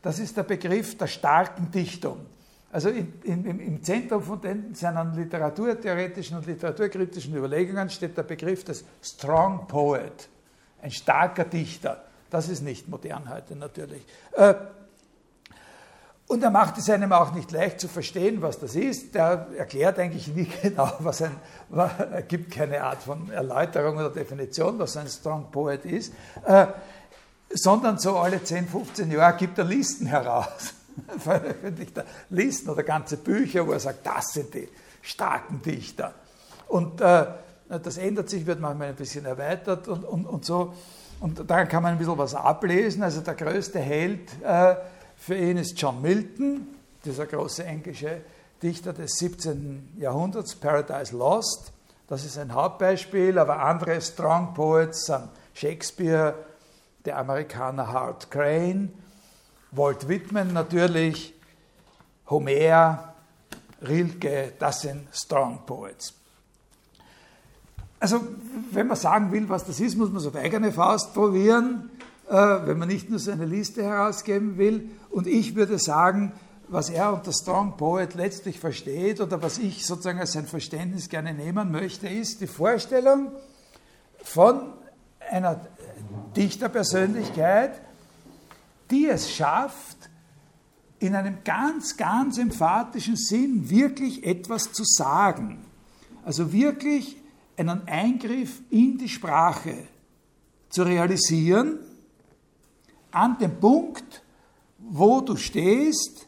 das 0.01 0.19
ist 0.19 0.37
der 0.37 0.43
Begriff 0.43 0.97
der 0.97 1.07
starken 1.07 1.71
Dichtung. 1.71 2.25
Also 2.71 2.89
in, 2.89 3.21
in, 3.23 3.59
im 3.59 3.83
Zentrum 3.83 4.21
von 4.23 4.41
den, 4.41 4.73
seinen 4.75 5.15
literaturtheoretischen 5.15 6.37
und 6.37 6.45
literaturkritischen 6.45 7.35
Überlegungen 7.35 7.89
steht 7.89 8.17
der 8.17 8.23
Begriff 8.23 8.63
des 8.63 8.83
Strong 9.01 9.67
Poet, 9.67 10.29
ein 10.83 10.91
starker 10.91 11.45
Dichter. 11.45 12.03
Das 12.29 12.49
ist 12.49 12.61
nicht 12.61 12.89
modern 12.89 13.29
heute 13.29 13.55
natürlich. 13.55 14.03
Äh, 14.33 14.55
und 16.27 16.43
er 16.43 16.49
macht 16.49 16.77
es 16.77 16.89
einem 16.89 17.11
auch 17.11 17.33
nicht 17.33 17.51
leicht 17.51 17.79
zu 17.79 17.87
verstehen, 17.87 18.41
was 18.41 18.59
das 18.59 18.75
ist. 18.75 19.15
Der 19.15 19.47
erklärt 19.57 19.99
eigentlich 19.99 20.27
nie 20.27 20.49
genau, 20.61 20.91
was 20.99 21.21
ein, 21.21 21.35
er 21.71 22.21
gibt 22.23 22.51
keine 22.51 22.83
Art 22.83 23.03
von 23.03 23.29
Erläuterung 23.29 23.97
oder 23.97 24.09
Definition, 24.09 24.79
was 24.79 24.97
ein 24.97 25.07
Strong 25.07 25.51
Poet 25.51 25.85
ist, 25.85 26.13
äh, 26.45 26.67
sondern 27.49 27.99
so 27.99 28.17
alle 28.17 28.43
10, 28.43 28.67
15 28.67 29.11
Jahre 29.11 29.37
gibt 29.37 29.57
er 29.57 29.65
Listen 29.65 30.07
heraus. 30.07 30.73
Veröffentlicht 31.19 31.97
er 31.97 32.05
Listen 32.29 32.69
oder 32.69 32.83
ganze 32.83 33.17
Bücher, 33.17 33.65
wo 33.67 33.71
er 33.71 33.79
sagt, 33.79 34.05
das 34.05 34.33
sind 34.33 34.53
die 34.53 34.67
starken 35.01 35.61
Dichter. 35.61 36.13
Und 36.67 36.99
äh, 36.99 37.25
das 37.79 37.97
ändert 37.97 38.29
sich, 38.29 38.45
wird 38.45 38.59
manchmal 38.59 38.89
ein 38.89 38.95
bisschen 38.95 39.25
erweitert 39.25 39.87
und, 39.87 40.03
und, 40.03 40.25
und 40.25 40.45
so. 40.45 40.73
Und 41.19 41.49
daran 41.49 41.67
kann 41.67 41.83
man 41.83 41.93
ein 41.93 41.97
bisschen 41.97 42.17
was 42.17 42.35
ablesen. 42.35 43.03
Also 43.03 43.21
der 43.21 43.35
größte 43.35 43.79
Held 43.79 44.29
äh, 44.43 44.75
für 45.15 45.35
ihn 45.35 45.57
ist 45.57 45.79
John 45.79 46.01
Milton, 46.01 46.67
dieser 47.05 47.25
große 47.25 47.63
englische 47.63 48.21
Dichter 48.61 48.93
des 48.93 49.17
17. 49.17 49.93
Jahrhunderts, 49.97 50.55
Paradise 50.55 51.15
Lost. 51.15 51.71
Das 52.07 52.25
ist 52.25 52.37
ein 52.37 52.53
Hauptbeispiel, 52.53 53.37
aber 53.39 53.59
andere 53.59 54.01
Strong 54.01 54.53
Poets 54.53 55.05
sind 55.05 55.29
Shakespeare, 55.53 56.33
der 57.05 57.17
Amerikaner 57.17 57.91
Hart 57.91 58.29
Crane, 58.29 58.93
Walt 59.71 60.07
Whitman 60.07 60.53
natürlich, 60.53 61.33
Homer, 62.29 63.13
Rilke, 63.81 64.53
das 64.59 64.81
sind 64.81 65.07
Strong 65.13 65.65
Poets. 65.65 66.13
Also, 68.03 68.19
wenn 68.71 68.87
man 68.87 68.97
sagen 68.97 69.31
will, 69.31 69.47
was 69.47 69.63
das 69.63 69.79
ist, 69.79 69.97
muss 69.97 70.09
man 70.09 70.17
es 70.17 70.27
auf 70.27 70.35
eigene 70.35 70.73
Faust 70.73 71.13
probieren, 71.13 71.89
äh, 72.27 72.33
wenn 72.33 72.77
man 72.77 72.89
nicht 72.89 73.09
nur 73.09 73.17
so 73.17 73.31
eine 73.31 73.45
Liste 73.45 73.81
herausgeben 73.81 74.57
will. 74.57 74.89
Und 75.09 75.25
ich 75.25 75.55
würde 75.55 75.79
sagen, 75.79 76.33
was 76.67 76.89
er 76.89 77.13
unter 77.13 77.31
Strong 77.31 77.77
Poet 77.77 78.15
letztlich 78.15 78.59
versteht 78.59 79.21
oder 79.21 79.41
was 79.41 79.57
ich 79.57 79.85
sozusagen 79.85 80.19
als 80.19 80.33
sein 80.33 80.47
Verständnis 80.47 81.07
gerne 81.07 81.33
nehmen 81.33 81.71
möchte, 81.71 82.09
ist 82.09 82.41
die 82.41 82.47
Vorstellung 82.47 83.31
von 84.21 84.73
einer 85.31 85.61
Dichterpersönlichkeit, 86.35 87.79
die 88.91 89.07
es 89.07 89.31
schafft, 89.31 90.09
in 90.99 91.15
einem 91.15 91.37
ganz, 91.45 91.95
ganz 91.95 92.37
emphatischen 92.37 93.15
Sinn 93.15 93.69
wirklich 93.69 94.25
etwas 94.25 94.73
zu 94.73 94.83
sagen. 94.83 95.63
Also 96.25 96.51
wirklich 96.51 97.22
einen 97.57 97.87
Eingriff 97.87 98.61
in 98.69 98.97
die 98.97 99.09
Sprache 99.09 99.87
zu 100.69 100.83
realisieren, 100.83 101.79
an 103.11 103.37
dem 103.37 103.59
Punkt, 103.59 104.23
wo 104.79 105.21
du 105.21 105.35
stehst, 105.35 106.27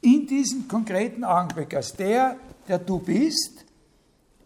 in 0.00 0.26
diesem 0.26 0.68
konkreten 0.68 1.24
Augenblick, 1.24 1.74
als 1.74 1.94
der, 1.94 2.36
der 2.68 2.78
du 2.78 2.98
bist, 2.98 3.64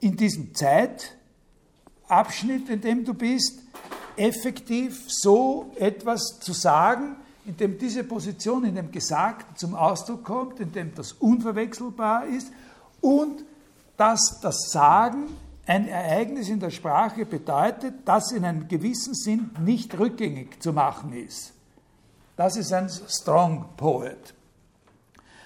in 0.00 0.16
diesem 0.16 0.54
Zeitabschnitt, 0.54 2.68
in 2.68 2.80
dem 2.80 3.04
du 3.04 3.12
bist, 3.12 3.58
effektiv 4.16 5.04
so 5.08 5.72
etwas 5.76 6.38
zu 6.40 6.52
sagen, 6.52 7.16
in 7.44 7.56
dem 7.56 7.78
diese 7.78 8.04
Position 8.04 8.64
in 8.64 8.74
dem 8.74 8.92
Gesagten 8.92 9.56
zum 9.56 9.74
Ausdruck 9.74 10.24
kommt, 10.24 10.60
in 10.60 10.72
dem 10.72 10.94
das 10.94 11.12
unverwechselbar 11.12 12.26
ist 12.26 12.48
und 13.00 13.44
dass 13.96 14.38
das 14.40 14.70
Sagen 14.70 15.28
ein 15.68 15.86
Ereignis 15.86 16.48
in 16.48 16.60
der 16.60 16.70
Sprache 16.70 17.26
bedeutet, 17.26 17.96
das 18.06 18.32
in 18.32 18.44
einem 18.44 18.66
gewissen 18.68 19.14
Sinn 19.14 19.50
nicht 19.60 19.98
rückgängig 19.98 20.62
zu 20.62 20.72
machen 20.72 21.12
ist. 21.12 21.52
Das 22.36 22.56
ist 22.56 22.72
ein 22.72 22.88
Strong 22.88 23.66
Poet. 23.76 24.34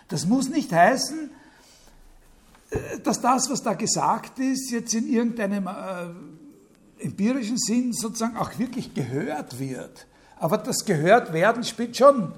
Das 0.06 0.24
muss 0.24 0.48
nicht 0.48 0.72
heißen, 0.72 1.28
äh, 2.70 2.98
dass 3.02 3.20
das, 3.20 3.50
was 3.50 3.62
da 3.64 3.74
gesagt 3.74 4.38
ist, 4.38 4.70
jetzt 4.70 4.94
in 4.94 5.12
irgendeinem 5.12 5.66
äh, 5.66 7.02
empirischen 7.04 7.58
Sinn 7.58 7.92
sozusagen 7.92 8.36
auch 8.36 8.56
wirklich 8.60 8.94
gehört 8.94 9.58
wird. 9.58 10.06
Aber 10.38 10.56
das 10.56 10.84
gehört 10.84 11.32
werden 11.32 11.64
spielt 11.64 11.96
schon 11.96 12.32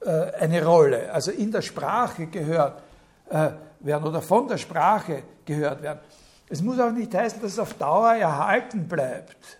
äh, 0.00 0.32
eine 0.40 0.64
Rolle. 0.64 1.12
Also 1.12 1.30
in 1.30 1.52
der 1.52 1.62
Sprache 1.62 2.26
gehört 2.28 2.82
äh, 3.28 3.50
werden 3.80 4.04
oder 4.04 4.22
von 4.22 4.48
der 4.48 4.56
Sprache 4.56 5.24
gehört 5.44 5.82
werden. 5.82 6.00
Es 6.52 6.60
muss 6.60 6.78
auch 6.78 6.92
nicht 6.92 7.14
heißen, 7.14 7.40
dass 7.40 7.52
es 7.52 7.58
auf 7.58 7.72
Dauer 7.72 8.12
erhalten 8.12 8.86
bleibt, 8.86 9.58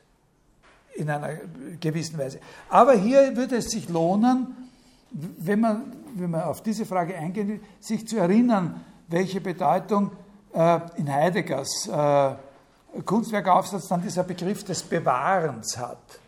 in 0.94 1.08
einer 1.08 1.36
gewissen 1.80 2.18
Weise. 2.18 2.38
Aber 2.68 2.92
hier 2.92 3.34
würde 3.34 3.56
es 3.56 3.70
sich 3.70 3.88
lohnen, 3.88 4.68
wenn 5.10 5.60
man, 5.60 5.90
wenn 6.16 6.30
man 6.30 6.42
auf 6.42 6.62
diese 6.62 6.84
Frage 6.84 7.16
eingehen 7.16 7.48
will, 7.48 7.60
sich 7.80 8.06
zu 8.06 8.18
erinnern, 8.18 8.84
welche 9.08 9.40
Bedeutung 9.40 10.10
äh, 10.52 10.80
in 10.96 11.10
Heideggers 11.10 11.88
äh, 11.88 13.00
Kunstwerkaufsatz 13.00 13.88
dann 13.88 14.02
dieser 14.02 14.24
Begriff 14.24 14.62
des 14.62 14.82
Bewahrens 14.82 15.78
hat 15.78 16.20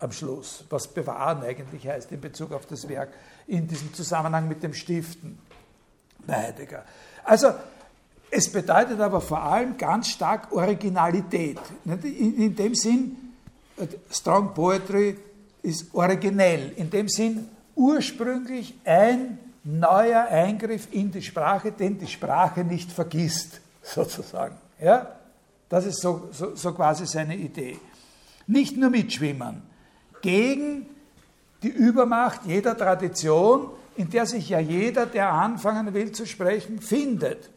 am 0.00 0.10
Schluss, 0.10 0.64
was 0.68 0.88
bewahren 0.88 1.44
eigentlich 1.44 1.86
heißt 1.86 2.10
in 2.10 2.20
Bezug 2.20 2.50
auf 2.50 2.66
das 2.66 2.88
Werk, 2.88 3.10
in 3.46 3.68
diesem 3.68 3.94
Zusammenhang 3.94 4.48
mit 4.48 4.64
dem 4.64 4.74
Stiften 4.74 5.38
bei 6.26 6.48
Heidegger. 6.48 6.84
Also 7.22 7.52
es 8.34 8.50
bedeutet 8.50 8.98
aber 8.98 9.20
vor 9.20 9.42
allem 9.42 9.76
ganz 9.76 10.08
stark 10.08 10.50
Originalität. 10.52 11.58
In, 11.84 12.56
dem 12.56 12.74
Sinn, 12.74 13.34
äh, 13.76 13.86
Strong 14.10 14.54
Poetry 14.54 15.18
ist 15.62 15.94
originell, 15.94 16.72
in 16.76 16.88
dem 16.88 17.10
Sinn 17.10 17.46
ursprünglich 17.76 18.74
ein 18.86 19.38
neuer 19.64 20.24
Eingriff 20.28 20.88
in 20.92 21.10
die 21.10 21.20
Sprache, 21.20 21.72
den 21.72 21.98
die 21.98 22.06
Sprache 22.06 22.64
nicht 22.64 22.90
vergisst, 22.90 23.60
sozusagen. 23.82 24.56
Ja? 24.80 25.14
Das 25.68 25.84
ist 25.84 26.00
so, 26.00 26.30
so, 26.32 26.56
so 26.56 26.72
quasi 26.72 27.06
seine 27.06 27.36
Idee. 27.36 27.78
Nicht 28.46 28.78
nur 28.78 28.88
mitschwimmen, 28.88 29.60
gegen 30.22 30.86
die 31.62 31.68
Übermacht 31.68 32.46
jeder 32.46 32.78
Tradition, 32.78 33.68
in 33.94 34.08
der 34.08 34.24
sich 34.24 34.48
ja 34.48 34.58
jeder, 34.58 35.04
der 35.04 35.30
anfangen 35.30 35.92
will 35.92 36.12
zu 36.12 36.24
sprechen, 36.24 36.80
findet. 36.80 37.50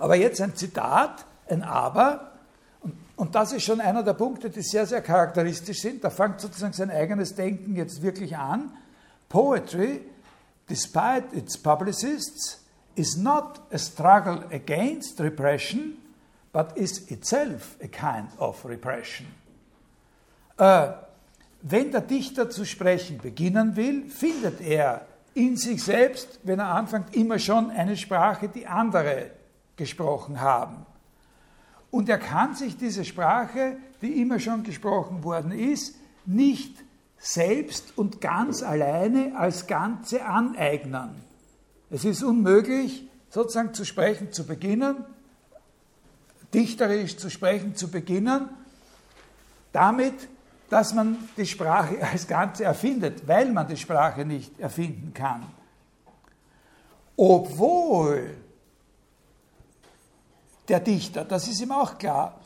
Aber 0.00 0.16
jetzt 0.16 0.40
ein 0.40 0.56
Zitat, 0.56 1.26
ein 1.46 1.62
Aber, 1.62 2.32
und, 2.80 2.94
und 3.16 3.34
das 3.34 3.52
ist 3.52 3.64
schon 3.64 3.82
einer 3.82 4.02
der 4.02 4.14
Punkte, 4.14 4.48
die 4.48 4.62
sehr, 4.62 4.86
sehr 4.86 5.02
charakteristisch 5.02 5.82
sind. 5.82 6.02
Da 6.02 6.08
fängt 6.08 6.40
sozusagen 6.40 6.72
sein 6.72 6.90
eigenes 6.90 7.34
Denken 7.34 7.76
jetzt 7.76 8.00
wirklich 8.00 8.34
an. 8.36 8.72
Poetry, 9.28 10.00
despite 10.68 11.36
its 11.36 11.58
publicists, 11.58 12.64
is 12.94 13.18
not 13.18 13.60
a 13.72 13.78
struggle 13.78 14.42
against 14.50 15.20
repression, 15.20 15.98
but 16.50 16.74
is 16.76 17.10
itself 17.10 17.76
a 17.82 17.86
kind 17.86 18.30
of 18.38 18.64
repression. 18.64 19.26
Äh, 20.56 20.92
wenn 21.60 21.92
der 21.92 22.00
Dichter 22.00 22.48
zu 22.48 22.64
sprechen 22.64 23.18
beginnen 23.18 23.76
will, 23.76 24.08
findet 24.08 24.62
er 24.62 25.06
in 25.34 25.58
sich 25.58 25.84
selbst, 25.84 26.40
wenn 26.42 26.58
er 26.58 26.68
anfängt, 26.68 27.14
immer 27.14 27.38
schon 27.38 27.70
eine 27.70 27.98
Sprache, 27.98 28.48
die 28.48 28.66
andere 28.66 29.30
gesprochen 29.80 30.42
haben. 30.42 30.84
Und 31.90 32.10
er 32.10 32.18
kann 32.18 32.54
sich 32.54 32.76
diese 32.76 33.02
Sprache, 33.02 33.78
die 34.02 34.20
immer 34.20 34.38
schon 34.38 34.62
gesprochen 34.62 35.24
worden 35.24 35.52
ist, 35.52 35.96
nicht 36.26 36.76
selbst 37.18 37.96
und 37.96 38.20
ganz 38.20 38.62
alleine 38.62 39.38
als 39.38 39.66
Ganze 39.66 40.26
aneignen. 40.26 41.14
Es 41.88 42.04
ist 42.04 42.22
unmöglich, 42.22 43.08
sozusagen 43.30 43.72
zu 43.72 43.86
sprechen 43.86 44.32
zu 44.32 44.46
beginnen, 44.46 44.96
dichterisch 46.52 47.16
zu 47.16 47.30
sprechen 47.30 47.74
zu 47.74 47.90
beginnen, 47.90 48.50
damit, 49.72 50.28
dass 50.68 50.92
man 50.92 51.16
die 51.38 51.46
Sprache 51.46 52.04
als 52.12 52.28
Ganze 52.28 52.64
erfindet, 52.64 53.26
weil 53.26 53.50
man 53.50 53.66
die 53.66 53.78
Sprache 53.78 54.26
nicht 54.26 54.60
erfinden 54.60 55.14
kann. 55.14 55.46
Obwohl 57.16 58.36
der 60.70 60.80
Dichter, 60.80 61.24
das 61.24 61.48
ist 61.48 61.60
ihm 61.60 61.72
auch 61.72 61.98
klar. 61.98 62.40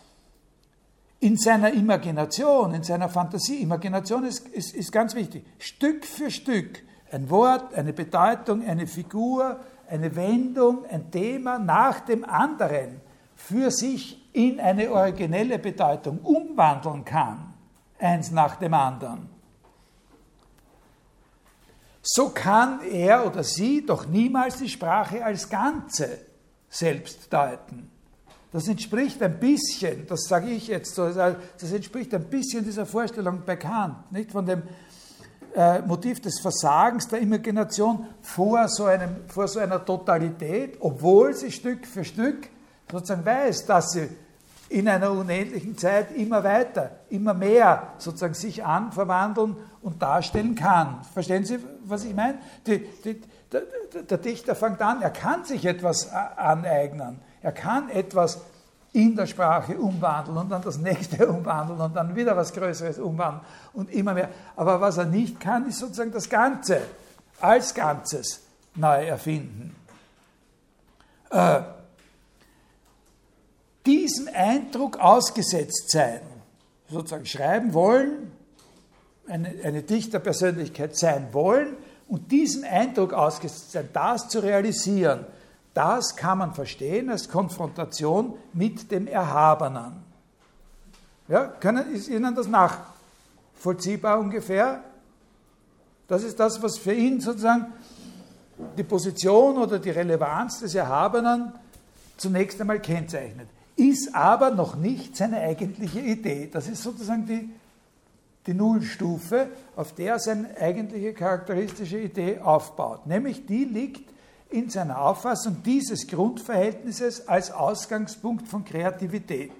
In 1.20 1.36
seiner 1.36 1.72
Imagination, 1.72 2.74
in 2.74 2.82
seiner 2.82 3.08
Fantasie, 3.08 3.62
Imagination 3.62 4.24
ist, 4.24 4.48
ist, 4.48 4.74
ist 4.74 4.90
ganz 4.90 5.14
wichtig, 5.14 5.44
Stück 5.58 6.04
für 6.04 6.30
Stück 6.30 6.82
ein 7.12 7.30
Wort, 7.30 7.74
eine 7.74 7.92
Bedeutung, 7.92 8.66
eine 8.66 8.86
Figur, 8.86 9.60
eine 9.88 10.16
Wendung, 10.16 10.84
ein 10.90 11.10
Thema 11.10 11.58
nach 11.58 12.00
dem 12.00 12.24
anderen 12.24 13.00
für 13.36 13.70
sich 13.70 14.20
in 14.32 14.58
eine 14.58 14.90
originelle 14.90 15.58
Bedeutung 15.58 16.18
umwandeln 16.20 17.04
kann, 17.04 17.54
eins 17.98 18.30
nach 18.30 18.56
dem 18.56 18.74
anderen. 18.74 19.28
So 22.02 22.30
kann 22.30 22.80
er 22.82 23.26
oder 23.26 23.42
sie 23.44 23.84
doch 23.86 24.06
niemals 24.06 24.58
die 24.58 24.68
Sprache 24.68 25.24
als 25.24 25.48
Ganze 25.48 26.18
selbst 26.68 27.32
deuten. 27.32 27.90
Das 28.54 28.68
entspricht 28.68 29.20
ein 29.20 29.40
bisschen, 29.40 30.06
das 30.06 30.26
sage 30.28 30.48
ich 30.48 30.68
jetzt 30.68 30.94
so, 30.94 31.08
das 31.08 31.72
entspricht 31.72 32.14
ein 32.14 32.22
bisschen 32.22 32.62
dieser 32.62 32.86
Vorstellung 32.86 33.42
bei 33.44 33.56
Kant, 33.56 34.12
nicht 34.12 34.30
von 34.30 34.46
dem 34.46 34.62
äh, 35.56 35.80
Motiv 35.80 36.20
des 36.20 36.38
Versagens 36.38 37.08
der 37.08 37.18
Imagination 37.18 38.06
vor 38.22 38.68
so, 38.68 38.84
einem, 38.84 39.16
vor 39.26 39.48
so 39.48 39.58
einer 39.58 39.84
Totalität, 39.84 40.76
obwohl 40.78 41.34
sie 41.34 41.50
Stück 41.50 41.84
für 41.84 42.04
Stück 42.04 42.48
sozusagen 42.92 43.26
weiß, 43.26 43.66
dass 43.66 43.90
sie 43.90 44.08
in 44.68 44.88
einer 44.88 45.10
unendlichen 45.10 45.76
Zeit 45.76 46.12
immer 46.16 46.44
weiter, 46.44 46.92
immer 47.10 47.34
mehr 47.34 47.94
sozusagen 47.98 48.34
sich 48.34 48.64
anverwandeln 48.64 49.56
und 49.82 50.00
darstellen 50.00 50.54
kann. 50.54 51.00
Verstehen 51.12 51.44
Sie, 51.44 51.58
was 51.86 52.04
ich 52.04 52.14
meine? 52.14 52.38
Die, 52.68 52.86
die, 53.04 53.20
der, 53.50 53.62
der 54.08 54.18
Dichter 54.18 54.54
fängt 54.54 54.80
an, 54.80 55.02
er 55.02 55.10
kann 55.10 55.44
sich 55.44 55.66
etwas 55.66 56.12
aneignen. 56.12 57.18
Er 57.44 57.52
kann 57.52 57.90
etwas 57.90 58.40
in 58.94 59.14
der 59.14 59.26
Sprache 59.26 59.76
umwandeln 59.76 60.38
und 60.38 60.48
dann 60.48 60.62
das 60.62 60.78
nächste 60.78 61.28
umwandeln 61.28 61.78
und 61.78 61.94
dann 61.94 62.16
wieder 62.16 62.34
was 62.34 62.54
Größeres 62.54 62.98
umwandeln 62.98 63.44
und 63.74 63.92
immer 63.92 64.14
mehr. 64.14 64.30
Aber 64.56 64.80
was 64.80 64.96
er 64.96 65.04
nicht 65.04 65.38
kann, 65.38 65.68
ist 65.68 65.78
sozusagen 65.78 66.10
das 66.10 66.30
Ganze 66.30 66.80
als 67.42 67.74
Ganzes 67.74 68.40
neu 68.74 69.04
erfinden. 69.04 69.76
Äh, 71.28 71.60
diesen 73.84 74.28
Eindruck 74.28 74.98
ausgesetzt 74.98 75.90
sein, 75.90 76.20
sozusagen 76.88 77.26
schreiben 77.26 77.74
wollen, 77.74 78.32
eine, 79.28 79.54
eine 79.64 79.82
Dichterpersönlichkeit 79.82 80.96
sein 80.96 81.28
wollen 81.32 81.76
und 82.08 82.32
diesen 82.32 82.64
Eindruck 82.64 83.12
ausgesetzt 83.12 83.72
sein, 83.72 83.90
das 83.92 84.28
zu 84.28 84.38
realisieren, 84.38 85.26
das 85.74 86.14
kann 86.14 86.38
man 86.38 86.54
verstehen 86.54 87.10
als 87.10 87.28
Konfrontation 87.28 88.34
mit 88.52 88.90
dem 88.90 89.08
Erhabenen. 89.08 90.04
Ja, 91.26 91.46
können, 91.46 91.92
ist 91.92 92.08
Ihnen 92.08 92.34
das 92.34 92.46
nachvollziehbar 92.46 94.20
ungefähr? 94.20 94.82
Das 96.06 96.22
ist 96.22 96.38
das, 96.38 96.62
was 96.62 96.78
für 96.78 96.92
ihn 96.92 97.20
sozusagen 97.20 97.72
die 98.76 98.84
Position 98.84 99.56
oder 99.56 99.78
die 99.78 99.90
Relevanz 99.90 100.60
des 100.60 100.74
Erhabenen 100.74 101.52
zunächst 102.16 102.60
einmal 102.60 102.80
kennzeichnet. 102.80 103.48
Ist 103.76 104.14
aber 104.14 104.50
noch 104.50 104.76
nicht 104.76 105.16
seine 105.16 105.40
eigentliche 105.40 105.98
Idee. 105.98 106.48
Das 106.52 106.68
ist 106.68 106.82
sozusagen 106.82 107.26
die, 107.26 107.50
die 108.46 108.54
Nullstufe, 108.54 109.48
auf 109.74 109.94
der 109.94 110.20
seine 110.20 110.56
eigentliche 110.60 111.14
charakteristische 111.14 111.98
Idee 111.98 112.38
aufbaut. 112.38 113.06
Nämlich 113.06 113.46
die 113.46 113.64
liegt 113.64 114.13
in 114.50 114.70
seiner 114.70 115.00
Auffassung 115.00 115.62
dieses 115.64 116.06
Grundverhältnisses 116.06 117.28
als 117.28 117.50
Ausgangspunkt 117.50 118.46
von 118.46 118.64
Kreativität. 118.64 119.52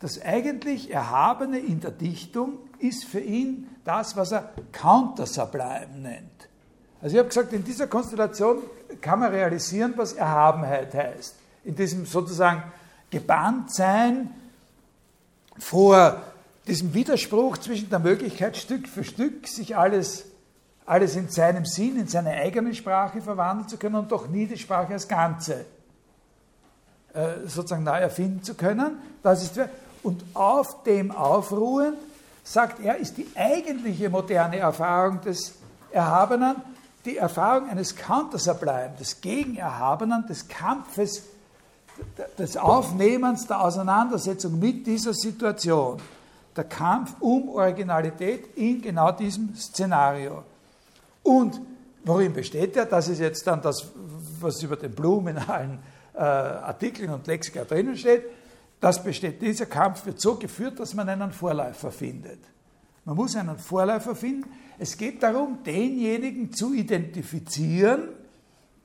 Das 0.00 0.20
eigentlich 0.20 0.90
Erhabene 0.90 1.58
in 1.58 1.80
der 1.80 1.92
Dichtung 1.92 2.58
ist 2.78 3.04
für 3.04 3.20
ihn 3.20 3.68
das, 3.84 4.16
was 4.16 4.32
er 4.32 4.50
Counter-Sublime 4.72 5.98
nennt. 6.00 6.48
Also 7.00 7.14
ich 7.14 7.18
habe 7.18 7.28
gesagt, 7.28 7.52
in 7.52 7.64
dieser 7.64 7.86
Konstellation 7.86 8.58
kann 9.00 9.20
man 9.20 9.30
realisieren, 9.30 9.94
was 9.96 10.12
Erhabenheit 10.12 10.94
heißt. 10.94 11.34
In 11.64 11.74
diesem 11.74 12.06
sozusagen 12.06 12.62
Gebanntsein 13.10 14.30
vor 15.58 16.22
diesem 16.66 16.94
Widerspruch 16.94 17.58
zwischen 17.58 17.90
der 17.90 17.98
Möglichkeit, 17.98 18.56
Stück 18.56 18.88
für 18.88 19.04
Stück 19.04 19.46
sich 19.48 19.76
alles 19.76 20.24
alles 20.92 21.16
in 21.16 21.28
seinem 21.28 21.64
Sinn, 21.64 21.98
in 21.98 22.06
seine 22.06 22.32
eigene 22.32 22.74
Sprache 22.74 23.22
verwandeln 23.22 23.68
zu 23.68 23.78
können 23.78 23.94
und 23.94 24.12
doch 24.12 24.28
nie 24.28 24.46
die 24.46 24.58
Sprache 24.58 24.92
als 24.92 25.08
Ganze 25.08 25.64
äh, 27.14 27.46
sozusagen 27.46 27.84
neu 27.84 27.98
erfinden 27.98 28.42
zu 28.42 28.54
können. 28.54 28.98
Das 29.22 29.42
ist, 29.42 29.58
und 30.02 30.22
auf 30.34 30.82
dem 30.84 31.10
aufruhend, 31.10 31.96
sagt 32.44 32.84
er, 32.84 32.96
ist 32.98 33.16
die 33.16 33.26
eigentliche 33.34 34.10
moderne 34.10 34.58
Erfahrung 34.58 35.20
des 35.20 35.54
Erhabenen 35.90 36.56
die 37.04 37.16
Erfahrung 37.16 37.68
eines 37.68 37.96
Countersublime, 37.96 38.92
des 38.98 39.20
Gegenerhabenen, 39.20 40.26
des 40.26 40.46
Kampfes, 40.46 41.24
des 42.38 42.56
Aufnehmens, 42.56 43.46
der 43.46 43.60
Auseinandersetzung 43.60 44.58
mit 44.58 44.86
dieser 44.86 45.12
Situation. 45.12 46.00
Der 46.56 46.64
Kampf 46.64 47.14
um 47.20 47.48
Originalität 47.48 48.56
in 48.56 48.80
genau 48.80 49.10
diesem 49.12 49.54
Szenario. 49.56 50.44
Und 51.22 51.60
worin 52.04 52.32
besteht 52.32 52.76
er? 52.76 52.86
Das 52.86 53.08
ist 53.08 53.20
jetzt 53.20 53.46
dann 53.46 53.62
das, 53.62 53.90
was 54.40 54.62
über 54.62 54.76
den 54.76 54.92
Blum 54.92 55.28
in 55.28 55.38
allen 55.38 55.78
äh, 56.14 56.18
Artikeln 56.18 57.10
und 57.10 57.26
Lexika 57.26 57.64
drinnen 57.64 57.96
steht. 57.96 58.24
Das 58.80 59.02
besteht, 59.02 59.40
dieser 59.40 59.66
Kampf 59.66 60.04
wird 60.06 60.20
so 60.20 60.34
geführt, 60.34 60.80
dass 60.80 60.94
man 60.94 61.08
einen 61.08 61.32
Vorläufer 61.32 61.92
findet. 61.92 62.40
Man 63.04 63.16
muss 63.16 63.36
einen 63.36 63.58
Vorläufer 63.58 64.14
finden. 64.14 64.50
Es 64.78 64.96
geht 64.96 65.22
darum, 65.22 65.62
denjenigen 65.64 66.52
zu 66.52 66.74
identifizieren, 66.74 68.08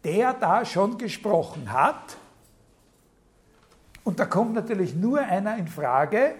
der 0.03 0.33
da 0.33 0.65
schon 0.65 0.97
gesprochen 0.97 1.71
hat. 1.71 2.17
Und 4.03 4.19
da 4.19 4.25
kommt 4.25 4.53
natürlich 4.53 4.95
nur 4.95 5.19
einer 5.19 5.57
in 5.57 5.67
Frage, 5.67 6.35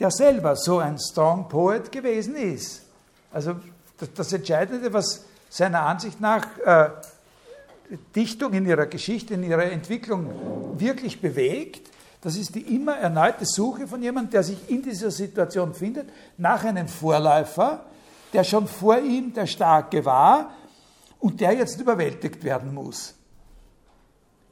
der 0.00 0.10
selber 0.10 0.56
so 0.56 0.78
ein 0.78 0.98
Strong 0.98 1.48
Poet 1.48 1.92
gewesen 1.92 2.34
ist. 2.34 2.82
Also 3.32 3.56
das, 3.98 4.12
das 4.14 4.32
Entscheidende, 4.32 4.92
was 4.92 5.24
seiner 5.48 5.82
Ansicht 5.82 6.20
nach 6.20 6.46
äh, 6.58 6.90
Dichtung 8.14 8.52
in 8.52 8.66
ihrer 8.66 8.86
Geschichte, 8.86 9.34
in 9.34 9.42
ihrer 9.42 9.64
Entwicklung 9.64 10.78
wirklich 10.78 11.20
bewegt, 11.20 11.90
das 12.20 12.36
ist 12.36 12.54
die 12.54 12.74
immer 12.74 12.96
erneute 12.96 13.44
Suche 13.44 13.86
von 13.86 14.02
jemandem, 14.02 14.32
der 14.32 14.42
sich 14.42 14.58
in 14.68 14.82
dieser 14.82 15.10
Situation 15.10 15.74
findet, 15.74 16.08
nach 16.36 16.64
einem 16.64 16.88
Vorläufer, 16.88 17.84
der 18.32 18.42
schon 18.42 18.66
vor 18.66 18.98
ihm 18.98 19.32
der 19.32 19.46
Starke 19.46 20.04
war 20.04 20.50
und 21.20 21.40
der 21.40 21.52
jetzt 21.52 21.80
überwältigt 21.80 22.42
werden 22.42 22.74
muss. 22.74 23.14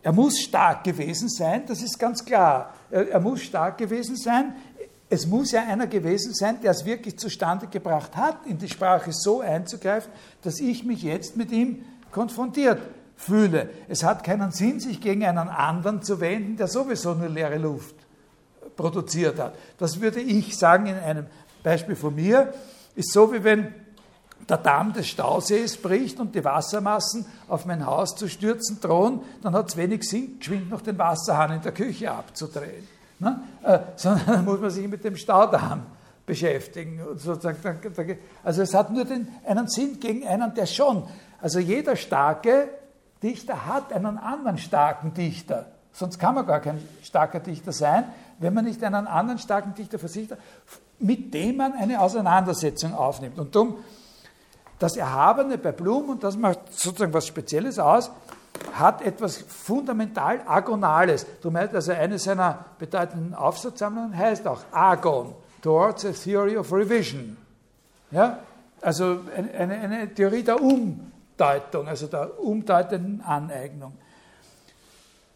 Er 0.03 0.13
muss 0.13 0.39
stark 0.39 0.85
gewesen 0.85 1.29
sein, 1.29 1.65
das 1.67 1.83
ist 1.83 1.99
ganz 1.99 2.25
klar. 2.25 2.75
Er, 2.91 3.09
er 3.11 3.21
muss 3.21 3.43
stark 3.43 3.79
gewesen 3.79 4.17
sein 4.17 4.55
es 5.11 5.27
muss 5.27 5.53
ja 5.53 5.63
einer 5.63 5.87
gewesen 5.87 6.35
sein, 6.35 6.61
der 6.63 6.71
es 6.71 6.85
wirklich 6.85 7.19
zustande 7.19 7.67
gebracht 7.67 8.17
hat, 8.17 8.47
in 8.47 8.59
die 8.59 8.69
Sprache 8.69 9.13
so 9.13 9.41
einzugreifen, 9.41 10.11
dass 10.43 10.61
ich 10.61 10.85
mich 10.85 11.03
jetzt 11.03 11.37
mit 11.37 11.51
ihm 11.51 11.85
konfrontiert 12.11 12.81
fühle. 13.17 13.71
Es 13.89 14.03
hat 14.03 14.25
keinen 14.25 14.51
Sinn, 14.51 14.81
sich 14.81 15.01
gegen 15.01 15.25
einen 15.25 15.39
anderen 15.39 16.03
zu 16.03 16.21
wenden, 16.21 16.57
der 16.57 16.69
sowieso 16.69 17.15
nur 17.15 17.29
leere 17.29 17.59
Luft 17.59 17.95
produziert 18.77 19.39
hat. 19.39 19.55
Das 19.79 20.01
würde 20.01 20.21
ich 20.21 20.57
sagen 20.57 20.87
in 20.87 20.97
einem 20.97 21.27
Beispiel 21.63 21.97
von 21.97 22.15
mir, 22.15 22.53
ist 22.95 23.13
so 23.13 23.33
wie 23.33 23.45
wenn 23.45 23.75
der 24.49 24.59
Damm 24.59 24.93
des 24.93 25.09
Stausees 25.09 25.77
bricht 25.77 26.21
und 26.21 26.35
die 26.35 26.45
Wassermassen 26.45 27.25
auf 27.49 27.65
mein 27.67 27.87
Haus 27.87 28.15
zu 28.15 28.29
stürzen 28.29 28.81
drohen, 28.81 29.21
dann 29.43 29.55
hat 29.55 29.71
es 29.71 29.77
wenig 29.77 30.03
Sinn, 30.09 30.39
geschwind 30.39 30.71
noch 30.71 30.83
den 30.83 30.99
Wasserhahn 30.99 31.53
in 31.53 31.63
der 31.63 31.73
Küche 31.73 32.11
abzudrehen. 32.11 32.94
Ne? 33.19 33.41
Äh, 33.63 33.79
sondern 33.97 34.45
muss 34.45 34.61
man 34.61 34.71
sich 34.71 34.89
mit 34.89 35.05
dem 35.05 35.17
Staudamm 35.17 35.87
beschäftigen. 36.27 37.01
sozusagen, 37.17 38.19
also 38.43 38.63
es 38.63 38.75
hat 38.75 38.91
nur 38.91 39.05
den, 39.05 39.29
einen 39.47 39.69
Sinn 39.69 40.01
gegen 40.01 40.27
einen, 40.27 40.55
der 40.55 40.67
schon. 40.67 41.05
Also 41.41 41.59
jeder 41.59 41.97
starke 41.97 42.69
Dichter 43.23 43.67
hat 43.67 43.93
einen 43.93 44.19
anderen 44.19 44.59
starken 44.59 45.15
Dichter. 45.15 45.67
Sonst 45.93 46.19
kann 46.19 46.35
man 46.35 46.47
gar 46.47 46.61
kein 46.61 46.81
starker 47.03 47.41
Dichter 47.41 47.73
sein, 47.73 48.05
wenn 48.39 48.53
man 48.53 48.65
nicht 48.65 48.83
einen 48.83 49.07
anderen 49.07 49.39
starken 49.39 49.75
Dichter 49.75 49.99
für 49.99 50.09
sich 50.09 50.31
hat, 50.31 50.39
mit 50.99 51.33
dem 51.33 51.57
man 51.57 51.73
eine 51.73 52.01
Auseinandersetzung 52.01 52.95
aufnimmt. 52.95 53.39
Und 53.39 53.55
darum, 53.55 53.77
das 54.79 54.97
Erhabene 54.97 55.57
bei 55.57 55.73
Blum, 55.73 56.11
und 56.11 56.25
das 56.25 56.37
macht 56.37 56.73
sozusagen 56.73 57.15
was 57.15 57.27
Spezielles 57.27 57.79
aus, 57.79 58.11
hat 58.73 59.03
etwas 59.03 59.39
fundamental 59.39 60.43
Agonales. 60.47 61.27
Darum 61.41 61.57
heißt 61.57 61.75
also 61.75 61.93
eine 61.93 62.19
seiner 62.19 62.65
bedeutenden 62.79 63.35
Aufsatzsammlungen 63.35 64.17
heißt 64.17 64.47
auch 64.47 64.63
Agon, 64.73 65.35
Towards 65.63 66.05
a 66.05 66.13
Theory 66.13 66.57
of 66.57 66.73
Revision. 66.73 67.37
Ja? 68.11 68.41
Also 68.81 69.21
eine, 69.35 69.75
eine 69.75 70.15
Theorie 70.15 70.43
der 70.43 70.61
Umdeutung, 70.61 71.89
also 71.89 72.07
der 72.07 72.39
umdeutenden 72.39 73.23
Aneignung. 73.23 73.95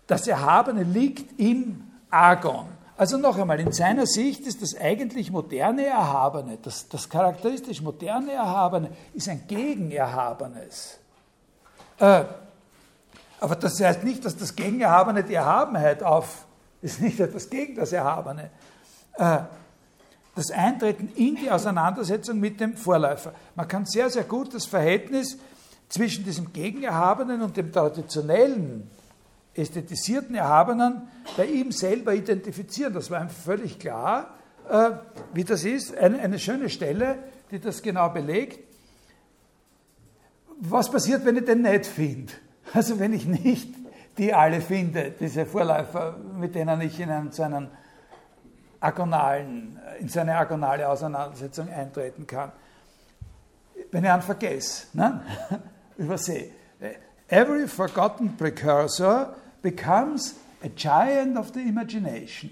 Das 0.06 0.26
Erhabene 0.26 0.82
liegt 0.82 1.38
im 1.40 1.82
Agon. 2.10 2.66
Also 2.96 3.16
noch 3.16 3.38
einmal, 3.38 3.60
in 3.60 3.70
seiner 3.70 4.06
Sicht 4.06 4.40
ist 4.46 4.60
das 4.60 4.76
eigentlich 4.76 5.30
moderne 5.30 5.86
Erhabene, 5.86 6.58
das, 6.60 6.88
das 6.88 7.08
charakteristisch 7.08 7.80
moderne 7.80 8.32
Erhabene, 8.32 8.90
ist 9.14 9.28
ein 9.28 9.46
Gegenerhabenes. 9.46 10.98
Äh, 12.00 12.24
aber 13.40 13.56
das 13.56 13.80
heißt 13.80 14.04
nicht, 14.04 14.24
dass 14.24 14.36
das 14.36 14.56
Gegenerhabene 14.56 15.24
die 15.24 15.34
Erhabenheit 15.34 16.02
auf, 16.02 16.46
ist 16.82 17.00
nicht 17.00 17.20
etwas 17.20 17.50
gegen 17.50 17.76
das 17.76 17.92
Erhabene. 17.92 18.50
Äh, 19.14 19.38
das 20.34 20.50
Eintreten 20.52 21.08
in 21.16 21.34
die 21.34 21.50
Auseinandersetzung 21.50 22.38
mit 22.38 22.60
dem 22.60 22.76
Vorläufer. 22.76 23.32
Man 23.56 23.66
kann 23.66 23.86
sehr, 23.86 24.08
sehr 24.08 24.22
gut 24.22 24.54
das 24.54 24.66
Verhältnis 24.66 25.36
zwischen 25.88 26.24
diesem 26.24 26.52
Gegenerhabenen 26.52 27.42
und 27.42 27.56
dem 27.56 27.72
traditionellen, 27.72 28.88
ästhetisierten 29.54 30.36
Erhabenen 30.36 31.08
bei 31.36 31.46
ihm 31.46 31.72
selber 31.72 32.14
identifizieren. 32.14 32.94
Das 32.94 33.10
war 33.10 33.20
ihm 33.20 33.30
völlig 33.30 33.80
klar, 33.80 34.34
äh, 34.68 34.90
wie 35.34 35.42
das 35.42 35.64
ist. 35.64 35.96
Eine, 35.96 36.38
schöne 36.38 36.68
Stelle, 36.68 37.18
die 37.50 37.58
das 37.58 37.82
genau 37.82 38.08
belegt. 38.10 38.60
Was 40.60 40.90
passiert, 40.90 41.24
wenn 41.24 41.36
ich 41.36 41.44
den 41.44 41.62
nicht 41.62 41.86
finde? 41.86 42.32
Also 42.74 42.98
wenn 42.98 43.12
ich 43.12 43.26
nicht 43.26 43.74
die 44.18 44.34
alle 44.34 44.60
finde, 44.60 45.12
diese 45.18 45.46
Vorläufer, 45.46 46.16
mit 46.38 46.54
denen 46.54 46.80
ich 46.80 46.98
in 46.98 47.08
einen, 47.08 47.30
so 47.30 47.44
einen 47.44 47.68
agonalen, 48.80 49.78
in 50.00 50.08
so 50.08 50.20
eine 50.20 50.36
agonale 50.36 50.88
Auseinandersetzung 50.88 51.68
eintreten 51.68 52.26
kann. 52.26 52.52
Wenn 53.92 54.04
ich 54.04 54.10
einen 54.10 54.22
vergesse, 54.22 54.86
ne? 54.92 55.22
übersehe. 55.96 56.50
Every 57.28 57.68
forgotten 57.68 58.36
precursor 58.36 59.34
becomes 59.62 60.34
a 60.64 60.68
giant 60.68 61.36
of 61.36 61.52
the 61.54 61.60
imagination. 61.60 62.50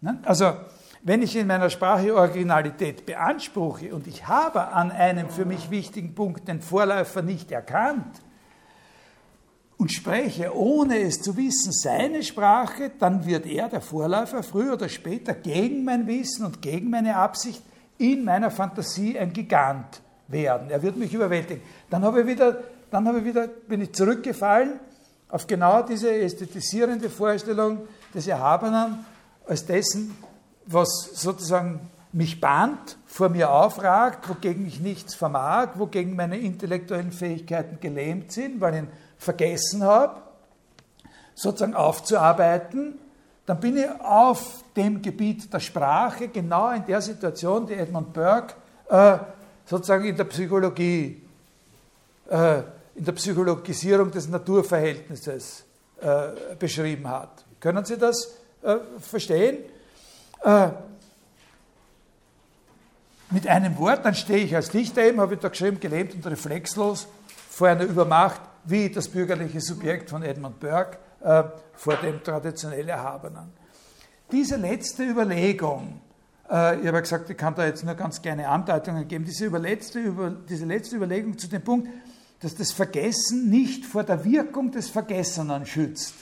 Ne? 0.00 0.18
Also, 0.24 0.52
wenn 1.02 1.22
ich 1.22 1.36
in 1.36 1.46
meiner 1.46 1.70
Sprache 1.70 2.14
Originalität 2.14 3.06
beanspruche 3.06 3.94
und 3.94 4.06
ich 4.06 4.26
habe 4.26 4.68
an 4.68 4.90
einem 4.90 5.30
für 5.30 5.46
mich 5.46 5.70
wichtigen 5.70 6.14
Punkt 6.14 6.48
den 6.48 6.60
Vorläufer 6.60 7.22
nicht 7.22 7.50
erkannt 7.50 8.20
und 9.80 9.90
spreche, 9.90 10.54
ohne 10.54 10.98
es 11.00 11.22
zu 11.22 11.38
wissen, 11.38 11.72
seine 11.72 12.22
Sprache, 12.22 12.90
dann 12.98 13.24
wird 13.24 13.46
er, 13.46 13.70
der 13.70 13.80
Vorläufer, 13.80 14.42
früher 14.42 14.74
oder 14.74 14.90
später 14.90 15.32
gegen 15.32 15.84
mein 15.84 16.06
Wissen 16.06 16.44
und 16.44 16.60
gegen 16.60 16.90
meine 16.90 17.16
Absicht 17.16 17.62
in 17.96 18.22
meiner 18.22 18.50
Fantasie 18.50 19.18
ein 19.18 19.32
Gigant 19.32 20.02
werden. 20.28 20.68
Er 20.68 20.82
wird 20.82 20.98
mich 20.98 21.14
überwältigen. 21.14 21.62
Dann 21.88 22.02
habe 22.02 22.20
ich 22.20 22.26
wieder, 22.26 22.58
dann 22.90 23.08
habe 23.08 23.20
ich 23.20 23.24
wieder, 23.24 23.46
bin 23.48 23.80
ich 23.80 23.94
zurückgefallen 23.94 24.80
auf 25.30 25.46
genau 25.46 25.82
diese 25.82 26.12
ästhetisierende 26.12 27.08
Vorstellung 27.08 27.78
des 28.14 28.26
Erhabenen 28.26 29.06
als 29.46 29.64
dessen, 29.64 30.14
was 30.66 31.10
sozusagen 31.14 31.80
mich 32.12 32.38
bahnt, 32.38 32.98
vor 33.06 33.30
mir 33.30 33.50
aufragt, 33.50 34.28
wogegen 34.28 34.66
ich 34.66 34.80
nichts 34.80 35.14
vermag, 35.14 35.78
wogegen 35.78 36.16
meine 36.16 36.36
intellektuellen 36.36 37.12
Fähigkeiten 37.12 37.78
gelähmt 37.80 38.30
sind, 38.30 38.60
weil 38.60 38.74
ihn 38.74 38.88
vergessen 39.20 39.84
habe, 39.84 40.22
sozusagen 41.34 41.74
aufzuarbeiten, 41.74 42.98
dann 43.46 43.60
bin 43.60 43.76
ich 43.76 43.88
auf 44.00 44.64
dem 44.74 45.02
Gebiet 45.02 45.52
der 45.52 45.60
Sprache 45.60 46.28
genau 46.28 46.70
in 46.70 46.86
der 46.86 47.00
Situation, 47.00 47.66
die 47.66 47.74
Edmund 47.74 48.12
Burke 48.12 48.54
äh, 48.88 49.18
sozusagen 49.66 50.04
in 50.06 50.16
der 50.16 50.24
Psychologie, 50.24 51.22
äh, 52.30 52.58
in 52.94 53.04
der 53.04 53.12
Psychologisierung 53.12 54.10
des 54.10 54.28
Naturverhältnisses 54.28 55.64
äh, 56.00 56.56
beschrieben 56.58 57.08
hat. 57.08 57.44
Können 57.60 57.84
Sie 57.84 57.98
das 57.98 58.36
äh, 58.62 58.76
verstehen? 58.98 59.58
Äh, 60.42 60.68
mit 63.30 63.46
einem 63.46 63.76
Wort, 63.78 64.04
dann 64.04 64.14
stehe 64.14 64.44
ich 64.44 64.56
als 64.56 64.70
Dichter 64.70 65.02
eben, 65.02 65.20
habe 65.20 65.34
ich 65.34 65.40
da 65.40 65.48
geschrieben, 65.48 65.78
gelähmt 65.78 66.14
und 66.14 66.26
reflexlos 66.26 67.06
vor 67.50 67.68
einer 67.68 67.84
Übermacht, 67.84 68.40
wie 68.64 68.90
das 68.90 69.08
bürgerliche 69.08 69.60
Subjekt 69.60 70.10
von 70.10 70.22
Edmund 70.22 70.60
Burke 70.60 70.98
äh, 71.20 71.44
vor 71.74 71.96
dem 71.96 72.22
traditionell 72.22 72.88
Erhabenen. 72.88 73.52
Diese 74.30 74.56
letzte 74.56 75.04
Überlegung, 75.04 76.00
äh, 76.50 76.80
ich 76.80 76.86
habe 76.86 77.00
gesagt, 77.00 77.30
ich 77.30 77.36
kann 77.36 77.54
da 77.54 77.66
jetzt 77.66 77.84
nur 77.84 77.94
ganz 77.94 78.22
kleine 78.22 78.48
Andeutungen 78.48 79.06
geben, 79.08 79.24
diese, 79.24 79.46
letzte, 79.48 80.00
über, 80.00 80.30
diese 80.30 80.66
letzte 80.66 80.96
Überlegung 80.96 81.36
zu 81.36 81.48
dem 81.48 81.62
Punkt, 81.62 81.88
dass 82.40 82.54
das 82.54 82.72
Vergessen 82.72 83.50
nicht 83.50 83.84
vor 83.84 84.04
der 84.04 84.24
Wirkung 84.24 84.70
des 84.70 84.88
Vergessenen 84.88 85.66
schützt, 85.66 86.14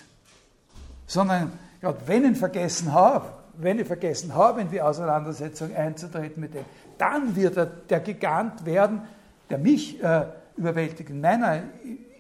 sondern 1.07 1.53
gerade 1.81 1.99
wenn 2.07 2.33
ich 2.33 2.39
vergessen 2.39 2.93
habe, 2.93 3.31
wenn 3.57 3.79
ich 3.79 3.87
vergessen 3.87 4.35
habe, 4.35 4.61
in 4.61 4.71
die 4.71 4.81
Auseinandersetzung 4.81 5.75
einzutreten 5.75 6.41
mit 6.41 6.55
dem, 6.55 6.65
dann 6.97 7.35
wird 7.37 7.57
er 7.57 7.67
der 7.67 8.01
Gigant 8.01 8.65
werden, 8.65 9.03
der 9.51 9.59
mich 9.59 10.03
äh, 10.03 10.27
überwältigt 10.57 11.11
in 11.11 11.21
meiner 11.21 11.63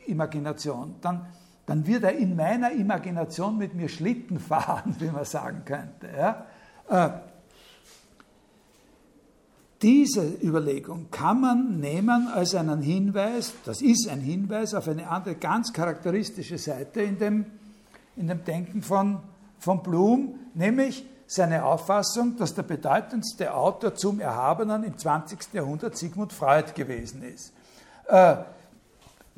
Imagination. 0.09 0.96
Dann, 1.00 1.26
dann 1.66 1.86
wird 1.86 2.04
er 2.04 2.16
in 2.16 2.36
meiner 2.36 2.72
Imagination 2.72 3.59
mit 3.59 3.74
mir 3.74 3.88
Schlitten 3.88 4.40
fahren, 4.40 4.96
wie 5.00 5.11
man 5.11 5.24
sagen 5.24 5.62
könnte. 5.64 6.09
Ja? 6.16 6.46
Äh, 6.88 7.11
diese 9.80 10.26
Überlegung 10.42 11.09
kann 11.11 11.40
man 11.40 11.78
nehmen 11.78 12.26
als 12.26 12.54
einen 12.56 12.82
Hinweis, 12.82 13.52
das 13.64 13.80
ist 13.80 14.09
ein 14.09 14.20
Hinweis 14.20 14.74
auf 14.74 14.88
eine 14.88 15.09
andere 15.09 15.36
ganz 15.36 15.72
charakteristische 15.72 16.59
Seite 16.59 17.02
in 17.02 17.18
dem, 17.18 17.46
in 18.16 18.26
dem 18.26 18.44
Denken 18.44 18.82
von, 18.82 19.20
von 19.61 19.84
Blum, 19.84 20.40
nämlich 20.54 21.06
seine 21.28 21.64
Auffassung, 21.64 22.36
dass 22.36 22.54
der 22.54 22.64
bedeutendste 22.64 23.54
Autor 23.54 23.94
zum 23.94 24.18
Erhabenen 24.18 24.82
im 24.82 24.98
20. 24.98 25.52
Jahrhundert 25.52 25.96
Sigmund 25.96 26.32
Freud 26.32 26.72
gewesen 26.74 27.22
ist. 27.22 27.52
Äh, 28.09 28.36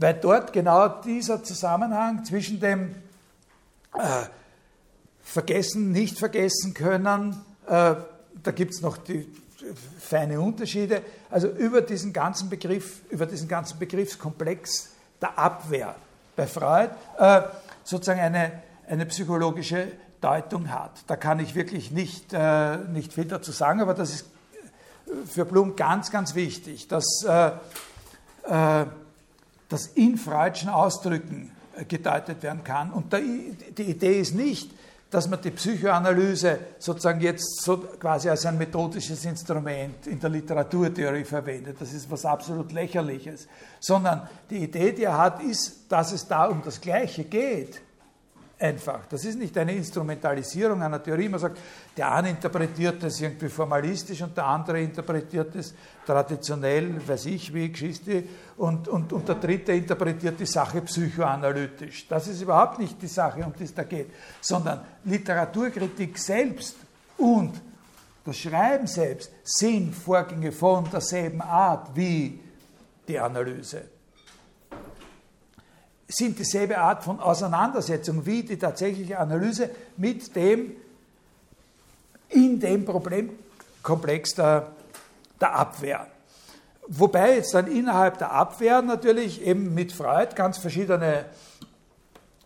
weil 0.01 0.15
dort 0.15 0.53
genau 0.53 0.89
dieser 0.89 1.45
Zusammenhang 1.45 2.25
zwischen 2.25 2.59
dem 2.59 2.95
äh, 3.95 4.25
Vergessen, 5.23 5.93
nicht 5.93 6.19
vergessen 6.19 6.73
können, 6.75 7.41
äh, 7.67 7.95
da 8.43 8.51
gibt 8.53 8.73
es 8.73 8.81
noch 8.81 8.97
die 8.97 9.31
feine 9.99 10.41
Unterschiede, 10.41 11.03
also 11.29 11.49
über 11.49 11.83
diesen 11.83 12.15
ganzen 12.15 12.49
Begriff, 12.49 13.03
über 13.11 13.27
diesen 13.27 13.47
ganzen 13.47 13.79
Begriffskomplex 13.79 14.89
der 15.21 15.39
Abwehr 15.39 15.95
bei 16.35 16.47
Freud 16.47 16.91
äh, 17.19 17.43
sozusagen 17.85 18.21
eine, 18.21 18.63
eine 18.89 19.05
psychologische 19.05 19.89
Deutung 20.23 20.71
hat. 20.71 20.93
Da 21.07 21.17
kann 21.17 21.41
ich 21.41 21.55
wirklich 21.55 21.91
nicht, 21.91 22.33
äh, 22.33 22.79
nicht 22.79 23.13
viel 23.13 23.27
dazu 23.27 23.53
sagen, 23.53 23.83
aber 23.83 23.93
das 23.93 24.15
ist 24.15 24.27
für 25.27 25.45
Blum 25.45 25.77
ganz, 25.77 26.11
ganz 26.11 26.35
wichtig, 26.35 26.89
dass 26.89 27.23
äh, 27.25 27.51
äh, 28.49 28.87
das 29.71 29.87
in 29.87 30.18
freudschen 30.18 30.68
Ausdrücken 30.68 31.51
gedeutet 31.89 32.43
werden 32.43 32.62
kann. 32.62 32.93
Und 32.93 33.14
die 33.14 33.83
Idee 33.83 34.21
ist 34.21 34.35
nicht, 34.35 34.71
dass 35.11 35.29
man 35.29 35.41
die 35.41 35.51
Psychoanalyse 35.51 36.59
sozusagen 36.79 37.21
jetzt 37.21 37.62
so 37.62 37.79
quasi 37.79 38.29
als 38.29 38.47
ein 38.47 38.59
methodisches 38.59 39.25
Instrument 39.25 40.07
in 40.07 40.21
der 40.21 40.31
Literaturtheorie 40.31 41.25
verwendet. 41.25 41.77
Das 41.81 41.93
ist 41.93 42.11
was 42.11 42.25
absolut 42.25 42.71
lächerliches. 42.73 43.49
Sondern 43.81 44.29
die 44.51 44.59
Idee, 44.59 44.93
die 44.93 45.05
er 45.05 45.18
hat, 45.18 45.43
ist, 45.43 45.87
dass 45.89 46.12
es 46.12 46.29
da 46.29 46.47
um 46.47 46.62
das 46.62 46.81
Gleiche 46.81 47.25
geht 47.25 47.81
einfach. 48.61 49.07
Das 49.07 49.25
ist 49.25 49.39
nicht 49.39 49.57
eine 49.57 49.75
Instrumentalisierung 49.75 50.83
einer 50.83 51.03
Theorie. 51.03 51.29
Man 51.29 51.41
sagt, 51.41 51.59
der 51.97 52.13
eine 52.13 52.31
interpretiert 52.31 53.03
das 53.03 53.21
irgendwie 53.21 53.49
formalistisch 53.49 54.21
und 54.23 54.37
der 54.37 54.47
andere 54.47 54.81
interpretiert 54.81 55.55
das 55.55 55.75
traditionell, 56.05 57.01
weiß 57.07 57.27
ich 57.27 57.53
wie, 57.53 57.71
Geschichte, 57.71 58.25
und, 58.59 58.89
und, 58.89 59.13
und 59.13 59.29
der 59.29 59.37
dritte 59.37 59.73
interpretiert 59.73 60.39
die 60.39 60.47
Sache 60.47 60.83
psychoanalytisch. 60.83 62.07
Das 62.09 62.29
ist 62.29 62.43
überhaupt 62.43 62.79
nicht 62.79 63.01
die 63.01 63.09
Sache, 63.09 63.45
um 63.45 63.53
die 63.59 63.65
es 63.65 63.75
da 63.75 63.85
geht, 63.85 64.11
sondern 64.41 64.83
Literaturkritik 65.05 66.19
selbst 66.19 66.77
und 67.17 67.61
das 68.25 68.37
Schreiben 68.37 68.87
selbst 68.87 69.33
sind 69.43 69.95
Vorgänge 69.95 70.53
von 70.53 70.89
derselben 70.91 71.41
Art 71.41 71.97
wie 71.97 72.39
die 73.09 73.19
Analyse 73.19 74.00
sind 76.11 76.39
dieselbe 76.39 76.79
Art 76.79 77.05
von 77.05 77.21
Auseinandersetzung 77.21 78.27
wie 78.27 78.43
die 78.43 78.59
tatsächliche 78.59 79.19
Analyse 79.19 79.71
mit 79.97 80.35
dem 80.35 80.73
in 82.29 82.61
dem 82.61 82.85
Problemkomplex 82.85 84.35
der, 84.35 84.69
der 85.41 85.55
Abwehr. 85.55 86.07
Wobei 86.87 87.37
jetzt 87.37 87.55
dann 87.55 87.67
innerhalb 87.67 88.19
der 88.19 88.33
Abwehr 88.33 88.83
natürlich 88.83 89.45
eben 89.45 89.75
mit 89.75 89.93
Freud 89.93 90.35
ganz 90.35 90.59
verschiedene 90.59 91.27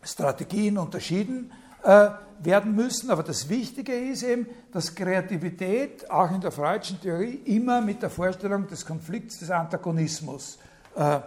Strategien 0.02 0.76
unterschieden 0.76 1.50
äh, 1.82 2.08
werden 2.40 2.74
müssen. 2.74 3.10
Aber 3.10 3.22
das 3.22 3.48
Wichtige 3.48 3.94
ist 3.94 4.22
eben, 4.22 4.46
dass 4.72 4.94
Kreativität 4.94 6.10
auch 6.10 6.30
in 6.30 6.40
der 6.40 6.50
Freudschen 6.50 7.00
Theorie 7.00 7.40
immer 7.46 7.80
mit 7.80 8.02
der 8.02 8.10
Vorstellung 8.10 8.66
des 8.66 8.84
Konflikts, 8.84 9.38
des 9.38 9.50
Antagonismus 9.50 10.58
äh, 10.96 11.20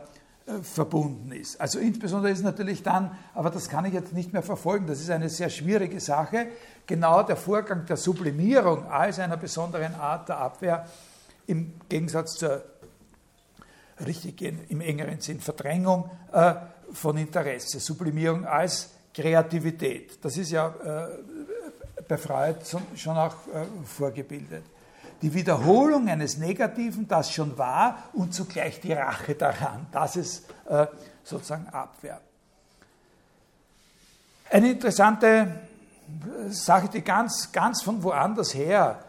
verbunden 0.61 1.31
ist. 1.33 1.59
Also 1.59 1.79
insbesondere 1.79 2.31
ist 2.31 2.43
natürlich 2.43 2.81
dann, 2.81 3.17
aber 3.33 3.49
das 3.49 3.67
kann 3.67 3.85
ich 3.85 3.93
jetzt 3.93 4.13
nicht 4.13 4.31
mehr 4.31 4.43
verfolgen, 4.43 4.87
das 4.87 5.01
ist 5.01 5.09
eine 5.09 5.29
sehr 5.29 5.49
schwierige 5.49 5.99
Sache, 5.99 6.47
genau 6.85 7.23
der 7.23 7.35
Vorgang 7.35 7.85
der 7.85 7.97
Sublimierung 7.97 8.85
als 8.87 9.19
einer 9.19 9.37
besonderen 9.37 9.95
Art 9.95 10.29
der 10.29 10.37
Abwehr 10.37 10.87
im 11.47 11.73
Gegensatz 11.89 12.35
zur 12.35 12.63
richtigen, 14.05 14.61
im 14.69 14.79
engeren 14.79 15.19
Sinn 15.19 15.41
Verdrängung 15.41 16.09
äh, 16.31 16.53
von 16.93 17.17
Interesse, 17.17 17.79
Sublimierung 17.79 18.45
als 18.45 18.91
Kreativität. 19.13 20.23
Das 20.23 20.37
ist 20.37 20.51
ja 20.51 20.67
äh, 20.67 22.03
bei 22.07 22.17
Freud 22.17 22.59
schon 22.95 23.17
auch 23.17 23.35
äh, 23.47 23.65
vorgebildet 23.83 24.63
die 25.21 25.33
Wiederholung 25.33 26.07
eines 26.09 26.37
Negativen, 26.37 27.07
das 27.07 27.31
schon 27.31 27.57
war, 27.57 27.97
und 28.13 28.33
zugleich 28.33 28.79
die 28.79 28.93
Rache 28.93 29.35
daran. 29.35 29.87
Das 29.91 30.15
ist 30.15 30.49
äh, 30.69 30.87
sozusagen 31.23 31.67
Abwehr. 31.69 32.21
Eine 34.49 34.71
interessante 34.71 35.59
Sache, 36.49 36.87
die 36.89 37.01
ganz, 37.01 37.51
ganz 37.51 37.81
von 37.81 38.01
woanders 38.03 38.53
her, 38.53 39.03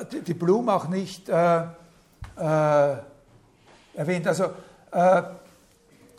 äh, 0.00 0.04
die, 0.06 0.20
die 0.22 0.34
Blum 0.34 0.68
auch 0.68 0.88
nicht 0.88 1.28
äh, 1.28 1.62
äh, 1.62 2.96
erwähnt. 3.94 4.26
Also 4.26 4.50
äh, 4.90 5.22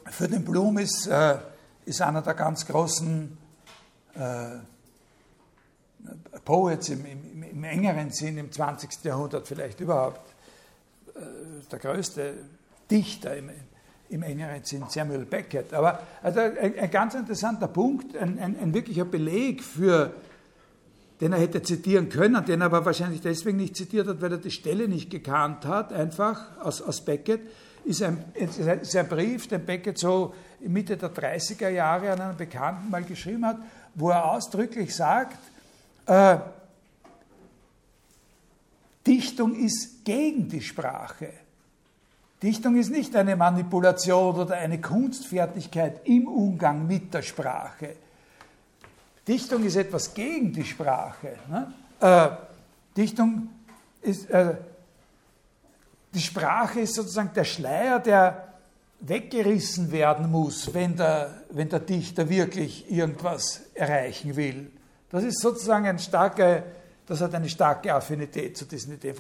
für 0.06 0.28
den 0.28 0.44
Blum 0.44 0.78
ist, 0.78 1.08
äh, 1.08 1.38
ist 1.86 2.02
einer 2.02 2.22
der 2.22 2.34
ganz 2.34 2.66
großen 2.66 3.38
Poets 6.44 6.90
im, 6.90 7.06
im, 7.06 7.44
im, 7.44 7.64
engeren 7.64 8.12
Sinn 8.12 8.38
im 8.38 8.52
20. 8.52 9.04
Jahrhundert 9.04 9.48
vielleicht 9.48 9.80
überhaupt 9.80 10.34
äh, 11.16 11.20
der 11.72 11.80
größte 11.80 12.34
Dichter 12.90 13.36
im, 13.36 13.50
im 14.10 14.24
engeren 14.24 14.64
Sinn 14.64 14.84
Samuel 14.90 15.26
Beckett. 15.26 15.74
Aber 15.74 16.00
also 16.22 16.40
ein, 16.40 16.78
ein 16.80 16.92
ganz 16.92 17.16
interessanter 17.16 17.68
Punkt, 17.68 18.16
ein, 18.16 18.40
ein, 18.40 18.60
ein, 18.60 18.74
wirklicher 18.74 19.06
Beleg 19.06 19.64
für, 19.64 20.14
den 21.22 21.34
er 21.34 21.40
hätte 21.40 21.62
zitieren 21.62 22.10
können, 22.10 22.44
den 22.46 22.62
er 22.62 22.68
aber 22.68 22.86
wahrscheinlich 22.86 23.22
deswegen 23.22 23.58
nicht 23.58 23.76
zitiert 23.76 24.08
hat, 24.08 24.22
weil 24.22 24.34
er 24.34 24.38
die 24.38 24.52
Stelle 24.52 24.88
nicht 24.88 25.10
gekannt 25.10 25.66
hat, 25.66 25.92
einfach 25.94 26.58
aus, 26.60 26.82
aus 26.82 27.02
Beckett, 27.02 27.42
ist 27.86 28.02
ein, 28.02 28.24
ist 28.34 28.96
ein 28.96 29.08
Brief, 29.08 29.48
den 29.48 29.64
Beckett 29.64 30.00
so 30.00 30.34
Mitte 30.60 30.98
der 30.98 31.14
30er 31.14 31.70
Jahre 31.70 32.12
an 32.12 32.22
einen 32.22 32.38
Bekannten 32.38 32.90
mal 32.90 33.04
geschrieben 33.04 33.46
hat, 33.46 33.58
wo 33.94 34.10
er 34.10 34.26
ausdrücklich 34.26 34.96
sagt, 34.96 35.38
äh, 36.06 36.38
Dichtung 39.06 39.56
ist 39.56 40.04
gegen 40.04 40.50
die 40.50 40.62
Sprache. 40.62 41.30
Dichtung 42.42 42.76
ist 42.76 42.92
nicht 42.92 43.16
eine 43.16 43.36
Manipulation 43.36 44.36
oder 44.36 44.56
eine 44.56 44.82
Kunstfertigkeit 44.82 46.02
im 46.08 46.28
Umgang 46.28 46.86
mit 46.86 47.14
der 47.14 47.22
Sprache. 47.22 47.96
Dichtung 49.28 49.64
ist 49.64 49.76
etwas 49.76 50.14
gegen 50.14 50.54
die 50.54 50.64
Sprache. 50.64 51.38
Ne? 51.50 51.74
Äh, 52.00 52.30
Dichtung 52.96 53.50
ist, 54.02 54.30
äh, 54.30 54.56
die 56.14 56.22
Sprache 56.22 56.82
ist 56.82 56.96
sozusagen 56.96 57.32
der 57.34 57.44
Schleier, 57.44 58.00
der 58.00 58.54
weggerissen 59.00 59.92
werden 59.92 60.32
muss, 60.32 60.74
wenn 60.74 60.96
der, 60.96 61.44
wenn 61.52 61.70
der 61.70 61.80
Dichter 61.80 62.30
wirklich 62.30 62.90
irgendwas 62.92 63.62
erreichen 63.74 64.36
will. 64.36 64.72
Das 65.16 65.24
ist 65.24 65.40
sozusagen 65.40 65.88
ein 65.88 65.98
starke, 65.98 66.64
das 67.06 67.22
hat 67.22 67.34
eine 67.34 67.48
starke 67.48 67.94
Affinität 67.94 68.58
zu 68.58 68.66
diesen 68.66 68.96
Ideen. 68.96 69.16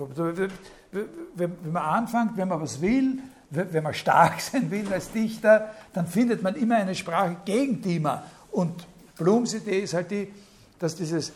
Wenn 1.35 1.71
man 1.71 1.83
anfängt, 1.83 2.35
wenn 2.35 2.49
man 2.49 2.59
was 2.59 2.81
will, 2.81 3.19
wenn 3.49 3.81
man 3.81 3.93
stark 3.93 4.41
sein 4.41 4.69
will 4.69 4.91
als 4.91 5.13
Dichter, 5.13 5.71
dann 5.93 6.05
findet 6.05 6.43
man 6.43 6.55
immer 6.55 6.75
eine 6.75 6.95
Sprache 6.95 7.37
gegen 7.45 7.81
die 7.81 8.01
man. 8.01 8.21
Und 8.51 8.85
Blums 9.17 9.53
Idee 9.53 9.79
ist 9.79 9.93
halt 9.93 10.11
die, 10.11 10.33
dass 10.79 10.97
dieses 10.97 11.31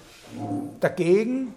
dagegen 0.82 1.55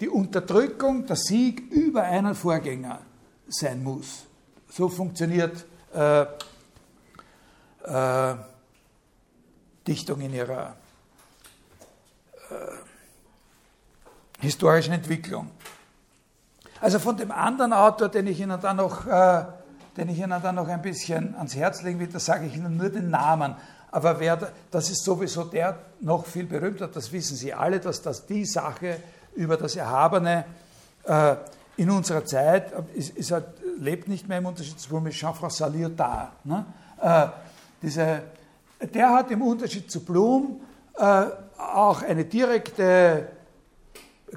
die 0.00 0.08
Unterdrückung, 0.08 1.04
der 1.04 1.16
Sieg 1.16 1.70
über 1.70 2.04
einen 2.04 2.34
Vorgänger 2.34 3.00
sein 3.46 3.84
muss. 3.84 4.24
So 4.70 4.88
funktioniert 4.88 5.66
äh, 5.94 6.22
äh, 7.84 8.36
Dichtung 9.86 10.22
in 10.22 10.32
ihrer 10.32 10.77
historischen 14.40 14.94
Entwicklung. 14.94 15.50
Also 16.80 16.98
von 16.98 17.16
dem 17.16 17.32
anderen 17.32 17.72
Autor, 17.72 18.08
den 18.08 18.26
ich 18.28 18.40
Ihnen 18.40 18.60
dann 18.60 18.76
noch, 18.76 19.06
äh, 19.06 19.44
den 19.96 20.08
ich 20.08 20.18
Ihnen 20.18 20.40
dann 20.40 20.54
noch 20.54 20.68
ein 20.68 20.80
bisschen 20.80 21.34
ans 21.36 21.56
Herz 21.56 21.82
legen 21.82 21.98
will, 21.98 22.06
da 22.06 22.20
sage 22.20 22.46
ich 22.46 22.56
Ihnen 22.56 22.76
nur 22.76 22.88
den 22.88 23.10
Namen. 23.10 23.56
Aber 23.90 24.20
wer, 24.20 24.52
das 24.70 24.90
ist 24.90 25.04
sowieso 25.04 25.44
der 25.44 25.78
noch 26.00 26.26
viel 26.26 26.44
berühmter, 26.44 26.88
das 26.88 27.10
wissen 27.10 27.36
Sie 27.36 27.52
alle, 27.52 27.80
dass 27.80 28.02
das 28.02 28.26
die 28.26 28.44
Sache 28.44 29.00
über 29.34 29.56
das 29.56 29.76
Erhabene 29.76 30.44
äh, 31.04 31.36
in 31.76 31.90
unserer 31.90 32.24
Zeit 32.24 32.72
ist, 32.94 33.16
ist 33.16 33.30
halt, 33.30 33.46
lebt 33.78 34.08
nicht 34.08 34.28
mehr 34.28 34.38
im 34.38 34.46
Unterschied 34.46 34.78
zu 34.78 34.90
Jean-François 35.10 35.68
Lyotard. 35.68 36.44
Ne? 36.44 36.64
Äh, 37.00 37.26
diese, 37.82 38.22
der 38.80 39.14
hat 39.14 39.30
im 39.30 39.42
Unterschied 39.42 39.90
zu 39.90 40.04
Blum 40.04 40.60
äh, 40.96 41.26
auch 41.58 42.02
eine 42.02 42.24
direkte 42.24 43.28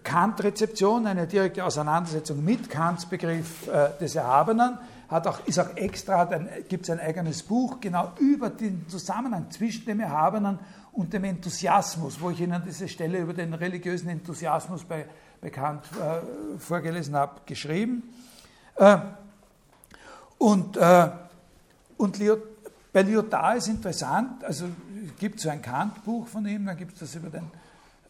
Kant-Rezeption, 0.04 1.06
eine 1.08 1.28
direkte 1.28 1.64
Auseinandersetzung 1.64 2.44
mit 2.44 2.70
Kants 2.70 3.06
Begriff 3.06 3.68
äh, 3.68 3.90
des 4.00 4.16
Erhabenen, 4.16 4.78
hat 5.10 5.28
auch, 5.28 5.46
ist 5.46 5.60
auch 5.60 5.76
extra, 5.76 6.24
gibt 6.70 6.86
es 6.86 6.90
ein 6.90 7.00
eigenes 7.00 7.44
Buch 7.44 7.80
genau 7.82 8.14
über 8.20 8.50
den 8.50 8.88
Zusammenhang 8.88 9.52
zwischen 9.52 9.86
dem 9.86 10.00
Erhabenen 10.00 10.58
und 10.94 11.12
dem 11.12 11.26
Enthusiasmus, 11.26 12.20
wo 12.22 12.30
ich 12.30 12.40
Ihnen 12.40 12.62
diese 12.66 12.88
Stelle 12.88 13.20
über 13.20 13.34
den 13.34 13.54
religiösen 13.54 14.10
Enthusiasmus 14.10 14.86
bei, 14.86 15.06
bei 15.42 15.50
Kant 15.50 15.84
äh, 16.00 16.58
vorgelesen 16.60 17.16
habe, 17.16 17.42
geschrieben. 17.46 18.04
Äh, 18.76 18.98
und 20.38 20.78
äh, 20.78 21.10
und 22.02 22.18
Lyot, 22.18 22.42
bei 22.94 23.04
Lyotard 23.04 23.58
ist 23.58 23.68
interessant, 23.68 24.44
also 24.44 24.66
es 25.06 25.18
gibt 25.18 25.40
so 25.40 25.50
ein 25.50 25.62
Kant-Buch 25.62 26.28
von 26.28 26.46
ihm, 26.46 26.66
dann 26.66 26.78
gibt 26.78 26.94
es 26.94 27.00
das 27.00 27.16
über 27.16 27.30
den 27.30 27.50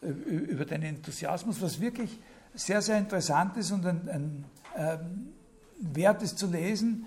über 0.02 0.64
den 0.64 0.82
Enthusiasmus, 0.82 1.60
was 1.62 1.80
wirklich 1.80 2.18
sehr, 2.54 2.82
sehr 2.82 2.98
interessant 2.98 3.56
ist 3.56 3.70
und 3.70 3.86
ein, 3.86 4.08
ein 4.08 4.44
ähm, 4.76 5.32
wert 5.78 6.22
ist 6.22 6.38
zu 6.38 6.46
lesen. 6.46 7.06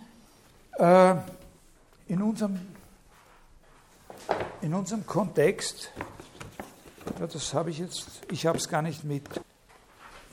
Äh, 0.77 1.15
in, 2.07 2.21
unserem, 2.21 2.59
in 4.61 4.73
unserem 4.73 5.05
Kontext, 5.05 5.91
ja, 7.19 7.27
das 7.27 7.53
habe 7.53 7.69
ich 7.69 7.79
jetzt, 7.79 8.21
ich 8.31 8.45
habe 8.45 8.57
es 8.57 8.69
gar 8.69 8.81
nicht 8.81 9.03
mit. 9.03 9.23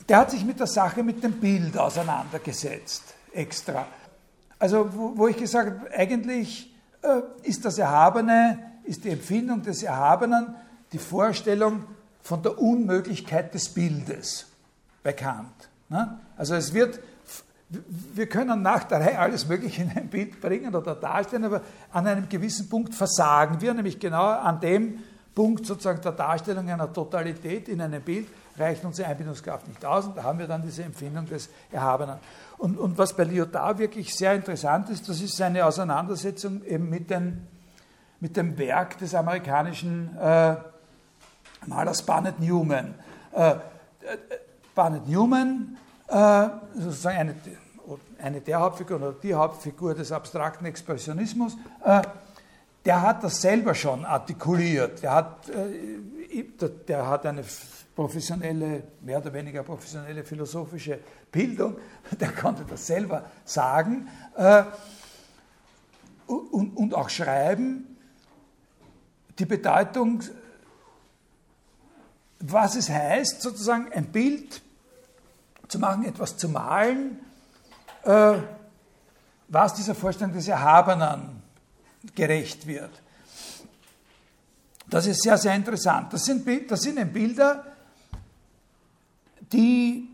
Der 0.09 0.19
hat 0.19 0.31
sich 0.31 0.45
mit 0.45 0.59
der 0.59 0.67
Sache 0.67 1.03
mit 1.03 1.23
dem 1.23 1.41
Bild 1.41 1.77
auseinandergesetzt, 1.77 3.15
extra. 3.33 3.87
Also, 4.59 4.95
wo, 4.95 5.17
wo 5.17 5.29
ich 5.29 5.37
gesagt 5.37 5.81
habe, 5.81 5.91
eigentlich 5.93 6.72
ist 7.43 7.65
das 7.65 7.79
Erhabene, 7.79 8.59
ist 8.85 9.05
die 9.05 9.11
Empfindung 9.11 9.63
des 9.63 9.83
Erhabenen 9.83 10.55
die 10.93 10.99
Vorstellung, 10.99 11.85
von 12.23 12.43
der 12.43 12.59
Unmöglichkeit 12.59 13.53
des 13.53 13.69
Bildes 13.69 14.47
bei 15.03 15.13
Kant. 15.13 15.69
Ne? 15.89 16.21
Also 16.37 16.55
es 16.55 16.73
wird, 16.73 17.01
wir 18.15 18.29
können 18.29 18.63
nach 18.63 18.85
der 18.85 19.01
Reihe 19.01 19.19
alles 19.19 19.49
Mögliche 19.49 19.83
in 19.83 19.91
ein 19.91 20.09
Bild 20.09 20.41
bringen 20.41 20.75
oder 20.75 20.95
darstellen, 20.95 21.45
aber 21.45 21.63
an 21.91 22.07
einem 22.07 22.29
gewissen 22.29 22.69
Punkt 22.69 22.95
versagen 22.95 23.61
wir, 23.61 23.75
nämlich 23.75 23.99
genau 23.99 24.25
an 24.25 24.61
dem 24.61 25.01
Punkt 25.35 25.67
sozusagen 25.67 26.01
der 26.01 26.13
Darstellung 26.13 26.69
einer 26.69 26.93
Totalität 26.93 27.69
in 27.69 27.81
einem 27.81 28.03
Bild 28.03 28.29
reicht 28.59 28.85
unsere 28.85 29.09
Einbindungskraft 29.09 29.67
nicht 29.67 29.85
aus 29.85 30.07
und 30.07 30.17
da 30.17 30.23
haben 30.23 30.39
wir 30.39 30.47
dann 30.47 30.63
diese 30.63 30.85
Empfindung 30.85 31.27
des 31.27 31.49
Erhabenen. 31.71 32.17
Und, 32.63 32.79
und 32.79 32.97
was 32.97 33.17
bei 33.17 33.25
Lyotard 33.25 33.79
wirklich 33.79 34.15
sehr 34.15 34.35
interessant 34.35 34.89
ist, 34.89 35.09
das 35.09 35.21
ist 35.21 35.37
seine 35.37 35.67
Auseinandersetzung 35.67 36.63
eben 36.65 36.89
mit, 36.89 37.11
den, 37.11 37.45
mit 38.21 38.37
dem 38.37 38.57
Werk 38.57 38.99
des 38.99 39.17
amerikanischen 39.17 40.17
äh, 40.17 40.55
Malers 41.67 42.03
Barnett 42.03 42.39
Newman. 42.39 42.95
Äh, 43.33 43.57
Barnett 44.77 45.09
Newman, 45.09 45.77
äh, 46.07 46.51
sozusagen 46.79 47.19
eine, 47.19 47.35
eine 48.23 48.41
der 48.41 48.61
Hauptfiguren 48.61 49.03
oder 49.03 49.17
die 49.21 49.35
Hauptfigur 49.35 49.97
des 49.97 50.13
abstrakten 50.13 50.65
Expressionismus, 50.65 51.57
äh, 51.85 52.01
der 52.85 53.03
hat 53.03 53.25
das 53.25 53.41
selber 53.41 53.75
schon 53.75 54.05
artikuliert. 54.05 55.03
Der 55.03 55.15
hat, 55.15 55.49
äh, 55.49 56.45
der 56.87 57.09
hat 57.09 57.27
eine 57.27 57.43
professionelle, 57.95 58.85
mehr 59.01 59.19
oder 59.19 59.33
weniger 59.33 59.63
professionelle 59.63 60.25
philosophische 60.25 60.99
Bildung, 61.31 61.77
der 62.21 62.33
konnte 62.33 62.65
das 62.65 62.87
selber 62.87 63.31
sagen 63.45 64.09
äh, 64.37 64.65
und, 66.27 66.77
und 66.77 66.95
auch 66.95 67.09
schreiben. 67.09 67.97
Die 69.39 69.47
Bedeutung 69.47 70.23
was 72.43 72.75
es 72.75 72.91
heißt, 72.91 73.41
sozusagen 73.41 73.93
ein 73.93 74.07
Bild 74.07 74.61
zu 75.69 75.79
machen, 75.79 76.05
etwas 76.05 76.37
zu 76.37 76.49
malen, 76.49 77.21
äh, 78.03 78.35
was 79.49 79.75
dieser 79.75 79.95
Vorstellung 79.95 80.35
des 80.35 80.49
Erhabenen 80.49 81.43
gerecht 82.15 82.67
wird. 82.67 82.91
Das 84.89 85.07
ist 85.07 85.23
sehr, 85.23 85.39
sehr 85.39 85.55
interessant. 85.55 86.13
Das 86.13 86.25
sind, 86.25 86.71
das 86.71 86.83
sind 86.83 87.13
Bilder, 87.13 87.65
die 89.53 90.09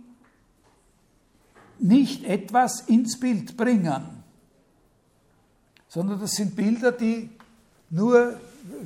nicht 1.79 2.25
etwas 2.25 2.81
ins 2.83 3.19
Bild 3.21 3.57
bringen, 3.57 4.25
sondern 5.89 6.21
das 6.21 6.33
sind 6.33 6.57
Bilder, 6.57 6.93
die 6.93 7.31
nur, 7.91 8.39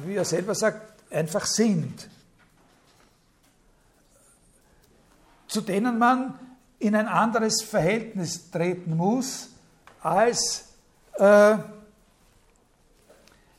wie 0.07 0.15
er 0.15 0.25
selber 0.25 0.55
sagt, 0.55 1.11
einfach 1.13 1.47
sind. 1.47 2.09
zu 5.53 5.61
denen 5.61 5.99
man 5.99 6.35
in 6.79 6.97
ein 6.97 7.07
anderes 7.07 7.63
Verhältnis 7.63 8.51
treten 8.51 8.97
muss 8.97 9.51
als 10.01 10.65
äh, 11.19 11.59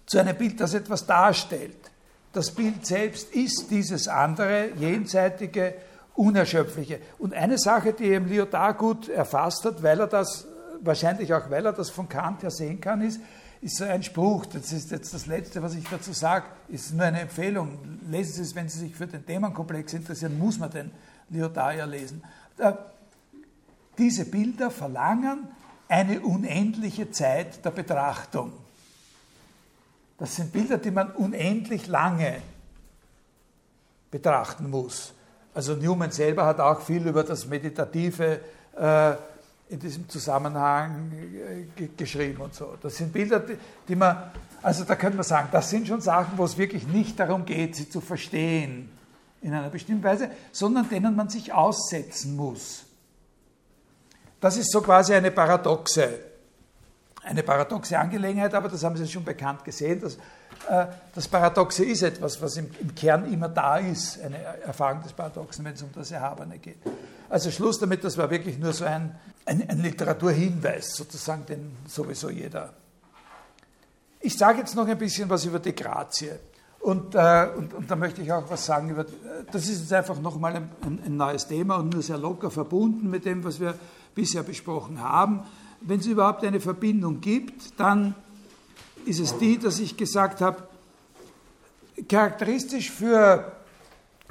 zu 0.07 0.17
einem 0.17 0.35
Bild, 0.35 0.59
das 0.59 0.73
etwas 0.73 1.05
darstellt. 1.05 1.77
Das 2.33 2.49
Bild 2.49 2.83
selbst 2.87 3.31
ist 3.31 3.69
dieses 3.69 4.07
andere, 4.07 4.71
jenseitige, 4.75 5.75
unerschöpfliche. 6.15 6.99
Und 7.17 7.33
eine 7.33 7.57
Sache, 7.57 7.93
die 7.93 8.05
eben 8.05 8.27
Lyotard 8.27 8.77
gut 8.77 9.09
erfasst 9.09 9.65
hat, 9.65 9.81
weil 9.81 9.99
er 9.99 10.07
das, 10.07 10.47
wahrscheinlich 10.81 11.33
auch 11.33 11.49
weil 11.49 11.65
er 11.65 11.73
das 11.73 11.89
von 11.89 12.07
Kant 12.07 12.43
her 12.43 12.51
sehen 12.51 12.79
kann, 12.79 13.01
ist, 13.01 13.19
ist 13.61 13.77
so 13.77 13.85
ein 13.85 14.03
Spruch, 14.03 14.45
das 14.45 14.73
ist 14.73 14.91
jetzt 14.91 15.13
das 15.13 15.25
Letzte, 15.25 15.63
was 15.63 15.73
ich 15.75 15.85
dazu 15.89 16.11
sage, 16.11 16.45
ist 16.67 16.93
nur 16.93 17.05
eine 17.05 17.21
Empfehlung. 17.21 17.99
Lesen 18.09 18.33
Sie 18.33 18.41
es, 18.41 18.55
wenn 18.55 18.67
Sie 18.67 18.79
sich 18.79 18.95
für 18.95 19.07
den 19.07 19.25
Themenkomplex 19.25 19.93
interessieren, 19.93 20.37
muss 20.37 20.59
man 20.59 20.69
den 20.69 20.91
Lyotard 21.29 21.87
lesen. 21.89 22.21
Diese 23.97 24.25
Bilder 24.25 24.69
verlangen 24.69 25.47
eine 25.87 26.19
unendliche 26.21 27.11
Zeit 27.11 27.63
der 27.63 27.71
Betrachtung. 27.71 28.51
Das 30.17 30.35
sind 30.35 30.51
Bilder, 30.51 30.77
die 30.77 30.91
man 30.91 31.11
unendlich 31.11 31.87
lange 31.87 32.41
betrachten 34.11 34.69
muss. 34.69 35.13
Also 35.53 35.75
Newman 35.75 36.11
selber 36.11 36.45
hat 36.45 36.59
auch 36.59 36.81
viel 36.81 37.07
über 37.07 37.23
das 37.23 37.45
Meditative 37.45 38.39
äh, 38.77 39.13
in 39.69 39.79
diesem 39.79 40.09
Zusammenhang 40.09 41.11
äh, 41.77 41.87
geschrieben 41.95 42.41
und 42.41 42.53
so. 42.53 42.75
Das 42.81 42.95
sind 42.95 43.13
Bilder, 43.13 43.39
die, 43.39 43.57
die 43.87 43.95
man, 43.95 44.31
also 44.61 44.83
da 44.83 44.95
könnte 44.95 45.17
man 45.17 45.23
sagen, 45.23 45.49
das 45.51 45.69
sind 45.69 45.87
schon 45.87 46.01
Sachen, 46.01 46.37
wo 46.37 46.45
es 46.45 46.57
wirklich 46.57 46.87
nicht 46.87 47.19
darum 47.19 47.45
geht, 47.45 47.75
sie 47.75 47.89
zu 47.89 48.01
verstehen 48.01 48.89
in 49.41 49.53
einer 49.53 49.69
bestimmten 49.69 50.03
Weise, 50.03 50.29
sondern 50.51 50.89
denen 50.89 51.15
man 51.15 51.29
sich 51.29 51.53
aussetzen 51.53 52.35
muss. 52.35 52.85
Das 54.39 54.57
ist 54.57 54.71
so 54.71 54.81
quasi 54.81 55.13
eine 55.13 55.31
paradoxe, 55.31 56.19
eine 57.23 57.43
paradoxe 57.43 57.97
Angelegenheit, 57.97 58.53
aber 58.53 58.69
das 58.69 58.83
haben 58.83 58.97
Sie 58.97 59.07
schon 59.07 59.23
bekannt 59.23 59.63
gesehen. 59.63 60.01
Dass, 60.01 60.15
äh, 60.69 60.87
das 61.13 61.27
Paradoxe 61.27 61.85
ist 61.85 62.03
etwas, 62.03 62.41
was 62.41 62.57
im, 62.57 62.69
im, 62.79 62.93
Kern 62.93 63.31
immer 63.31 63.49
da 63.49 63.77
ist, 63.77 64.21
eine 64.21 64.37
Erfahrung 64.37 65.01
des 65.03 65.13
Paradoxen, 65.13 65.63
wenn 65.65 65.73
es 65.73 65.81
um 65.81 65.89
das 65.93 66.11
Erhabene 66.11 66.59
geht. 66.59 66.77
Also 67.29 67.49
Schluss 67.51 67.79
damit, 67.79 68.03
das 68.03 68.17
war 68.17 68.29
wirklich 68.29 68.57
nur 68.59 68.73
so 68.73 68.85
ein, 68.85 69.15
ein, 69.45 69.67
ein 69.69 69.79
Literaturhinweis, 69.79 70.95
sozusagen, 70.95 71.45
den 71.45 71.75
sowieso 71.87 72.29
jeder. 72.29 72.73
Ich 74.19 74.37
sage 74.37 74.59
jetzt 74.59 74.75
noch 74.75 74.87
ein 74.87 74.97
bisschen 74.97 75.29
was 75.29 75.45
über 75.45 75.59
die 75.59 75.75
Grazie. 75.75 76.31
Und, 76.79 77.15
äh, 77.15 77.47
und, 77.57 77.73
und, 77.73 77.89
da 77.89 77.95
möchte 77.95 78.21
ich 78.21 78.31
auch 78.33 78.49
was 78.49 78.65
sagen 78.65 78.89
über, 78.89 79.05
das 79.51 79.69
ist 79.69 79.79
jetzt 79.81 79.93
einfach 79.93 80.19
nochmal 80.19 80.57
ein, 80.57 80.69
ein 81.05 81.15
neues 81.15 81.47
Thema 81.47 81.77
und 81.77 81.93
nur 81.93 82.01
sehr 82.01 82.17
locker 82.17 82.51
verbunden 82.51 83.09
mit 83.09 83.23
dem, 83.23 83.43
was 83.45 83.59
wir 83.59 83.73
bisher 84.13 84.43
besprochen 84.43 85.01
haben. 85.01 85.45
Wenn 85.85 85.99
es 85.99 86.05
überhaupt 86.05 86.43
eine 86.43 86.59
Verbindung 86.59 87.21
gibt, 87.21 87.79
dann 87.79 88.15
ist 89.05 89.19
es 89.19 89.37
die, 89.37 89.59
dass 89.59 89.79
ich 89.79 89.97
gesagt 89.97 90.41
habe, 90.41 90.67
charakteristisch 92.07 92.89
für 92.89 93.51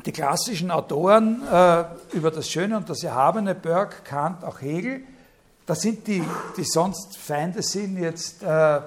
die 0.05 0.12
klassischen 0.12 0.70
Autoren 0.70 1.42
äh, 1.46 1.84
über 2.12 2.30
das 2.30 2.48
Schöne 2.48 2.76
und 2.76 2.88
das 2.88 3.05
Erhabene, 3.05 3.55
Burke, 3.55 4.03
Kant, 4.05 4.42
auch 4.44 4.61
Hegel, 4.61 5.03
da 5.66 5.74
sind 5.74 6.07
die, 6.07 6.24
die 6.57 6.64
sonst 6.64 7.16
Feinde 7.16 7.62
sind, 7.62 7.98
jetzt 7.98 8.42
äh, 8.42 8.80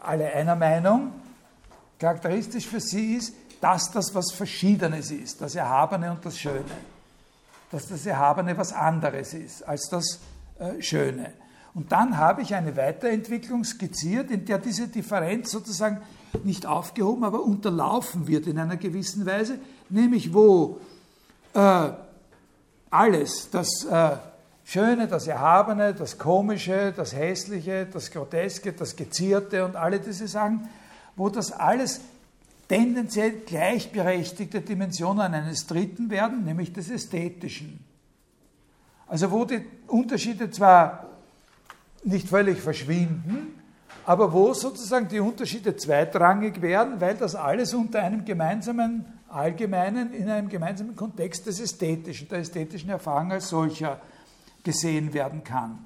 alle 0.00 0.32
einer 0.32 0.56
Meinung. 0.56 1.12
Charakteristisch 1.98 2.66
für 2.66 2.80
sie 2.80 3.16
ist, 3.16 3.34
dass 3.60 3.90
das 3.90 4.14
was 4.14 4.32
Verschiedenes 4.32 5.10
ist, 5.10 5.40
das 5.40 5.54
Erhabene 5.54 6.10
und 6.10 6.24
das 6.24 6.38
Schöne 6.38 6.64
dass 7.70 7.88
das 7.88 8.06
Erhabene 8.06 8.56
was 8.56 8.72
anderes 8.72 9.34
ist 9.34 9.62
als 9.66 9.88
das 9.90 10.20
Schöne. 10.80 11.32
Und 11.74 11.92
dann 11.92 12.16
habe 12.16 12.40
ich 12.40 12.54
eine 12.54 12.74
Weiterentwicklung 12.76 13.62
skizziert, 13.64 14.30
in 14.30 14.46
der 14.46 14.58
diese 14.58 14.88
Differenz 14.88 15.50
sozusagen 15.50 16.00
nicht 16.42 16.64
aufgehoben, 16.64 17.22
aber 17.24 17.42
unterlaufen 17.42 18.26
wird 18.26 18.46
in 18.46 18.58
einer 18.58 18.78
gewissen 18.78 19.26
Weise, 19.26 19.58
nämlich 19.90 20.32
wo 20.32 20.80
äh, 21.52 21.90
alles, 22.90 23.50
das 23.50 23.84
äh, 23.84 24.16
Schöne, 24.64 25.06
das 25.06 25.26
Erhabene, 25.26 25.94
das 25.94 26.18
Komische, 26.18 26.92
das 26.96 27.14
Hässliche, 27.14 27.86
das 27.86 28.10
Groteske, 28.10 28.72
das 28.72 28.96
Gezierte 28.96 29.64
und 29.64 29.76
alle 29.76 30.00
diese 30.00 30.26
Sachen, 30.26 30.68
wo 31.14 31.28
das 31.28 31.52
alles 31.52 32.00
tendenziell 32.68 33.32
gleichberechtigte 33.46 34.62
Dimensionen 34.62 35.34
eines 35.34 35.66
Dritten 35.66 36.10
werden, 36.10 36.44
nämlich 36.44 36.72
des 36.72 36.90
Ästhetischen. 36.90 37.85
Also 39.06 39.30
wo 39.30 39.44
die 39.44 39.64
Unterschiede 39.86 40.50
zwar 40.50 41.06
nicht 42.04 42.28
völlig 42.28 42.60
verschwinden, 42.60 43.60
aber 44.04 44.32
wo 44.32 44.54
sozusagen 44.54 45.08
die 45.08 45.20
Unterschiede 45.20 45.76
zweitrangig 45.76 46.62
werden, 46.62 47.00
weil 47.00 47.16
das 47.16 47.34
alles 47.34 47.74
unter 47.74 48.00
einem 48.00 48.24
gemeinsamen, 48.24 49.04
allgemeinen, 49.28 50.12
in 50.12 50.28
einem 50.28 50.48
gemeinsamen 50.48 50.94
Kontext 50.94 51.46
des 51.46 51.60
Ästhetischen, 51.60 52.28
der 52.28 52.38
ästhetischen 52.38 52.90
Erfahrung 52.90 53.32
als 53.32 53.48
solcher 53.48 54.00
gesehen 54.62 55.12
werden 55.12 55.42
kann. 55.42 55.78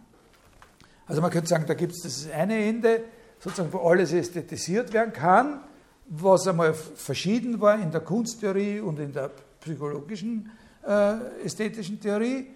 Also 1.07 1.23
man 1.23 1.31
könnte 1.31 1.49
sagen, 1.49 1.65
da 1.67 1.75
gibt 1.75 1.93
es 1.93 2.03
das 2.03 2.31
eine 2.31 2.57
Ende, 2.57 3.03
sozusagen, 3.39 3.73
wo 3.73 3.79
alles 3.79 4.13
ästhetisiert 4.13 4.93
werden 4.93 5.13
kann, 5.13 5.61
was 6.07 6.47
einmal 6.47 6.75
verschieden 6.75 7.61
war 7.61 7.81
in 7.81 7.91
der 7.91 8.01
Kunsttheorie 8.01 8.81
und 8.81 8.99
in 8.99 9.13
der 9.13 9.31
psychologischen 9.61 10.51
äh, 10.87 11.45
ästhetischen 11.45 12.01
Theorie. 12.01 12.49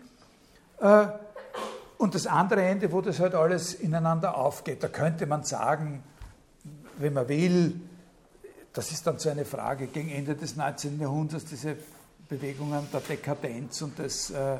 Äh, 0.85 1.07
und 1.97 2.15
das 2.15 2.27
andere 2.27 2.63
Ende, 2.63 2.93
wo 2.93 3.01
das 3.01 3.19
halt 3.19 3.35
alles 3.35 3.73
ineinander 3.73 4.37
aufgeht. 4.37 4.83
Da 4.83 4.89
könnte 4.89 5.25
man 5.27 5.43
sagen, 5.45 6.03
wenn 6.99 7.15
man 7.15 7.27
will, 7.29 7.81
das 8.75 8.93
ist 8.93 9.07
dann 9.07 9.19
so 9.19 9.31
eine 9.31 9.47
Frage 9.47 9.87
gegen 9.87 10.11
Ende 10.11 10.35
des 10.35 10.57
19. 10.57 11.01
Jahrhunderts, 11.01 11.47
diese 11.47 11.77
Bewegungen 12.29 12.87
der 12.93 13.01
Dekadenz 13.01 13.81
und 13.81 13.99
des, 13.99 14.31
äh, 14.31 14.59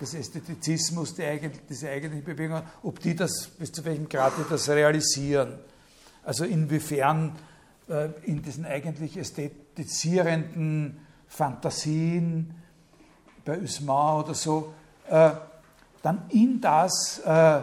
des 0.00 0.14
Ästhetizismus, 0.14 1.14
die 1.14 1.22
eigentlich, 1.22 1.60
diese 1.68 1.88
eigentlichen 1.88 2.24
Bewegungen, 2.24 2.64
ob 2.82 2.98
die 2.98 3.14
das, 3.14 3.46
bis 3.46 3.70
zu 3.70 3.84
welchem 3.84 4.08
Grad 4.08 4.32
die 4.36 4.48
das 4.50 4.68
realisieren. 4.68 5.60
Also 6.24 6.44
inwiefern 6.44 7.36
äh, 7.88 8.08
in 8.24 8.42
diesen 8.42 8.66
eigentlich 8.66 9.16
ästhetisierenden 9.16 10.98
Fantasien 11.28 12.54
bei 13.44 13.60
Usman 13.60 14.24
oder 14.24 14.34
so, 14.34 14.74
äh, 15.08 15.30
dann 16.02 16.22
in 16.30 16.60
das, 16.60 17.20
äh, 17.24 17.60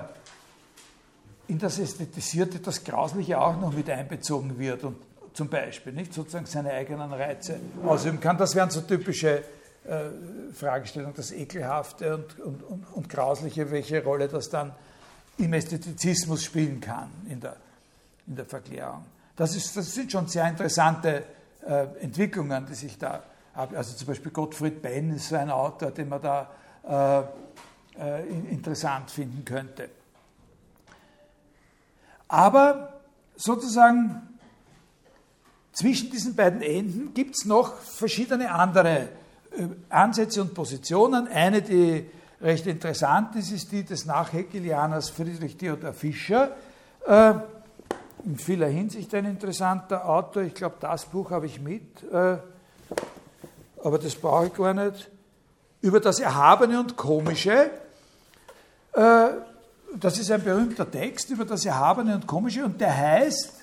in 1.47 1.59
das 1.59 1.79
Ästhetisierte, 1.79 2.59
das 2.59 2.83
Grausliche 2.83 3.39
auch 3.39 3.59
noch 3.59 3.73
mit 3.73 3.89
einbezogen 3.89 4.57
wird 4.57 4.83
und 4.83 4.97
zum 5.33 5.47
Beispiel 5.47 5.93
nicht 5.93 6.13
sozusagen 6.13 6.45
seine 6.45 6.71
eigenen 6.71 7.13
Reize 7.13 7.59
ausüben 7.85 8.19
kann. 8.19 8.37
Das 8.37 8.53
wären 8.55 8.69
so 8.69 8.81
typische 8.81 9.43
Fragestellungen, 10.53 11.15
das 11.15 11.31
Ekelhafte 11.31 12.13
und, 12.15 12.39
und, 12.39 12.63
und, 12.63 12.83
und 12.93 13.09
Grausliche, 13.09 13.71
welche 13.71 14.03
Rolle 14.03 14.27
das 14.27 14.47
dann 14.49 14.73
im 15.37 15.53
Ästhetizismus 15.53 16.43
spielen 16.43 16.79
kann 16.79 17.09
in 17.27 17.39
der, 17.39 17.55
in 18.27 18.35
der 18.35 18.45
Verklärung. 18.45 19.05
Das, 19.35 19.55
ist, 19.55 19.75
das 19.75 19.93
sind 19.93 20.11
schon 20.11 20.27
sehr 20.27 20.47
interessante 20.47 21.23
äh, 21.65 21.85
Entwicklungen, 22.01 22.65
die 22.67 22.75
sich 22.75 22.97
da. 22.97 23.23
Also 23.53 23.95
zum 23.95 24.07
Beispiel 24.07 24.31
Gottfried 24.31 24.81
Benn 24.81 25.15
ist 25.15 25.29
so 25.29 25.35
ein 25.35 25.49
Autor, 25.49 25.91
den 25.91 26.09
man 26.09 26.21
da 26.21 26.49
äh, 26.87 27.19
äh, 27.99 28.27
interessant 28.49 29.11
finden 29.11 29.45
könnte. 29.45 29.89
Aber 32.27 33.01
sozusagen 33.35 34.37
zwischen 35.73 36.09
diesen 36.09 36.35
beiden 36.35 36.61
Enden 36.61 37.13
gibt 37.13 37.35
es 37.35 37.45
noch 37.45 37.75
verschiedene 37.75 38.51
andere 38.51 39.09
äh, 39.51 39.67
Ansätze 39.89 40.41
und 40.41 40.53
Positionen. 40.53 41.27
Eine, 41.27 41.61
die 41.61 42.09
recht 42.41 42.65
interessant 42.67 43.35
ist, 43.35 43.51
ist 43.51 43.71
die 43.71 43.83
des 43.83 44.05
Nachhegelianers 44.05 45.09
Friedrich 45.09 45.57
Theodor 45.57 45.93
Fischer. 45.93 46.55
Äh, 47.05 47.33
in 48.25 48.37
vieler 48.37 48.67
Hinsicht 48.67 49.13
ein 49.13 49.25
interessanter 49.25 50.07
Autor. 50.07 50.43
Ich 50.43 50.53
glaube, 50.53 50.77
das 50.79 51.05
Buch 51.05 51.31
habe 51.31 51.45
ich 51.45 51.59
mit, 51.59 52.03
äh, 52.11 52.37
aber 53.83 53.99
das 53.99 54.15
brauche 54.15 54.47
ich 54.47 54.53
gar 54.53 54.73
nicht. 54.73 55.10
Über 55.81 55.99
das 55.99 56.19
Erhabene 56.19 56.79
und 56.79 56.95
Komische. 56.95 57.71
Äh, 58.93 59.27
das 59.95 60.19
ist 60.19 60.31
ein 60.31 60.43
berühmter 60.43 60.89
Text 60.89 61.29
über 61.29 61.45
das 61.45 61.65
Erhabene 61.65 62.15
und 62.15 62.27
Komische 62.27 62.63
und 62.63 62.79
der 62.79 62.95
heißt, 62.95 63.53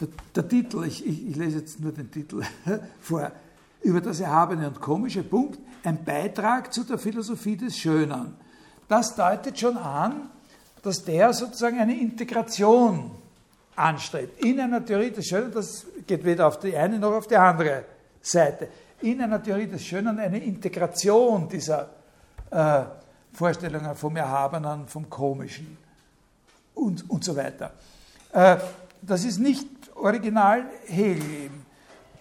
der, 0.00 0.08
der 0.34 0.48
Titel, 0.48 0.84
ich, 0.84 1.06
ich, 1.06 1.28
ich, 1.28 1.36
lese 1.36 1.58
jetzt 1.58 1.80
nur 1.80 1.92
den 1.92 2.10
Titel 2.10 2.42
vor, 3.00 3.30
über 3.82 4.00
das 4.00 4.20
Erhabene 4.20 4.68
und 4.68 4.80
Komische, 4.80 5.22
Punkt, 5.22 5.58
ein 5.84 6.04
Beitrag 6.04 6.72
zu 6.72 6.84
der 6.84 6.98
Philosophie 6.98 7.56
des 7.56 7.76
Schönen. 7.76 8.34
Das 8.88 9.14
deutet 9.14 9.58
schon 9.58 9.76
an, 9.76 10.30
dass 10.82 11.04
der 11.04 11.32
sozusagen 11.32 11.78
eine 11.78 11.98
Integration 11.98 13.10
anstrebt. 13.76 14.42
In 14.44 14.60
einer 14.60 14.84
Theorie 14.84 15.10
des 15.10 15.26
Schönen, 15.26 15.52
das 15.52 15.86
geht 16.06 16.24
weder 16.24 16.48
auf 16.48 16.58
die 16.58 16.76
eine 16.76 16.98
noch 16.98 17.12
auf 17.12 17.26
die 17.26 17.36
andere 17.36 17.84
Seite, 18.20 18.68
in 19.00 19.20
einer 19.20 19.42
Theorie 19.42 19.66
des 19.66 19.84
Schönen 19.84 20.18
eine 20.18 20.38
Integration 20.38 21.48
dieser 21.48 21.88
äh, 22.50 22.82
Vorstellungen 23.32 23.94
vom 23.94 24.16
Erhabenen, 24.16 24.88
vom 24.88 25.08
Komischen 25.08 25.76
und, 26.74 27.08
und 27.08 27.24
so 27.24 27.36
weiter. 27.36 27.72
Äh, 28.32 28.56
das 29.02 29.24
ist 29.24 29.38
nicht 29.38 29.68
original 29.94 30.64
Hegel 30.86 31.50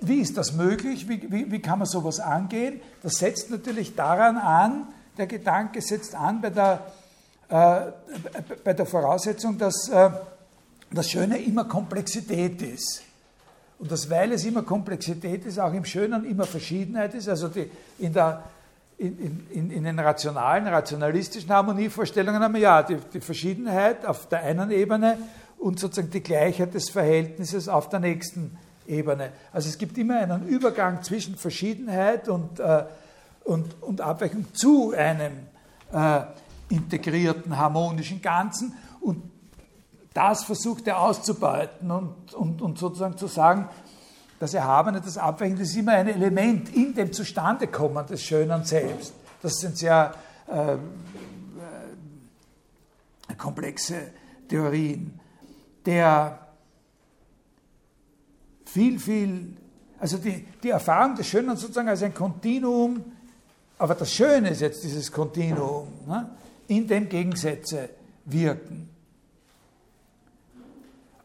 Wie 0.02 0.20
ist 0.20 0.38
das 0.38 0.54
möglich? 0.54 1.08
Wie, 1.10 1.32
wie, 1.32 1.52
wie, 1.52 1.60
kann 1.60 1.80
man 1.80 1.88
sowas 1.88 2.20
angehen? 2.20 2.82
Das 3.02 3.16
setzt 3.16 3.50
natürlich 3.50 3.96
daran 3.96 4.38
an, 4.38 4.88
der 5.18 5.28
Gedanke 5.28 5.82
setzt 5.82 6.14
an 6.14 6.42
bei 6.42 6.52
der, 6.52 6.92
äh, 7.50 7.92
bei 8.64 8.74
der 8.74 8.86
Voraussetzung, 8.86 9.58
dass 9.58 9.90
äh, 9.90 10.10
das 10.92 11.10
Schöne 11.10 11.40
immer 11.40 11.66
Komplexität 11.66 12.62
ist. 12.62 13.02
Und 13.80 13.92
dass, 13.92 14.10
weil 14.10 14.32
es 14.32 14.44
immer 14.46 14.64
Komplexität 14.64 15.46
ist, 15.46 15.60
auch 15.60 15.74
im 15.74 15.86
Schönen 15.86 16.26
immer 16.26 16.46
Verschiedenheit 16.46 17.14
ist. 17.14 17.30
Also 17.30 17.48
die, 17.48 17.70
in, 18.00 18.12
der, 18.14 18.44
in, 18.98 19.46
in, 19.52 19.72
in, 19.72 19.84
den 19.84 20.00
rationalen, 20.00 20.68
rationalistischen 20.68 21.50
Harmonievorstellungen 21.52 22.42
haben 22.42 22.56
wir 22.56 22.62
ja 22.62 22.82
die, 22.82 22.98
die 23.14 23.22
Verschiedenheit 23.22 24.06
auf 24.06 24.28
der 24.30 24.44
einen 24.44 24.72
Ebene 24.72 25.18
und 25.60 25.80
sozusagen 25.80 26.10
die 26.10 26.22
Gleichheit 26.22 26.74
des 26.74 26.90
Verhältnisses 26.90 27.70
auf 27.70 27.90
der 27.90 28.00
nächsten 28.00 28.58
Ebene. 28.88 29.32
Also 29.52 29.70
es 29.70 29.78
gibt 29.78 29.98
immer 29.98 30.20
einen 30.20 30.48
Übergang 30.48 31.04
zwischen 31.04 31.36
Verschiedenheit 31.36 32.30
und, 32.30 32.60
äh, 32.60 32.84
und, 33.44 33.82
und 33.82 34.02
Abweichung 34.02 34.54
zu 34.54 34.94
einem 34.98 35.34
äh, 35.94 36.22
integrierten, 36.70 37.58
harmonischen 37.58 38.22
Ganzen. 38.22 38.74
Und 39.02 39.22
das 40.18 40.44
versucht 40.46 40.88
er 40.88 41.00
auszubeuten 41.00 41.92
und, 41.92 42.34
und, 42.34 42.60
und 42.60 42.80
sozusagen 42.80 43.16
zu 43.18 43.28
sagen, 43.28 43.70
das 44.40 44.56
Erhabene, 44.56 45.00
das 45.00 45.16
Abweichende 45.16 45.62
ist 45.62 45.76
immer 45.76 45.92
ein 45.92 46.08
Element 46.08 46.76
in 46.76 46.96
dem 46.96 47.14
Zustandekommen 47.14 48.04
des 48.08 48.24
Schönen 48.24 48.64
selbst. 48.64 49.14
Das 49.44 49.54
sind 49.60 49.78
sehr 49.78 50.16
äh, 50.48 50.74
äh 50.74 50.78
komplexe 53.38 54.08
Theorien. 54.50 55.20
Der 55.86 56.40
viel, 58.66 59.00
viel, 59.00 59.56
also 60.00 60.18
die, 60.18 60.48
die 60.64 60.72
Erfahrung 60.72 61.14
des 61.14 61.28
Schönen 61.28 61.56
sozusagen 61.58 61.90
als 61.90 62.02
ein 62.02 62.16
Kontinuum, 62.16 63.06
aber 63.78 63.94
das 63.94 64.12
Schöne 64.12 64.50
ist 64.50 64.62
jetzt 64.62 64.84
dieses 64.84 65.12
Kontinuum, 65.12 65.90
ne, 66.08 66.32
in 66.70 66.88
dem 66.88 67.08
Gegensätze 67.08 67.90
wirken. 68.26 68.97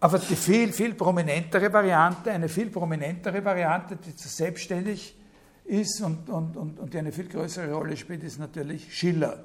Aber 0.02 0.18
die 0.18 0.34
viel, 0.34 0.72
viel 0.72 0.94
prominentere 0.94 1.72
Variante, 1.72 2.32
eine 2.32 2.48
viel 2.48 2.70
prominentere 2.70 3.44
Variante, 3.44 3.94
die 3.94 4.10
selbstständig 4.10 5.16
ist 5.64 6.00
und, 6.00 6.28
und, 6.28 6.56
und, 6.56 6.80
und 6.80 6.92
die 6.92 6.98
eine 6.98 7.12
viel 7.12 7.28
größere 7.28 7.72
Rolle 7.72 7.96
spielt, 7.96 8.24
ist 8.24 8.40
natürlich 8.40 8.92
Schiller. 8.92 9.44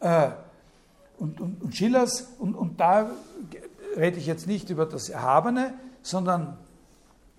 Äh, 0.00 0.30
und, 1.18 1.40
und, 1.40 1.62
und 1.62 1.76
Schillers, 1.76 2.32
und, 2.40 2.56
und 2.56 2.80
da 2.80 3.12
rede 3.96 4.18
ich 4.18 4.26
jetzt 4.26 4.48
nicht 4.48 4.70
über 4.70 4.86
das 4.86 5.08
Erhabene, 5.08 5.74
sondern 6.02 6.58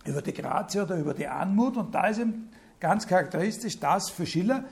über 0.06 0.22
die 0.22 0.34
Grazie 0.34 0.84
oder 0.84 0.96
über 0.96 1.14
die 1.14 1.28
Anmut. 1.28 1.76
Und 1.76 1.94
da 1.94 2.08
ist 2.08 2.20
eben 2.20 2.48
ganz 2.80 3.08
charakteristisch 3.08 3.78
das 3.78 4.10
für 4.10 4.26
Schiller 4.26 4.64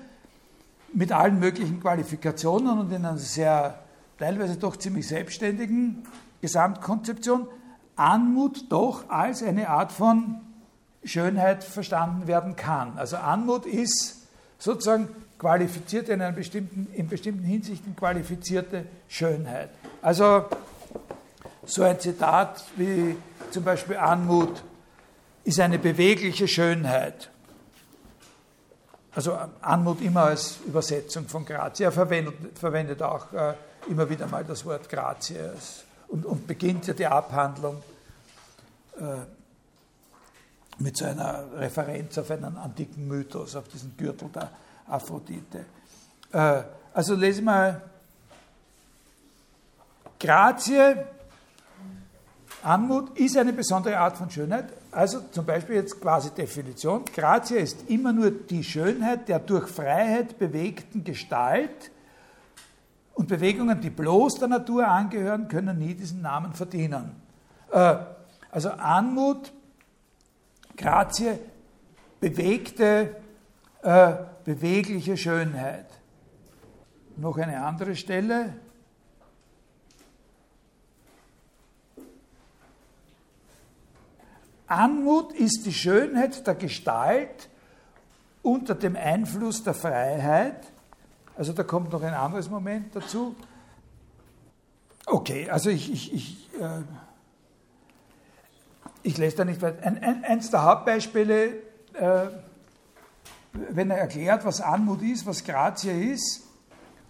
mit 0.93 1.11
allen 1.11 1.39
möglichen 1.39 1.81
Qualifikationen 1.81 2.79
und 2.79 2.89
in 2.93 3.03
einer 3.03 3.17
sehr 3.17 3.79
teilweise 4.17 4.55
doch 4.55 4.77
ziemlich 4.77 5.09
selbstständigen 5.09 6.05
Gesamtkonzeption 6.43 7.47
Anmut 7.95 8.69
doch 8.69 9.09
als 9.09 9.41
eine 9.41 9.69
Art 9.69 9.93
von 9.93 10.41
Schönheit 11.05 11.63
verstanden 11.63 12.27
werden 12.27 12.57
kann. 12.57 12.97
Also 12.97 13.15
Anmut 13.15 13.65
ist 13.65 14.27
sozusagen 14.59 15.07
qualifiziert 15.39 16.09
in, 16.09 16.21
einer 16.21 16.33
bestimmten, 16.33 16.93
in 16.93 17.07
bestimmten 17.07 17.45
Hinsichten 17.45 17.95
qualifizierte 17.95 18.85
Schönheit. 19.07 19.69
Also 20.01 20.45
so 21.65 21.83
ein 21.83 21.97
Zitat 22.01 22.65
wie 22.75 23.15
zum 23.51 23.63
Beispiel 23.63 23.95
Anmut 23.95 24.63
ist 25.45 25.61
eine 25.61 25.79
bewegliche 25.79 26.49
Schönheit. 26.49 27.29
Also 29.15 29.37
Anmut 29.61 30.01
immer 30.01 30.23
als 30.23 30.57
Übersetzung 30.65 31.29
von 31.29 31.45
Grazie. 31.45 31.83
Er 31.83 31.93
verwendet, 31.93 32.57
verwendet 32.59 33.01
auch 33.01 33.31
äh, 33.31 33.53
immer 33.89 34.09
wieder 34.09 34.27
mal 34.27 34.43
das 34.43 34.65
Wort 34.65 34.89
Grazie 34.89 35.37
und, 36.13 36.27
und 36.27 36.45
beginnt 36.45 36.85
ja 36.85 36.93
die 36.93 37.07
Abhandlung 37.07 37.81
äh, 38.99 39.01
mit 40.77 40.95
so 40.95 41.05
einer 41.05 41.45
Referenz 41.57 42.15
auf 42.19 42.29
einen 42.29 42.55
antiken 42.55 43.07
Mythos, 43.07 43.55
auf 43.55 43.67
diesen 43.67 43.97
Gürtel 43.97 44.29
der 44.29 44.51
Aphrodite. 44.87 45.65
Äh, 46.31 46.61
also 46.93 47.15
lese 47.15 47.41
mal 47.41 47.81
Grazie, 50.19 50.97
Anmut 52.61 53.17
ist 53.17 53.35
eine 53.35 53.51
besondere 53.51 53.97
Art 53.97 54.15
von 54.15 54.29
Schönheit. 54.29 54.71
Also 54.91 55.19
zum 55.31 55.47
Beispiel 55.47 55.77
jetzt 55.77 55.99
quasi 55.99 56.29
Definition. 56.29 57.05
Grazie 57.05 57.57
ist 57.57 57.89
immer 57.89 58.13
nur 58.13 58.29
die 58.29 58.63
Schönheit 58.63 59.27
der 59.27 59.39
durch 59.39 59.67
Freiheit 59.67 60.37
bewegten 60.37 61.03
Gestalt 61.03 61.89
und 63.13 63.27
Bewegungen, 63.27 63.79
die 63.79 63.89
bloß 63.89 64.35
der 64.35 64.47
Natur 64.47 64.87
angehören, 64.87 65.47
können 65.47 65.77
nie 65.77 65.93
diesen 65.93 66.21
Namen 66.21 66.53
verdienen. 66.53 67.11
Äh, 67.71 67.95
also 68.51 68.69
Anmut, 68.69 69.51
Grazie, 70.75 71.37
bewegte, 72.19 73.15
äh, 73.83 74.13
bewegliche 74.43 75.17
Schönheit. 75.17 75.85
Noch 77.15 77.37
eine 77.37 77.63
andere 77.63 77.95
Stelle. 77.95 78.55
Anmut 84.65 85.33
ist 85.33 85.65
die 85.65 85.73
Schönheit 85.73 86.47
der 86.47 86.55
Gestalt 86.55 87.49
unter 88.41 88.73
dem 88.73 88.95
Einfluss 88.95 89.63
der 89.63 89.75
Freiheit. 89.75 90.72
Also 91.35 91.53
da 91.53 91.63
kommt 91.63 91.91
noch 91.91 92.01
ein 92.03 92.13
anderes 92.13 92.49
Moment 92.49 92.95
dazu. 92.95 93.35
Okay, 95.05 95.49
also 95.49 95.69
ich, 95.69 95.91
ich, 95.91 96.13
ich, 96.13 96.49
äh, 96.59 96.81
ich 99.01 99.17
lese 99.17 99.37
da 99.37 99.45
nicht 99.45 99.61
weiter. 99.61 99.85
Ein, 99.85 100.01
ein, 100.01 100.23
eins 100.23 100.49
der 100.49 100.63
Hauptbeispiele, 100.63 101.55
äh, 101.93 102.27
wenn 103.51 103.91
er 103.91 103.97
erklärt, 103.97 104.45
was 104.45 104.61
Anmut 104.61 105.01
ist, 105.01 105.25
was 105.25 105.43
Grazie 105.43 106.13
ist 106.13 106.43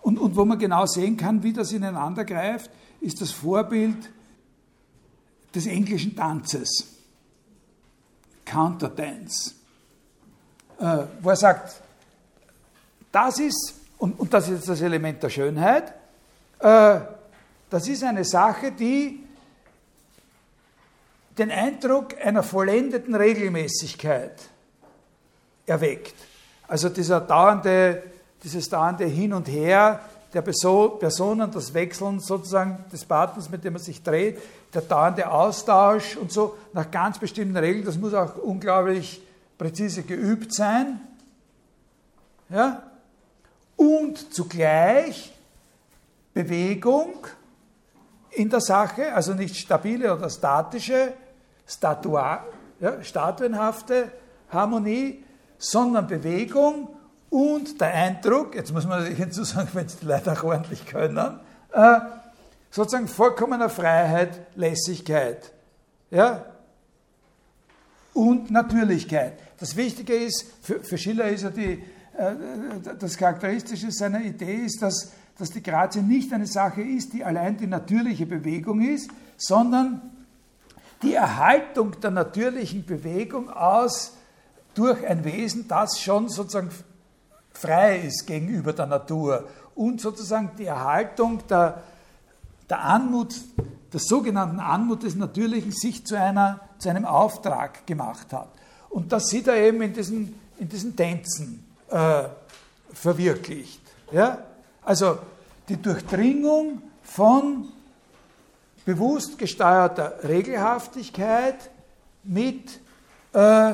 und, 0.01 0.17
und 0.17 0.35
wo 0.35 0.45
man 0.45 0.57
genau 0.57 0.85
sehen 0.85 1.17
kann, 1.17 1.43
wie 1.43 1.53
das 1.53 1.71
ineinander 1.71 2.25
greift, 2.25 2.71
ist 2.99 3.21
das 3.21 3.31
Vorbild 3.31 4.09
des 5.53 5.67
englischen 5.67 6.15
Tanzes. 6.15 6.87
Counterdance, 8.45 9.53
äh, 10.79 11.03
wo 11.21 11.29
er 11.29 11.35
sagt, 11.35 11.81
das 13.11 13.39
ist, 13.39 13.75
und, 13.97 14.19
und 14.19 14.33
das 14.33 14.49
ist 14.49 14.67
das 14.67 14.81
Element 14.81 15.21
der 15.23 15.29
Schönheit, 15.29 15.93
äh, 16.59 16.99
das 17.69 17.87
ist 17.87 18.03
eine 18.03 18.23
Sache, 18.23 18.71
die 18.71 19.23
den 21.37 21.51
Eindruck 21.51 22.15
einer 22.23 22.43
vollendeten 22.43 23.15
Regelmäßigkeit 23.15 24.39
erweckt. 25.65 26.13
Also 26.67 26.89
dieser 26.89 27.21
dauernde, 27.21 28.03
dieses 28.43 28.69
dauernde 28.69 29.05
Hin 29.05 29.33
und 29.33 29.47
Her 29.47 29.99
der 30.33 30.41
Personen, 30.41 31.51
das 31.51 31.73
Wechseln 31.73 32.19
sozusagen 32.19 32.83
des 32.91 33.05
Partners, 33.05 33.49
mit 33.49 33.63
dem 33.63 33.73
man 33.73 33.81
sich 33.81 34.01
dreht, 34.01 34.39
der 34.73 34.81
dauernde 34.81 35.29
Austausch 35.29 36.17
und 36.17 36.31
so 36.31 36.57
nach 36.73 36.89
ganz 36.89 37.19
bestimmten 37.19 37.57
Regeln, 37.57 37.85
das 37.85 37.97
muss 37.97 38.13
auch 38.13 38.37
unglaublich 38.37 39.21
präzise 39.57 40.03
geübt 40.03 40.53
sein. 40.53 40.99
Ja? 42.49 42.83
Und 43.75 44.33
zugleich 44.33 45.33
Bewegung 46.33 47.27
in 48.31 48.49
der 48.49 48.61
Sache, 48.61 49.13
also 49.13 49.33
nicht 49.33 49.55
stabile 49.55 50.15
oder 50.15 50.29
statische, 50.29 51.13
statua, 51.67 52.45
ja, 52.79 53.01
statuenhafte 53.03 54.11
Harmonie, 54.49 55.23
sondern 55.57 56.07
Bewegung 56.07 56.89
und 57.29 57.79
der 57.79 57.93
Eindruck, 57.93 58.55
jetzt 58.55 58.71
muss 58.73 58.85
man 58.85 58.99
natürlich 58.99 59.19
hinzusagen, 59.19 59.69
wenn 59.73 59.85
es 59.85 59.97
die 59.97 60.05
Leute 60.05 60.31
auch 60.31 60.43
ordentlich 60.43 60.85
können, 60.85 61.39
äh, 61.71 61.99
sozusagen 62.69 63.07
vollkommener 63.07 63.69
Freiheit, 63.69 64.41
Lässigkeit 64.55 65.51
ja? 66.11 66.45
und 68.13 68.51
Natürlichkeit. 68.51 69.39
Das 69.59 69.75
Wichtige 69.75 70.13
ist, 70.13 70.45
für, 70.61 70.83
für 70.83 70.97
Schiller 70.97 71.25
ist 71.25 71.43
ja 71.43 71.49
die, 71.49 71.83
das 72.13 73.17
Charakteristische 73.17 73.91
seiner 73.91 74.21
Idee 74.21 74.65
ist, 74.65 74.81
dass, 74.81 75.13
dass 75.37 75.49
die 75.49 75.63
Grazie 75.63 76.01
nicht 76.01 76.31
eine 76.31 76.45
Sache 76.45 76.81
ist, 76.81 77.13
die 77.13 77.23
allein 77.23 77.57
die 77.57 77.67
natürliche 77.67 78.25
Bewegung 78.25 78.81
ist, 78.81 79.09
sondern 79.37 80.01
die 81.01 81.15
Erhaltung 81.15 81.99
der 81.99 82.11
natürlichen 82.11 82.85
Bewegung 82.85 83.49
aus 83.49 84.13
durch 84.75 85.05
ein 85.05 85.23
Wesen, 85.23 85.67
das 85.67 85.99
schon 85.99 86.29
sozusagen 86.29 86.69
frei 87.51 87.99
ist 87.99 88.25
gegenüber 88.25 88.73
der 88.73 88.87
Natur 88.87 89.47
und 89.75 89.99
sozusagen 89.99 90.51
die 90.57 90.65
Erhaltung 90.65 91.45
der, 91.47 91.83
der 92.69 92.83
Anmut, 92.83 93.35
der 93.91 93.99
sogenannten 93.99 94.59
Anmut 94.59 95.03
des 95.03 95.15
Natürlichen 95.15 95.71
sich 95.71 96.05
zu, 96.05 96.17
einer, 96.17 96.59
zu 96.77 96.89
einem 96.89 97.05
Auftrag 97.05 97.85
gemacht 97.85 98.33
hat. 98.33 98.49
Und 98.89 99.11
das 99.11 99.27
sieht 99.27 99.47
er 99.47 99.57
eben 99.57 99.81
in 99.81 99.93
diesen, 99.93 100.39
in 100.57 100.69
diesen 100.69 100.95
Tänzen 100.95 101.72
äh, 101.93 102.23
verwirklicht. 102.93 103.81
Ja? 104.11 104.39
Also 104.83 105.19
die 105.69 105.81
Durchdringung 105.81 106.81
von 107.03 107.69
bewusst 108.83 109.37
gesteuerter 109.37 110.15
Regelhaftigkeit 110.23 111.69
mit 112.23 112.79
äh, 113.33 113.73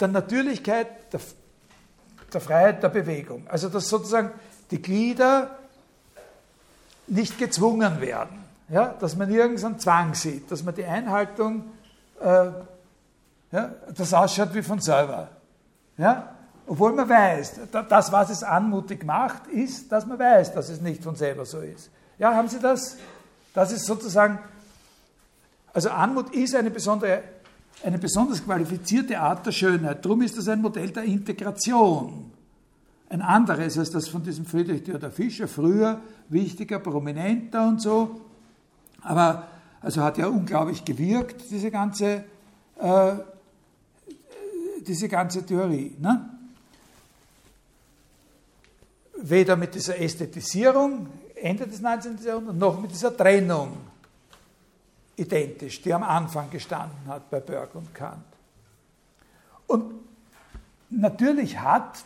der 0.00 0.08
Natürlichkeit, 0.08 1.12
der, 1.12 1.20
der 2.32 2.40
Freiheit 2.40 2.82
der 2.82 2.88
Bewegung. 2.88 3.46
Also 3.48 3.68
dass 3.68 3.88
sozusagen 3.88 4.30
die 4.70 4.80
Glieder 4.80 5.58
nicht 7.08 7.38
gezwungen 7.38 8.00
werden, 8.00 8.44
ja, 8.68 8.94
dass 9.00 9.16
man 9.16 9.30
irgendeinen 9.30 9.78
Zwang 9.78 10.14
sieht, 10.14 10.50
dass 10.50 10.62
man 10.62 10.74
die 10.74 10.84
Einhaltung, 10.84 11.64
äh, 12.20 12.50
ja, 13.50 13.72
das 13.94 14.12
ausschaut 14.12 14.54
wie 14.54 14.62
von 14.62 14.80
selber. 14.80 15.28
Ja? 15.96 16.34
Obwohl 16.66 16.92
man 16.92 17.08
weiß, 17.08 17.60
das, 17.88 18.12
was 18.12 18.30
es 18.30 18.42
anmutig 18.42 19.04
macht, 19.04 19.46
ist, 19.46 19.90
dass 19.90 20.06
man 20.06 20.18
weiß, 20.18 20.52
dass 20.52 20.68
es 20.68 20.80
nicht 20.80 21.02
von 21.02 21.16
selber 21.16 21.46
so 21.46 21.60
ist. 21.60 21.90
Ja, 22.18 22.34
haben 22.34 22.48
Sie 22.48 22.58
das? 22.58 22.96
Das 23.54 23.72
ist 23.72 23.86
sozusagen, 23.86 24.38
also 25.72 25.90
Anmut 25.90 26.34
ist 26.34 26.54
eine 26.54 26.70
besondere, 26.70 27.22
eine 27.82 27.98
besonders 27.98 28.44
qualifizierte 28.44 29.18
Art 29.18 29.46
der 29.46 29.52
Schönheit. 29.52 30.04
Darum 30.04 30.22
ist 30.22 30.36
das 30.36 30.48
ein 30.48 30.60
Modell 30.60 30.90
der 30.90 31.04
Integration. 31.04 32.32
Ein 33.08 33.22
anderes 33.22 33.78
als 33.78 33.90
das 33.90 34.08
von 34.08 34.22
diesem 34.22 34.44
Friedrich 34.44 34.82
Theodor 34.82 35.10
Fischer, 35.10 35.48
früher 35.48 36.00
wichtiger, 36.28 36.78
prominenter 36.78 37.66
und 37.66 37.80
so. 37.80 38.20
Aber 39.00 39.44
also 39.80 40.02
hat 40.02 40.18
ja 40.18 40.26
unglaublich 40.26 40.84
gewirkt, 40.84 41.50
diese 41.50 41.70
ganze, 41.70 42.24
äh, 42.78 43.12
diese 44.88 45.08
ganze 45.08 45.44
Theorie. 45.44 45.94
Ne? 45.98 46.28
Weder 49.20 49.56
mit 49.56 49.74
dieser 49.74 49.98
Ästhetisierung 49.98 51.08
Ende 51.34 51.66
des 51.66 51.80
19. 51.80 52.18
Jahrhunderts 52.24 52.58
noch 52.58 52.80
mit 52.80 52.90
dieser 52.90 53.16
Trennung 53.16 53.76
identisch, 55.16 55.82
die 55.82 55.92
am 55.92 56.02
Anfang 56.02 56.50
gestanden 56.50 57.06
hat 57.06 57.28
bei 57.30 57.40
Burke 57.40 57.78
und 57.78 57.94
Kant. 57.94 58.24
Und 59.66 59.94
natürlich 60.90 61.58
hat 61.58 62.04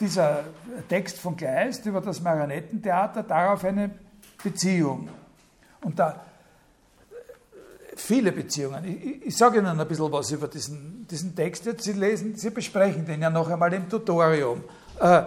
dieser 0.00 0.44
Text 0.88 1.18
von 1.18 1.36
Kleist 1.36 1.86
über 1.86 2.00
das 2.00 2.20
Marionettentheater 2.20 3.22
darauf 3.22 3.64
eine 3.64 3.90
Beziehung. 4.42 5.08
Und 5.80 5.98
da 5.98 6.23
viele 7.96 8.32
Beziehungen. 8.32 8.84
Ich, 8.84 9.26
ich 9.26 9.36
sage 9.36 9.58
Ihnen 9.58 9.78
ein 9.78 9.88
bisschen 9.88 10.10
was 10.12 10.30
über 10.30 10.48
diesen, 10.48 11.06
diesen 11.08 11.34
Text 11.34 11.66
jetzt. 11.66 11.84
Sie 11.84 11.92
lesen, 11.92 12.36
Sie 12.36 12.50
besprechen 12.50 13.06
den 13.06 13.22
ja 13.22 13.30
noch 13.30 13.48
einmal 13.48 13.72
im 13.72 13.88
Tutorium. 13.88 14.62
Äh, 15.00 15.22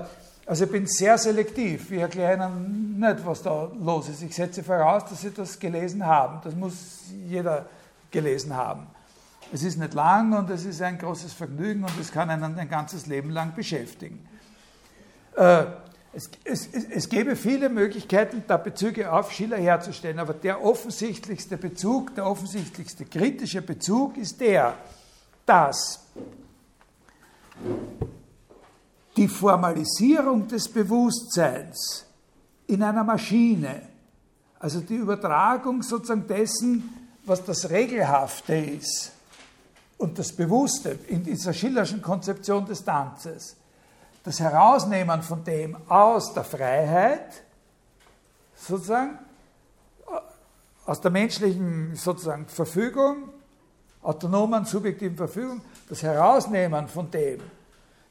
also 0.46 0.64
ich 0.64 0.72
bin 0.72 0.88
sehr 0.88 1.18
selektiv. 1.18 1.92
Ich 1.92 2.00
erkläre 2.00 2.36
Ihnen 2.36 3.00
nicht, 3.00 3.26
was 3.26 3.42
da 3.42 3.70
los 3.80 4.10
ist. 4.10 4.22
Ich 4.24 4.34
setze 4.34 4.64
voraus, 4.64 5.06
dass 5.06 5.22
Sie 5.22 5.32
das 5.32 5.60
gelesen 5.60 6.06
haben. 6.06 6.40
Das 6.44 6.56
muss 6.56 6.74
jeder 7.28 7.66
gelesen 8.12 8.56
haben. 8.56 8.88
Es 9.52 9.64
ist 9.64 9.78
nicht 9.78 9.94
lang 9.94 10.34
und 10.34 10.50
es 10.50 10.66
ist 10.66 10.82
ein 10.82 10.98
großes 10.98 11.34
Vergnügen 11.34 11.84
und 11.84 12.00
es 12.00 12.12
kann 12.12 12.30
einen 12.30 12.58
ein 12.58 12.70
ganzes 12.70 13.06
Leben 13.08 13.30
lang 13.30 13.54
beschäftigen. 13.56 14.28
Äh, 15.36 15.66
es, 16.14 16.30
es, 16.44 16.68
es, 16.68 17.10
gäbe 17.10 17.36
viele 17.36 17.70
Möglichkeiten, 17.70 18.44
da 18.48 18.58
Bezüge 18.58 19.12
auf 19.12 19.32
Schiller 19.32 19.58
herzustellen, 19.58 20.20
aber 20.20 20.34
der 20.34 20.64
offensichtlichste 20.64 21.58
Bezug, 21.58 22.16
der 22.16 22.26
offensichtlichste 22.26 23.06
kritische 23.06 23.62
Bezug 23.62 24.18
ist 24.18 24.40
der, 24.40 24.76
dass 25.46 26.06
die 29.16 29.28
Formalisierung 29.28 30.48
des 30.48 30.70
Bewusstseins 30.70 32.06
in 32.68 32.84
einer 32.84 33.04
Maschine, 33.04 33.82
also 34.60 34.80
die 34.80 34.96
Übertragung 34.96 35.82
sozusagen 35.82 36.28
dessen, 36.28 37.10
was 37.26 37.44
das 37.44 37.70
Regelhafte 37.70 38.56
ist 38.56 39.12
und 39.98 40.18
das 40.18 40.32
Bewusste 40.32 40.98
in 41.08 41.24
dieser 41.24 41.54
Schillerschen 41.54 42.02
Konzeption 42.02 42.66
des 42.66 42.84
Tanzes, 42.84 43.56
das 44.28 44.42
Herausnehmen 44.42 45.22
von 45.22 45.42
dem 45.46 45.78
aus 45.88 46.34
der 46.34 46.44
Freiheit, 46.44 47.44
sozusagen, 48.58 49.18
aus 50.86 51.00
der 51.00 51.12
menschlichen 51.12 51.96
sozusagen 51.96 52.46
Verfügung, 52.48 53.30
autonomen, 54.02 54.66
subjektiven 54.66 55.16
Verfügung, 55.16 55.62
das 55.88 56.04
Herausnehmen 56.04 56.90
von 56.90 57.10
dem, 57.10 57.40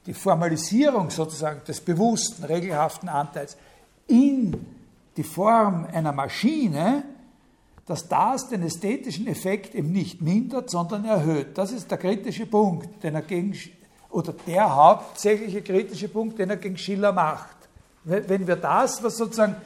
die 0.06 0.14
Formalisierung 0.14 1.10
sozusagen 1.10 1.62
des 1.64 1.82
bewussten, 1.82 2.44
regelhaften 2.44 3.10
Anteils 3.10 3.58
in 4.06 4.64
die 5.18 5.22
Form 5.22 5.86
einer 5.92 6.12
Maschine, 6.12 7.04
dass 7.84 8.08
das 8.08 8.48
den 8.48 8.62
ästhetischen 8.62 9.26
Effekt 9.26 9.74
eben 9.74 9.92
nicht 9.92 10.22
mindert, 10.22 10.70
sondern 10.70 11.04
erhöht. 11.04 11.58
Das 11.58 11.72
ist 11.72 11.90
der 11.90 11.98
kritische 11.98 12.46
Punkt, 12.46 13.02
den 13.02 13.16
er 13.16 13.22
gegen 13.22 13.54
oder 14.16 14.32
der 14.32 14.74
hauptsächliche 14.74 15.60
kritische 15.60 16.08
Punkt, 16.08 16.38
den 16.38 16.48
er 16.48 16.56
gegen 16.56 16.78
Schiller 16.78 17.12
macht. 17.12 17.54
Wenn 18.04 18.46
wir 18.46 18.56
das, 18.56 19.02
was 19.02 19.18
sozusagen 19.18 19.56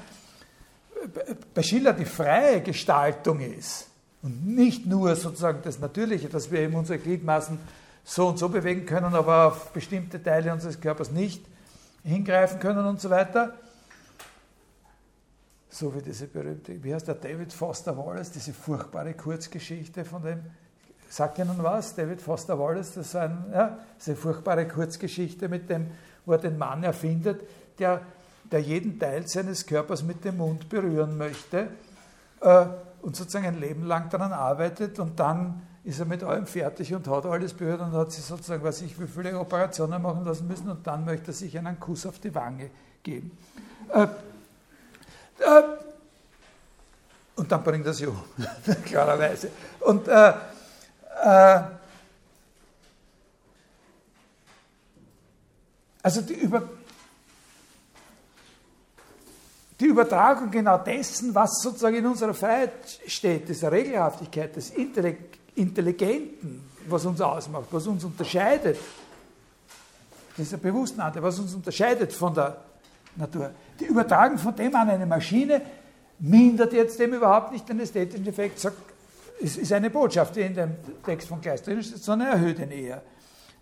bei 1.55 1.63
Schiller 1.63 1.93
die 1.93 2.05
freie 2.05 2.61
Gestaltung 2.61 3.39
ist 3.39 3.87
und 4.23 4.45
nicht 4.49 4.87
nur 4.87 5.15
sozusagen 5.15 5.61
das 5.63 5.79
Natürliche, 5.79 6.29
dass 6.29 6.51
wir 6.51 6.63
eben 6.63 6.75
unsere 6.75 6.99
Gliedmaßen 6.99 7.61
so 8.03 8.27
und 8.27 8.41
so 8.41 8.49
bewegen 8.49 8.87
können, 8.87 9.15
aber 9.15 9.47
auf 9.47 9.71
bestimmte 9.71 10.21
Teile 10.21 10.53
unseres 10.53 10.81
Körpers 10.81 11.13
nicht 11.13 11.45
hingreifen 12.03 12.59
können 12.59 12.85
und 12.87 13.01
so 13.01 13.09
weiter. 13.09 13.55
So 15.69 15.95
wie 15.95 16.03
diese 16.03 16.27
berühmte, 16.27 16.83
wie 16.83 16.93
heißt 16.93 17.07
der 17.07 17.15
David 17.15 17.53
Foster 17.53 17.97
Wallace, 17.97 18.33
diese 18.33 18.53
furchtbare 18.53 19.15
Kurzgeschichte 19.15 20.05
von 20.05 20.25
dem 20.25 20.41
Sagt 21.11 21.39
Ihnen 21.39 21.57
was? 21.59 21.97
David 21.97 22.23
Foster 22.23 22.57
Wallace, 22.57 22.95
das 22.95 23.07
ist, 23.09 23.17
ein, 23.17 23.45
ja, 23.53 23.79
eine 24.07 24.17
furchtbare 24.17 24.69
Kurzgeschichte, 24.69 25.49
mit 25.49 25.69
dem, 25.69 25.89
wo 26.25 26.33
er 26.33 26.39
den 26.39 26.57
Mann 26.57 26.85
erfindet, 26.85 27.43
der, 27.81 28.01
der 28.45 28.61
jeden 28.61 28.97
Teil 28.97 29.27
seines 29.27 29.67
Körpers 29.67 30.05
mit 30.05 30.25
dem 30.25 30.37
Mund 30.37 30.69
berühren 30.69 31.19
möchte 31.19 31.67
äh, 32.41 32.67
und 33.03 33.17
sozusagen 33.17 33.47
ein 33.47 33.59
Leben 33.59 33.87
lang 33.87 34.09
daran 34.09 34.33
arbeitet 34.33 35.01
und 35.01 35.19
dann 35.19 35.63
ist 35.83 35.99
er 35.99 36.07
mit 36.07 36.23
allem 36.23 36.47
fertig 36.47 36.95
und 36.95 37.09
hat 37.09 37.27
alles 37.27 37.55
berührt 37.55 37.81
und 37.81 37.91
hat 37.91 38.13
sich 38.13 38.25
sozusagen, 38.25 38.63
weiß 38.63 38.83
ich, 38.83 39.01
wie 39.01 39.09
viele 39.09 39.37
Operationen 39.37 40.01
machen 40.01 40.25
lassen 40.25 40.47
müssen 40.47 40.71
und 40.71 40.87
dann 40.87 41.05
möchte 41.05 41.33
er 41.33 41.35
sich 41.35 41.59
einen 41.59 41.81
Kuss 41.81 42.07
auf 42.07 42.21
die 42.21 42.33
Wange 42.33 42.71
geben. 43.03 43.37
Äh, 43.93 44.03
äh, 44.03 44.07
und 47.35 47.51
dann 47.51 47.65
bringt 47.65 47.87
er 47.87 47.95
sie 47.95 48.07
um, 48.07 48.23
klarerweise. 48.85 49.51
Und 49.81 50.07
äh, 50.07 50.35
also 56.03 56.21
die, 56.23 56.35
Über, 56.35 56.69
die 59.79 59.87
Übertragung 59.87 60.51
genau 60.51 60.79
dessen, 60.79 61.35
was 61.35 61.61
sozusagen 61.61 61.97
in 61.97 62.07
unserer 62.07 62.35
Freiheit 62.35 62.73
steht, 63.07 63.49
dieser 63.49 63.71
Regelhaftigkeit, 63.71 64.55
des 64.57 64.71
Intelligenten, 64.71 66.69
was 66.87 67.05
uns 67.05 67.21
ausmacht, 67.21 67.67
was 67.71 67.87
uns 67.87 68.05
unterscheidet, 68.05 68.79
dieser 70.37 70.57
bewussten 70.57 71.01
Art, 71.01 71.21
was 71.21 71.39
uns 71.39 71.55
unterscheidet 71.55 72.13
von 72.13 72.35
der 72.35 72.57
Natur. 73.17 73.51
Die 73.79 73.85
Übertragung 73.85 74.39
von 74.39 74.55
dem 74.57 74.75
an 74.75 74.89
eine 74.89 75.07
Maschine 75.07 75.61
mindert 76.19 76.73
jetzt 76.73 76.99
dem 76.99 77.13
überhaupt 77.15 77.53
nicht 77.53 77.69
den 77.69 77.81
ästhetischen 77.81 78.27
Effekt, 78.27 78.59
sagt 78.59 78.90
es 79.43 79.57
ist 79.57 79.73
eine 79.73 79.91
Botschaft, 79.91 80.37
die 80.37 80.41
in 80.41 80.55
dem 80.55 80.77
Text 81.05 81.29
von 81.29 81.41
Kleist 81.41 81.67
drin 81.67 81.79
ist, 81.79 82.03
sondern 82.03 82.33
erhöht 82.33 82.59
ihn 82.59 82.71
eher. 82.71 83.03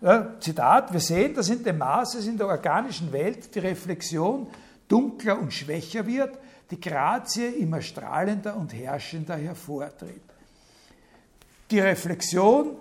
Ja, 0.00 0.34
Zitat, 0.40 0.92
wir 0.92 1.00
sehen, 1.00 1.34
dass 1.34 1.48
in 1.48 1.62
dem 1.62 1.78
Maß 1.78 2.16
es 2.16 2.26
in 2.26 2.38
der 2.38 2.46
organischen 2.46 3.12
Welt 3.12 3.54
die 3.54 3.58
Reflexion 3.58 4.46
dunkler 4.86 5.38
und 5.38 5.52
schwächer 5.52 6.06
wird, 6.06 6.38
die 6.70 6.80
Grazie 6.80 7.46
immer 7.46 7.80
strahlender 7.80 8.56
und 8.56 8.72
herrschender 8.72 9.36
hervortritt. 9.36 10.22
Die 11.70 11.80
Reflexion, 11.80 12.76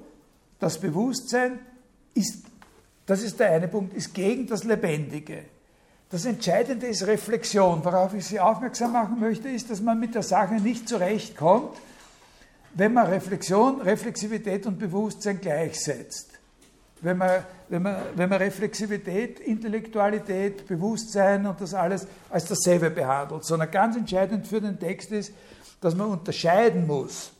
das 0.59 0.79
Bewusstsein 0.79 1.59
ist, 2.13 2.45
das 3.05 3.23
ist 3.23 3.39
der 3.39 3.51
eine 3.51 3.67
Punkt, 3.67 3.93
ist 3.93 4.13
gegen 4.13 4.47
das 4.47 4.63
Lebendige. 4.63 5.45
Das 6.09 6.25
Entscheidende 6.25 6.87
ist 6.87 7.05
Reflexion. 7.05 7.83
Worauf 7.83 8.13
ich 8.13 8.25
Sie 8.25 8.39
aufmerksam 8.39 8.93
machen 8.93 9.19
möchte, 9.19 9.49
ist, 9.49 9.69
dass 9.69 9.81
man 9.81 9.99
mit 9.99 10.15
der 10.15 10.23
Sache 10.23 10.55
nicht 10.55 10.87
zurechtkommt, 10.87 11.75
wenn 12.77 12.93
man 12.93 13.07
Reflexion, 13.07 13.81
Reflexivität 13.81 14.67
und 14.67 14.77
Bewusstsein 14.77 15.41
gleichsetzt. 15.41 16.29
Wenn 17.01 17.17
man, 17.17 17.43
wenn, 17.69 17.81
man, 17.81 17.97
wenn 18.15 18.29
man 18.29 18.37
Reflexivität, 18.37 19.39
Intellektualität, 19.39 20.67
Bewusstsein 20.67 21.45
und 21.47 21.59
das 21.59 21.73
alles 21.73 22.07
als 22.29 22.45
dasselbe 22.45 22.91
behandelt, 22.91 23.45
sondern 23.45 23.71
ganz 23.71 23.95
entscheidend 23.95 24.47
für 24.47 24.61
den 24.61 24.79
Text 24.79 25.11
ist, 25.11 25.33
dass 25.81 25.95
man 25.95 26.07
unterscheiden 26.07 26.85
muss 26.85 27.31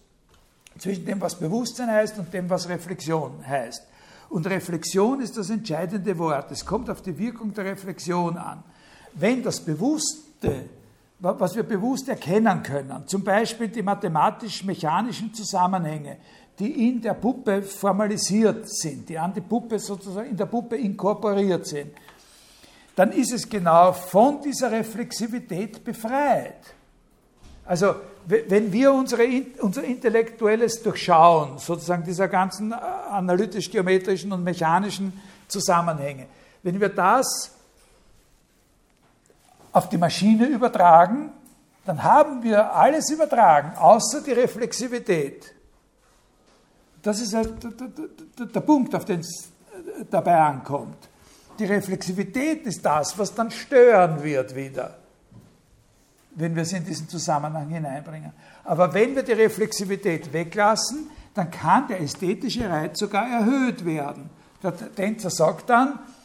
zwischen 0.80 1.06
dem, 1.06 1.22
was 1.22 1.36
Bewusstsein 1.36 1.90
heißt 1.90 2.18
und 2.18 2.34
dem, 2.34 2.50
was 2.50 2.68
Reflexion 2.68 3.46
heißt. 3.48 3.84
Und 4.30 4.48
Reflexion 4.48 5.22
ist 5.22 5.38
das 5.38 5.52
entscheidende 5.52 6.18
Wort. 6.18 6.52
Es 6.52 6.66
kommt 6.66 6.90
auf 6.90 7.02
die 7.02 7.18
Wirkung 7.18 7.54
der 7.54 7.66
Reflexion 7.66 8.38
an. 8.38 8.64
Wenn 9.14 9.44
das 9.44 9.60
Bewusste 9.60 10.66
was 11.20 11.56
wir 11.56 11.64
bewusst 11.64 12.10
erkennen 12.10 12.62
können. 12.62 13.08
Zum 13.08 13.24
Beispiel 13.24 13.70
die 13.70 13.82
mathematisch-mechanischen 13.82 15.34
Zusammenhänge, 15.34 16.18
die 16.60 16.90
in 16.90 17.02
der 17.02 17.14
Puppe 17.14 17.62
formalisiert 17.62 18.70
sind, 18.70 19.10
die 19.10 19.18
an 19.18 19.34
die 19.34 19.42
Puppe 19.42 19.80
sozusagen 19.80 20.30
in 20.30 20.38
der 20.38 20.46
Puppe 20.46 20.76
inkorporiert 20.76 21.66
sind. 21.66 21.92
Dann 22.96 23.12
ist 23.12 23.32
es 23.32 23.48
genau 23.48 23.94
von 23.94 24.42
dieser 24.42 24.72
Reflexivität 24.72 25.84
befreit. 25.84 26.76
Also 27.66 27.96
wenn 28.26 28.72
wir 28.72 28.94
unsere, 28.94 29.24
unser 29.60 29.84
Intellektuelles 29.84 30.82
durchschauen, 30.84 31.60
sozusagen 31.60 32.04
dieser 32.04 32.28
ganzen 32.28 32.72
äh, 32.72 32.76
analytisch-geometrischen 32.76 34.32
und 34.32 34.44
mechanischen 34.44 35.14
Zusammenhänge, 35.48 36.28
wenn 36.64 36.80
wir 36.80 36.90
das 36.90 37.57
auf 39.78 39.90
die 39.90 39.98
Maschine 39.98 40.48
übertragen, 40.48 41.32
dann 41.86 42.04
haben 42.04 42.44
wir 42.44 42.74
alles 42.74 43.10
übertragen, 43.12 43.78
außer 43.78 44.22
die 44.22 44.32
Reflexivität. 44.32 45.54
Das 47.02 47.22
ist 47.22 47.34
halt 47.34 47.54
der 48.54 48.60
Punkt, 48.62 48.94
auf 48.96 49.06
den 49.06 49.22
es 49.22 49.50
dabei 50.10 50.38
ankommt. 50.40 50.98
Die 51.60 51.66
Reflexivität 51.66 52.66
ist 52.66 52.84
das, 52.84 53.18
was 53.18 53.34
dann 53.34 53.52
stören 53.52 54.22
wird 54.24 54.56
wieder, 54.56 54.98
wenn 56.36 56.56
wir 56.56 56.64
es 56.64 56.74
in 56.74 56.84
diesen 56.84 57.08
Zusammenhang 57.08 57.70
hineinbringen. 57.70 58.34
Aber 58.64 58.94
wenn 58.94 59.16
wir 59.16 59.24
die 59.24 59.34
Reflexivität 59.34 60.34
weglassen, 60.34 61.10
dann 61.34 61.52
kann 61.52 61.88
der 61.88 62.02
ästhetische 62.02 62.70
Reiz 62.70 63.00
sogar 63.00 63.28
erhöht 63.28 63.86
werden. 63.86 64.30
Der 64.62 64.74
Tänzer 64.96 65.30
sagt 65.30 65.70
dann, 65.70 65.94
äh, 65.94 66.17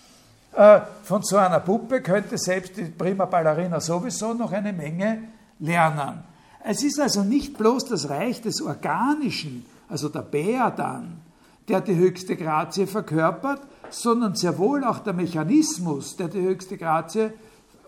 von 0.52 1.22
so 1.22 1.36
einer 1.38 1.60
Puppe 1.60 2.02
könnte 2.02 2.36
selbst 2.36 2.76
die 2.76 2.84
Prima 2.84 3.24
Ballerina 3.24 3.80
sowieso 3.80 4.34
noch 4.34 4.52
eine 4.52 4.72
Menge 4.72 5.22
lernen. 5.58 6.24
Es 6.64 6.82
ist 6.82 7.00
also 7.00 7.22
nicht 7.22 7.56
bloß 7.56 7.86
das 7.86 8.08
Reich 8.08 8.42
des 8.42 8.60
Organischen, 8.60 9.64
also 9.88 10.08
der 10.08 10.20
Bär 10.20 10.70
dann, 10.70 11.20
der 11.68 11.80
die 11.80 11.96
höchste 11.96 12.36
Grazie 12.36 12.86
verkörpert, 12.86 13.62
sondern 13.90 14.34
sehr 14.34 14.58
wohl 14.58 14.84
auch 14.84 15.00
der 15.00 15.12
Mechanismus, 15.12 16.16
der 16.16 16.28
die 16.28 16.40
höchste 16.40 16.76
Grazie 16.76 17.30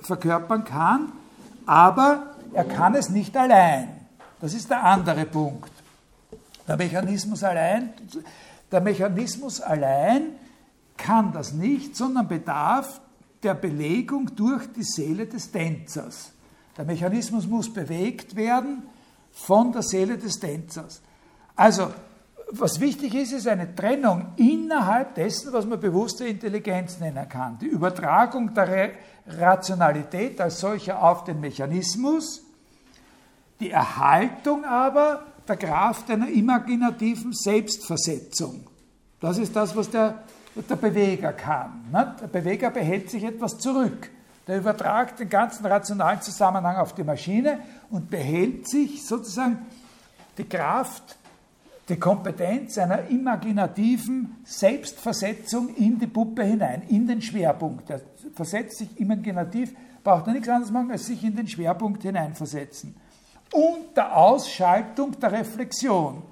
verkörpern 0.01 0.65
kann, 0.65 1.13
aber 1.67 2.35
er 2.53 2.65
kann 2.65 2.95
es 2.95 3.11
nicht 3.11 3.37
allein. 3.37 3.89
Das 4.41 4.55
ist 4.55 4.71
der 4.71 4.85
andere 4.85 5.25
Punkt. 5.27 5.71
Der 6.67 6.77
Mechanismus 6.77 7.43
allein, 7.45 7.91
der 8.71 8.81
Mechanismus 8.81 9.61
allein 9.61 10.33
kann 10.97 11.33
das 11.33 11.53
nicht, 11.53 11.97
sondern 11.97 12.29
bedarf 12.29 13.01
der 13.43 13.55
Belegung 13.55 14.35
durch 14.35 14.73
die 14.73 14.83
Seele 14.83 15.27
des 15.27 15.51
Tänzers. 15.51 16.33
Der 16.77 16.85
Mechanismus 16.85 17.47
muss 17.47 17.73
bewegt 17.73 18.37
werden 18.37 18.83
von 19.33 19.73
der 19.73 19.83
Seele 19.83 20.17
des 20.17 20.39
Tänzers. 20.39 21.03
Also, 21.57 21.93
was 22.51 22.81
wichtig 22.81 23.15
ist, 23.15 23.33
ist 23.33 23.49
eine 23.49 23.75
Trennung 23.75 24.33
innerhalb 24.37 25.15
dessen, 25.15 25.53
was 25.53 25.67
man 25.67 25.81
bewusste 25.81 26.27
Intelligenz 26.27 27.01
nennen 27.01 27.29
kann. 27.29 27.59
Die 27.59 27.67
Übertragung 27.67 28.53
der 28.55 28.93
Rationalität 29.27 30.41
als 30.41 30.61
solcher 30.61 31.03
auf 31.03 31.25
den 31.25 31.41
Mechanismus, 31.41 32.43
die 33.61 33.71
Erhaltung 33.71 34.65
aber 34.65 35.25
der 35.49 35.57
Kraft 35.57 36.11
einer 36.11 36.29
imaginativen 36.29 37.33
Selbstversetzung. 37.33 38.67
Das 39.21 39.39
ist 39.39 39.55
das, 39.55 39.75
was 39.75 39.91
der, 39.91 40.23
der 40.55 40.77
Beweger 40.77 41.33
kann. 41.33 41.85
Ne? 41.91 42.15
Der 42.21 42.27
Beweger 42.27 42.71
behält 42.71 43.11
sich 43.11 43.25
etwas 43.25 43.59
zurück. 43.59 44.11
Der 44.47 44.59
übertragt 44.59 45.21
den 45.21 45.29
ganzen 45.29 45.65
rationalen 45.67 46.21
Zusammenhang 46.21 46.77
auf 46.77 46.95
die 46.95 47.03
Maschine 47.03 47.61
und 47.91 48.11
behält 48.11 48.69
sich 48.69 49.05
sozusagen 49.05 49.67
die 50.37 50.45
Kraft, 50.45 51.17
die 51.89 51.97
Kompetenz 51.97 52.79
einer 52.79 53.09
imaginativen 53.09 54.37
Selbstversetzung 54.45 55.75
in 55.77 55.99
die 55.99 56.07
Puppe 56.07 56.45
hinein, 56.45 56.83
in 56.89 57.07
den 57.07 57.21
Schwerpunkt. 57.21 57.91
Er 57.91 58.01
versetzt 58.35 58.79
sich 58.79 59.01
imaginativ, 59.01 59.75
braucht 60.03 60.27
er 60.27 60.35
nichts 60.35 60.49
anderes 60.49 60.73
machen, 60.73 60.91
als 60.91 61.07
sich 61.07 61.23
in 61.25 61.37
den 61.37 61.49
Schwerpunkt 61.49 62.03
hineinversetzen. 62.03 62.95
Und 63.53 63.97
der 63.97 64.17
Ausschaltung 64.17 65.19
der 65.21 65.33
Reflexion. 65.33 66.23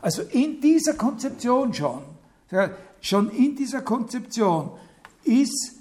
Also 0.00 0.22
in 0.22 0.60
dieser 0.60 0.94
Konzeption 0.94 1.72
schon, 1.74 2.02
schon 3.00 3.30
in 3.30 3.56
dieser 3.56 3.82
Konzeption 3.82 4.72
ist 5.24 5.74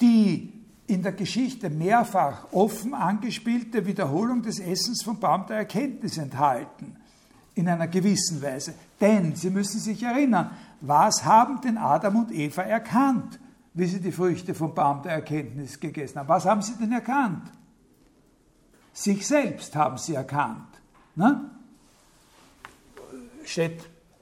die 0.00 0.52
in 0.86 1.02
der 1.02 1.12
Geschichte 1.12 1.70
mehrfach 1.70 2.52
offen 2.52 2.92
angespielte 2.94 3.86
Wiederholung 3.86 4.42
des 4.42 4.58
Essens 4.58 5.02
vom 5.02 5.18
Baum 5.18 5.46
der 5.46 5.58
Erkenntnis 5.58 6.18
enthalten, 6.18 6.96
in 7.54 7.68
einer 7.68 7.88
gewissen 7.88 8.42
Weise. 8.42 8.74
Denn 9.00 9.34
Sie 9.34 9.50
müssen 9.50 9.80
sich 9.80 10.02
erinnern, 10.02 10.50
was 10.80 11.24
haben 11.24 11.60
denn 11.60 11.78
Adam 11.78 12.16
und 12.16 12.32
Eva 12.32 12.62
erkannt, 12.62 13.38
wie 13.74 13.86
sie 13.86 14.00
die 14.00 14.12
Früchte 14.12 14.54
vom 14.54 14.74
Baum 14.74 15.02
der 15.02 15.12
Erkenntnis 15.12 15.78
gegessen 15.78 16.18
haben? 16.18 16.28
Was 16.28 16.44
haben 16.44 16.60
sie 16.60 16.74
denn 16.74 16.92
erkannt? 16.92 17.50
Sich 18.92 19.26
selbst 19.26 19.74
haben 19.74 19.96
sie 19.96 20.14
erkannt. 20.14 20.68
Ne? 21.14 21.50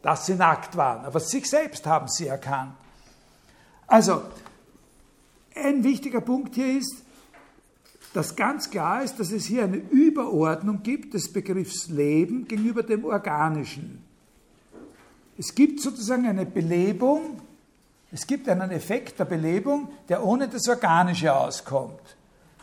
Dass 0.02 0.26
sie 0.26 0.34
nackt 0.34 0.76
waren, 0.76 1.04
aber 1.04 1.20
sich 1.20 1.48
selbst 1.48 1.86
haben 1.86 2.08
sie 2.08 2.26
erkannt. 2.26 2.74
Also, 3.86 4.22
ein 5.54 5.84
wichtiger 5.84 6.20
Punkt 6.20 6.54
hier 6.54 6.78
ist, 6.78 7.02
dass 8.14 8.34
ganz 8.34 8.70
klar 8.70 9.02
ist, 9.02 9.20
dass 9.20 9.30
es 9.30 9.44
hier 9.44 9.64
eine 9.64 9.76
Überordnung 9.76 10.82
gibt 10.82 11.14
des 11.14 11.32
Begriffs 11.32 11.88
Leben 11.88 12.48
gegenüber 12.48 12.82
dem 12.82 13.04
Organischen. 13.04 14.04
Es 15.38 15.54
gibt 15.54 15.80
sozusagen 15.80 16.26
eine 16.26 16.44
Belebung, 16.44 17.40
es 18.12 18.26
gibt 18.26 18.48
einen 18.48 18.70
Effekt 18.72 19.18
der 19.18 19.24
Belebung, 19.24 19.88
der 20.08 20.24
ohne 20.24 20.48
das 20.48 20.68
Organische 20.68 21.34
auskommt. 21.34 22.16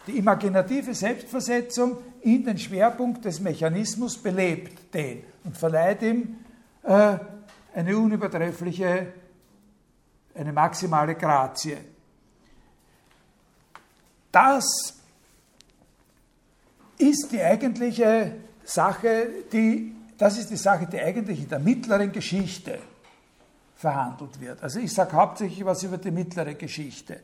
Die 0.05 0.18
imaginative 0.18 0.93
Selbstversetzung 0.93 1.97
in 2.22 2.43
den 2.43 2.57
Schwerpunkt 2.57 3.26
des 3.26 3.39
Mechanismus 3.39 4.18
belebt 4.18 4.93
den 4.93 5.23
und 5.43 5.57
verleiht 5.57 6.01
ihm 6.01 6.38
eine 6.88 7.97
unübertreffliche, 7.97 9.14
eine 10.35 10.53
maximale 10.53 11.15
Grazie. 11.15 11.77
Das 14.31 14.65
ist 16.97 17.31
die 17.31 17.41
eigentliche 17.41 18.35
Sache, 18.64 19.27
die, 19.51 19.95
das 20.18 20.38
ist 20.38 20.49
die 20.49 20.57
Sache, 20.57 20.88
die 20.88 20.99
eigentlich 20.99 21.43
in 21.43 21.49
der 21.49 21.59
mittleren 21.59 22.11
Geschichte 22.11 22.80
verhandelt 23.76 24.39
wird. 24.39 24.64
Also 24.64 24.80
ich 24.80 24.93
sage 24.93 25.14
hauptsächlich 25.14 25.64
was 25.65 25.84
über 25.84 25.97
die 25.97 26.11
mittlere 26.11 26.55
Geschichte. 26.55 27.22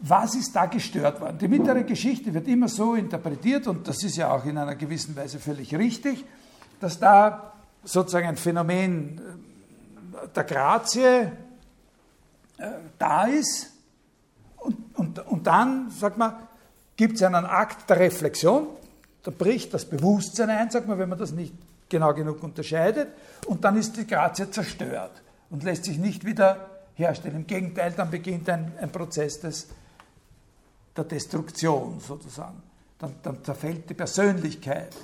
Was 0.00 0.34
ist 0.34 0.56
da 0.56 0.66
gestört 0.66 1.20
worden? 1.20 1.38
Die 1.38 1.48
mittlere 1.48 1.84
Geschichte 1.84 2.32
wird 2.32 2.48
immer 2.48 2.68
so 2.68 2.94
interpretiert, 2.94 3.66
und 3.66 3.86
das 3.86 4.02
ist 4.02 4.16
ja 4.16 4.32
auch 4.32 4.44
in 4.46 4.56
einer 4.56 4.74
gewissen 4.74 5.14
Weise 5.14 5.38
völlig 5.38 5.74
richtig, 5.74 6.24
dass 6.80 6.98
da 6.98 7.52
sozusagen 7.84 8.28
ein 8.28 8.36
Phänomen 8.36 9.20
der 10.34 10.44
Grazie 10.44 11.30
äh, 12.58 12.70
da 12.98 13.24
ist, 13.24 13.70
und, 14.58 14.76
und, 14.98 15.18
und 15.26 15.46
dann, 15.46 15.90
sagt 15.90 16.18
man, 16.18 16.34
gibt 16.96 17.16
es 17.16 17.22
einen 17.22 17.46
Akt 17.46 17.88
der 17.88 17.98
Reflexion, 17.98 18.66
da 19.22 19.30
bricht 19.30 19.72
das 19.72 19.84
Bewusstsein 19.84 20.50
ein, 20.50 20.70
sagt 20.70 20.86
man, 20.86 20.98
wenn 20.98 21.08
man 21.08 21.18
das 21.18 21.32
nicht 21.32 21.54
genau 21.88 22.12
genug 22.12 22.42
unterscheidet, 22.42 23.08
und 23.46 23.64
dann 23.64 23.76
ist 23.76 23.96
die 23.96 24.06
Grazie 24.06 24.50
zerstört 24.50 25.22
und 25.48 25.62
lässt 25.62 25.84
sich 25.84 25.98
nicht 25.98 26.24
wieder 26.24 26.68
herstellen. 26.94 27.36
Im 27.36 27.46
Gegenteil, 27.46 27.92
dann 27.96 28.10
beginnt 28.10 28.48
ein, 28.50 28.72
ein 28.80 28.92
Prozess 28.92 29.40
des, 29.40 29.68
der 30.96 31.04
Destruktion 31.04 32.00
sozusagen. 32.00 32.62
Dann, 32.98 33.14
dann 33.22 33.42
zerfällt 33.42 33.88
die 33.88 33.94
Persönlichkeit 33.94 34.94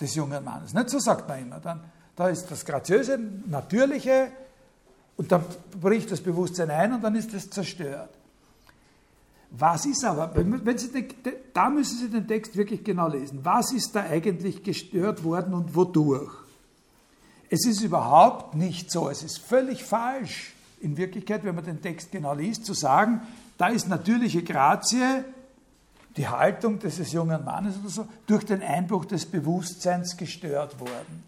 des 0.00 0.14
jungen 0.14 0.42
Mannes. 0.44 0.74
Nicht 0.74 0.90
so 0.90 0.98
sagt 0.98 1.28
man 1.28 1.40
immer. 1.40 1.60
Dann, 1.60 1.80
da 2.16 2.28
ist 2.28 2.50
das 2.50 2.64
Graziöse, 2.64 3.18
Natürliche, 3.46 4.28
und 5.20 5.30
dann 5.30 5.44
bricht 5.78 6.10
das 6.10 6.22
Bewusstsein 6.22 6.70
ein 6.70 6.94
und 6.94 7.04
dann 7.04 7.14
ist 7.14 7.34
es 7.34 7.50
zerstört. 7.50 8.08
Was 9.50 9.84
ist 9.84 10.02
aber, 10.02 10.32
wenn 10.34 10.78
Sie 10.78 10.90
den, 10.90 11.08
da 11.52 11.68
müssen 11.68 11.98
Sie 11.98 12.08
den 12.08 12.26
Text 12.26 12.56
wirklich 12.56 12.82
genau 12.84 13.08
lesen. 13.08 13.40
Was 13.42 13.72
ist 13.72 13.94
da 13.94 14.00
eigentlich 14.00 14.62
gestört 14.62 15.22
worden 15.22 15.52
und 15.52 15.74
wodurch? 15.74 16.32
Es 17.50 17.66
ist 17.66 17.82
überhaupt 17.82 18.54
nicht 18.54 18.90
so, 18.90 19.10
es 19.10 19.22
ist 19.22 19.40
völlig 19.40 19.84
falsch, 19.84 20.54
in 20.80 20.96
Wirklichkeit, 20.96 21.44
wenn 21.44 21.54
man 21.54 21.64
den 21.64 21.82
Text 21.82 22.12
genau 22.12 22.32
liest, 22.32 22.64
zu 22.64 22.72
sagen, 22.72 23.20
da 23.58 23.68
ist 23.68 23.88
natürliche 23.88 24.42
Grazie, 24.42 25.24
die 26.16 26.28
Haltung 26.28 26.78
dieses 26.78 27.12
jungen 27.12 27.44
Mannes 27.44 27.78
oder 27.78 27.88
so, 27.88 28.08
durch 28.26 28.44
den 28.44 28.62
Einbruch 28.62 29.04
des 29.04 29.26
Bewusstseins 29.26 30.16
gestört 30.16 30.78
worden. 30.80 31.24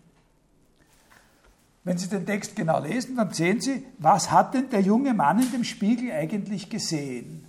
Wenn 1.85 1.99
Sie 1.99 2.09
den 2.09 2.27
Text 2.27 2.55
genau 2.55 2.81
lesen, 2.81 3.17
dann 3.17 3.33
sehen 3.33 3.61
Sie, 3.61 3.85
was 3.99 4.31
hat 4.31 4.55
denn 4.55 4.71
der 4.71 4.81
junge 4.81 5.15
Mann 5.15 5.41
in 5.41 5.51
dem 5.51 5.65
Spiegel 5.65 6.13
eigentlich 6.13 6.71
gesehen? 6.71 7.47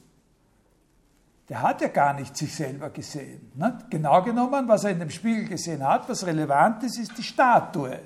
Der 1.49 1.61
hat 1.61 1.81
ja 1.81 1.89
gar 1.89 2.13
nicht 2.13 2.35
sich 2.35 2.55
selber 2.55 2.89
gesehen. 2.89 3.51
Ne? 3.55 3.77
Genau 3.89 4.23
genommen, 4.23 4.67
was 4.67 4.85
er 4.85 4.91
in 4.91 4.99
dem 4.99 5.09
Spiegel 5.09 5.45
gesehen 5.45 5.85
hat, 5.85 6.09
was 6.09 6.25
relevant 6.25 6.81
ist, 6.83 6.97
ist 6.97 7.17
die 7.17 7.23
Statue, 7.23 7.99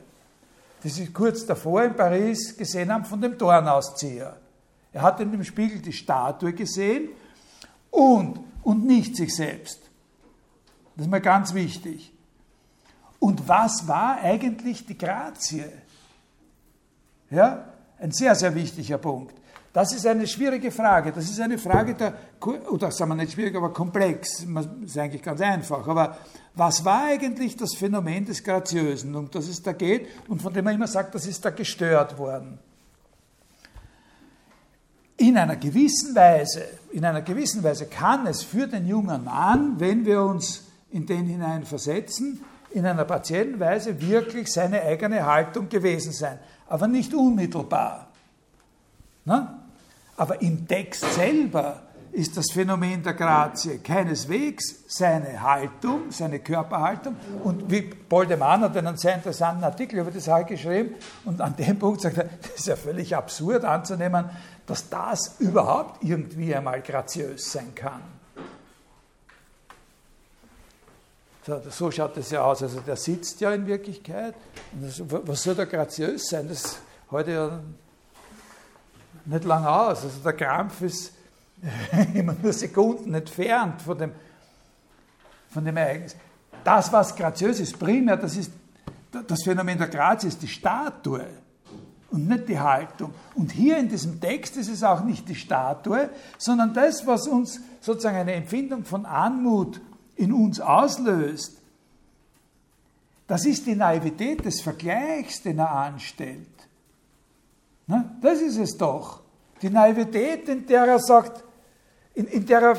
die 0.83 0.89
Sie 0.89 1.07
kurz 1.13 1.45
davor 1.45 1.83
in 1.83 1.95
Paris 1.95 2.57
gesehen 2.57 2.91
haben 2.91 3.05
von 3.05 3.21
dem 3.21 3.37
Dornauszieher. 3.37 4.35
Er 4.91 5.01
hat 5.01 5.19
in 5.19 5.31
dem 5.31 5.43
Spiegel 5.43 5.79
die 5.79 5.93
Statue 5.93 6.53
gesehen 6.53 7.09
und 7.91 8.39
und 8.67 8.85
nicht 8.85 9.15
sich 9.15 9.33
selbst. 9.33 9.79
Das 10.97 11.05
ist 11.05 11.09
mal 11.09 11.21
ganz 11.21 11.53
wichtig. 11.53 12.11
Und 13.17 13.47
was 13.47 13.87
war 13.87 14.17
eigentlich 14.17 14.85
die 14.85 14.97
Grazie? 14.97 15.63
Ja, 17.29 17.63
ein 17.97 18.11
sehr, 18.11 18.35
sehr 18.35 18.53
wichtiger 18.53 18.97
Punkt. 18.97 19.33
Das 19.71 19.93
ist 19.93 20.05
eine 20.05 20.27
schwierige 20.27 20.69
Frage. 20.69 21.13
Das 21.13 21.29
ist 21.29 21.39
eine 21.39 21.57
Frage 21.57 21.93
der, 21.93 22.15
oder 22.69 22.91
sagen 22.91 23.11
wir 23.11 23.15
nicht 23.15 23.31
schwierig, 23.31 23.55
aber 23.55 23.71
komplex. 23.71 24.45
Das 24.53 24.67
ist 24.83 24.97
eigentlich 24.97 25.23
ganz 25.23 25.39
einfach. 25.39 25.87
Aber 25.87 26.17
was 26.53 26.83
war 26.83 27.05
eigentlich 27.05 27.55
das 27.55 27.73
Phänomen 27.73 28.25
des 28.25 28.43
Graziösen, 28.43 29.15
um 29.15 29.31
das 29.31 29.47
es 29.47 29.63
da 29.63 29.71
geht 29.71 30.09
und 30.27 30.41
von 30.41 30.51
dem 30.51 30.65
man 30.65 30.75
immer 30.75 30.87
sagt, 30.87 31.15
das 31.15 31.25
ist 31.25 31.45
da 31.45 31.51
gestört 31.51 32.17
worden? 32.17 32.59
In 35.17 35.37
einer 35.37 35.55
gewissen 35.55 36.15
Weise, 36.15 36.63
in 36.91 37.03
einer 37.03 37.23
gewissen 37.23 37.63
Weise 37.63 37.87
kann 37.87 38.27
es 38.27 38.43
für 38.43 38.67
den 38.67 38.87
jungen 38.87 39.23
Mann, 39.23 39.79
wenn 39.79 40.05
wir 40.05 40.21
uns 40.21 40.63
in 40.91 41.05
den 41.05 41.25
hinein 41.25 41.65
versetzen, 41.65 42.43
in 42.71 42.85
einer 42.85 43.05
partiellen 43.05 43.59
Weise 43.59 43.99
wirklich 43.99 44.51
seine 44.51 44.81
eigene 44.83 45.25
Haltung 45.25 45.69
gewesen 45.69 46.11
sein, 46.11 46.37
aber 46.67 46.87
nicht 46.87 47.13
unmittelbar. 47.13 48.07
Na? 49.25 49.63
Aber 50.15 50.41
im 50.41 50.67
Text 50.67 51.03
selber 51.13 51.81
ist 52.17 52.35
das 52.35 52.47
Phänomen 52.51 53.03
der 53.03 53.13
Grazie 53.13 53.77
keineswegs 53.77 54.85
seine 54.87 55.39
Haltung, 55.39 56.09
seine 56.09 56.39
Körperhaltung. 56.39 57.15
Und 57.43 57.69
wie 57.69 57.81
Boldemann 57.81 58.61
hat 58.61 58.75
einen 58.75 58.97
sehr 58.97 59.13
interessanten 59.13 59.63
Artikel 59.63 59.99
über 59.99 60.09
die 60.09 60.19
Sache 60.19 60.45
geschrieben 60.45 60.95
und 61.25 61.39
an 61.41 61.55
dem 61.55 61.77
Punkt 61.77 62.01
sagt 62.01 62.17
er, 62.17 62.23
das 62.41 62.55
ist 62.55 62.67
ja 62.67 62.75
völlig 62.75 63.15
absurd 63.15 63.63
anzunehmen, 63.63 64.31
dass 64.65 64.89
das 64.89 65.35
überhaupt 65.37 66.03
irgendwie 66.03 66.55
einmal 66.55 66.81
graziös 66.81 67.51
sein 67.51 67.75
kann. 67.75 68.01
So 71.69 71.91
schaut 71.91 72.17
es 72.17 72.31
ja 72.31 72.41
aus. 72.41 72.63
Also 72.63 72.79
der 72.79 72.95
sitzt 72.95 73.39
ja 73.41 73.53
in 73.53 73.67
Wirklichkeit. 73.67 74.33
Das, 74.73 75.01
was 75.07 75.43
soll 75.43 75.53
da 75.53 75.65
graziös 75.65 76.29
sein? 76.29 76.49
Das 76.49 76.79
heute 77.11 77.31
ja 77.31 77.59
nicht 79.25 79.43
lange 79.45 79.69
aus. 79.69 80.03
Also 80.03 80.19
der 80.23 80.33
Krampf 80.33 80.81
ist 80.81 81.13
immer 82.13 82.35
nur 82.41 82.53
Sekunden 82.53 83.13
entfernt 83.13 83.81
von 83.81 83.97
dem, 83.97 84.11
von 85.49 85.65
dem 85.65 85.77
Ereignis. 85.77 86.15
Das, 86.63 86.91
was 86.91 87.15
graziös 87.15 87.59
ist, 87.59 87.79
primär, 87.79 88.17
das 88.17 88.35
ist 88.35 88.51
das 89.11 89.43
Phänomen 89.43 89.77
der 89.77 89.87
Grazie, 89.87 90.27
ist 90.27 90.41
die 90.41 90.47
Statue 90.47 91.25
und 92.11 92.27
nicht 92.27 92.49
die 92.49 92.59
Haltung. 92.59 93.13
Und 93.35 93.51
hier 93.51 93.77
in 93.77 93.89
diesem 93.89 94.19
Text 94.19 94.57
ist 94.57 94.69
es 94.69 94.83
auch 94.83 95.03
nicht 95.03 95.27
die 95.27 95.35
Statue, 95.35 96.09
sondern 96.37 96.73
das, 96.73 97.05
was 97.07 97.27
uns 97.27 97.59
sozusagen 97.81 98.17
eine 98.17 98.33
Empfindung 98.33 98.83
von 98.83 99.05
Anmut 99.05 99.81
in 100.15 100.33
uns 100.33 100.59
auslöst. 100.59 101.57
Das 103.27 103.45
ist 103.45 103.65
die 103.65 103.75
Naivität 103.75 104.45
des 104.45 104.61
Vergleichs, 104.61 105.41
den 105.41 105.59
er 105.59 105.71
anstellt. 105.71 106.47
Das 108.21 108.41
ist 108.41 108.57
es 108.57 108.77
doch. 108.77 109.21
Die 109.61 109.69
Naivität, 109.69 110.47
in 110.49 110.65
der 110.65 110.85
er 110.85 110.99
sagt, 110.99 111.43
in, 112.17 112.25
in 112.25 112.45
der 112.47 112.61
er 112.61 112.77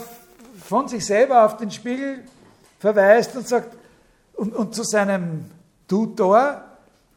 von 0.64 0.88
sich 0.88 1.06
selber 1.06 1.44
auf 1.44 1.56
den 1.56 1.70
Spiegel 1.70 2.24
verweist 2.80 3.36
und 3.36 3.46
sagt, 3.46 3.76
und, 4.34 4.54
und 4.54 4.74
zu 4.74 4.82
seinem 4.82 5.44
Tutor, 5.86 6.62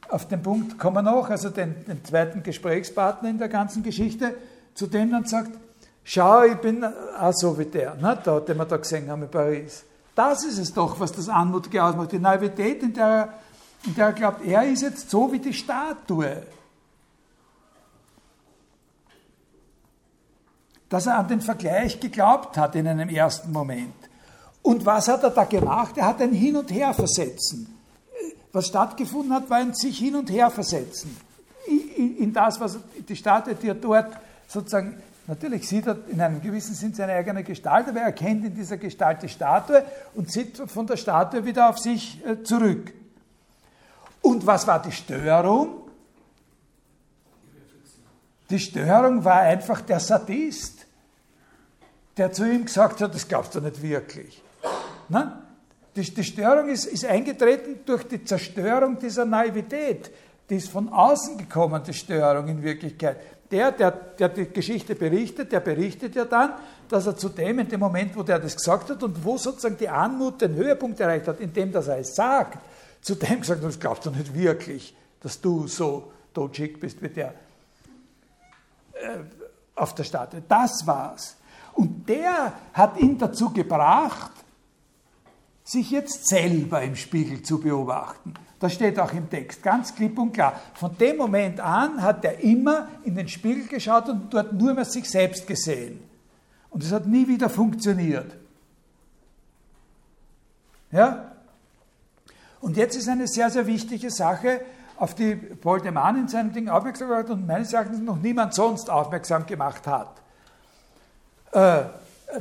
auf 0.08 0.28
den 0.28 0.44
Punkt 0.44 0.78
kommen 0.78 0.98
wir 0.98 1.02
noch, 1.02 1.30
also 1.30 1.50
den, 1.50 1.84
den 1.86 2.06
zweiten 2.06 2.44
Gesprächspartner 2.44 3.30
in 3.30 3.40
der 3.40 3.50
ganzen 3.50 3.82
Geschichte, 3.82 4.36
zu 4.76 4.86
dem 4.86 5.12
dann 5.12 5.26
sagt, 5.26 5.52
schau, 6.04 6.44
ich 6.44 6.58
bin 6.58 6.84
auch 6.84 7.34
so 7.34 7.58
wie 7.58 7.66
der, 7.66 7.96
ne, 7.96 8.18
da, 8.24 8.40
den 8.40 8.58
wir 8.58 8.66
da 8.66 8.78
gesehen 8.78 9.10
haben 9.10 9.24
in 9.24 9.30
Paris. 9.30 9.84
Das 10.14 10.44
ist 10.44 10.60
es 10.60 10.74
doch, 10.74 11.00
was 11.00 11.12
das 11.12 11.28
Anmutige 11.28 11.84
ausmacht, 11.84 12.12
die 12.12 12.20
Naivität, 12.20 12.84
in 12.84 12.94
der, 12.94 13.30
in 13.86 13.96
der 13.96 14.08
er 14.08 14.14
glaubt, 14.14 14.46
er 14.46 14.64
ist 14.70 14.84
jetzt 14.84 15.10
so 15.10 15.32
wie 15.32 15.40
die 15.40 15.54
Statue. 15.54 16.44
Dass 20.92 21.08
er 21.08 21.18
an 21.18 21.28
den 21.30 21.42
Vergleich 21.42 22.00
geglaubt 22.00 22.58
hat 22.58 22.76
in 22.76 22.86
einem 22.86 23.08
ersten 23.08 23.52
Moment. 23.52 23.96
Und 24.62 24.86
was 24.86 25.08
hat 25.08 25.24
er 25.24 25.30
da 25.32 25.46
gemacht? 25.46 25.98
Er 25.98 26.06
hat 26.06 26.22
ein 26.22 26.34
Hin- 26.34 26.58
und 26.58 26.70
Herversetzen. 26.70 27.80
Was 28.52 28.68
stattgefunden 28.68 29.34
hat, 29.34 29.50
war 29.50 29.58
ein 29.58 29.74
sich 29.74 29.98
hin 29.98 30.16
und 30.16 30.30
her 30.30 30.52
versetzen. 30.52 31.16
In 31.96 32.34
das, 32.34 32.60
was 32.60 32.78
die 33.08 33.16
Statue, 33.16 33.56
die 33.56 33.70
er 33.70 33.76
dort 33.76 34.18
sozusagen, 34.46 35.02
natürlich 35.28 35.66
sieht 35.66 35.88
er 35.88 35.98
in 36.10 36.20
einem 36.20 36.42
gewissen 36.42 36.76
Sinn 36.76 36.94
seine 36.94 37.14
eigene 37.14 37.46
Gestalt, 37.46 37.88
aber 37.88 38.02
er 38.02 38.08
erkennt 38.08 38.44
in 38.44 38.54
dieser 38.54 38.76
Gestalt 38.76 39.24
die 39.24 39.30
Statue 39.30 39.86
und 40.16 40.30
sieht 40.30 40.58
von 40.58 40.86
der 40.86 40.98
Statue 40.98 41.46
wieder 41.46 41.70
auf 41.70 41.80
sich 41.80 42.20
äh, 42.26 42.44
zurück. 42.44 42.94
Und 44.22 44.46
was 44.46 44.68
war 44.68 44.82
die 44.82 44.92
Störung? 44.92 45.70
Die 48.50 48.60
Störung 48.60 49.24
war 49.24 49.40
einfach 49.40 49.80
der 49.80 50.02
Sadist 50.02 50.81
der 52.22 52.32
zu 52.32 52.46
ihm 52.46 52.66
gesagt 52.66 53.02
hat, 53.02 53.16
das 53.16 53.28
glaubst 53.28 53.56
du 53.56 53.62
nicht 53.62 53.82
wirklich. 53.82 54.44
Nein? 55.10 55.32
Die, 55.96 56.04
die 56.04 56.24
Störung 56.24 56.70
ist, 56.70 56.86
ist 56.86 57.04
eingetreten 57.04 57.80
durch 57.84 58.04
die 58.04 58.24
Zerstörung 58.24 59.00
dieser 59.00 59.26
Naivität. 59.26 60.12
Die 60.48 60.58
ist 60.58 60.70
von 60.70 60.90
außen 60.90 61.40
gekommen, 61.40 61.82
die 61.84 61.96
Störung 61.96 62.48
in 62.48 62.62
Wirklichkeit. 62.62 63.18
Der, 63.50 63.72
der, 63.72 63.90
der 63.90 64.30
die 64.30 64.46
Geschichte 64.46 64.94
berichtet, 64.94 65.52
der 65.52 65.62
berichtet 65.62 66.14
ja 66.14 66.26
dann, 66.26 66.54
dass 66.90 67.08
er 67.08 67.18
zu 67.18 67.28
dem, 67.28 67.58
in 67.58 67.68
dem 67.68 67.80
Moment, 67.80 68.16
wo 68.16 68.22
der 68.22 68.38
das 68.38 68.56
gesagt 68.56 68.92
hat 68.92 69.02
und 69.02 69.26
wo 69.26 69.40
sozusagen 69.40 69.78
die 69.78 69.90
Anmut 69.90 70.42
den 70.42 70.54
Höhepunkt 70.54 71.00
erreicht 71.00 71.28
hat, 71.28 71.40
in 71.40 71.52
dem, 71.52 71.72
dass 71.72 71.88
er 71.88 71.98
es 71.98 72.14
sagt, 72.14 72.60
zu 73.02 73.16
dem 73.16 73.42
gesagt 73.42 73.62
hat, 73.62 73.68
das 73.68 73.80
glaubst 73.80 74.06
du 74.06 74.12
nicht 74.12 74.36
wirklich, 74.36 74.96
dass 75.22 75.42
du 75.42 75.66
so 75.66 76.12
totschick 76.36 76.80
bist 76.80 77.02
wie 77.02 77.10
der 77.10 77.34
äh, 78.94 79.18
auf 79.74 79.96
der 79.96 80.04
Statue. 80.04 80.44
Das 80.48 80.86
war's. 80.86 81.36
Und 81.74 82.08
der 82.08 82.54
hat 82.74 82.98
ihn 82.98 83.18
dazu 83.18 83.52
gebracht, 83.52 84.32
sich 85.64 85.92
jetzt 85.92 86.28
selber 86.28 86.82
im 86.82 86.96
Spiegel 86.96 87.42
zu 87.42 87.60
beobachten. 87.60 88.34
Das 88.60 88.74
steht 88.74 89.00
auch 89.00 89.14
im 89.14 89.30
Text, 89.30 89.64
ganz 89.64 89.96
klipp 89.96 90.20
und 90.20 90.34
klar. 90.34 90.60
Von 90.76 90.96
dem 90.98 91.18
Moment 91.18 91.60
an 91.60 92.02
hat 92.02 92.24
er 92.26 92.40
immer 92.42 92.90
in 93.04 93.16
den 93.16 93.28
Spiegel 93.28 93.66
geschaut 93.68 94.08
und 94.10 94.34
dort 94.34 94.54
nur 94.54 94.74
mehr 94.74 94.86
sich 94.86 95.10
selbst 95.10 95.48
gesehen. 95.48 96.00
Und 96.70 96.84
es 96.84 96.92
hat 96.92 97.08
nie 97.08 97.28
wieder 97.28 97.50
funktioniert. 97.50 98.36
Ja? 100.92 101.32
Und 102.60 102.78
jetzt 102.78 102.96
ist 102.96 103.10
eine 103.10 103.28
sehr, 103.28 103.50
sehr 103.50 103.66
wichtige 103.66 104.12
Sache, 104.12 104.62
auf 104.98 105.16
die 105.16 105.36
Paul 105.36 105.82
de 105.82 105.90
Man 105.90 106.16
in 106.16 106.28
seinem 106.28 106.54
Ding 106.54 106.70
aufmerksam 106.70 107.08
gemacht 107.08 107.24
hat 107.24 107.32
und 107.32 107.48
meines 107.48 107.74
Erachtens 107.74 108.00
noch 108.00 108.18
niemand 108.18 108.54
sonst 108.54 108.90
aufmerksam 108.90 109.48
gemacht 109.48 109.88
hat. 109.88 110.22
Äh, 111.52 111.84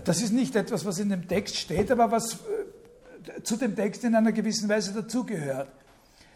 das 0.05 0.23
ist 0.23 0.33
nicht 0.33 0.55
etwas, 0.57 0.85
was 0.85 0.99
in 0.99 1.09
dem 1.09 1.27
Text 1.27 1.57
steht, 1.57 1.91
aber 1.91 2.11
was 2.11 2.35
äh, 2.35 3.43
zu 3.43 3.57
dem 3.57 3.75
Text 3.75 4.05
in 4.05 4.15
einer 4.15 4.33
gewissen 4.33 4.69
Weise 4.69 4.93
dazugehört. 4.93 5.69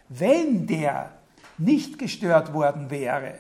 Wenn 0.09 0.67
der 0.67 1.13
nicht 1.59 1.99
gestört 1.99 2.53
worden 2.53 2.91
wäre 2.91 3.35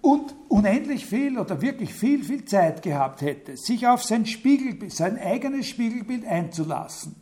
und 0.00 0.34
unendlich 0.48 1.06
viel 1.06 1.38
oder 1.38 1.62
wirklich 1.62 1.94
viel, 1.94 2.24
viel 2.24 2.44
Zeit 2.44 2.82
gehabt 2.82 3.22
hätte, 3.22 3.56
sich 3.56 3.86
auf 3.86 4.02
sein 4.02 4.26
Spiegelbild, 4.26 4.92
sein 4.92 5.18
eigenes 5.18 5.66
Spiegelbild 5.68 6.26
einzulassen, 6.26 7.14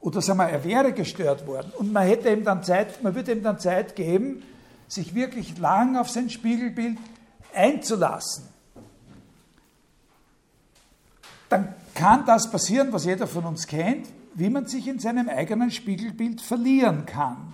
oder 0.00 0.22
sagen 0.22 0.38
wir, 0.38 0.48
er 0.48 0.64
wäre 0.64 0.92
gestört 0.92 1.46
worden 1.46 1.72
und 1.76 1.92
man 1.92 2.06
hätte 2.06 2.30
ihm 2.30 2.44
dann 2.44 2.64
Zeit, 2.64 3.02
man 3.02 3.14
würde 3.14 3.32
ihm 3.32 3.42
dann 3.42 3.58
Zeit 3.58 3.96
geben, 3.96 4.42
sich 4.88 5.14
wirklich 5.14 5.58
lang 5.58 5.96
auf 5.96 6.08
sein 6.08 6.30
Spiegelbild 6.30 6.96
einzulassen, 7.54 8.48
dann 11.50 11.74
kann 11.94 12.24
das 12.24 12.50
passieren, 12.50 12.92
was 12.92 13.04
jeder 13.04 13.26
von 13.26 13.44
uns 13.44 13.66
kennt, 13.66 14.06
wie 14.34 14.48
man 14.48 14.66
sich 14.66 14.86
in 14.88 14.98
seinem 14.98 15.28
eigenen 15.28 15.70
Spiegelbild 15.70 16.40
verlieren 16.40 17.04
kann. 17.04 17.52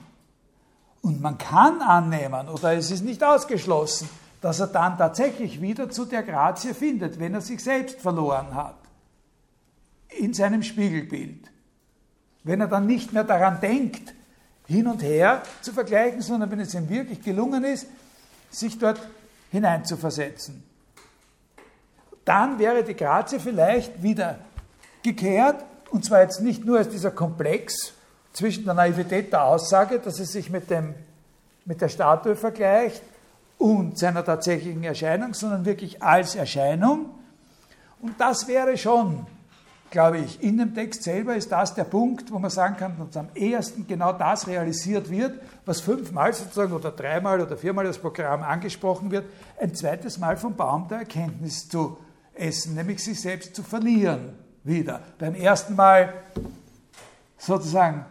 Und 1.00 1.20
man 1.20 1.38
kann 1.38 1.80
annehmen, 1.80 2.48
oder 2.48 2.74
es 2.74 2.90
ist 2.90 3.04
nicht 3.04 3.24
ausgeschlossen, 3.24 4.08
dass 4.42 4.60
er 4.60 4.66
dann 4.66 4.98
tatsächlich 4.98 5.62
wieder 5.62 5.88
zu 5.88 6.04
der 6.04 6.22
Grazie 6.22 6.74
findet, 6.74 7.18
wenn 7.18 7.34
er 7.34 7.40
sich 7.40 7.62
selbst 7.62 8.00
verloren 8.00 8.54
hat. 8.54 8.76
In 10.10 10.34
seinem 10.34 10.62
Spiegelbild. 10.62 11.50
Wenn 12.44 12.60
er 12.60 12.68
dann 12.68 12.86
nicht 12.86 13.12
mehr 13.12 13.24
daran 13.24 13.60
denkt, 13.60 14.14
hin 14.66 14.86
und 14.86 15.02
her 15.02 15.42
zu 15.62 15.72
vergleichen, 15.72 16.20
sondern 16.20 16.50
wenn 16.50 16.60
es 16.60 16.74
ihm 16.74 16.88
wirklich 16.88 17.22
gelungen 17.22 17.64
ist, 17.64 17.86
sich 18.50 18.78
dort 18.78 19.00
hineinzuversetzen 19.50 20.65
dann 22.26 22.58
wäre 22.58 22.84
die 22.84 22.94
Grazie 22.94 23.38
vielleicht 23.38 24.02
wieder 24.02 24.40
gekehrt, 25.02 25.64
und 25.90 26.04
zwar 26.04 26.20
jetzt 26.20 26.42
nicht 26.42 26.64
nur 26.64 26.78
als 26.78 26.88
dieser 26.88 27.12
Komplex 27.12 27.92
zwischen 28.32 28.64
der 28.64 28.74
Naivität 28.74 29.32
der 29.32 29.44
Aussage, 29.44 29.98
dass 29.98 30.18
es 30.18 30.32
sich 30.32 30.50
mit, 30.50 30.68
dem, 30.68 30.94
mit 31.64 31.80
der 31.80 31.88
Statue 31.88 32.36
vergleicht 32.36 33.00
und 33.56 33.98
seiner 33.98 34.24
tatsächlichen 34.24 34.84
Erscheinung, 34.84 35.32
sondern 35.32 35.64
wirklich 35.64 36.02
als 36.02 36.34
Erscheinung. 36.34 37.06
Und 38.02 38.20
das 38.20 38.48
wäre 38.48 38.76
schon, 38.76 39.24
glaube 39.90 40.18
ich, 40.18 40.42
in 40.42 40.58
dem 40.58 40.74
Text 40.74 41.04
selber 41.04 41.36
ist 41.36 41.52
das 41.52 41.74
der 41.74 41.84
Punkt, 41.84 42.30
wo 42.32 42.40
man 42.40 42.50
sagen 42.50 42.76
kann, 42.76 42.96
dass 42.98 43.16
am 43.16 43.28
ehesten 43.34 43.86
genau 43.86 44.12
das 44.12 44.48
realisiert 44.48 45.08
wird, 45.08 45.40
was 45.64 45.80
fünfmal 45.80 46.34
sozusagen 46.34 46.72
oder 46.72 46.90
dreimal 46.90 47.40
oder 47.40 47.56
viermal 47.56 47.84
das 47.84 47.98
Programm 47.98 48.42
angesprochen 48.42 49.12
wird, 49.12 49.24
ein 49.60 49.74
zweites 49.74 50.18
Mal 50.18 50.36
vom 50.36 50.56
Baum 50.56 50.88
der 50.88 50.98
Erkenntnis 50.98 51.68
zu 51.68 51.96
essen, 52.38 52.74
nämlich 52.74 53.02
sich 53.02 53.20
selbst 53.20 53.54
zu 53.54 53.62
verlieren 53.62 54.38
wieder. 54.64 55.00
Beim 55.18 55.34
ersten 55.34 55.74
Mal 55.74 56.12
sozusagen 57.38 58.04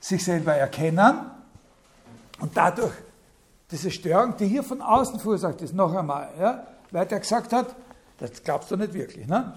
sich 0.00 0.24
selber 0.24 0.54
erkennen 0.54 1.30
und 2.40 2.56
dadurch 2.56 2.92
diese 3.70 3.90
Störung, 3.90 4.36
die 4.36 4.46
hier 4.46 4.62
von 4.62 4.82
außen 4.82 5.18
verursacht 5.18 5.62
ist, 5.62 5.74
noch 5.74 5.94
einmal, 5.94 6.28
ja, 6.38 6.66
weil 6.90 7.06
der 7.06 7.20
gesagt 7.20 7.52
hat, 7.52 7.74
das 8.18 8.42
glaubst 8.42 8.70
du 8.70 8.76
nicht 8.76 8.94
wirklich, 8.94 9.26
ne? 9.26 9.54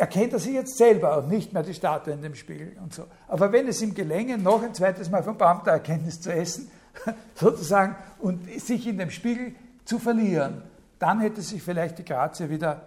erkennt 0.00 0.32
er 0.32 0.38
sich 0.38 0.54
jetzt 0.54 0.78
selber 0.78 1.18
und 1.18 1.28
nicht 1.28 1.52
mehr 1.52 1.62
die 1.62 1.74
Statue 1.74 2.14
in 2.14 2.22
dem 2.22 2.34
Spiegel 2.34 2.74
und 2.82 2.94
so. 2.94 3.04
Aber 3.28 3.52
wenn 3.52 3.68
es 3.68 3.82
ihm 3.82 3.94
gelänge, 3.94 4.38
noch 4.38 4.62
ein 4.62 4.72
zweites 4.72 5.10
Mal 5.10 5.22
vom 5.22 5.36
Baum 5.36 5.60
Erkenntnis 5.66 6.20
zu 6.20 6.32
essen, 6.32 6.70
sozusagen, 7.34 7.96
und 8.18 8.48
sich 8.60 8.86
in 8.86 8.96
dem 8.96 9.10
Spiegel 9.10 9.54
zu 9.84 9.98
verlieren, 9.98 10.62
dann 11.00 11.20
hätte 11.20 11.42
sich 11.42 11.60
vielleicht 11.60 11.98
die 11.98 12.04
Grazie 12.04 12.48
wieder 12.48 12.82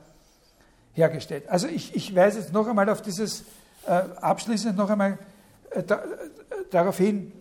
hergestellt. 0.94 1.50
Also 1.50 1.68
ich, 1.68 1.94
ich 1.96 2.16
weise 2.16 2.40
jetzt 2.40 2.54
noch 2.54 2.68
einmal 2.68 2.88
auf 2.90 3.02
dieses, 3.02 3.44
äh, 3.86 4.04
abschließend 4.22 4.78
noch 4.78 4.90
einmal 4.90 5.18
äh, 5.72 5.84
da, 5.84 5.96
äh, 5.96 6.08
darauf 6.72 6.98
hin, 6.98 7.34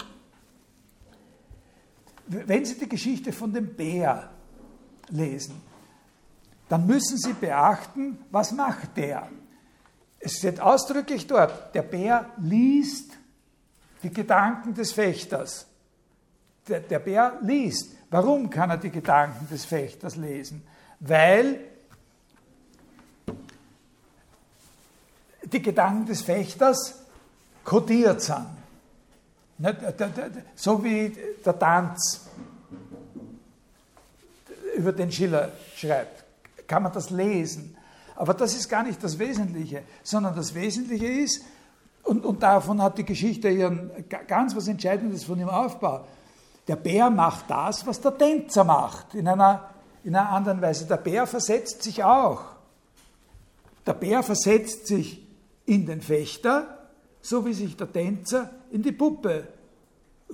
wenn 2.27 2.65
Sie 2.65 2.79
die 2.79 2.89
Geschichte 2.89 3.33
von 3.33 3.53
dem 3.53 3.75
Bär 3.75 4.31
lesen, 5.11 5.61
dann 6.69 6.87
müssen 6.87 7.19
Sie 7.19 7.35
beachten, 7.35 8.19
was 8.31 8.53
macht 8.53 8.97
der? 8.97 9.29
Es 10.19 10.39
steht 10.39 10.61
ausdrücklich 10.61 11.27
dort, 11.27 11.75
der 11.75 11.83
Bär 11.83 12.31
liest 12.39 13.13
die 14.03 14.11
Gedanken 14.11 14.73
des 14.73 14.93
Fechters. 14.93 15.67
Der, 16.67 16.81
der 16.81 17.01
Bär 17.01 17.39
liest. 17.43 17.91
Warum 18.13 18.51
kann 18.51 18.69
er 18.69 18.77
die 18.77 18.91
Gedanken 18.91 19.49
des 19.49 19.65
Fechters 19.65 20.17
lesen? 20.17 20.63
Weil 21.01 21.61
die 25.43 25.63
Gedanken 25.63 26.05
des 26.05 26.21
Fechters 26.21 26.95
kodiert 27.65 28.21
sind. 28.21 28.49
So 30.55 30.85
wie 30.85 31.17
der 31.43 31.59
Tanz 31.59 32.27
über 34.77 34.93
den 34.93 35.11
Schiller 35.11 35.51
schreibt, 35.75 36.23
kann 36.67 36.83
man 36.83 36.93
das 36.93 37.09
lesen. 37.09 37.75
Aber 38.15 38.35
das 38.35 38.55
ist 38.55 38.69
gar 38.69 38.83
nicht 38.83 39.03
das 39.03 39.19
Wesentliche, 39.19 39.85
sondern 40.03 40.37
das 40.37 40.55
Wesentliche 40.55 41.07
ist, 41.07 41.43
und, 42.03 42.27
und 42.27 42.43
davon 42.43 42.83
hat 42.83 42.99
die 42.99 43.05
Geschichte 43.05 43.49
ihren, 43.49 43.91
ganz 44.27 44.55
was 44.55 44.69
Entscheidendes 44.69 45.25
von 45.25 45.39
ihrem 45.39 45.51
Aufbau. 45.51 46.05
Der 46.69 46.77
Bär 46.77 47.11
macht 47.11 47.51
das, 47.51 47.87
was 47.87 48.01
der 48.01 48.17
Tänzer 48.17 48.65
macht, 48.65 49.15
in 49.15 49.27
einer, 49.27 49.71
in 50.05 50.15
einer 50.15 50.31
anderen 50.31 50.63
Weise. 50.63 50.87
Der 50.87 50.97
Bär 50.97 51.27
versetzt 51.27 51.83
sich 51.83 52.05
auch. 52.05 52.45
Der 53.87 53.95
Bär 53.95 54.23
versetzt 54.23 54.87
sich 54.87 55.27
in 55.67 55.87
den 55.87 56.01
Fechter, 56.01 56.89
so 57.21 57.45
wie 57.45 57.53
sich 57.53 57.77
der 57.77 57.93
Tänzer 57.93 58.51
in 58.71 58.83
die 58.83 58.93
Puppe 58.93 59.49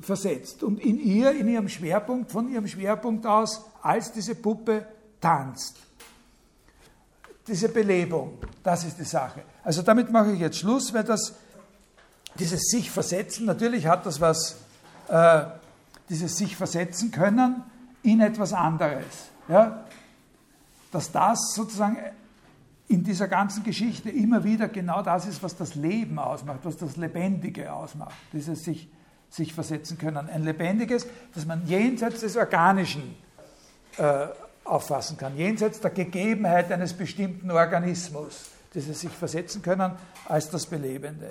versetzt 0.01 0.63
und 0.63 0.79
in 0.81 0.99
ihr, 1.01 1.33
in 1.33 1.49
ihrem 1.49 1.69
Schwerpunkt, 1.69 2.31
von 2.31 2.51
ihrem 2.53 2.69
Schwerpunkt 2.69 3.27
aus, 3.27 3.65
als 3.83 4.13
diese 4.13 4.35
Puppe 4.35 4.87
tanzt 5.21 5.77
diese 7.49 7.69
Belebung, 7.71 8.39
das 8.63 8.85
ist 8.85 8.99
die 8.99 9.05
Sache. 9.05 9.43
Also 9.65 9.83
damit 9.83 10.11
mache 10.13 10.33
ich 10.33 10.41
jetzt 10.41 10.59
Schluss, 10.59 10.93
weil 10.93 11.05
das, 11.05 11.35
dieses 12.39 12.61
sich 12.71 12.91
versetzen, 12.91 13.47
natürlich 13.47 13.87
hat 13.87 14.05
das 14.05 14.21
was, 14.21 14.57
äh, 15.09 15.45
dieses 16.09 16.37
sich 16.37 16.57
versetzen 16.57 17.11
können 17.11 17.63
in 18.03 18.21
etwas 18.21 18.53
anderes. 18.53 19.31
Ja? 19.49 19.85
Dass 20.91 21.13
das 21.13 21.55
sozusagen 21.55 21.99
in 22.89 23.05
dieser 23.05 23.29
ganzen 23.29 23.63
Geschichte 23.65 24.09
immer 24.11 24.45
wieder 24.45 24.69
genau 24.69 25.03
das 25.03 25.27
ist, 25.27 25.43
was 25.43 25.57
das 25.57 25.75
Leben 25.75 26.19
ausmacht, 26.19 26.61
was 26.63 26.79
das 26.79 26.97
Lebendige 26.97 27.73
ausmacht, 27.73 28.15
dieses 28.33 28.65
sich, 28.65 28.89
sich 29.29 29.53
versetzen 29.53 29.99
können. 29.99 30.29
Ein 30.29 30.45
lebendiges, 30.45 31.07
das 31.35 31.45
man 31.45 31.67
jenseits 31.67 32.21
des 32.21 32.37
Organischen 32.37 33.15
äh, 33.99 34.29
auffassen 34.65 35.19
kann, 35.19 35.37
jenseits 35.37 35.81
der 35.81 35.91
Gegebenheit 35.91 36.73
eines 36.73 36.95
bestimmten 36.95 37.51
Organismus, 37.51 38.51
sie 38.73 38.81
sich 38.81 39.11
versetzen 39.11 39.63
können 39.63 39.93
als 40.27 40.51
das 40.51 40.67
Belebende. 40.67 41.31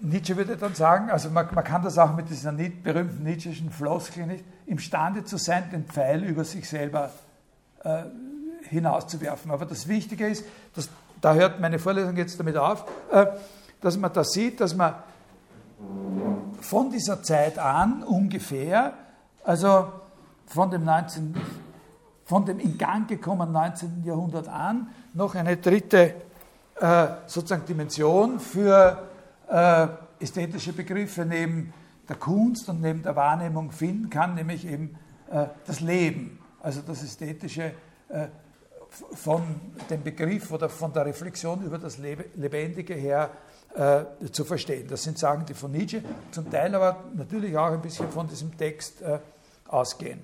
Nietzsche 0.00 0.36
würde 0.36 0.56
dann 0.56 0.74
sagen, 0.74 1.10
also 1.10 1.28
man, 1.30 1.46
man 1.54 1.64
kann 1.64 1.82
das 1.82 1.98
auch 1.98 2.14
mit 2.14 2.30
dieser 2.30 2.52
berühmten 2.52 3.22
Nietzscheschen 3.22 3.70
Floskel 3.70 4.26
nicht, 4.26 4.44
imstande 4.66 5.24
zu 5.24 5.36
sein, 5.36 5.64
den 5.70 5.84
Pfeil 5.84 6.24
über 6.24 6.44
sich 6.44 6.68
selber 6.68 7.10
äh, 7.84 8.04
hinauszuwerfen. 8.68 9.50
Aber 9.50 9.66
das 9.66 9.88
Wichtige 9.88 10.26
ist, 10.28 10.44
dass, 10.74 10.88
da 11.20 11.34
hört 11.34 11.60
meine 11.60 11.78
Vorlesung 11.78 12.16
jetzt 12.16 12.38
damit 12.38 12.56
auf, 12.56 12.84
äh, 13.12 13.26
dass 13.80 13.98
man 13.98 14.12
da 14.12 14.24
sieht, 14.24 14.60
dass 14.60 14.74
man 14.74 14.94
von 16.60 16.90
dieser 16.90 17.22
Zeit 17.22 17.58
an 17.58 18.02
ungefähr, 18.02 18.94
also 19.44 19.88
von 20.46 20.70
dem, 20.70 20.84
19, 20.84 21.34
von 22.24 22.44
dem 22.46 22.58
in 22.58 22.78
Gang 22.78 23.08
gekommenen 23.08 23.52
19. 23.52 24.02
Jahrhundert 24.04 24.48
an 24.48 24.88
noch 25.14 25.34
eine 25.34 25.56
dritte 25.56 26.14
äh, 26.80 27.06
sozusagen 27.26 27.64
Dimension 27.66 28.40
für 28.40 29.09
äh, 29.50 29.88
ästhetische 30.20 30.72
Begriffe 30.72 31.24
neben 31.24 31.72
der 32.08 32.16
Kunst 32.16 32.68
und 32.68 32.80
neben 32.80 33.02
der 33.02 33.16
Wahrnehmung 33.16 33.72
finden 33.72 34.10
kann, 34.10 34.34
nämlich 34.34 34.66
eben 34.66 34.96
äh, 35.30 35.46
das 35.66 35.80
Leben, 35.80 36.38
also 36.60 36.80
das 36.86 37.02
Ästhetische 37.02 37.72
äh, 38.08 38.26
von 38.90 39.42
dem 39.88 40.02
Begriff 40.02 40.50
oder 40.50 40.68
von 40.68 40.92
der 40.92 41.06
Reflexion 41.06 41.62
über 41.62 41.78
das 41.78 41.98
Lebendige 41.98 42.94
her 42.94 43.30
äh, 43.74 44.04
zu 44.32 44.44
verstehen. 44.44 44.88
Das 44.88 45.04
sind 45.04 45.18
Sagen, 45.18 45.46
die 45.46 45.54
von 45.54 45.70
Nietzsche, 45.70 46.02
zum 46.32 46.50
Teil 46.50 46.74
aber 46.74 47.04
natürlich 47.14 47.56
auch 47.56 47.72
ein 47.72 47.80
bisschen 47.80 48.10
von 48.10 48.26
diesem 48.26 48.56
Text 48.56 49.00
äh, 49.02 49.20
ausgehen. 49.68 50.20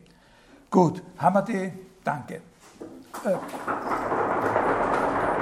Gut, 0.69 1.01
haben 1.19 1.35
wir 1.35 1.43
die? 1.43 1.73
Danke. 2.03 2.41
Äh, 3.25 3.37